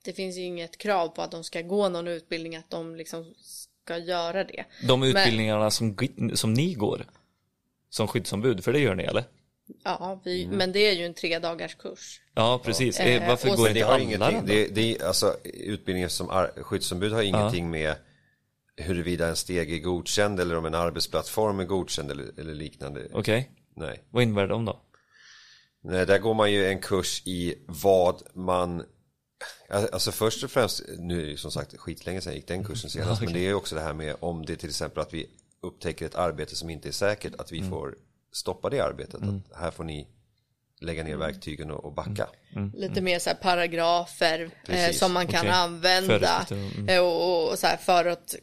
det 0.04 0.12
finns 0.12 0.36
ju 0.36 0.42
inget 0.42 0.78
krav 0.78 1.08
på 1.08 1.22
att 1.22 1.30
de 1.30 1.44
ska 1.44 1.62
gå 1.62 1.88
någon 1.88 2.08
utbildning, 2.08 2.56
att 2.56 2.70
de 2.70 2.96
liksom 2.96 3.34
ska 3.40 3.98
göra 3.98 4.44
det. 4.44 4.64
De 4.88 5.02
utbildningarna 5.02 5.70
som, 5.70 5.96
som 6.34 6.54
ni 6.54 6.74
går 6.74 7.06
som 7.90 8.08
skyddsombud, 8.08 8.64
för 8.64 8.72
det 8.72 8.78
gör 8.78 8.94
ni 8.94 9.04
eller? 9.04 9.24
Ja, 9.84 10.20
vi, 10.24 10.44
Mm. 10.44 10.56
men 10.56 10.72
det 10.72 10.78
är 10.78 10.92
ju 10.92 11.06
en 11.06 11.14
tre 11.14 11.38
dagars 11.38 11.74
kurs. 11.74 12.20
Ja, 12.34 12.60
precis. 12.64 13.00
Eh, 13.00 13.06
Eh, 13.22 13.28
Varför 13.28 13.56
går 13.56 13.68
inte 13.68 13.84
har 13.84 13.92
alla 13.94 14.30
den 14.30 14.46
det, 14.46 14.66
det, 14.66 14.96
är- 14.96 15.04
alltså 15.06 15.36
utbildningen 15.44 16.10
som 16.10 16.30
ar- 16.30 16.62
skyddsombud 16.62 17.12
har 17.12 17.22
ingenting 17.22 17.70
med 17.70 17.94
huruvida 18.76 19.28
en 19.28 19.36
steg 19.36 19.72
är 19.72 19.78
godkänd 19.78 20.40
eller 20.40 20.56
om 20.56 20.64
en 20.66 20.74
arbetsplattform 20.74 21.60
är 21.60 21.64
godkänd 21.64 22.10
eller, 22.10 22.40
eller 22.40 22.54
liknande. 22.54 23.08
Okej, 23.12 23.50
Nej. 23.76 24.02
vad 24.10 24.22
innebär 24.22 24.46
de 24.46 24.64
då? 24.64 24.80
Nej, 25.82 26.06
där 26.06 26.18
går 26.18 26.34
man 26.34 26.52
ju 26.52 26.66
en 26.66 26.80
kurs 26.80 27.22
i 27.26 27.54
vad 27.66 28.22
man 28.34 28.84
Alltså 29.68 30.12
först 30.12 30.44
och 30.44 30.50
främst, 30.50 30.82
nu 30.98 31.20
är 31.20 31.24
det 31.24 31.30
ju 31.30 31.36
som 31.36 31.50
sagt 31.50 31.76
skitlänge 31.76 32.20
sedan 32.20 32.32
jag 32.32 32.36
gick 32.36 32.48
den 32.48 32.64
kursen 32.64 32.90
senast, 32.90 33.22
men 33.24 33.32
det 33.32 33.38
är 33.38 33.48
ju 33.48 33.54
också 33.54 33.74
det 33.74 33.80
här 33.80 33.92
med 33.94 34.16
om 34.20 34.46
det 34.46 34.56
till 34.56 34.68
exempel 34.68 35.02
att 35.02 35.14
vi 35.14 35.26
upptäcker 35.62 36.06
ett 36.06 36.14
arbete 36.14 36.56
som 36.56 36.70
inte 36.70 36.88
är 36.88 36.92
säkert, 36.92 37.34
att 37.40 37.52
vi 37.52 37.58
Mm. 37.58 37.70
får 37.70 37.94
stoppa 38.34 38.70
det 38.70 38.80
arbetet. 38.80 39.20
Att 39.22 39.58
här 39.60 39.70
får 39.70 39.84
ni 39.84 40.08
lägga 40.80 41.00
Mm. 41.00 41.12
ner 41.12 41.18
verktygen 41.18 41.70
och, 41.70 41.84
och 41.84 41.92
backa. 41.92 42.28
Lite 42.74 43.00
mer 43.00 43.18
så 43.18 43.30
här 43.30 43.36
paragrafer 43.36 44.50
eh, 44.68 44.90
som 44.90 45.12
man 45.12 45.26
kan 45.26 45.40
Okej. 45.40 45.50
använda 45.50 46.46
mm. 46.50 46.88
eh, 46.88 47.00
och, 47.00 47.50
och 47.50 47.58
så 47.58 47.66
här 47.66 47.76
för 47.76 48.04
att 48.04 48.34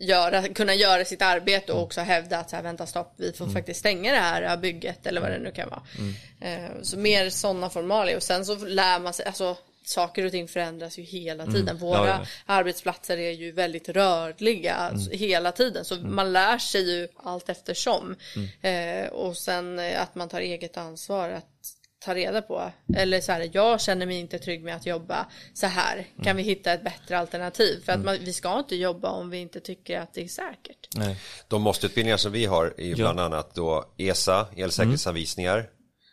göra, 0.00 0.48
kunna 0.48 0.74
göra 0.74 1.04
sitt 1.04 1.22
arbete 1.22 1.72
och 1.72 1.82
också 1.82 2.00
hävda 2.00 2.38
att 2.38 2.50
så 2.50 2.56
här, 2.56 2.62
vänta 2.62 2.86
stopp, 2.86 3.14
vi 3.16 3.32
får 3.32 3.48
faktiskt 3.48 3.80
stänga 3.80 4.12
det 4.12 4.18
här 4.18 4.56
bygget 4.56 5.06
eller 5.06 5.20
vad 5.20 5.30
det 5.30 5.38
nu 5.38 5.50
kan 5.50 5.68
vara. 5.70 5.82
Eh, 6.40 6.70
så 6.82 6.98
mer 6.98 7.30
sådana 7.30 7.70
formalia 7.70 8.16
och 8.16 8.22
sen 8.22 8.44
så 8.44 8.56
lär 8.56 9.00
man 9.00 9.12
sig, 9.12 9.26
alltså 9.26 9.56
saker 9.86 10.24
och 10.24 10.30
ting 10.30 10.48
förändras 10.48 10.98
ju 10.98 11.02
hela 11.02 11.46
tiden. 11.46 11.76
Våra 11.76 11.98
Ja, 11.98 12.06
ja. 12.06 12.26
arbetsplatser 12.46 13.18
är 13.18 13.30
ju 13.30 13.52
väldigt 13.52 13.88
rörliga 13.88 14.74
alltså, 14.74 15.10
hela 15.10 15.52
tiden 15.52 15.84
så 15.84 15.96
man 15.96 16.32
lär 16.32 16.58
sig 16.58 16.90
ju 16.90 17.08
allt 17.16 17.48
eftersom. 17.48 18.16
Eh, 18.60 19.06
och 19.08 19.36
sen 19.36 19.78
eh, 19.78 20.02
att 20.02 20.14
man 20.14 20.28
tar 20.28 20.40
eget 20.40 20.76
ansvar 20.76 21.28
att 21.30 21.44
ta 22.04 22.14
reda 22.14 22.42
på. 22.42 22.72
Eller 22.96 23.20
så 23.20 23.32
här, 23.32 23.50
jag 23.52 23.80
känner 23.80 24.06
mig 24.06 24.20
inte 24.20 24.38
trygg 24.38 24.62
med 24.64 24.76
att 24.76 24.86
jobba 24.86 25.26
så 25.54 25.66
här. 25.66 26.06
Kan 26.22 26.36
vi 26.36 26.42
hitta 26.42 26.72
ett 26.72 26.84
bättre 26.84 27.18
alternativ? 27.18 27.84
För 27.84 27.92
att 27.92 28.04
man, 28.04 28.18
vi 28.20 28.32
ska 28.32 28.58
inte 28.58 28.76
jobba 28.76 29.08
om 29.08 29.30
vi 29.30 29.38
inte 29.38 29.60
tycker 29.60 30.00
att 30.00 30.14
det 30.14 30.24
är 30.24 30.28
säkert. 30.28 30.88
Nej. 30.96 31.16
De 31.48 31.62
måste-utbildningar 31.62 32.16
som 32.16 32.32
vi 32.32 32.46
har 32.46 32.74
är 32.78 32.84
ju 32.84 32.94
bland 32.94 33.20
annat 33.20 33.54
då 33.54 33.94
ESA, 33.96 34.46
elsäkerhetsanvisningar. 34.56 35.68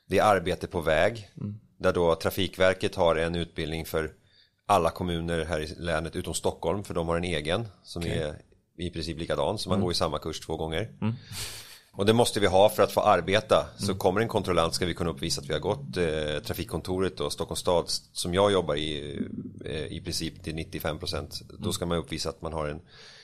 Det 0.07 0.17
är 0.17 0.23
arbete 0.23 0.67
på 0.67 0.81
väg. 0.81 1.29
Där 1.81 1.93
då 1.93 2.15
Trafikverket 2.15 2.95
har 2.95 3.15
en 3.15 3.35
utbildning 3.35 3.85
för 3.85 4.11
alla 4.65 4.89
kommuner 4.89 5.45
här 5.45 5.59
i 5.59 5.75
länet 5.77 6.15
utom 6.15 6.33
Stockholm. 6.33 6.83
För 6.83 6.93
de 6.93 7.07
har 7.07 7.17
en 7.17 7.23
egen 7.23 7.67
som 7.83 8.03
är 8.03 8.35
i 8.77 8.89
princip 8.89 9.19
likadan. 9.19 9.57
Så 9.57 9.69
man 9.69 9.81
går 9.81 9.91
i 9.91 9.95
samma 9.95 10.19
kurs 10.19 10.39
två 10.39 10.57
gånger. 10.57 10.89
Och 11.93 12.05
det 12.05 12.13
måste 12.13 12.39
vi 12.39 12.47
ha 12.47 12.69
för 12.69 12.83
att 12.83 12.91
få 12.91 13.01
arbeta. 13.01 13.65
Så 13.77 13.95
kommer 13.95 14.21
en 14.21 14.27
kontrollant 14.27 14.73
ska 14.73 14.85
vi 14.85 14.93
kunna 14.93 15.09
uppvisa 15.09 15.41
att 15.41 15.49
vi 15.49 15.53
har 15.53 15.59
gått 15.59 15.97
eh, 15.97 16.43
trafikkontoret 16.43 17.19
och 17.19 17.33
Stockholms 17.33 17.59
stad 17.59 17.85
som 18.13 18.33
jag 18.33 18.51
jobbar 18.51 18.75
i 18.75 19.19
eh, 19.65 19.85
i 19.85 20.01
princip 20.01 20.43
till 20.43 20.55
95%. 20.55 21.43
Då 21.59 21.71
ska 21.71 21.85
man 21.85 21.97
uppvisa 21.97 22.29
att 22.29 22.41
man 22.41 22.53
har 22.53 22.67
en, 22.67 22.81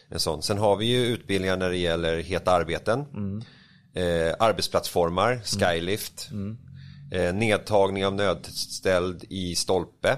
en 0.09 0.19
sån. 0.19 0.41
Sen 0.41 0.57
har 0.57 0.75
vi 0.75 0.85
ju 0.85 1.05
utbildningar 1.05 1.57
när 1.57 1.69
det 1.69 1.77
gäller 1.77 2.17
heta 2.17 2.51
arbeten. 2.51 2.99
Eh, 3.93 4.35
arbetsplattformar, 4.39 5.41
skylift. 5.45 6.29
Eh, 7.11 7.33
nedtagning 7.33 8.05
av 8.05 8.13
nödställd 8.13 9.25
i 9.29 9.55
stolpe. 9.55 10.17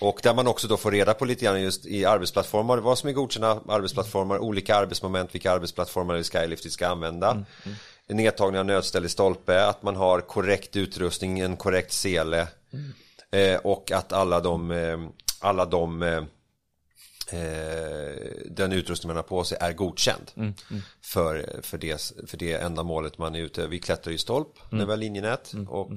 Och 0.00 0.20
där 0.22 0.34
man 0.34 0.46
också 0.46 0.68
då 0.68 0.76
får 0.76 0.90
reda 0.90 1.14
på 1.14 1.24
lite 1.24 1.44
grann 1.44 1.62
just 1.62 1.86
i 1.86 2.04
arbetsplattformar, 2.04 2.78
vad 2.78 2.98
som 2.98 3.08
är 3.08 3.12
godkända 3.12 3.60
arbetsplattformar, 3.68 4.38
olika 4.38 4.76
arbetsmoment, 4.76 5.34
vilka 5.34 5.52
arbetsplattformar 5.52 6.16
i 6.16 6.24
Skylift 6.24 6.66
vi 6.66 6.70
ska 6.70 6.88
använda. 6.88 7.44
Nedtagning 8.08 8.58
av 8.60 8.66
nödställ 8.66 9.04
i 9.04 9.08
stolpe, 9.08 9.66
att 9.66 9.82
man 9.82 9.96
har 9.96 10.20
korrekt 10.20 10.76
utrustning, 10.76 11.40
en 11.40 11.56
korrekt 11.56 11.92
sele. 11.92 12.48
Eh, 13.30 13.56
och 13.56 13.92
att 13.92 14.12
alla 14.12 14.40
de, 14.40 14.70
eh, 14.70 14.98
alla 15.40 15.64
de 15.64 16.02
eh, 16.02 16.22
den 18.46 18.72
utrustning 18.72 19.08
man 19.08 19.16
har 19.16 19.22
på 19.22 19.44
sig 19.44 19.58
är 19.60 19.72
godkänd 19.72 20.30
För, 21.04 21.60
för, 21.62 21.78
det, 21.78 22.12
för 22.26 22.36
det 22.36 22.52
ändamålet 22.52 23.18
man 23.18 23.34
är 23.34 23.40
ute. 23.40 23.66
Vi 23.66 23.78
klättrar 23.78 24.12
i 24.12 24.18
stolp 24.18 24.48
när 24.70 24.84
vi 24.84 24.90
har 24.90 24.96
linjenät 24.96 25.52
och 25.68 25.90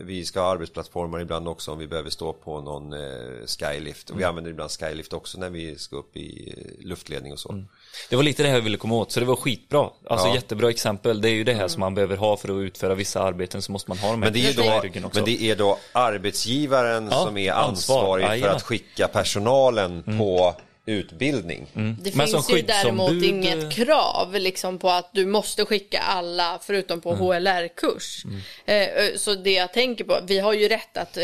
vi 0.00 0.24
ska 0.24 0.40
ha 0.40 0.50
arbetsplattformar 0.52 1.20
ibland 1.20 1.48
också 1.48 1.72
om 1.72 1.78
vi 1.78 1.86
behöver 1.86 2.10
stå 2.10 2.32
på 2.32 2.60
någon 2.60 2.92
eh, 2.92 3.46
skylift. 3.46 4.10
Och 4.10 4.20
vi 4.20 4.24
använder 4.24 4.50
ibland 4.50 4.70
skylift 4.70 5.12
också 5.12 5.38
när 5.40 5.50
vi 5.50 5.78
ska 5.78 5.96
upp 5.96 6.16
i 6.16 6.54
eh, 6.56 6.86
luftledning 6.86 7.32
och 7.32 7.38
så. 7.38 7.64
Det 8.10 8.16
var 8.16 8.22
lite 8.22 8.42
det 8.42 8.48
här 8.48 8.56
jag 8.56 8.62
ville 8.62 8.76
komma 8.76 8.94
åt, 8.94 9.12
så 9.12 9.20
det 9.20 9.26
var 9.26 9.36
skitbra. 9.36 9.90
Alltså 10.06 10.26
Ja. 10.28 10.34
jättebra 10.34 10.70
exempel. 10.70 11.20
Det 11.20 11.28
är 11.28 11.34
ju 11.34 11.44
det 11.44 11.54
här 11.54 11.68
som 11.68 11.80
man 11.80 11.94
behöver 11.94 12.16
ha 12.16 12.36
för 12.36 12.48
att 12.48 12.62
utföra 12.62 12.94
vissa 12.94 13.22
arbeten, 13.22 13.62
så 13.62 13.72
måste 13.72 13.90
man 13.90 13.98
ha 13.98 14.10
de 14.10 14.22
här 14.22 14.30
Men 14.30 14.32
det, 14.32 14.48
är 14.48 14.54
då, 14.76 14.80
ryggen 14.82 15.04
också. 15.04 15.18
men 15.20 15.24
det 15.24 15.42
är 15.50 15.56
då 15.56 15.78
arbetsgivaren 15.92 17.08
Ja, 17.10 17.24
som 17.24 17.36
är 17.36 17.52
ansvar. 17.52 17.68
ansvarig 17.68 18.24
för 18.26 18.32
Jajamän. 18.32 18.56
att 18.56 18.62
skicka 18.62 19.08
personalen 19.08 20.02
på 20.02 20.54
utbildning. 20.88 21.66
Det 22.00 22.14
Men 22.14 22.28
som 22.28 22.42
finns 22.42 22.58
ju 22.58 22.62
däremot 22.62 23.22
inget 23.22 23.62
eh, 23.62 23.70
krav 23.70 24.34
liksom 24.34 24.78
på 24.78 24.90
att 24.90 25.10
du 25.12 25.26
måste 25.26 25.64
skicka 25.64 25.98
alla 25.98 26.60
förutom 26.62 27.00
på 27.00 27.14
HLR-kurs. 27.14 28.22
Eh, 28.66 28.88
så 29.16 29.34
det 29.34 29.52
jag 29.52 29.72
tänker 29.72 30.04
på, 30.04 30.18
vi 30.26 30.38
har 30.38 30.52
ju 30.52 30.68
rätt 30.68 30.96
att 30.96 31.16
eh, 31.16 31.22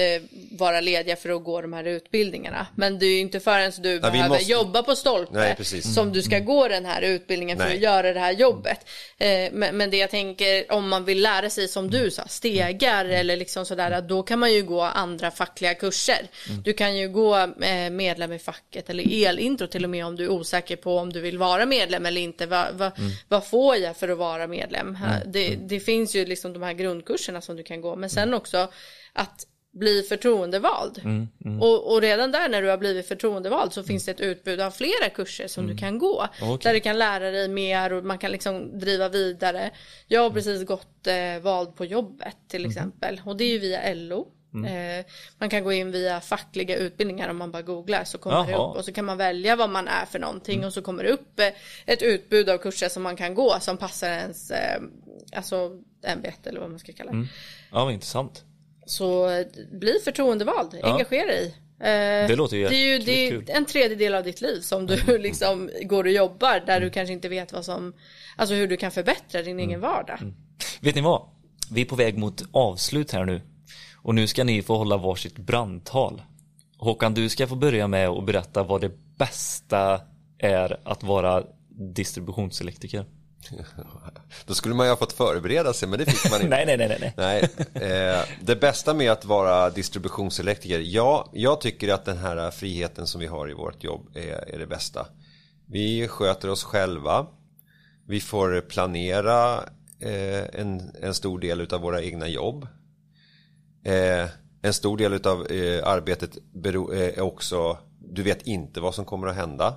vara 0.59 0.81
lediga 0.81 1.17
för 1.17 1.37
att 1.37 1.45
gå 1.45 1.61
de 1.61 1.73
här 1.73 1.85
utbildningarna. 1.85 2.67
Men 2.77 2.99
det 2.99 3.07
är 3.07 3.11
ju 3.11 3.19
inte 3.21 3.41
förrän 3.41 3.73
du 3.79 3.93
vi 3.95 4.01
behöver 4.01 4.29
måste- 4.29 4.45
jobba 4.53 4.83
på 4.83 4.97
stolpe 4.97 5.33
Nej, 5.63 5.83
som 5.83 6.13
du 6.13 6.23
ska 6.23 6.39
gå 6.39 6.69
den 6.69 6.85
här 6.87 7.03
utbildningen 7.03 7.59
för 7.59 7.65
Nej. 7.65 7.75
att 7.77 7.83
göra 7.83 8.13
det 8.13 8.21
här 8.21 8.33
jobbet. 8.33 8.79
Eh, 9.19 9.29
men, 9.53 9.77
men 9.77 9.91
det 9.91 9.97
jag 9.97 10.11
tänker, 10.11 10.73
om 10.73 10.89
man 10.89 11.05
vill 11.05 11.23
lära 11.23 11.51
sig 11.51 11.69
som 11.69 11.91
du 11.91 12.11
sa, 12.11 12.27
stegar 12.29 13.05
eller 13.05 13.37
liksom 13.37 13.67
sådär, 13.67 13.91
att 13.91 14.09
då 14.09 14.23
kan 14.23 14.39
man 14.39 14.53
ju 14.53 14.63
gå 14.63 14.81
andra 14.83 15.31
fackliga 15.31 15.75
kurser. 15.75 16.27
Du 16.65 16.73
kan 16.73 16.97
ju 16.97 17.09
gå 17.09 17.37
eh, 17.39 17.91
medlem 17.91 18.33
i 18.33 18.39
facket 18.39 18.91
eller 18.91 19.05
elintro 19.55 19.67
till 19.67 19.85
och 19.85 19.91
med 19.91 20.07
om 20.07 20.17
du 20.17 20.25
är 20.25 20.29
osäker 20.29 20.77
på 20.77 20.99
om 20.99 21.13
du 21.13 21.21
vill 21.21 21.39
vara 21.39 21.67
medlem 21.67 22.07
eller 22.07 22.21
inte. 22.21 22.47
Vad, 22.47 22.75
vad, 22.75 22.93
vad 23.29 23.47
får 23.47 23.77
jag 23.77 23.97
för 23.97 24.09
att 24.09 24.19
vara 24.19 24.47
medlem? 24.47 24.99
Det, 25.27 25.57
det 25.57 25.81
finns 25.81 26.15
ju 26.15 26.25
liksom 26.25 26.53
de 26.53 26.63
här 26.63 26.73
grundkurserna 26.73 27.41
som 27.41 27.57
du 27.57 27.63
kan 27.63 27.81
gå, 27.81 27.97
men 27.97 28.11
sen 28.11 28.35
också 28.35 28.69
att 29.13 29.47
bli 29.73 30.03
förtroendevald. 30.03 31.01
Och, 31.61 31.93
och 31.93 32.01
redan 32.01 32.33
där 32.33 32.49
när 32.49 32.63
du 32.63 32.69
har 32.69 32.79
blivit 32.79 33.09
förtroendevald 33.09 33.73
så 33.73 33.83
finns 33.83 34.05
det 34.05 34.11
ett 34.11 34.21
utbud 34.21 34.61
av 34.61 34.71
flera 34.71 35.09
kurser 35.15 35.49
som 35.49 35.67
du 35.67 35.77
kan 35.77 35.99
gå. 35.99 36.27
Okej. 36.43 36.59
Där 36.63 36.75
du 36.75 36.81
kan 36.81 36.99
lära 36.99 37.31
dig 37.31 37.49
mer 37.49 37.93
och 37.93 38.05
man 38.05 38.19
kan 38.19 38.31
liksom 38.31 38.79
driva 38.79 39.09
vidare. 39.09 39.71
Jag 40.07 40.23
har 40.23 40.31
precis 40.31 40.67
gått 40.67 41.07
eh, 41.07 41.43
vald 41.43 41.77
på 41.77 41.85
jobbet 41.85 42.37
till 42.49 42.67
exempel 42.67 43.21
och 43.25 43.37
det 43.37 43.45
är 43.45 43.49
ju 43.49 43.59
via 43.59 43.95
LO. 43.95 44.29
Eh, 44.63 45.05
man 45.39 45.51
kan 45.51 45.65
gå 45.65 45.73
in 45.73 45.91
via 45.91 46.21
fackliga 46.21 46.77
utbildningar 46.77 47.29
om 47.29 47.37
man 47.37 47.51
bara 47.51 47.63
googlar 47.63 48.05
så 48.05 48.19
kommer 48.19 48.47
det 48.47 48.51
Jaha. 48.51 48.71
upp 48.71 48.77
och 48.77 48.85
så 48.85 48.93
kan 48.93 49.05
man 49.05 49.17
välja 49.17 49.57
vad 49.57 49.71
man 49.71 49.89
är 49.89 50.05
för 50.07 50.19
någonting 50.19 50.65
och 50.65 50.73
så 50.73 50.83
kommer 50.83 51.05
det 51.05 51.11
upp 51.11 51.41
eh, 51.41 51.49
ett 51.87 52.03
utbud 52.03 52.49
av 52.49 52.59
kurser 52.59 52.89
som 52.89 53.03
man 53.03 53.17
kan 53.17 53.35
gå 53.35 53.57
som 53.61 53.77
passar 53.77 54.09
ens 54.09 54.51
eh, 54.51 54.83
alltså 55.37 55.71
ämbete 56.07 56.51
eller 56.51 56.61
vad 56.61 56.71
man 56.71 56.79
ska 56.79 56.93
kalla 56.93 57.13
det. 57.13 57.27
Ja, 57.73 57.85
vad 57.85 57.93
intressant. 57.93 58.45
Så 58.87 59.29
bli 59.73 59.99
förtroendevald, 60.05 60.75
engagera 60.83 61.27
dig. 61.27 61.55
Det 62.29 62.37
låter 62.37 62.57
ju 62.57 62.69
det 62.69 62.75
är 62.75 62.93
ju 62.93 62.99
det 62.99 63.53
är 63.53 63.57
en 63.57 63.65
tredjedel 63.65 64.15
av 64.15 64.25
ditt 64.25 64.41
liv 64.41 64.61
som 64.61 64.87
du 64.87 65.19
liksom 65.19 65.71
går 65.83 66.05
och 66.05 66.11
jobbar 66.11 66.63
där 66.67 66.81
du 66.81 66.91
kanske 66.91 67.13
inte 67.13 67.29
vet 67.29 67.53
vad 67.53 67.65
som, 67.65 67.95
alltså 68.37 68.55
hur 68.55 68.69
du 68.69 68.77
kan 68.77 68.91
förbättra 68.91 69.43
din 69.43 69.59
egen 69.61 69.81
vardag. 69.81 70.19
Vet 70.81 70.95
ni 70.95 71.01
vad? 71.01 71.29
Vi 71.71 71.81
är 71.81 71.85
på 71.85 71.97
väg 71.97 72.19
mot 72.19 72.43
avslut 72.53 73.13
här 73.13 73.25
nu. 73.25 73.41
Och 74.05 74.15
nu 74.15 74.27
ska 74.27 74.45
ni 74.45 74.63
få 74.63 74.77
hålla 74.77 74.97
varsitt 74.97 75.39
brandtal. 75.39 76.23
Håkan, 76.79 77.15
du 77.15 77.29
ska 77.29 77.47
få 77.47 77.57
börja 77.57 77.89
med 77.89 78.09
att 78.09 78.27
berätta 78.27 78.63
vad 78.63 78.81
det 78.81 78.93
bästa 79.19 80.01
är 80.39 80.81
att 80.85 81.03
vara 81.03 81.45
distributionselektriker. 81.95 83.07
Då 84.47 84.55
skulle 84.55 84.75
man 84.75 84.87
ju 84.87 84.91
ha 84.91 84.97
fått 84.97 85.13
förbereda 85.13 85.73
sig 85.73 85.89
men 85.89 85.99
det 85.99 86.05
fick 86.05 86.31
man 86.31 86.41
inte. 86.43 86.57
Nej, 86.57 86.67
nej, 86.67 86.89
nej, 86.89 86.99
nej, 87.01 87.15
nej. 87.17 87.91
Eh, 87.91 88.25
det 88.41 88.57
bästa 88.57 88.95
med 88.95 89.13
att 89.13 89.25
vara 89.25 89.71
distributionselektriker, 89.71 90.81
ja, 90.81 91.31
jag 91.33 91.61
tycker 91.61 91.95
att 91.95 92.05
den 92.05 92.19
här 92.19 92.51
friheten 92.51 93.07
som 93.07 93.21
vi 93.21 93.27
har 93.27 93.51
i 93.51 93.55
vårt 93.55 93.85
jobb 93.85 94.17
är, 94.17 94.55
är 94.55 94.59
det 94.59 94.67
bästa. 94.67 95.07
Vi 95.67 96.09
sköter 96.09 96.51
oss 96.51 96.65
själva, 96.65 97.27
vi 98.07 98.21
får 98.21 98.61
planera 98.61 99.57
eh, 100.01 100.61
en, 100.61 100.97
en 101.03 101.15
stor 101.15 101.39
del 101.39 101.75
av 101.75 101.81
våra 101.81 102.03
egna 102.03 102.29
jobb. 102.29 102.67
Eh, 103.85 104.29
en 104.63 104.75
stor 104.75 104.97
del 104.97 105.27
av 105.27 105.47
eh, 105.47 105.89
arbetet 105.89 106.39
bero, 106.53 106.93
eh, 106.93 107.19
är 107.19 107.21
också, 107.21 107.79
du 107.99 108.23
vet 108.23 108.43
inte 108.43 108.81
vad 108.81 108.95
som 108.95 109.05
kommer 109.05 109.27
att 109.27 109.37
hända. 109.37 109.75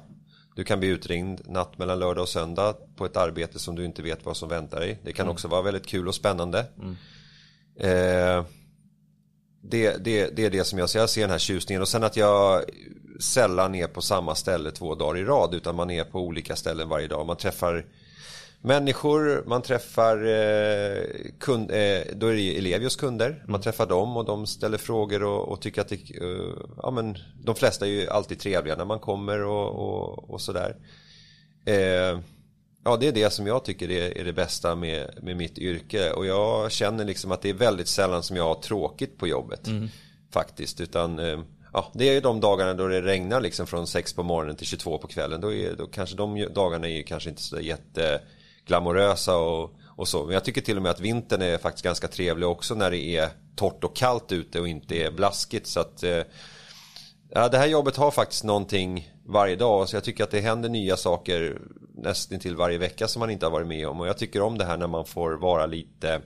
Du 0.56 0.64
kan 0.64 0.80
bli 0.80 0.88
utringd 0.88 1.42
natt 1.46 1.78
mellan 1.78 2.00
lördag 2.00 2.22
och 2.22 2.30
söndag 2.30 2.76
på 2.96 3.06
ett 3.06 3.18
arbete 3.18 3.60
som 3.60 3.76
du 3.76 3.86
inte 3.86 4.02
vet 4.02 4.26
vad 4.26 4.38
som 4.38 4.50
väntar 4.50 4.80
dig. 4.80 5.00
Det 5.04 5.14
kan 5.14 5.30
också 5.30 5.48
vara 5.48 5.62
väldigt 5.62 5.88
kul 5.88 6.08
och 6.08 6.16
spännande. 6.16 6.60
Eh, 7.80 8.46
det, 9.62 10.04
det, 10.04 10.36
det 10.36 10.46
är 10.46 10.50
det 10.50 10.64
som 10.64 10.80
jag 10.80 10.90
ser. 10.90 11.00
Jag 11.00 11.10
ser 11.10 11.22
den 11.22 11.30
här 11.32 11.38
tjusningen 11.38 11.82
och 11.82 11.88
sen 11.88 12.04
att 12.04 12.18
jag 12.18 12.64
sällan 13.20 13.76
är 13.76 13.88
på 13.88 14.02
samma 14.02 14.36
ställe 14.36 14.72
två 14.72 14.96
dagar 14.96 15.18
i 15.18 15.24
rad 15.24 15.54
utan 15.54 15.76
man 15.76 15.90
är 15.90 16.04
på 16.04 16.20
olika 16.20 16.56
ställen 16.56 16.90
varje 16.90 17.08
dag. 17.08 17.26
Man 17.26 17.38
träffar 17.38 17.86
människor, 18.62 19.44
man 19.48 19.62
träffar 19.62 20.26
eh, 20.26 21.04
kund, 21.40 21.72
eh, 21.72 22.02
då 22.14 22.28
är 22.28 22.36
det 22.36 22.58
Elevios 22.58 22.96
kunder. 22.96 23.44
Man 23.48 23.62
träffar 23.62 23.86
dem 23.86 24.18
och 24.18 24.26
de 24.26 24.48
ställer 24.48 24.78
frågor 24.78 25.24
och, 25.24 25.50
och 25.50 25.62
tycker 25.62 25.82
att 25.82 25.90
det, 25.90 25.96
eh, 25.96 26.54
ja 26.78 26.92
men 26.92 27.18
de 27.44 27.56
flesta 27.56 27.86
är 27.86 27.90
ju 27.90 28.10
alltid 28.10 28.40
trevliga 28.40 28.76
när 28.76 28.86
man 28.86 29.00
kommer 29.00 29.44
och, 29.44 29.70
och, 29.70 30.30
och 30.30 30.42
sådär. 30.42 30.76
Eh, 31.66 32.20
ja 32.84 32.98
det 33.00 33.08
är 33.08 33.12
det 33.12 33.30
som 33.30 33.48
jag 33.48 33.66
tycker 33.66 33.92
är, 33.92 34.18
är 34.18 34.26
det 34.26 34.34
bästa 34.34 34.76
med, 34.76 35.20
med 35.22 35.38
mitt 35.38 35.58
yrke 35.58 36.12
och 36.12 36.26
jag 36.26 36.72
känner 36.72 37.06
liksom 37.06 37.32
att 37.32 37.42
det 37.42 37.50
är 37.50 37.54
väldigt 37.54 37.88
sällan 37.88 38.24
som 38.24 38.38
jag 38.38 38.44
har 38.44 38.62
tråkigt 38.62 39.18
på 39.18 39.28
jobbet. 39.28 39.68
Faktiskt, 40.32 40.82
utan 40.82 41.20
eh, 41.20 41.40
Ja, 41.74 41.92
det 41.94 42.10
är 42.10 42.14
ju 42.14 42.22
de 42.22 42.40
dagarna 42.40 42.74
då 42.74 42.88
det 42.88 43.02
regnar 43.02 43.42
liksom 43.42 43.68
från 43.68 43.88
6 43.88 44.14
på 44.14 44.24
morgonen 44.24 44.56
till 44.56 44.68
22 44.68 44.98
på 44.98 45.08
kvällen. 45.08 45.42
Då, 45.42 45.54
är, 45.54 45.76
då 45.76 45.88
kanske 45.88 46.16
de 46.16 46.48
dagarna 46.54 46.88
är 46.88 46.92
ju 46.92 47.04
kanske 47.04 47.30
inte 47.30 47.42
så 47.42 47.60
jätteglamorösa 48.68 49.38
och, 49.38 49.74
och 49.96 50.08
så. 50.08 50.26
Men 50.26 50.34
jag 50.34 50.44
tycker 50.44 50.62
till 50.62 50.78
och 50.78 50.84
med 50.84 50.92
att 50.92 51.00
vintern 51.00 51.42
är 51.42 51.58
faktiskt 51.58 51.84
ganska 51.84 52.08
trevlig 52.08 52.48
också 52.48 52.76
när 52.76 52.92
det 52.92 53.18
är 53.18 53.30
torrt 53.56 53.84
och 53.84 53.96
kallt 53.96 54.32
ute 54.32 54.60
och 54.60 54.68
inte 54.68 54.96
är 54.96 55.12
blaskigt. 55.12 55.68
Så 55.68 55.80
att 55.80 56.04
eh, 56.04 56.24
ja, 57.30 57.50
det 57.50 57.58
här 57.58 57.68
jobbet 57.68 57.96
har 57.96 58.12
faktiskt 58.12 58.44
någonting 58.44 59.12
varje 59.26 59.56
dag. 59.56 59.90
Så 59.90 59.96
jag 59.96 60.04
tycker 60.04 60.24
att 60.24 60.32
det 60.32 60.42
händer 60.42 60.70
nya 60.70 60.98
saker 60.98 61.62
nästan 61.96 62.40
till 62.40 62.56
varje 62.56 62.78
vecka 62.78 63.08
som 63.08 63.20
man 63.20 63.30
inte 63.30 63.46
har 63.46 63.52
varit 63.52 63.68
med 63.68 63.88
om. 63.88 64.00
Och 64.00 64.08
jag 64.08 64.18
tycker 64.18 64.42
om 64.42 64.58
det 64.58 64.66
här 64.66 64.78
när 64.78 64.88
man 64.88 65.06
får 65.06 65.32
vara 65.32 65.66
lite 65.66 66.22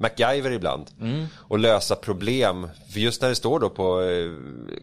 MacGyver 0.00 0.52
ibland. 0.52 0.86
Och 1.34 1.58
lösa 1.58 1.96
problem. 1.96 2.68
För 2.92 3.00
just 3.00 3.22
när 3.22 3.28
det 3.28 3.34
står 3.34 3.60
då 3.60 3.70
på 3.70 4.02
eh, 4.02 4.30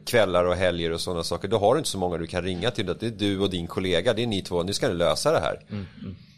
kvällar 0.06 0.46
och 0.46 0.56
helger 0.56 0.92
och 0.92 1.02
sådana 1.02 1.24
saker. 1.24 1.48
Då 1.48 1.58
har 1.58 1.74
du 1.74 1.78
inte 1.78 1.90
så 1.90 1.98
många 1.98 2.18
du 2.18 2.28
kan 2.28 2.44
ringa 2.44 2.72
till. 2.72 2.86
Det 2.86 3.04
är 3.04 3.12
du 3.12 3.40
och 3.40 3.50
din 3.50 3.68
kollega. 3.68 4.14
Det 4.14 4.24
är 4.24 4.28
ni 4.28 4.42
två. 4.42 4.64
Nu 4.64 4.74
ska 4.74 4.88
ni 4.88 4.94
lösa 4.94 5.32
det 5.32 5.40
här. 5.40 5.60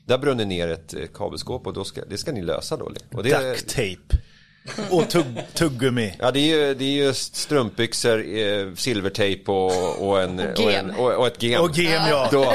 Där 0.07 0.17
brunner 0.17 0.45
ner 0.45 0.67
ett 0.67 0.93
eh, 0.93 0.99
kabelskåp 1.13 1.67
och 1.67 1.73
då 1.73 1.83
ska, 1.83 2.01
det 2.05 2.17
ska 2.17 2.31
ni 2.31 2.41
lösa 2.41 2.77
då. 2.77 2.91
Och 3.13 3.23
det 3.23 3.37
Duct 3.37 3.67
tape. 3.69 4.17
Och 4.89 5.09
tugg, 5.09 5.25
tuggummi. 5.53 6.15
Ja 6.19 6.31
det 6.31 6.39
är 6.39 6.67
ju, 6.67 6.73
det 6.73 6.83
är 6.85 7.05
ju 7.05 7.13
strumpbyxor, 7.13 8.37
eh, 8.37 8.73
silvertejp 8.75 9.51
och, 9.51 10.07
och, 10.09 10.21
en, 10.21 10.39
och, 10.39 10.71
en, 10.71 10.91
och, 10.91 11.13
och 11.13 11.27
ett 11.27 11.43
gem. 11.43 11.61
Och 11.61 11.71
gem 11.77 12.01
ja. 12.09 12.29
Då, 12.31 12.41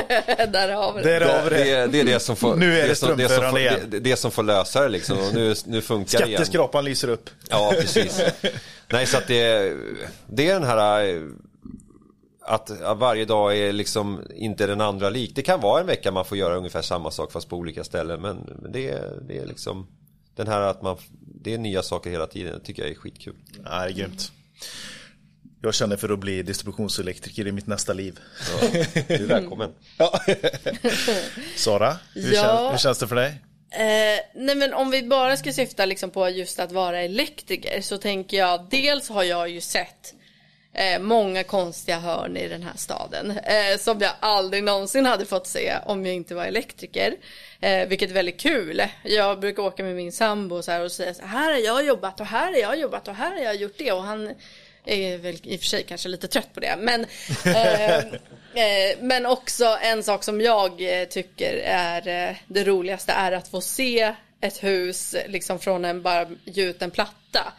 Där 0.52 0.68
har 0.72 0.92
vi 0.92 1.02
det. 1.02 1.18
Där 1.18 1.40
har 1.42 1.50
vi 1.50 1.56
det, 1.56 1.64
det. 1.64 1.70
är- 1.70 1.86
det 1.88 2.00
är 2.00 2.04
det 2.04 2.20
som 2.20 2.36
får, 2.36 2.56
Nu 2.56 2.80
är 2.80 2.88
det 2.88 2.94
som, 2.94 3.16
det, 3.16 3.28
som 3.28 3.50
får, 3.50 3.86
det, 3.86 3.98
det 4.00 4.16
som 4.16 4.30
får 4.30 4.42
lösa 4.42 4.82
det 4.82 4.88
liksom. 4.88 5.18
Och 5.18 5.34
nu, 5.34 5.54
nu 5.66 5.80
funkar 5.80 6.18
det 6.18 6.24
igen. 6.26 6.36
Skatteskrapan 6.38 6.84
lyser 6.84 7.08
upp. 7.08 7.30
Ja, 7.48 7.74
precis. 7.80 8.20
Nej, 8.92 9.06
så 9.06 9.16
att 9.18 9.26
det, 9.26 9.72
det 10.26 10.48
är 10.48 10.54
den 10.54 10.64
här 10.64 11.04
eh, 11.08 11.20
att 12.44 12.82
att 12.82 12.98
varje 12.98 13.24
dag 13.24 13.58
är 13.58 13.72
liksom 13.72 14.22
inte 14.36 14.66
den 14.66 14.80
andra 14.80 15.10
lik. 15.10 15.32
Det 15.34 15.42
kan 15.42 15.60
vara 15.60 15.80
en 15.80 15.86
vecka 15.86 16.10
man 16.12 16.24
får 16.24 16.38
göra 16.38 16.56
ungefär 16.56 16.82
samma 16.82 17.10
sak 17.10 17.32
fast 17.32 17.48
på 17.48 17.56
olika 17.56 17.84
ställen. 17.84 18.20
Men 18.20 18.66
det, 18.72 18.88
är- 18.90 19.18
det 19.28 19.38
är 19.38 19.46
liksom 19.46 19.86
den 20.36 20.46
här 20.46 20.60
att 20.60 20.82
man, 20.82 20.96
det 21.42 21.54
är 21.54 21.58
nya 21.58 21.82
saker 21.82 22.10
hela 22.10 22.26
tiden. 22.26 22.58
Det 22.58 22.64
tycker 22.64 22.82
jag 22.82 22.90
är 22.90 22.94
skitkul. 22.94 23.34
Ja, 23.64 23.70
det 23.70 23.84
är 23.84 23.90
grymt. 23.90 24.32
Jag 25.62 25.74
känner 25.74 25.96
för 25.96 26.08
att 26.08 26.18
bli 26.18 26.42
distributionselektriker 26.42 27.46
i 27.46 27.52
mitt 27.52 27.66
nästa 27.66 27.92
liv. 27.92 28.18
Du 29.08 29.14
är 29.14 29.26
välkommen. 29.26 29.70
Ja. 29.98 30.20
Sara, 31.56 31.96
hur, 32.14 32.32
Ja. 32.34 32.42
känns, 32.42 32.72
hur 32.72 32.78
känns 32.78 32.98
det 32.98 33.08
för 33.08 33.16
dig? 33.16 33.28
Eh, 33.74 34.20
nej 34.34 34.54
men 34.56 34.74
om 34.74 34.90
vi 34.90 35.02
bara 35.02 35.36
ska 35.36 35.52
syfta 35.52 35.84
liksom 35.86 36.10
på 36.10 36.28
just 36.28 36.60
att 36.60 36.72
vara 36.72 37.00
elektriker 37.02 37.80
så 37.80 37.98
tänker 37.98 38.36
jag 38.36 38.66
dels 38.70 39.08
har 39.08 39.22
jag 39.22 39.48
ju 39.48 39.60
sett 39.60 40.14
eh, 40.74 40.98
många 40.98 41.44
konstiga 41.44 41.98
hörn 41.98 42.36
i 42.36 42.48
den 42.48 42.62
här 42.62 42.76
staden 42.76 43.30
eh, 43.30 43.78
som 43.78 44.00
jag 44.00 44.12
aldrig 44.20 44.64
någonsin 44.64 45.06
hade 45.06 45.26
fått 45.26 45.46
se 45.46 45.74
om 45.86 46.06
jag 46.06 46.14
inte 46.14 46.34
var 46.34 46.44
elektriker. 46.44 47.14
Eh, 47.60 47.88
vilket 47.88 48.10
är 48.10 48.14
väldigt 48.14 48.40
kul. 48.40 48.82
Jag 49.04 49.40
brukar 49.40 49.62
åka 49.62 49.82
med 49.82 49.96
min 49.96 50.12
sambo 50.12 50.56
och, 50.56 50.64
så 50.64 50.70
här 50.70 50.84
och 50.84 50.92
säga 50.92 51.14
så 51.14 51.26
här 51.26 51.52
har 51.52 51.58
jag 51.58 51.84
jobbat 51.86 52.20
och 52.20 52.26
här 52.26 52.52
har 52.52 52.58
jag 52.58 52.78
jobbat 52.78 53.08
och 53.08 53.14
här 53.14 53.30
har 53.30 53.38
jag 53.38 53.56
gjort 53.56 53.78
det 53.78 53.92
och 53.92 54.02
han 54.02 54.34
är 54.84 55.18
väl 55.18 55.38
i 55.42 55.56
och 55.56 55.60
för 55.60 55.66
sig 55.66 55.82
kanske 55.82 56.08
lite 56.08 56.28
trött 56.28 56.54
på 56.54 56.60
det 56.60 56.76
men 56.78 57.06
eh, 57.44 58.04
Eh, 58.54 58.98
men 59.00 59.26
också 59.26 59.78
en 59.82 60.02
sak 60.02 60.24
som 60.24 60.40
jag 60.40 61.00
eh, 61.00 61.08
tycker 61.08 61.56
är 61.64 62.36
det 62.46 62.64
roligaste 62.64 63.12
är 63.12 63.32
att 63.32 63.48
få 63.48 63.60
se 63.60 64.14
ett 64.40 64.64
hus 64.64 65.16
liksom 65.28 65.58
från 65.58 65.84
en 65.84 66.02
bara 66.02 66.26
gjuten 66.44 66.90
platta 66.90 67.52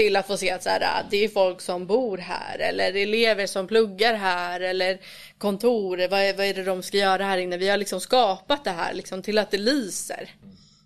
till 0.00 0.16
att 0.16 0.26
få 0.26 0.36
se 0.36 0.50
att 0.50 0.62
så 0.62 0.68
här, 0.68 0.82
ah, 0.82 1.02
det 1.10 1.24
är 1.24 1.28
folk 1.28 1.60
som 1.60 1.86
bor 1.86 2.18
här 2.18 2.58
eller 2.58 2.96
elever 2.96 3.46
som 3.46 3.66
pluggar 3.66 4.14
här 4.14 4.60
eller 4.60 4.98
kontor, 5.38 6.08
vad 6.10 6.20
är, 6.20 6.34
vad 6.34 6.46
är 6.46 6.54
det 6.54 6.64
de 6.64 6.82
ska 6.82 6.96
göra 6.96 7.24
här 7.24 7.38
inne? 7.38 7.56
Vi 7.56 7.68
har 7.68 7.76
liksom 7.76 8.00
skapat 8.00 8.64
det 8.64 8.70
här 8.70 8.94
liksom 8.94 9.22
till 9.22 9.38
att 9.38 9.50
det 9.50 9.58
lyser. 9.58 10.30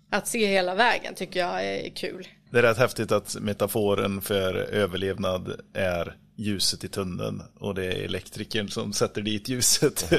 Att 0.09 0.27
se 0.27 0.47
hela 0.47 0.75
vägen 0.75 1.15
tycker 1.15 1.39
jag 1.39 1.65
är 1.65 1.89
kul. 1.89 2.27
Det 2.49 2.59
är 2.59 2.63
rätt 2.63 2.77
häftigt 2.77 3.11
att 3.11 3.35
metaforen 3.39 4.21
för 4.21 4.55
överlevnad 4.55 5.61
är 5.73 6.15
ljuset 6.35 6.83
i 6.83 6.87
tunneln 6.87 7.41
och 7.59 7.75
det 7.75 7.85
är 7.85 8.05
elektrikern 8.05 8.69
som 8.69 8.93
sätter 8.93 9.21
dit 9.21 9.49
ljuset. 9.49 10.01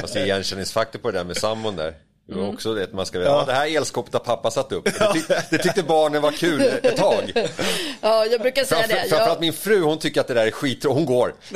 Fast 0.00 0.14
det 0.14 0.20
är 0.20 0.24
igenkänningsfaktor 0.24 0.98
på 0.98 1.10
det 1.10 1.18
där 1.18 1.24
med 1.24 1.36
sambon 1.36 1.76
där. 1.76 1.94
Det 2.26 2.34
var 2.34 2.48
också 2.48 2.74
det 2.74 2.84
att 2.84 2.92
man 2.92 3.06
ska, 3.06 3.18
ja. 3.18 3.24
Ja. 3.24 3.44
det 3.46 3.52
här 3.52 3.76
elskåpet 3.76 4.12
har 4.12 4.20
pappa 4.20 4.50
satt 4.50 4.72
upp. 4.72 4.84
Det, 4.84 5.12
tyck, 5.12 5.28
det 5.50 5.58
tyckte 5.58 5.82
barnen 5.82 6.22
var 6.22 6.30
kul 6.32 6.60
ett 6.82 6.96
tag. 6.96 7.32
Ja, 8.00 8.26
jag 8.26 8.40
brukar 8.40 8.64
säga 8.64 8.80
Framför, 8.80 8.94
det. 8.94 9.08
framförallt 9.08 9.28
Jag, 9.28 9.40
min 9.40 9.52
fru, 9.52 9.80
hon 9.82 9.98
tycker 9.98 10.20
att 10.20 10.26
det 10.28 10.34
där 10.34 10.46
är 10.46 10.50
skit 10.50 10.84
och 10.84 10.94
hon 10.94 11.04
går. 11.06 11.34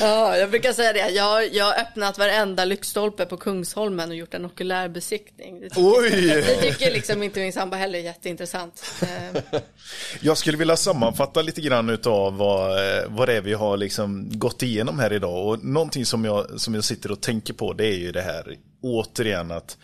ja, 0.00 0.36
jag 0.36 0.50
brukar 0.50 0.72
säga 0.72 0.92
det. 0.92 1.08
Jag, 1.10 1.54
jag 1.54 1.64
har 1.64 1.72
öppnat 1.80 2.18
varenda 2.18 2.64
lyktstolpe 2.64 3.26
på 3.26 3.36
Kungsholmen 3.36 4.08
och 4.10 4.16
gjort 4.16 4.34
en 4.34 4.44
okulärbesiktning. 4.44 5.60
Det 5.60 5.68
tycker, 5.68 5.82
Oj! 6.00 6.10
det 6.46 6.56
tycker 6.56 6.90
liksom 6.90 7.22
inte 7.22 7.40
min 7.40 7.52
sambo 7.52 7.76
heller 7.76 7.98
är 7.98 8.02
jätteintressant. 8.02 8.84
Eh, 9.02 9.60
Jag 10.20 10.38
skulle 10.38 10.58
vilja 10.58 10.76
sammanfatta 10.76 11.42
lite 11.42 11.60
grann 11.60 11.90
utav 11.90 12.36
vad, 12.36 12.70
eh, 12.70 13.04
vad 13.08 13.28
det 13.28 13.34
är 13.36 13.40
vi 13.40 13.52
har 13.52 13.76
liksom 13.76 14.38
gått 14.38 14.62
igenom 14.62 14.98
här 14.98 15.12
idag. 15.12 15.46
Och 15.46 15.64
någonting 15.64 16.06
som 16.06 16.24
jag, 16.24 16.60
som 16.60 16.74
jag 16.74 16.84
sitter 16.84 17.10
och 17.10 17.20
tänker 17.20 17.54
på 17.54 17.72
det 17.72 17.86
är 17.86 17.98
ju 17.98 18.12
det 18.12 18.22
här 18.22 18.56
återigen 18.80 19.50
att 19.50 19.78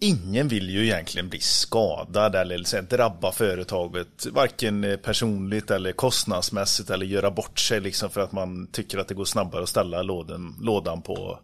ingen 0.00 0.48
vill 0.48 0.70
ju 0.70 0.84
egentligen 0.84 1.28
bli 1.28 1.40
skadad 1.40 2.34
eller 2.34 2.64
så 2.64 2.76
här, 2.76 2.82
drabba 2.82 3.32
företaget 3.32 4.26
varken 4.26 4.98
personligt 5.02 5.70
eller 5.70 5.92
kostnadsmässigt 5.92 6.90
eller 6.90 7.06
göra 7.06 7.30
bort 7.30 7.58
sig 7.58 7.80
liksom 7.80 8.10
för 8.10 8.20
att 8.20 8.32
man 8.32 8.66
tycker 8.66 8.98
att 8.98 9.08
det 9.08 9.14
går 9.14 9.24
snabbare 9.24 9.62
att 9.62 9.68
ställa 9.68 10.02
lådan, 10.02 10.56
lådan 10.60 11.02
på, 11.02 11.38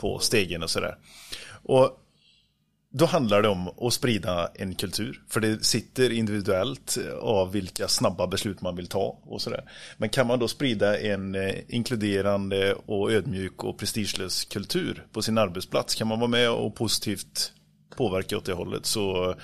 på 0.00 0.18
stegen 0.18 0.62
och 0.62 0.70
sådär. 0.70 0.96
Och 1.62 1.98
då 2.96 3.04
handlar 3.04 3.42
det 3.42 3.48
om 3.48 3.68
att 3.80 3.92
sprida 3.92 4.50
en 4.54 4.74
kultur. 4.74 5.22
För 5.28 5.40
det 5.40 5.64
sitter 5.64 6.12
individuellt 6.12 6.96
eh, 6.96 7.14
av 7.14 7.52
vilka 7.52 7.88
snabba 7.88 8.26
beslut 8.26 8.60
man 8.60 8.76
vill 8.76 8.86
ta 8.86 9.18
och 9.22 9.42
sådär. 9.42 9.70
Men 9.96 10.08
kan 10.08 10.26
man 10.26 10.38
då 10.38 10.48
sprida 10.48 11.00
en 11.00 11.34
eh, 11.34 11.54
inkluderande 11.68 12.74
och 12.74 13.12
ödmjuk 13.12 13.64
och 13.64 13.78
prestigelös 13.78 14.44
kultur 14.44 15.06
på 15.12 15.22
sin 15.22 15.38
arbetsplats. 15.38 15.94
Kan 15.94 16.08
man 16.08 16.20
vara 16.20 16.30
med 16.30 16.50
och 16.50 16.74
positivt 16.74 17.52
påverka 17.96 18.36
åt 18.36 18.44
det 18.44 18.52
hållet 18.52 18.86
så, 18.86 19.34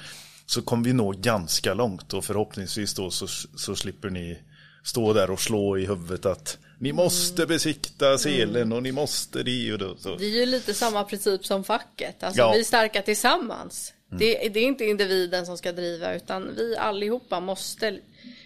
så 0.46 0.62
kommer 0.62 0.84
vi 0.84 0.92
nå 0.92 1.11
ganska 1.11 1.74
långt. 1.74 2.12
Och 2.12 2.24
förhoppningsvis 2.24 2.94
då 2.94 3.11
så, 3.11 3.26
så 3.57 3.76
slipper 3.76 4.11
ni 4.11 4.38
stå 4.82 5.12
där 5.12 5.30
och 5.30 5.40
slå 5.40 5.78
i 5.78 5.86
huvudet 5.86 6.26
att 6.26 6.59
ni 6.81 6.93
måste 6.93 7.47
besikta 7.47 8.18
selen 8.18 8.72
och 8.72 8.83
ni 8.83 8.93
måste 8.93 9.43
det 9.43 9.72
och 9.72 9.78
då. 9.78 9.97
Så. 9.97 10.16
det 10.16 10.24
är 10.24 10.31
ju 10.31 10.47
lite 10.47 10.74
samma 10.74 11.05
princip 11.05 11.47
som 11.47 11.64
facket. 11.64 12.22
Alltså 12.22 12.41
Ja. 12.41 12.53
vi 12.53 12.61
är 12.61 12.64
starka 12.64 13.03
tillsammans. 13.03 13.93
Det, 14.18 14.49
det 14.49 14.61
är 14.61 14.64
inte 14.64 14.85
individen 14.85 15.47
som 15.47 15.59
ska 15.59 15.72
driva 15.72 16.15
utan 16.15 16.55
vi 16.57 16.77
allihopa 16.77 17.40
måste 17.40 17.98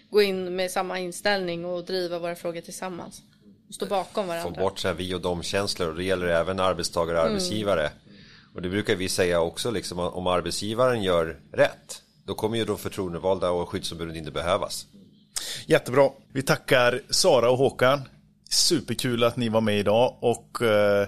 gå 0.09 0.21
in 0.21 0.55
med 0.55 0.71
samma 0.71 0.99
inställning 0.99 1.65
och 1.65 1.85
driva 1.85 2.19
våra 2.19 2.35
frågor 2.35 2.61
tillsammans. 2.61 3.21
Och 3.69 3.75
stå 3.75 3.85
bakom 3.85 4.23
Få 4.25 4.27
varandra. 4.27 4.61
bort 4.61 4.79
så 4.79 4.87
här 4.87 4.95
vi 4.95 5.13
och 5.13 5.21
dom-känslor 5.21 5.89
och 5.89 5.95
det 5.95 6.03
gäller 6.03 6.27
även 6.27 6.59
arbetstagare 6.59 7.19
och 7.19 7.25
arbetsgivare. 7.25 7.89
Och 8.55 8.61
det 8.61 8.69
brukar 8.69 8.95
vi 8.95 9.09
säga 9.09 9.39
också 9.41 9.71
liksom 9.71 9.99
om 9.99 10.27
arbetsgivaren 10.27 11.03
gör 11.03 11.39
rätt. 11.51 12.01
Då 12.25 12.33
kommer 12.35 12.57
ju 12.57 12.65
de 12.65 12.77
förtroendevalda 12.77 13.49
och 13.49 13.69
skyddsombuden 13.69 14.15
inte 14.15 14.31
behövas. 14.31 14.87
Jättebra. 15.65 16.09
Vi 16.33 16.41
tackar 16.41 17.01
Sara 17.09 17.49
och 17.51 17.57
Håkan. 17.57 18.01
Superkul 18.49 19.23
att 19.23 19.37
ni 19.37 19.49
var 19.49 19.61
med 19.61 19.79
idag 19.79 20.15
och 20.19 20.61
eh, 20.61 21.07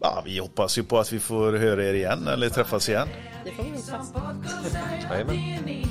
ja, 0.00 0.22
vi 0.24 0.38
hoppas 0.38 0.78
ju 0.78 0.82
på 0.82 0.98
att 0.98 1.12
vi 1.12 1.20
får 1.20 1.52
höra 1.52 1.84
er 1.84 1.94
igen 1.94 2.28
eller 2.28 2.48
träffas 2.48 2.88
igen. 2.88 3.08
Det 3.44 3.50
får 3.50 3.62
vi 3.64 3.70
hoppas. 3.70 3.84
Jajamän. 5.10 5.84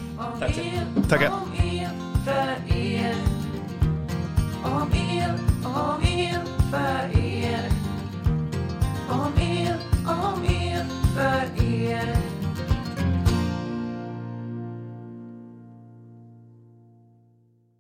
Tackar. 1.10 1.30
Om 1.30 1.52
er, 1.60 1.90
om 5.64 6.02
för 6.72 7.20
er. 7.20 7.70
Om 9.10 9.34
om 10.08 10.46
er, 10.46 10.86
för 11.16 11.64
er. 11.64 12.33